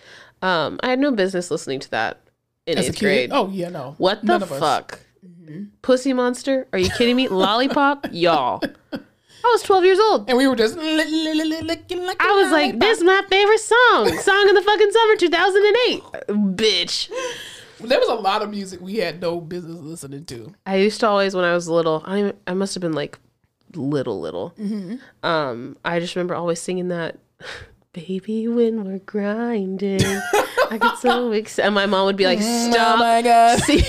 Um, 0.43 0.79
I 0.83 0.91
had 0.91 0.99
no 0.99 1.11
business 1.11 1.51
listening 1.51 1.81
to 1.81 1.91
that 1.93 2.21
in 2.67 2.77
As 2.79 2.87
a 2.87 2.89
eighth 2.89 2.97
kid? 2.97 3.05
grade. 3.05 3.31
Oh, 3.33 3.49
yeah, 3.51 3.69
no. 3.71 3.95
What 3.99 4.21
the 4.21 4.27
None 4.27 4.43
of 4.43 4.53
us. 4.53 4.61
fuck? 4.61 5.01
Pussy 5.83 6.13
monster? 6.13 6.69
Are 6.73 6.79
you 6.79 6.91
kidding 6.91 7.17
me? 7.17 7.29
Lollipop? 7.31 8.07
Y'all. 8.13 8.61
I 8.93 9.49
was 9.53 9.63
12 9.63 9.85
years 9.85 9.99
old. 9.99 10.29
And 10.29 10.37
we 10.39 10.47
were 10.47 10.55
just 10.55 10.77
li- 10.77 10.85
li- 11.05 11.33
li- 11.35 11.45
li- 11.45 11.61
licking 11.63 12.05
like 12.07 12.23
I 12.23 12.33
was 12.43 12.53
like, 12.53 12.79
this 12.79 12.99
is 12.99 13.05
my 13.05 13.23
favorite 13.29 13.59
song. 13.61 14.19
Song 14.19 14.49
of 14.51 14.55
the 14.55 14.63
fucking 14.63 14.91
summer 14.93 15.17
2008. 15.17 16.03
Bitch. 16.57 17.11
There 17.83 17.99
was 17.99 18.09
a 18.09 18.15
lot 18.15 18.43
of 18.43 18.51
music 18.51 18.81
we 18.81 18.97
had 18.97 19.21
no 19.21 19.41
business 19.41 19.79
listening 19.79 20.25
to. 20.27 20.55
I 20.67 20.77
used 20.77 21.01
to 21.01 21.09
always, 21.09 21.35
when 21.35 21.45
I 21.45 21.55
was 21.55 21.69
little, 21.69 22.03
I, 22.05 22.33
I 22.47 22.55
must 22.55 22.75
have 22.75 22.81
been 22.83 22.93
like 22.93 23.19
little, 23.75 24.21
little. 24.21 24.55
Mm-hmm. 24.59 24.97
Um, 25.27 25.77
I 25.85 26.01
just 26.01 26.15
remember 26.17 26.35
always 26.35 26.61
singing 26.61 26.89
that, 26.89 27.19
baby, 27.93 28.47
when 28.49 28.85
we're 28.85 28.99
grinding. 29.01 30.01
I 30.71 30.79
get 30.81 30.99
so 30.99 31.33
excited. 31.33 31.67
And 31.67 31.75
my 31.75 31.87
mom 31.87 32.07
would 32.07 32.17
be 32.17 32.25
like, 32.25 32.39
mm, 32.39 32.69
oh 32.69 32.71
stop. 32.71 32.97
Oh 32.97 32.99
my 33.01 33.23
God. 33.23 33.59
See, 33.65 33.81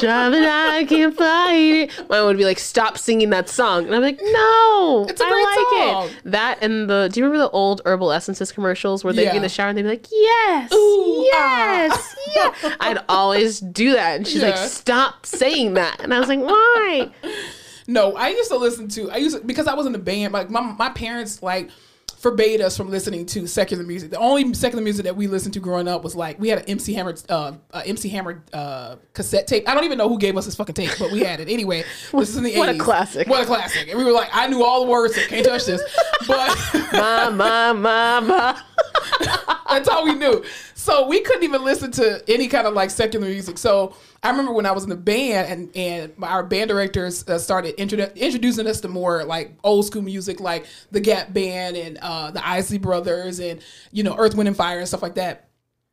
driving, 0.00 0.42
I 0.44 0.84
can't 0.88 1.16
fight 1.16 1.54
it. 1.54 2.08
My 2.08 2.18
mom 2.18 2.26
would 2.26 2.36
be 2.38 2.44
like, 2.44 2.58
"Stop 2.58 2.98
singing 2.98 3.30
that 3.30 3.48
song," 3.48 3.86
and 3.86 3.94
I'm 3.94 4.02
like, 4.02 4.18
"No, 4.20 5.06
It's 5.08 5.20
a 5.20 5.24
I 5.24 5.30
great 5.30 5.44
like 5.44 5.84
song. 5.94 6.08
it." 6.08 6.30
That 6.32 6.58
and 6.62 6.90
the. 6.90 7.08
Do 7.12 7.20
you 7.20 7.26
remember 7.26 7.44
the 7.46 7.50
old 7.50 7.80
herbal 7.86 8.12
essences 8.12 8.50
commercials 8.52 9.04
where 9.04 9.12
they'd 9.12 9.30
be 9.30 9.36
in 9.36 9.42
the 9.42 9.48
shower 9.48 9.68
and 9.68 9.78
they'd 9.78 9.82
be 9.82 9.88
like, 9.88 10.06
"Yes, 10.10 10.72
Ooh, 10.72 11.22
yes, 11.30 12.16
ah. 12.36 12.52
yeah." 12.62 12.76
I'd 12.80 12.98
always 13.08 13.60
do 13.60 13.92
that, 13.92 14.16
and 14.16 14.26
she's 14.26 14.42
like, 14.42 14.56
"Stop 14.56 15.24
saying 15.24 15.74
that," 15.74 16.00
and 16.02 16.12
I 16.12 16.18
was 16.20 16.28
like, 16.28 16.40
"Why?" 16.40 17.10
No, 17.88 18.16
I 18.16 18.30
used 18.30 18.50
to 18.50 18.56
listen 18.56 18.88
to. 18.88 19.12
I 19.12 19.18
used 19.18 19.36
to, 19.36 19.44
because 19.44 19.68
I 19.68 19.74
was 19.74 19.86
in 19.86 19.92
the 19.92 19.98
band. 20.00 20.32
Like 20.32 20.50
my 20.50 20.60
my 20.60 20.88
parents 20.90 21.40
like 21.40 21.70
forbade 22.16 22.60
us 22.60 22.76
from 22.76 22.90
listening 22.90 23.26
to 23.26 23.46
secular 23.46 23.84
music. 23.84 24.10
The 24.10 24.18
only 24.18 24.52
secular 24.54 24.82
music 24.82 25.04
that 25.04 25.16
we 25.16 25.26
listened 25.26 25.54
to 25.54 25.60
growing 25.60 25.88
up 25.88 26.02
was 26.02 26.14
like 26.14 26.38
we 26.40 26.48
had 26.48 26.60
an 26.60 26.64
MC 26.66 26.94
Hammer 26.94 27.14
uh, 27.28 27.52
uh 27.72 27.82
MC 27.84 28.08
Hammer 28.08 28.42
uh 28.52 28.96
cassette 29.12 29.46
tape. 29.46 29.68
I 29.68 29.74
don't 29.74 29.84
even 29.84 29.98
know 29.98 30.08
who 30.08 30.18
gave 30.18 30.36
us 30.36 30.46
this 30.46 30.56
fucking 30.56 30.74
tape, 30.74 30.90
but 30.98 31.12
we 31.12 31.20
had 31.20 31.40
it 31.40 31.48
anyway. 31.48 31.84
This 32.12 32.30
is 32.30 32.36
in 32.38 32.44
the 32.44 32.56
What 32.56 32.68
a 32.68 32.78
classic. 32.78 33.28
What 33.28 33.42
a 33.42 33.46
classic! 33.46 33.88
And 33.88 33.98
we 33.98 34.04
were 34.04 34.12
like, 34.12 34.30
I 34.32 34.48
knew 34.48 34.64
all 34.64 34.84
the 34.84 34.90
words. 34.90 35.14
So 35.14 35.26
can't 35.26 35.44
touch 35.44 35.66
this, 35.66 35.82
but. 36.26 36.56
Ma, 36.92 37.30
ma, 37.30 37.72
ma, 37.72 38.20
ma. 38.20 39.52
That's 39.70 39.88
all 39.88 40.04
we 40.04 40.14
knew. 40.14 40.44
So 40.74 41.06
we 41.06 41.20
couldn't 41.20 41.42
even 41.42 41.64
listen 41.64 41.90
to 41.92 42.22
any 42.28 42.48
kind 42.48 42.66
of 42.66 42.74
like 42.74 42.90
secular 42.90 43.26
music. 43.26 43.58
So 43.58 43.94
I 44.22 44.30
remember 44.30 44.52
when 44.52 44.66
I 44.66 44.72
was 44.72 44.84
in 44.84 44.90
the 44.90 44.96
band 44.96 45.48
and 45.50 45.76
and 45.76 46.12
our 46.22 46.42
band 46.42 46.68
directors 46.68 47.26
uh, 47.28 47.38
started 47.38 47.76
introdu- 47.76 48.14
introducing 48.16 48.66
us 48.66 48.80
to 48.82 48.88
more 48.88 49.24
like 49.24 49.52
old 49.64 49.86
school 49.86 50.02
music, 50.02 50.40
like 50.40 50.66
the 50.90 51.00
Gap 51.00 51.32
Band 51.32 51.76
and 51.76 51.98
uh, 52.00 52.30
the 52.30 52.46
Isley 52.46 52.78
Brothers 52.78 53.40
and 53.40 53.60
you 53.92 54.02
know 54.02 54.16
Earth, 54.16 54.34
Wind 54.34 54.48
and 54.48 54.56
Fire 54.56 54.78
and 54.78 54.88
stuff 54.88 55.02
like 55.02 55.14
that. 55.16 55.48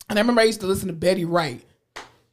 And 0.09 0.19
I 0.19 0.21
remember 0.21 0.41
I 0.41 0.45
used 0.45 0.61
to 0.61 0.67
listen 0.67 0.87
to 0.87 0.93
Betty 0.93 1.25
Wright. 1.25 1.63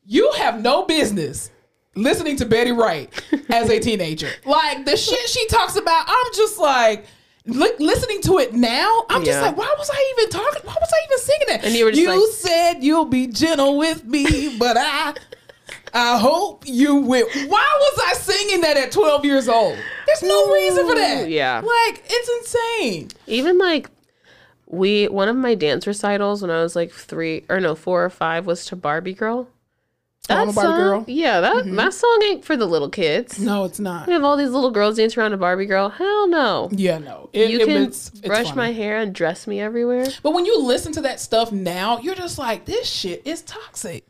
You 0.04 0.32
have 0.32 0.60
no 0.60 0.84
business 0.84 1.50
listening 1.94 2.36
to 2.36 2.46
Betty 2.46 2.72
Wright 2.72 3.12
as 3.48 3.70
a 3.70 3.78
teenager. 3.78 4.30
Like 4.44 4.84
the 4.84 4.96
shit 4.96 5.28
she 5.28 5.46
talks 5.46 5.76
about, 5.76 6.04
I'm 6.08 6.32
just 6.34 6.58
like. 6.58 7.06
Li- 7.46 7.72
listening 7.78 8.20
to 8.22 8.38
it 8.38 8.52
now, 8.54 9.04
I'm 9.08 9.24
just 9.24 9.40
like, 9.40 9.56
why 9.56 9.74
was 9.78 9.90
I 9.92 10.14
even 10.18 10.30
talking? 10.30 10.60
Why 10.64 10.74
was 10.78 10.90
I 10.92 11.04
even 11.06 11.18
singing 11.18 11.46
that? 11.48 11.64
And 11.64 11.74
you 11.74 11.84
were 11.86 11.92
just 11.92 12.06
like- 12.06 12.50
said 12.50 12.84
you'll 12.84 13.06
be 13.06 13.26
gentle 13.26 13.78
with 13.78 14.04
me, 14.04 14.56
but 14.58 14.76
I, 14.78 15.14
I 15.94 16.18
hope 16.18 16.64
you 16.66 16.96
will. 16.96 17.26
Why 17.48 17.68
was 17.80 18.00
I 18.08 18.12
singing 18.14 18.60
that 18.60 18.76
at 18.76 18.92
12 18.92 19.24
years 19.24 19.48
old? 19.48 19.78
There's 20.06 20.22
no 20.22 20.52
reason 20.52 20.86
for 20.86 20.94
that. 20.94 21.28
Yeah. 21.30 21.60
like 21.64 22.04
it's 22.08 22.52
insane. 22.52 23.08
Even 23.26 23.58
like 23.58 23.88
we 24.66 25.08
one 25.08 25.28
of 25.28 25.34
my 25.36 25.54
dance 25.54 25.86
recitals 25.86 26.42
when 26.42 26.50
I 26.50 26.62
was 26.62 26.76
like 26.76 26.92
three 26.92 27.44
or 27.48 27.58
no 27.58 27.74
four 27.74 28.04
or 28.04 28.10
five 28.10 28.46
was 28.46 28.66
to 28.66 28.76
Barbie 28.76 29.14
Girl. 29.14 29.48
Barbie 30.28 30.52
song, 30.52 30.76
Girl? 30.78 31.00
Mm-hmm. 31.00 31.10
Yeah, 31.10 31.40
that 31.40 31.64
that 31.74 31.94
song 31.94 32.20
ain't 32.24 32.44
for 32.44 32.56
the 32.56 32.66
little 32.66 32.88
kids. 32.88 33.38
No, 33.40 33.64
it's 33.64 33.80
not. 33.80 34.06
We 34.06 34.12
have 34.12 34.22
all 34.22 34.36
these 34.36 34.50
little 34.50 34.70
girls 34.70 34.96
dancing 34.96 35.20
around 35.20 35.32
a 35.32 35.36
Barbie 35.36 35.66
Girl. 35.66 35.88
Hell 35.88 36.28
no. 36.28 36.68
Yeah, 36.72 36.98
no. 36.98 37.30
It, 37.32 37.50
You 37.50 37.60
it- 37.60 37.66
can 37.66 37.76
it's- 37.82 38.08
it's 38.14 38.20
brush 38.20 38.44
funny. 38.46 38.56
my 38.56 38.72
hair 38.72 38.98
and 38.98 39.12
dress 39.14 39.46
me 39.46 39.60
everywhere. 39.60 40.06
But 40.22 40.32
when 40.32 40.46
you 40.46 40.62
listen 40.62 40.92
to 40.92 41.00
that 41.02 41.20
stuff 41.20 41.50
now, 41.50 41.98
you're 41.98 42.14
just 42.14 42.38
like, 42.38 42.64
this 42.64 42.88
shit 42.88 43.22
is 43.24 43.42
toxic. 43.42 44.04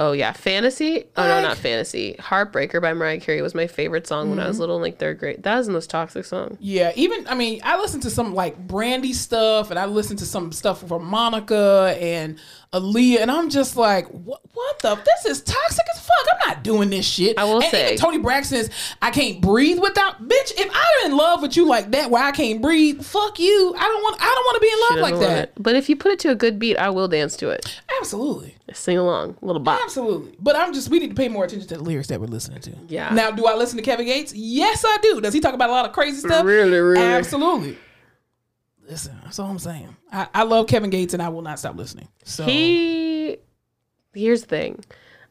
Oh 0.00 0.12
yeah, 0.12 0.30
fantasy. 0.30 1.06
Oh 1.16 1.24
no, 1.26 1.42
not 1.42 1.56
fantasy. 1.56 2.14
Heartbreaker 2.20 2.80
by 2.80 2.94
Mariah 2.94 3.18
Carey 3.18 3.42
was 3.42 3.52
my 3.52 3.66
favorite 3.66 4.06
song 4.06 4.30
when 4.30 4.38
I 4.38 4.42
Mm-hmm. 4.42 4.48
was 4.50 4.60
little, 4.60 4.76
in, 4.76 4.82
like 4.82 5.00
third 5.00 5.18
grade. 5.18 5.42
That 5.42 5.58
is 5.58 5.66
the 5.66 5.72
most 5.72 5.90
toxic 5.90 6.24
song. 6.24 6.56
Yeah, 6.60 6.92
even 6.94 7.26
I 7.26 7.34
mean, 7.34 7.60
I 7.64 7.76
listened 7.80 8.04
to 8.04 8.10
some 8.10 8.32
like 8.32 8.56
Brandy 8.68 9.12
stuff, 9.12 9.70
and 9.70 9.78
I 9.78 9.86
listened 9.86 10.20
to 10.20 10.24
some 10.24 10.52
stuff 10.52 10.86
from 10.86 11.04
Monica 11.04 11.96
and 12.00 12.38
Aaliyah, 12.72 13.20
and 13.20 13.30
I'm 13.30 13.48
just 13.48 13.76
like, 13.76 14.06
what? 14.08 14.40
What 14.52 14.78
the? 14.80 14.96
This 14.96 15.24
is 15.38 15.42
toxic 15.42 15.84
as 15.94 16.00
fuck. 16.04 16.26
I'm 16.32 16.48
not 16.48 16.64
doing 16.64 16.90
this 16.90 17.06
shit. 17.06 17.38
I 17.38 17.44
will 17.44 17.60
and 17.62 17.70
say- 17.70 17.96
Toni 17.96 18.18
Braxton's 18.18 18.70
"I 19.00 19.10
Can't 19.10 19.40
Breathe 19.40 19.78
Without." 19.78 20.22
Bitch, 20.22 20.52
if 20.56 20.70
I'm 20.72 21.10
in 21.10 21.16
love 21.16 21.42
with 21.42 21.56
you 21.56 21.66
like 21.66 21.92
that, 21.92 22.10
where 22.10 22.22
I 22.22 22.32
can't 22.32 22.60
breathe, 22.60 23.02
fuck 23.02 23.38
you. 23.38 23.74
I 23.76 23.80
don't 23.80 24.02
want. 24.02 24.16
I 24.20 24.24
don't 24.24 24.44
want 24.44 24.54
to 24.56 24.60
be 24.60 24.72
in 24.72 24.80
love 25.02 25.10
like 25.12 25.28
that. 25.28 25.42
it. 25.44 25.52
But 25.62 25.76
if 25.76 25.88
you 25.88 25.96
put 25.96 26.12
it 26.12 26.18
to 26.20 26.30
a 26.30 26.34
good 26.34 26.58
beat, 26.58 26.76
I 26.76 26.90
will 26.90 27.08
dance 27.08 27.36
to 27.38 27.50
it. 27.50 27.80
Absolutely. 28.00 28.56
Sing 28.74 28.98
along, 28.98 29.38
little 29.40 29.60
bop. 29.62 29.80
Absolutely. 29.82 30.36
But 30.38 30.54
I'm 30.54 30.74
just, 30.74 30.90
we 30.90 30.98
need 30.98 31.08
to 31.08 31.14
pay 31.14 31.28
more 31.28 31.44
attention 31.46 31.66
to 31.68 31.76
the 31.78 31.82
lyrics 31.82 32.08
that 32.08 32.20
we're 32.20 32.26
listening 32.26 32.60
to. 32.60 32.72
Yeah. 32.88 33.08
Now, 33.14 33.30
do 33.30 33.46
I 33.46 33.54
listen 33.54 33.78
to 33.78 33.82
Kevin 33.82 34.04
Gates? 34.04 34.34
Yes, 34.34 34.84
I 34.86 34.98
do. 35.00 35.22
Does 35.22 35.32
he 35.32 35.40
talk 35.40 35.54
about 35.54 35.70
a 35.70 35.72
lot 35.72 35.86
of 35.86 35.92
crazy 35.92 36.18
stuff? 36.18 36.44
Really, 36.44 36.78
really. 36.78 37.00
Absolutely. 37.02 37.78
Listen, 38.88 39.18
that's 39.22 39.38
all 39.38 39.50
I'm 39.50 39.58
saying. 39.58 39.94
I, 40.10 40.28
I 40.34 40.42
love 40.44 40.66
Kevin 40.66 40.90
Gates 40.90 41.12
and 41.12 41.22
I 41.22 41.28
will 41.28 41.42
not 41.42 41.58
stop 41.58 41.76
listening. 41.76 42.08
So 42.24 42.44
He 42.44 43.36
here's 44.14 44.42
the 44.42 44.46
thing. 44.48 44.84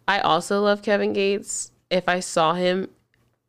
I 0.07 0.19
also 0.19 0.61
love 0.61 0.83
Kevin 0.83 1.13
Gates. 1.13 1.71
If 1.89 2.07
I 2.07 2.19
saw 2.19 2.53
him 2.53 2.89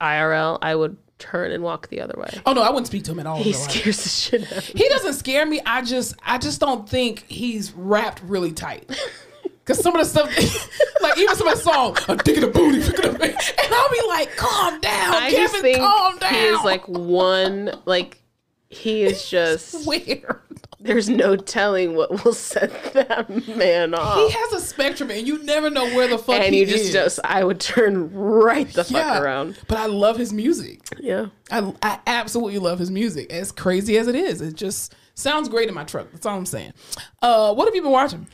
IRL, 0.01 0.59
I 0.63 0.75
would 0.75 0.97
turn 1.19 1.51
and 1.53 1.63
walk 1.63 1.89
the 1.89 2.01
other 2.01 2.15
way. 2.17 2.31
Oh 2.47 2.53
no, 2.53 2.63
I 2.63 2.71
wouldn't 2.71 2.87
speak 2.87 3.05
to 3.05 3.13
him 3.13 3.21
at 3.21 3.27
all. 3.27 3.43
He 3.43 3.53
life. 3.53 3.71
scares 3.71 4.03
the 4.03 4.09
shit 4.09 4.53
out 4.53 4.59
of 4.59 4.75
me. 4.75 4.81
He 4.83 4.89
doesn't 4.89 5.15
scare 5.15 5.45
me. 5.45 5.61
I 5.67 5.83
just 5.83 6.15
I 6.25 6.39
just 6.39 6.61
don't 6.61 6.89
think 6.89 7.25
he's 7.29 7.73
wrapped 7.73 8.23
really 8.23 8.53
tight. 8.53 8.91
Cause 9.67 9.83
some 9.83 9.95
of 9.95 10.01
the 10.01 10.07
stuff, 10.07 10.31
like 11.03 11.19
even 11.19 11.37
some 11.37 11.47
of 11.47 11.57
the 11.57 11.61
song, 11.61 11.95
I'm 12.09 12.17
digging 12.17 12.41
the 12.41 12.47
booty, 12.47 12.79
booty," 12.81 13.03
and 13.03 13.75
I'll 13.75 13.91
be 13.91 14.01
like, 14.09 14.35
"Calm 14.35 14.81
down, 14.81 15.15
I 15.15 15.31
Kevin, 15.31 15.75
calm 15.77 16.17
down." 16.17 16.33
he 16.33 16.41
is 16.41 16.65
like 16.65 16.89
one 16.89 17.79
like 17.85 18.23
he 18.71 19.03
is 19.03 19.29
just 19.31 19.87
weird. 19.87 20.41
there's 20.81 21.09
no 21.09 21.37
telling 21.37 21.95
what 21.97 22.25
will 22.25 22.33
set 22.33 22.71
that 22.95 23.29
man 23.57 23.95
off. 23.95 24.17
He 24.17 24.31
has 24.31 24.53
a 24.53 24.61
spectrum, 24.61 25.11
and 25.11 25.27
you 25.27 25.43
never 25.45 25.71
know 25.71 25.85
where 25.95 26.07
the 26.09 26.19
fuck 26.19 26.37
and 26.41 26.55
he 26.55 26.61
you 26.61 26.67
just 26.67 26.85
is. 26.87 26.93
just 26.93 27.21
I 27.25 27.45
would 27.45 27.61
turn 27.61 28.13
right 28.13 28.69
the 28.73 28.85
fuck 28.85 29.23
around. 29.23 29.59
But 29.69 29.79
I 29.79 29.87
love 29.87 30.17
his 30.19 30.33
music. 30.33 30.81
Yeah. 30.99 31.27
I, 31.51 31.73
I 31.83 31.99
absolutely 32.07 32.59
love 32.59 32.79
his 32.79 32.91
music. 32.91 33.33
As 33.33 33.51
crazy 33.53 33.97
as 33.99 34.07
it 34.07 34.15
is, 34.15 34.41
it 34.41 34.55
just 34.55 34.95
sounds 35.15 35.49
great 35.49 35.69
in 35.69 35.75
my 35.75 35.85
truck. 35.85 36.11
That's 36.13 36.27
all 36.27 36.37
I'm 36.37 36.47
saying. 36.47 36.73
Uh, 37.23 37.55
what 37.55 37.67
have 37.67 37.75
you 37.75 37.83
been 37.83 37.91
watching? 37.91 38.27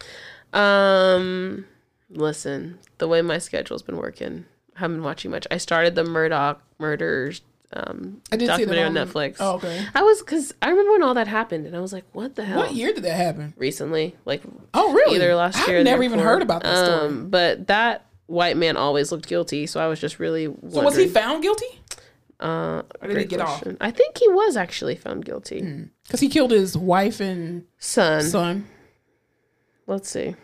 Um, 0.53 1.67
listen, 2.11 2.79
the 2.99 3.09
way 3.09 3.23
my 3.23 3.39
schedule's 3.39 3.83
been 3.83 3.97
working, 3.97 4.45
I 4.77 4.81
haven't 4.81 4.99
been 4.99 5.05
watching 5.05 5.31
much. 5.31 5.47
I 5.51 5.57
started 5.59 5.95
the 5.95 6.05
Murdaugh 6.05 6.59
murders 6.79 7.41
um 7.75 8.23
I 8.33 8.37
did 8.37 8.41
see 8.43 8.47
that 8.47 8.53
documentary 8.59 8.85
on 8.85 8.95
Netflix. 8.95 9.37
oh, 9.41 9.57
okay. 9.57 9.85
I 9.95 10.03
was 10.03 10.21
because 10.21 10.55
I 10.63 10.71
remember 10.71 10.93
when 10.93 11.03
all 11.03 11.15
that 11.15 11.27
happened, 11.29 11.67
and 11.67 11.77
I 11.77 11.81
was 11.81 11.93
like, 11.93 12.05
"What 12.13 12.35
the 12.37 12.45
hell?" 12.45 12.59
What 12.59 12.75
year 12.75 12.93
did 12.95 13.05
that 13.05 13.17
happen? 13.17 13.53
Recently, 13.57 14.15
like 14.25 14.43
Oh, 14.73 14.93
really? 14.93 15.17
either 15.17 15.35
last 15.35 15.59
I've 15.59 15.69
year. 15.69 15.77
or 15.77 15.81
the 15.81 15.85
never 15.91 16.03
even 16.03 16.19
before. 16.19 16.33
heard 16.33 16.43
about 16.43 16.63
that 16.63 16.85
story. 16.87 17.07
Um, 17.09 17.29
but 17.31 17.67
that 17.67 18.07
white 18.27 18.57
man 18.57 18.77
always 18.77 19.11
looked 19.13 19.29
guilty, 19.29 19.67
so 19.67 19.81
I 19.81 19.89
was 19.89 20.01
just 20.01 20.19
really. 20.19 20.47
So 20.47 20.83
was 20.83 20.97
he 20.97 21.09
found 21.09 21.43
guilty? 21.43 21.67
Uh, 22.41 22.83
Or 23.01 23.09
did 23.09 23.19
he 23.19 23.25
get 23.25 23.41
off? 23.41 23.63
I 23.81 23.91
think 23.91 24.19
he 24.19 24.29
was 24.29 24.57
actually 24.57 24.97
found 24.97 25.25
guilty. 25.25 25.89
Because 26.03 26.21
he 26.21 26.29
killed 26.29 26.51
his 26.51 26.77
wife 26.77 27.21
and 27.21 27.65
Son, 27.79 28.23
son. 28.23 28.67
let's 29.87 30.11
see. 30.11 30.35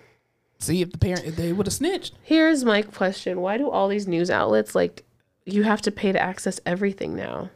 See 0.59 0.83
if 0.83 0.93
the 0.93 0.99
parent 0.99 1.25
if 1.25 1.37
they 1.37 1.53
would 1.53 1.67
have 1.67 1.73
snitched. 1.75 2.15
Here's 2.23 2.65
my 2.65 2.83
question: 2.83 3.41
Why 3.41 3.57
do 3.59 3.69
all 3.71 3.89
these 3.89 4.07
news 4.07 4.31
outlets 4.31 4.75
like 4.75 5.03
you 5.53 5.63
have 5.65 5.83
to 5.83 5.91
pay 5.91 6.13
to 6.13 6.21
access 6.21 6.61
everything 6.67 7.15
now? 7.17 7.51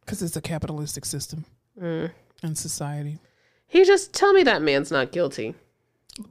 Because 0.00 0.22
it's 0.22 0.36
a 0.36 0.40
capitalistic 0.40 1.04
system 1.04 1.44
Mm. 1.80 2.10
and 2.42 2.58
society. 2.58 3.18
He 3.66 3.84
just 3.84 4.12
tell 4.12 4.32
me 4.32 4.42
that 4.42 4.60
man's 4.62 4.90
not 4.90 5.12
guilty. 5.12 5.54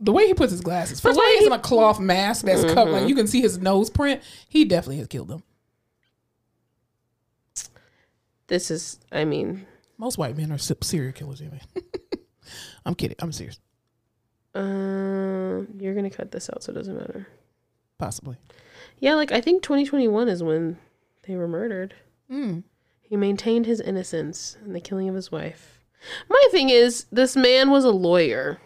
The 0.01 0.11
way 0.11 0.27
he 0.27 0.34
puts 0.34 0.51
his 0.51 0.61
glasses. 0.61 0.99
First 0.99 1.17
of 1.17 1.23
all, 1.23 1.30
he's 1.30 1.39
he- 1.39 1.45
Mm-hmm. 1.45 1.53
in 1.53 1.59
a 1.59 1.63
cloth 1.63 1.99
mask 1.99 2.45
that's 2.45 2.65
covered. 2.73 2.91
Like 2.91 3.07
you 3.09 3.15
can 3.15 3.27
see 3.27 3.41
his 3.41 3.57
nose 3.57 3.89
print. 3.89 4.21
He 4.49 4.65
definitely 4.65 4.97
has 4.97 5.07
killed 5.07 5.30
them. 5.30 5.43
This 8.47 8.71
is, 8.71 8.99
I 9.11 9.25
mean, 9.25 9.65
Most 9.97 10.17
white 10.17 10.36
men 10.38 10.51
are 10.51 10.57
serial 10.57 11.13
killers 11.13 11.41
anyway. 11.41 11.61
I'm 12.86 12.95
kidding. 12.95 13.15
I'm 13.19 13.32
serious. 13.32 13.59
uh, 14.55 15.65
you're 15.77 15.93
gonna 15.93 16.09
cut 16.09 16.32
this 16.32 16.49
out, 16.49 16.63
so 16.63 16.71
it 16.71 16.75
doesn't 16.75 16.95
matter. 16.97 17.27
Possibly. 17.97 18.38
Yeah, 19.00 19.16
like 19.16 19.32
I 19.32 19.41
think 19.41 19.64
2021 19.64 20.28
is 20.28 20.43
when 20.43 20.78
they 21.28 21.36
were 21.36 21.47
murdered. 21.47 21.93
Mm. 22.32 22.64
He 23.02 23.16
maintained 23.18 23.66
his 23.66 23.82
innocence 23.82 24.58
in 24.64 24.74
the 24.74 24.82
killing 24.82 25.10
of 25.10 25.16
his 25.16 25.32
wife. 25.32 25.80
My 26.30 26.47
thing 26.52 26.70
is, 26.70 27.06
this 27.12 27.36
man 27.36 27.72
was 27.72 27.84
a 27.84 27.91
lawyer. 27.91 28.60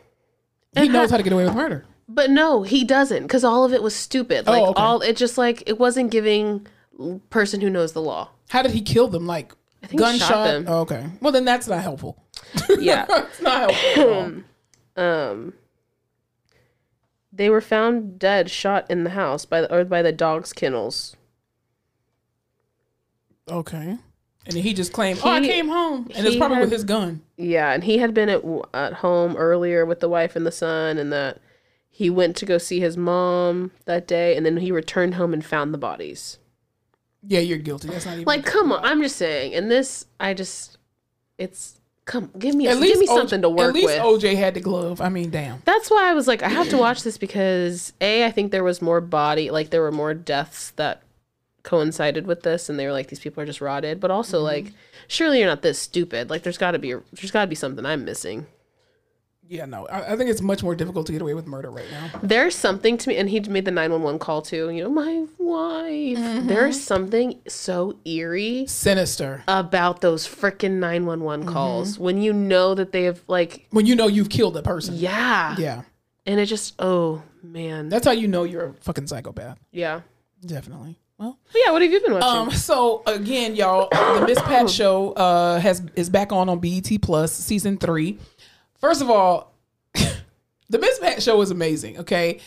He 0.77 0.87
knows 0.87 1.11
how 1.11 1.17
to 1.17 1.23
get 1.23 1.33
away 1.33 1.45
with 1.45 1.55
murder. 1.55 1.85
But 2.07 2.29
no, 2.29 2.63
he 2.63 2.83
doesn't, 2.83 3.23
because 3.23 3.43
all 3.43 3.63
of 3.63 3.73
it 3.73 3.81
was 3.81 3.95
stupid. 3.95 4.45
Like 4.45 4.61
Oh, 4.61 4.67
okay. 4.67 4.81
all, 4.81 5.01
it 5.01 5.15
just 5.15 5.37
like 5.37 5.63
it 5.65 5.79
wasn't 5.79 6.11
giving 6.11 6.67
person 7.29 7.61
who 7.61 7.69
knows 7.69 7.93
the 7.93 8.01
law. 8.01 8.29
How 8.49 8.61
did 8.61 8.71
he 8.71 8.81
kill 8.81 9.07
them? 9.07 9.25
Like 9.25 9.53
I 9.81 9.87
think 9.87 9.99
gunshot? 9.99 10.65
Oh, 10.67 10.81
okay. 10.81 11.05
Well, 11.21 11.31
then 11.31 11.45
that's 11.45 11.67
not 11.67 11.81
helpful. 11.81 12.23
Yeah. 12.79 13.05
it's 13.09 13.41
not 13.41 13.71
helpful. 13.71 14.43
um. 14.97 15.53
They 17.35 17.49
were 17.49 17.61
found 17.61 18.19
dead, 18.19 18.49
shot 18.51 18.85
in 18.89 19.03
the 19.03 19.09
house 19.11 19.43
by 19.45 19.61
the 19.61 19.73
or 19.75 19.83
by 19.85 20.01
the 20.03 20.11
dog's 20.11 20.53
kennels. 20.53 21.15
Okay. 23.49 23.97
And 24.45 24.55
he 24.55 24.73
just 24.73 24.91
claimed, 24.93 25.19
"Oh, 25.23 25.29
I 25.29 25.41
He- 25.41 25.47
came 25.47 25.69
home," 25.69 26.09
and 26.15 26.25
it's 26.25 26.33
he 26.33 26.37
probably 26.37 26.55
had- 26.57 26.63
with 26.65 26.71
his 26.71 26.83
gun. 26.83 27.21
Yeah, 27.37 27.71
and 27.71 27.83
he 27.83 27.97
had 27.99 28.13
been 28.13 28.29
at 28.29 28.43
at 28.73 28.93
home 28.95 29.35
earlier 29.37 29.85
with 29.85 29.99
the 29.99 30.09
wife 30.09 30.35
and 30.35 30.45
the 30.45 30.51
son, 30.51 30.97
and 30.97 31.11
that 31.13 31.39
he 31.89 32.09
went 32.09 32.35
to 32.37 32.45
go 32.45 32.57
see 32.57 32.79
his 32.79 32.97
mom 32.97 33.71
that 33.85 34.05
day, 34.07 34.35
and 34.35 34.45
then 34.45 34.57
he 34.57 34.71
returned 34.71 35.15
home 35.15 35.33
and 35.33 35.45
found 35.45 35.73
the 35.73 35.77
bodies. 35.77 36.39
Yeah, 37.25 37.39
you're 37.39 37.57
guilty. 37.57 37.87
That's 37.87 38.05
not 38.05 38.13
even 38.15 38.25
Like, 38.25 38.45
come 38.45 38.71
on, 38.73 38.83
I'm 38.83 39.01
just 39.01 39.15
saying. 39.15 39.53
And 39.55 39.71
this, 39.71 40.07
I 40.19 40.33
just, 40.33 40.77
it's 41.37 41.79
come, 42.05 42.29
give 42.37 42.55
me, 42.55 42.67
At 42.67 42.73
give 42.73 42.81
least 42.81 42.99
me 43.01 43.07
O- 43.09 43.15
something 43.17 43.41
to 43.41 43.49
work 43.49 43.69
At 43.69 43.73
least 43.73 43.87
with. 43.87 43.99
OJ 44.23 44.35
had 44.35 44.53
the 44.53 44.59
glove. 44.61 44.99
I 45.01 45.09
mean, 45.09 45.29
damn. 45.29 45.61
That's 45.65 45.89
why 45.89 46.09
I 46.09 46.13
was 46.13 46.27
like, 46.27 46.43
I 46.43 46.49
have 46.49 46.69
to 46.69 46.77
watch 46.77 47.03
this 47.03 47.17
because 47.17 47.93
a, 48.01 48.25
I 48.25 48.31
think 48.31 48.51
there 48.51 48.63
was 48.63 48.81
more 48.81 49.01
body, 49.01 49.49
like 49.51 49.69
there 49.69 49.81
were 49.81 49.91
more 49.91 50.13
deaths 50.13 50.71
that 50.77 51.01
coincided 51.63 52.27
with 52.27 52.43
this, 52.43 52.67
and 52.69 52.77
they 52.77 52.85
were 52.85 52.91
like, 52.91 53.07
these 53.07 53.19
people 53.19 53.41
are 53.41 53.45
just 53.45 53.61
rotted. 53.61 53.99
But 53.99 54.11
also, 54.11 54.37
Mm-hmm. 54.37 54.43
like, 54.65 54.73
surely 55.07 55.39
you're 55.39 55.47
not 55.47 55.61
this 55.61 55.79
stupid. 55.79 56.29
Like, 56.29 56.43
there's 56.43 56.57
got 56.57 56.71
to 56.71 56.79
be, 56.79 56.93
there's 57.13 57.31
got 57.31 57.41
to 57.41 57.47
be 57.47 57.55
something 57.55 57.85
I'm 57.85 58.03
missing. 58.05 58.47
Yeah, 59.49 59.65
no. 59.65 59.85
I, 59.87 60.13
I 60.13 60.15
think 60.17 60.29
it's 60.29 60.41
much 60.41 60.63
more 60.63 60.73
difficult 60.75 61.05
to 61.07 61.11
get 61.11 61.21
away 61.21 61.33
with 61.33 61.45
murder 61.45 61.69
right 61.69 61.85
now. 61.91 62.09
There's 62.23 62.55
something 62.55 62.97
to 62.97 63.09
me, 63.09 63.17
and 63.17 63.29
he 63.29 63.39
made 63.41 63.65
the 63.65 63.71
911 63.71 64.17
call 64.19 64.41
too. 64.41 64.69
You 64.69 64.83
know, 64.83 64.89
my 64.89 65.25
wife. 65.37 66.17
Mm-hmm. 66.17 66.47
There's 66.47 66.79
something 66.81 67.39
so 67.47 67.97
eerie 68.05 68.65
Sinister. 68.67 69.43
about 69.47 70.01
those 70.01 70.25
freaking 70.27 70.79
911 70.79 71.45
Mm-hmm. 71.45 71.53
calls 71.53 71.99
when 71.99 72.21
you 72.21 72.33
know 72.33 72.73
that 72.75 72.91
they 72.93 73.03
have 73.03 73.21
like, 73.27 73.67
When 73.71 73.85
you 73.85 73.95
know 73.95 74.07
you've 74.07 74.29
killed 74.29 74.55
a 74.57 74.61
person. 74.63 74.95
yeah, 74.95 75.55
Yeah. 75.57 75.81
and 76.25 76.39
it 76.39 76.45
just, 76.47 76.73
oh 76.79 77.21
man, 77.43 77.89
That's 77.89 78.05
how 78.05 78.13
you 78.13 78.27
know 78.27 78.43
you're 78.45 78.65
a 78.67 78.73
fucking 78.75 79.07
psychopath. 79.07 79.59
yeah. 79.71 80.01
Definitely. 80.45 80.99
Well, 81.17 81.37
But 81.53 81.61
yeah, 81.65 81.71
what 81.71 81.81
have 81.83 81.91
you 81.91 82.01
been 82.01 82.13
watching? 82.15 82.27
um, 82.27 82.51
so 82.51 83.01
again, 83.05 83.55
y'all, 83.55 83.87
the 83.91 84.25
Miss 84.27 84.41
Pat 84.41 84.69
show 84.79 85.11
uh 85.13 85.59
has 85.59 85.81
is 85.95 86.09
back 86.09 86.33
on 86.33 86.49
on 86.49 86.59
BET 86.59 86.89
Plus 87.01 87.31
season 87.31 87.77
three. 87.77 88.17
First 88.83 89.01
of 89.01 89.09
all, 89.09 89.53
the 89.93 90.77
Miss 90.77 90.99
Pat 90.99 91.23
show 91.23 91.39
is 91.39 91.51
amazing. 91.51 91.99
Okay, 91.99 92.41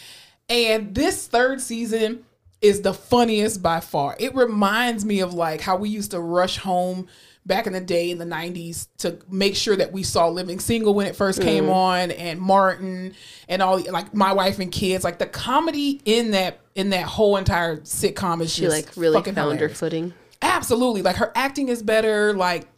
and 0.51 0.95
this 0.95 1.26
third 1.26 1.62
season 1.62 2.26
is 2.61 2.82
the 2.82 2.93
funniest 2.93 3.62
by 3.62 3.80
far. 3.80 4.14
It 4.20 4.34
reminds 4.34 5.07
me 5.07 5.20
of 5.20 5.32
like 5.32 5.62
how 5.62 5.78
we 5.78 5.89
used 5.89 6.11
to 6.11 6.20
rush 6.20 6.59
home 6.59 7.07
back 7.47 7.66
in 7.66 7.72
the 7.72 7.80
day 7.80 8.11
in 8.11 8.18
the 8.18 8.26
90s 8.26 8.89
to 8.99 9.18
make 9.30 9.57
sure 9.57 9.76
that 9.76 9.93
we 9.93 10.03
saw 10.03 10.28
Living 10.28 10.61
Single 10.61 10.93
when 10.93 11.07
it 11.07 11.16
first 11.16 11.41
came 11.41 11.64
mm. 11.64 11.74
on 11.74 12.11
and 12.11 12.39
Martin 12.39 13.14
and 13.49 13.62
all 13.62 13.80
like 13.91 14.12
My 14.12 14.34
Wife 14.34 14.59
and 14.59 14.70
Kids 14.70 15.05
like 15.05 15.18
the 15.18 15.26
comedy 15.26 16.03
in 16.05 16.32
that 16.32 16.61
in 16.74 16.91
that 16.91 17.07
whole 17.07 17.39
entire 17.39 17.78
sitcom 17.78 18.43
is 18.43 18.53
she 18.53 18.61
just 18.61 18.76
like 18.76 18.95
really 18.95 19.14
fucking 19.14 19.37
found 19.37 19.53
her 19.53 19.57
hilarious. 19.57 19.78
footing. 19.78 20.12
Absolutely. 20.43 21.01
Like 21.01 21.16
her 21.16 21.32
acting 21.34 21.70
is 21.70 21.82
better. 21.82 22.34
Like, 22.34 22.68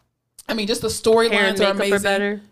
I 0.49 0.55
mean, 0.55 0.69
just 0.69 0.83
the 0.83 0.87
storylines 0.87 1.59
are 1.59 1.73
amazing. 1.73 1.95
are 1.95 1.99
better. 1.99 2.43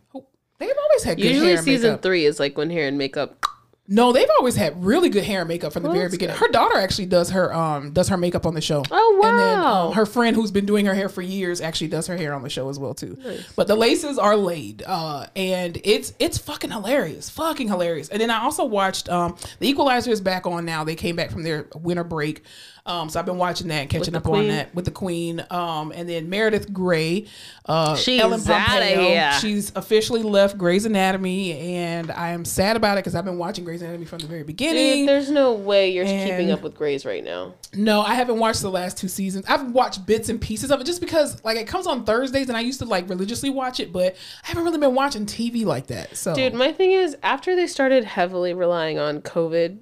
They've 0.59 0.71
always 0.83 1.03
had 1.05 1.17
good 1.19 1.27
Usually 1.27 1.47
hair 1.49 1.57
and 1.57 1.65
season 1.65 1.91
makeup. 1.93 2.03
three 2.03 2.25
is 2.25 2.41
like 2.41 2.57
when 2.57 2.71
hair 2.71 2.89
and 2.89 2.97
makeup. 2.99 3.45
No, 3.89 4.13
they've 4.13 4.29
always 4.41 4.57
had 4.57 4.85
really 4.85 5.09
good 5.09 5.23
hair 5.23 5.43
and 5.43 5.49
makeup 5.49 5.73
from 5.73 5.85
the 5.85 5.91
very 5.91 6.05
that's 6.07 6.15
beginning. 6.15 6.35
Her 6.37 6.49
daughter 6.49 6.77
actually 6.77 7.07
does 7.07 7.31
her 7.31 7.55
um 7.55 7.93
does 7.93 8.09
her 8.09 8.17
makeup 8.17 8.45
on 8.45 8.55
the 8.55 8.61
show. 8.61 8.83
Oh, 8.91 9.21
And 9.23 9.39
then 9.39 9.59
wow. 9.61 9.87
um, 9.89 9.93
her 9.93 10.05
friend 10.07 10.35
who's 10.35 10.51
been 10.51 10.67
doing 10.67 10.87
her 10.87 10.95
hair 10.95 11.09
for 11.09 11.23
years 11.23 11.61
actually 11.61 11.87
does 11.87 12.09
her 12.09 12.17
hair 12.17 12.35
on 12.35 12.43
the 12.43 12.49
show 12.51 12.69
as 12.69 12.81
well 12.81 12.95
too. 12.95 13.17
But 13.55 13.69
the 13.69 13.77
laces 13.77 14.19
are 14.19 14.37
laid, 14.37 14.83
uh, 14.85 15.27
and 15.37 15.79
it's 15.85 16.15
it's 16.19 16.37
fucking 16.37 16.73
hilarious, 16.73 17.31
fucking 17.31 17.69
hilarious. 17.69 18.09
And 18.09 18.21
then 18.21 18.29
I 18.31 18.43
also 18.43 18.65
watched 18.65 19.09
um 19.09 19.37
the 19.61 19.69
Equalizer 19.69 20.11
is 20.11 20.21
back 20.21 20.47
on 20.49 20.65
now. 20.65 20.83
They 20.83 20.97
came 20.97 21.15
back 21.15 21.31
from 21.31 21.45
their 21.45 21.69
winter 21.77 22.03
break. 22.03 22.43
Um, 22.87 23.11
so 23.11 23.19
I've 23.19 23.27
been 23.27 23.37
watching 23.37 23.69
that 23.69 23.81
and 23.83 23.91
catching 23.91 24.15
up 24.15 24.27
on 24.29 24.49
that 24.49 24.75
with 24.75 24.85
the 24.85 24.91
Queen. 24.91 25.45
Um, 25.51 25.93
and 25.93 26.09
then 26.09 26.31
Meredith 26.31 26.73
Grey, 26.73 27.27
uh, 27.67 27.97
She's 27.97 28.21
Ellen 28.21 28.41
Pompeo. 28.43 29.31
She's 29.41 29.73
officially 29.75 30.23
left 30.23 30.57
Grey's 30.57 30.87
Anatomy, 30.87 31.53
and 31.59 32.11
I 32.11 32.31
am 32.31 32.45
sad 32.45 32.77
about 32.77 32.97
it 32.97 33.01
because 33.01 33.15
I've 33.15 33.25
been 33.25 33.39
watching 33.39 33.65
Grey's 33.65 33.83
Anatomy 33.83 34.07
from 34.07 34.21
the 34.21 34.27
very 34.29 34.45
beginning. 34.45 35.01
Dude, 35.01 35.09
there's 35.09 35.31
no 35.31 35.53
way 35.53 35.91
you're 35.91 36.05
keeping 36.05 36.51
up 36.51 36.63
with 36.63 36.75
Grey's 36.75 37.05
right 37.05 37.25
now. 37.25 37.55
No, 37.75 38.01
I 38.01 38.15
haven't 38.15 38.39
watched 38.39 38.63
the 38.63 38.71
last 38.71 38.97
two 38.97 39.09
seasons. 39.09 39.45
I've 39.49 39.73
watched 39.73 40.07
bits 40.07 40.29
and 40.29 40.41
pieces 40.41 40.71
of 40.71 40.81
it 40.81 40.85
just 40.85 41.01
because 41.01 41.43
like 41.45 41.57
it 41.57 41.67
comes 41.67 41.87
on 41.87 42.05
Thursdays 42.05 42.49
and 42.49 42.57
I 42.57 42.61
used 42.61 42.79
to 42.79 42.85
like 42.85 43.09
religiously 43.09 43.51
watch 43.51 43.81
it, 43.81 43.93
but 43.93 44.15
I 44.45 44.47
haven't 44.49 44.65
really 44.65 44.79
been 44.79 44.95
watching 44.95 45.27
TV 45.27 45.65
like 45.65 45.89
that. 45.89 46.17
So 46.17 46.35
Dude, 46.35 46.55
my 46.55 46.73
thing 46.73 46.93
is 46.93 47.17
after 47.23 47.57
they 47.57 47.67
started 47.67 48.05
heavily 48.05 48.55
relying 48.55 48.99
on 48.99 49.21
COVID 49.21 49.79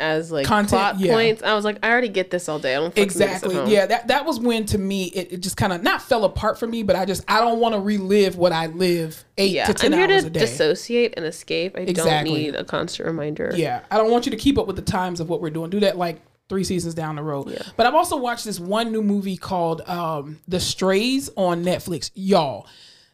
as 0.00 0.32
like 0.32 0.46
Content, 0.46 0.70
plot 0.70 0.98
yeah. 0.98 1.12
points, 1.12 1.42
I 1.42 1.54
was 1.54 1.64
like, 1.64 1.78
I 1.82 1.90
already 1.90 2.08
get 2.08 2.30
this 2.30 2.48
all 2.48 2.58
day. 2.58 2.74
I 2.74 2.78
don't 2.80 2.90
fucking 2.90 3.06
this 3.08 3.20
at 3.20 3.44
exactly. 3.44 3.72
Yeah, 3.72 3.86
that 3.86 4.08
that 4.08 4.24
was 4.24 4.40
when 4.40 4.66
to 4.66 4.78
me 4.78 5.04
it, 5.04 5.32
it 5.34 5.40
just 5.40 5.56
kind 5.56 5.72
of 5.72 5.82
not 5.82 6.02
fell 6.02 6.24
apart 6.24 6.58
for 6.58 6.66
me, 6.66 6.82
but 6.82 6.96
I 6.96 7.04
just 7.04 7.22
I 7.28 7.40
don't 7.40 7.60
want 7.60 7.74
to 7.74 7.80
relive 7.80 8.36
what 8.36 8.52
I 8.52 8.66
live 8.66 9.24
eight 9.38 9.52
Yeah, 9.52 9.66
to 9.66 9.74
10 9.74 9.92
I'm 9.92 9.98
here 9.98 10.10
hours 10.10 10.22
to 10.22 10.26
a 10.28 10.30
day. 10.30 10.40
dissociate 10.40 11.14
and 11.16 11.24
escape. 11.26 11.76
I 11.76 11.84
don't 11.84 12.24
need 12.24 12.54
a 12.54 12.64
constant 12.64 13.06
reminder. 13.06 13.52
Yeah, 13.54 13.82
I 13.90 13.96
don't 13.96 14.10
want 14.10 14.26
you 14.26 14.30
to 14.30 14.38
keep 14.38 14.58
up 14.58 14.66
with 14.66 14.76
the 14.76 14.82
times 14.82 15.20
of 15.20 15.28
what 15.28 15.40
we're 15.40 15.50
doing. 15.50 15.70
Do 15.70 15.80
that 15.80 15.96
like 15.96 16.20
three 16.48 16.64
seasons 16.64 16.94
down 16.94 17.14
the 17.16 17.22
road. 17.22 17.48
Yeah. 17.48 17.62
But 17.76 17.86
I've 17.86 17.94
also 17.94 18.16
watched 18.16 18.44
this 18.44 18.58
one 18.58 18.90
new 18.90 19.02
movie 19.02 19.36
called 19.36 19.82
um, 19.88 20.40
The 20.48 20.58
Strays 20.58 21.30
on 21.36 21.62
Netflix. 21.64 22.10
Y'all, 22.14 22.66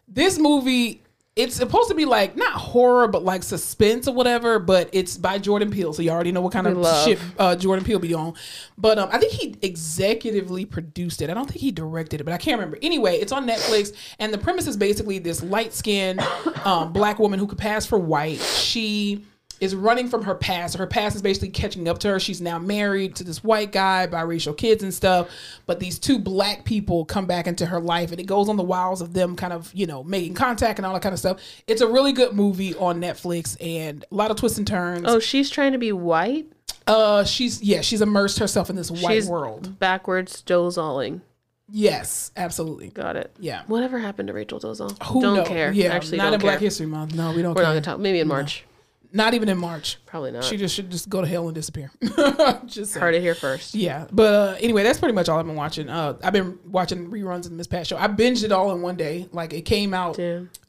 this 0.08 0.38
movie 0.38 1.02
it's 1.36 1.54
supposed 1.54 1.90
to 1.90 1.94
be 1.94 2.06
like 2.06 2.34
not 2.34 2.52
horror 2.52 3.06
but 3.08 3.22
like 3.22 3.42
suspense 3.42 4.08
or 4.08 4.14
whatever. 4.14 4.58
But 4.58 4.88
it's 4.92 5.16
by 5.18 5.38
Jordan 5.38 5.70
Peele, 5.70 5.92
so 5.92 6.02
you 6.02 6.10
already 6.10 6.32
know 6.32 6.40
what 6.40 6.52
kind 6.52 6.66
of 6.66 6.76
We 6.76 6.82
love. 6.82 7.04
shit 7.06 7.18
uh, 7.38 7.54
Jordan 7.54 7.84
Peele 7.84 7.98
be 7.98 8.14
on. 8.14 8.34
But 8.78 8.98
um, 8.98 9.10
I 9.12 9.18
think 9.18 9.32
he 9.32 9.52
executively 9.56 10.68
produced 10.68 11.22
it. 11.22 11.30
I 11.30 11.34
don't 11.34 11.46
think 11.48 11.60
he 11.60 11.70
directed 11.70 12.20
it, 12.20 12.24
but 12.24 12.32
I 12.32 12.38
can't 12.38 12.58
remember. 12.58 12.78
Anyway, 12.82 13.16
it's 13.16 13.32
on 13.32 13.46
Netflix, 13.46 13.92
and 14.18 14.32
the 14.32 14.38
premise 14.38 14.66
is 14.66 14.76
basically 14.76 15.18
this 15.18 15.42
light 15.42 15.72
skinned 15.74 16.20
um, 16.64 16.92
black 16.92 17.18
woman 17.18 17.38
who 17.38 17.46
could 17.46 17.58
pass 17.58 17.84
for 17.86 17.98
white. 17.98 18.40
She 18.40 19.24
is 19.60 19.74
running 19.74 20.08
from 20.08 20.22
her 20.22 20.34
past. 20.34 20.76
Her 20.76 20.86
past 20.86 21.16
is 21.16 21.22
basically 21.22 21.48
catching 21.48 21.88
up 21.88 21.98
to 21.98 22.08
her. 22.08 22.20
She's 22.20 22.40
now 22.40 22.58
married 22.58 23.16
to 23.16 23.24
this 23.24 23.42
white 23.42 23.72
guy, 23.72 24.06
biracial 24.06 24.56
kids 24.56 24.82
and 24.82 24.92
stuff. 24.92 25.28
But 25.66 25.80
these 25.80 25.98
two 25.98 26.18
black 26.18 26.64
people 26.64 27.04
come 27.04 27.26
back 27.26 27.46
into 27.46 27.66
her 27.66 27.80
life, 27.80 28.10
and 28.10 28.20
it 28.20 28.26
goes 28.26 28.48
on 28.48 28.56
the 28.56 28.62
wiles 28.62 29.00
of 29.00 29.12
them 29.12 29.36
kind 29.36 29.52
of, 29.52 29.70
you 29.74 29.86
know, 29.86 30.04
making 30.04 30.34
contact 30.34 30.78
and 30.78 30.86
all 30.86 30.92
that 30.92 31.02
kind 31.02 31.12
of 31.12 31.18
stuff. 31.18 31.40
It's 31.66 31.80
a 31.80 31.86
really 31.88 32.12
good 32.12 32.34
movie 32.34 32.74
on 32.74 33.00
Netflix 33.00 33.56
and 33.60 34.04
a 34.10 34.14
lot 34.14 34.30
of 34.30 34.36
twists 34.36 34.58
and 34.58 34.66
turns. 34.66 35.04
Oh, 35.06 35.18
she's 35.18 35.50
trying 35.50 35.72
to 35.72 35.78
be 35.78 35.92
white. 35.92 36.46
Uh, 36.86 37.24
she's 37.24 37.62
yeah, 37.62 37.80
she's 37.80 38.00
immersed 38.00 38.38
herself 38.38 38.70
in 38.70 38.76
this 38.76 38.90
white 38.90 39.14
she's 39.14 39.28
world. 39.28 39.78
backwards 39.78 40.42
Dozaling. 40.42 41.20
Yes, 41.68 42.30
absolutely. 42.36 42.90
Got 42.90 43.16
it. 43.16 43.34
Yeah. 43.40 43.62
Whatever 43.66 43.98
happened 43.98 44.28
to 44.28 44.32
Rachel 44.32 44.60
Dolezal? 44.60 45.02
Who 45.08 45.20
don't 45.20 45.36
knows? 45.38 45.48
care. 45.48 45.72
Yeah, 45.72 45.92
Actually, 45.92 46.18
not 46.18 46.32
in 46.32 46.40
care. 46.40 46.50
Black 46.50 46.60
History 46.60 46.86
Month. 46.86 47.14
No, 47.14 47.32
we 47.32 47.42
don't. 47.42 47.54
We're 47.54 47.62
care. 47.62 47.64
not 47.64 47.70
gonna 47.70 47.80
talk. 47.80 47.98
Maybe 47.98 48.20
in 48.20 48.28
March. 48.28 48.64
Not 49.16 49.32
even 49.32 49.48
in 49.48 49.56
March. 49.56 49.96
Probably 50.04 50.30
not. 50.30 50.44
She 50.44 50.58
just 50.58 50.74
should 50.74 50.90
just 50.90 51.08
go 51.08 51.22
to 51.22 51.26
hell 51.26 51.46
and 51.48 51.54
disappear. 51.54 51.90
just 52.66 52.92
saying. 52.92 53.00
Heard 53.00 53.14
it 53.14 53.22
here 53.22 53.34
first. 53.34 53.74
Yeah, 53.74 54.06
but 54.12 54.34
uh, 54.34 54.56
anyway, 54.60 54.82
that's 54.82 54.98
pretty 54.98 55.14
much 55.14 55.30
all 55.30 55.38
I've 55.38 55.46
been 55.46 55.56
watching. 55.56 55.88
Uh, 55.88 56.18
I've 56.22 56.34
been 56.34 56.58
watching 56.66 57.10
reruns 57.10 57.44
of 57.46 57.50
the 57.50 57.56
Miss 57.56 57.66
Pat 57.66 57.86
show. 57.86 57.96
I 57.96 58.08
binged 58.08 58.44
it 58.44 58.52
all 58.52 58.72
in 58.72 58.82
one 58.82 58.96
day. 58.96 59.26
Like 59.32 59.54
it 59.54 59.62
came 59.62 59.94
out 59.94 60.18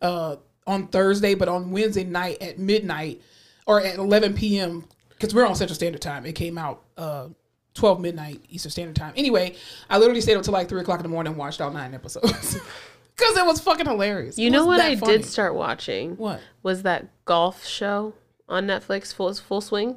uh, 0.01 0.37
on 0.65 0.87
Thursday, 0.87 1.35
but 1.35 1.49
on 1.49 1.71
Wednesday 1.71 2.05
night 2.05 2.41
at 2.41 2.57
midnight 2.57 3.21
or 3.65 3.81
at 3.81 3.97
11 3.97 4.33
p.m. 4.35 4.85
because 5.09 5.35
we're 5.35 5.45
on 5.45 5.55
Central 5.55 5.75
Standard 5.75 6.01
Time. 6.01 6.25
It 6.25 6.35
came 6.35 6.57
out 6.57 6.85
uh, 6.95 7.27
12 7.73 7.99
midnight 7.99 8.45
Eastern 8.47 8.71
Standard 8.71 8.95
Time. 8.95 9.11
Anyway, 9.17 9.57
I 9.89 9.97
literally 9.97 10.21
stayed 10.21 10.37
up 10.37 10.43
till 10.43 10.53
like 10.53 10.69
three 10.69 10.79
o'clock 10.79 10.99
in 10.99 11.03
the 11.03 11.09
morning 11.09 11.31
and 11.31 11.37
watched 11.37 11.59
all 11.59 11.71
nine 11.71 11.93
episodes 11.93 12.53
because 13.17 13.35
it 13.35 13.45
was 13.45 13.59
fucking 13.59 13.87
hilarious. 13.87 14.39
You 14.39 14.51
know 14.51 14.65
what 14.65 14.79
I 14.79 14.95
funny. 14.95 15.17
did 15.17 15.25
start 15.25 15.53
watching? 15.53 16.15
What? 16.15 16.39
was 16.63 16.83
that 16.83 17.07
golf 17.25 17.65
show 17.65 18.13
on 18.49 18.65
Netflix. 18.67 19.13
Full 19.13 19.33
Full 19.33 19.61
Swing. 19.61 19.89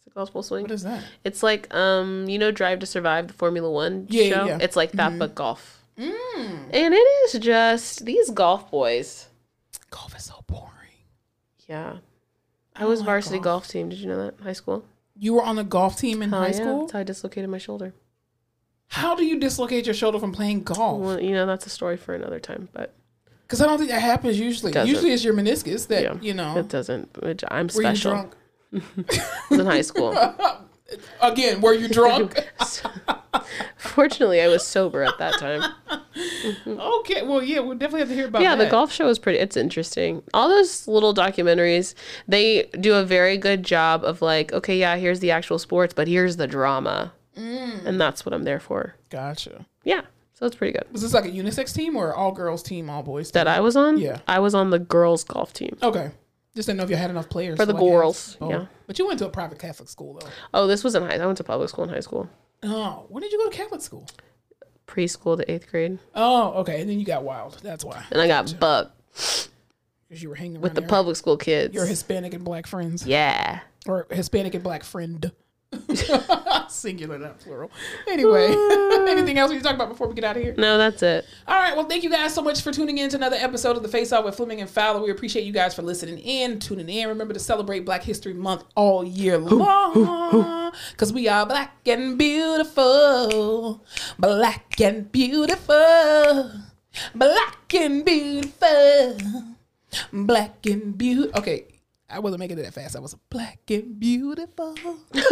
Is 0.00 0.06
it 0.06 0.14
called 0.14 0.30
Full 0.30 0.42
Swing? 0.42 0.62
What 0.62 0.70
is 0.72 0.82
that? 0.82 1.04
It's 1.24 1.42
like 1.42 1.72
um, 1.74 2.28
you 2.28 2.38
know, 2.38 2.50
Drive 2.50 2.78
to 2.80 2.86
Survive, 2.86 3.28
the 3.28 3.34
Formula 3.34 3.70
One 3.70 4.06
Yeah, 4.08 4.28
show. 4.34 4.44
yeah. 4.46 4.58
It's 4.60 4.76
like 4.76 4.92
that, 4.92 5.18
but 5.18 5.34
golf. 5.34 5.76
And 5.96 6.94
it 6.94 6.96
is 6.96 7.32
just 7.40 8.04
these 8.06 8.30
golf 8.30 8.70
boys. 8.70 9.26
Golf 9.90 10.16
is 10.16 10.24
so 10.24 10.42
boring. 10.46 10.70
Yeah, 11.68 11.96
I 12.74 12.86
was 12.86 13.00
like 13.00 13.06
varsity 13.06 13.36
golf. 13.36 13.64
golf. 13.64 13.68
team. 13.68 13.88
Did 13.90 13.98
you 13.98 14.06
know 14.08 14.24
that? 14.24 14.40
High 14.42 14.52
school. 14.54 14.84
You 15.16 15.34
were 15.34 15.42
on 15.42 15.56
the 15.56 15.64
golf 15.64 15.98
team 15.98 16.22
in 16.22 16.32
Oh, 16.32 16.38
high 16.38 16.46
yeah, 16.48 16.52
school. 16.52 16.80
That's 16.80 16.92
how 16.92 16.98
I 17.00 17.02
dislocated 17.02 17.50
my 17.50 17.58
shoulder. 17.58 17.92
How 18.88 19.14
do 19.14 19.24
you 19.24 19.38
dislocate 19.38 19.84
your 19.84 19.94
shoulder 19.94 20.18
from 20.18 20.32
playing 20.32 20.62
golf? 20.62 21.00
Well, 21.02 21.20
you 21.20 21.32
know, 21.32 21.44
that's 21.44 21.66
a 21.66 21.70
story 21.70 21.96
for 21.98 22.14
another 22.14 22.40
time. 22.40 22.68
But 22.72 22.94
Because 23.50 23.62
I 23.62 23.66
don't 23.66 23.78
think 23.78 23.90
that 23.90 24.00
happens 24.00 24.38
usually. 24.38 24.70
Doesn't. 24.70 24.88
Usually 24.88 25.12
it's 25.12 25.24
your 25.24 25.34
meniscus 25.34 25.88
that 25.88 26.04
yeah, 26.04 26.14
you 26.20 26.34
know. 26.34 26.56
it 26.56 26.68
doesn't. 26.68 27.20
Which 27.20 27.42
I'm 27.50 27.66
Were 27.74 27.82
you 27.82 27.96
special. 27.96 28.12
drunk? 28.12 28.32
I 28.72 29.40
was 29.50 29.58
in 29.58 29.66
high 29.66 29.80
school. 29.80 30.16
Again, 31.20 31.60
were 31.60 31.74
you 31.74 31.88
drunk? 31.88 32.48
Fortunately, 33.76 34.40
I 34.40 34.46
was 34.46 34.64
sober 34.64 35.02
at 35.02 35.18
that 35.18 35.40
time. 35.40 35.72
okay, 36.64 37.22
well, 37.26 37.42
yeah, 37.42 37.58
we'll 37.58 37.76
definitely 37.76 38.00
have 38.00 38.08
to 38.10 38.14
hear 38.14 38.28
about 38.28 38.42
yeah, 38.42 38.54
that. 38.54 38.66
the 38.66 38.70
golf 38.70 38.92
show 38.92 39.08
is 39.08 39.18
pretty. 39.18 39.40
It's 39.40 39.56
interesting. 39.56 40.22
All 40.32 40.48
those 40.48 40.86
little 40.86 41.12
documentaries, 41.12 41.94
they 42.28 42.70
do 42.78 42.94
a 42.94 43.04
very 43.04 43.36
good 43.36 43.64
job 43.64 44.04
of 44.04 44.22
like, 44.22 44.52
okay, 44.52 44.78
yeah, 44.78 44.94
here's 44.96 45.18
the 45.18 45.32
actual 45.32 45.58
sports, 45.58 45.92
but 45.92 46.06
here's 46.06 46.36
the 46.36 46.46
drama, 46.46 47.12
Mm. 47.36 47.84
and 47.84 48.00
that's 48.00 48.24
what 48.24 48.32
I'm 48.32 48.44
there 48.44 48.60
for. 48.60 48.94
Gotcha. 49.10 49.66
Yeah, 49.82 50.02
so 50.40 50.46
it's 50.46 50.56
pretty 50.56 50.72
good. 50.72 50.86
Was 50.90 51.02
this 51.02 51.14
like 51.14 51.26
a 51.26 51.30
unisex 51.30 51.72
team 51.74 51.94
or 51.96 52.12
all 52.14 52.32
girls 52.32 52.62
team, 52.64 52.90
all 52.90 53.02
boys? 53.04 53.30
That? 53.30 53.46
I 53.46 53.60
was 53.60 53.76
on. 53.76 53.98
Yeah. 53.98 54.18
I 54.26 54.40
was 54.40 54.54
on 54.54 54.70
the 54.70 54.78
girls 54.80 55.22
golf 55.22 55.52
team. 55.52 55.76
Okay. 55.82 56.10
Just 56.56 56.66
didn't 56.66 56.78
know 56.78 56.84
if 56.84 56.90
you 56.90 56.96
had 56.96 57.10
enough 57.10 57.28
players 57.28 57.56
For 57.58 57.64
the 57.66 57.72
like, 57.74 57.80
girls, 57.82 58.34
both. 58.40 58.50
yeah. 58.50 58.66
But 58.88 58.98
you 58.98 59.06
went 59.06 59.20
to 59.20 59.26
a 59.26 59.30
private 59.30 59.60
Catholic 59.60 59.88
school 59.88 60.18
though. 60.20 60.26
Oh, 60.52 60.66
this 60.66 60.82
was 60.82 60.96
in 60.96 61.04
high. 61.04 61.14
I 61.14 61.24
went 61.26 61.38
to 61.38 61.44
public 61.44 61.68
school 61.68 61.84
in 61.84 61.90
high 61.90 62.00
school, 62.00 62.28
Oh, 62.64 63.06
when 63.08 63.22
did 63.22 63.30
you 63.30 63.38
go 63.38 63.48
to 63.48 63.56
Catholic 63.56 63.80
school? 63.82 64.06
preschool 64.86 65.36
to 65.36 65.48
eighth 65.48 65.70
grade, 65.70 66.00
Oh, 66.16 66.54
okay. 66.62 66.80
And 66.80 66.90
then 66.90 66.98
you 66.98 67.06
got 67.06 67.22
wild. 67.22 67.60
That's 67.62 67.84
why. 67.84 68.04
and 68.10 68.20
I 68.20 68.26
got 68.26 68.58
bucked 68.58 69.48
Because 70.08 70.20
you 70.22 70.28
were 70.28 70.34
hanging 70.34 70.56
around 70.56 70.62
with 70.62 70.74
the 70.74 70.80
your, 70.80 70.88
public 70.90 71.14
school 71.16 71.36
kids. 71.36 71.72
your 71.74 71.86
Hispanic 71.86 72.34
and 72.34 72.44
black 72.44 72.66
friends. 72.66 73.06
yeah. 73.06 73.60
Or 73.86 74.06
Hispanic 74.10 74.54
and 74.54 74.64
black 74.64 74.82
friend. 74.82 75.30
Singular, 76.68 77.18
not 77.18 77.38
plural. 77.38 77.70
Anyway, 78.08 78.46
anything 79.08 79.38
else 79.38 79.50
we 79.50 79.56
need 79.56 79.62
to 79.62 79.68
talk 79.68 79.76
about 79.76 79.88
before 79.88 80.08
we 80.08 80.14
get 80.14 80.24
out 80.24 80.36
of 80.36 80.42
here? 80.42 80.54
No, 80.58 80.76
that's 80.78 81.02
it. 81.02 81.24
All 81.46 81.54
right. 81.54 81.76
Well, 81.76 81.86
thank 81.86 82.02
you 82.02 82.10
guys 82.10 82.34
so 82.34 82.42
much 82.42 82.62
for 82.62 82.72
tuning 82.72 82.98
in 82.98 83.08
to 83.10 83.16
another 83.16 83.36
episode 83.36 83.76
of 83.76 83.82
The 83.82 83.88
Face 83.88 84.12
Off 84.12 84.24
with 84.24 84.36
Fleming 84.36 84.60
and 84.60 84.68
Fowler. 84.68 85.00
We 85.00 85.10
appreciate 85.10 85.44
you 85.44 85.52
guys 85.52 85.74
for 85.74 85.82
listening 85.82 86.18
in, 86.18 86.58
tuning 86.58 86.88
in. 86.88 87.08
Remember 87.08 87.34
to 87.34 87.40
celebrate 87.40 87.84
Black 87.84 88.02
History 88.02 88.34
Month 88.34 88.64
all 88.74 89.04
year 89.04 89.38
long. 89.38 90.72
Because 90.90 91.12
we 91.12 91.28
are 91.28 91.46
black 91.46 91.76
and 91.86 92.18
beautiful. 92.18 93.84
Black 94.18 94.80
and 94.80 95.10
beautiful. 95.12 96.50
Black 97.14 97.74
and 97.74 98.04
beautiful. 98.04 99.16
Black 100.12 100.66
and 100.66 100.98
beautiful. 100.98 101.38
Okay. 101.40 101.66
I 102.10 102.18
wasn't 102.18 102.40
making 102.40 102.58
it 102.58 102.62
that 102.62 102.74
fast. 102.74 102.96
I 102.96 103.00
was 103.00 103.14
black 103.30 103.58
and 103.68 103.98
beautiful. 103.98 104.76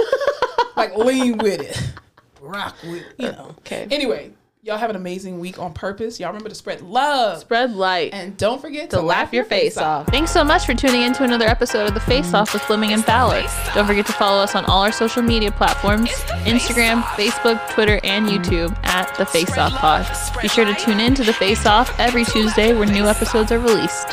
like 0.76 0.96
lean 0.96 1.38
with 1.38 1.60
it. 1.60 1.92
Rock 2.40 2.76
with 2.84 3.02
it. 3.02 3.14
You 3.18 3.32
know. 3.32 3.54
Okay. 3.60 3.86
Anyway, 3.90 4.32
y'all 4.62 4.78
have 4.78 4.90
an 4.90 4.96
amazing 4.96 5.40
week 5.40 5.58
on 5.58 5.72
purpose. 5.72 6.20
Y'all 6.20 6.28
remember 6.28 6.48
to 6.48 6.54
spread 6.54 6.82
love. 6.82 7.40
Spread 7.40 7.74
light. 7.74 8.14
And 8.14 8.36
don't 8.36 8.60
forget 8.60 8.90
to 8.90 9.00
laugh 9.00 9.32
your 9.32 9.44
face 9.44 9.76
off. 9.76 10.06
Thanks 10.06 10.30
so 10.30 10.44
much 10.44 10.66
for 10.66 10.74
tuning 10.74 11.02
in 11.02 11.12
to 11.14 11.24
another 11.24 11.46
episode 11.46 11.88
of 11.88 11.94
The 11.94 12.00
Face 12.00 12.32
Off 12.32 12.52
with 12.52 12.62
Fleming 12.62 12.92
and 12.92 13.04
Fowler. 13.04 13.42
Don't 13.74 13.86
forget 13.86 14.06
to 14.06 14.12
follow 14.12 14.40
us 14.42 14.54
on 14.54 14.64
all 14.66 14.82
our 14.82 14.92
social 14.92 15.22
media 15.22 15.50
platforms 15.50 16.10
Instagram, 16.44 17.02
Facebook, 17.02 17.58
Twitter, 17.70 17.98
and 18.04 18.28
YouTube 18.28 18.76
at 18.84 19.14
The 19.16 19.26
Face 19.26 19.56
Off 19.58 19.72
Pod. 19.72 20.06
Be 20.40 20.48
sure 20.48 20.64
to 20.64 20.74
tune 20.74 21.00
in 21.00 21.14
to 21.16 21.24
The 21.24 21.32
Face 21.32 21.66
Off 21.66 21.98
every 21.98 22.24
Tuesday 22.24 22.72
where 22.72 22.86
new 22.86 23.06
episodes 23.06 23.50
are 23.50 23.58
released. 23.58 24.08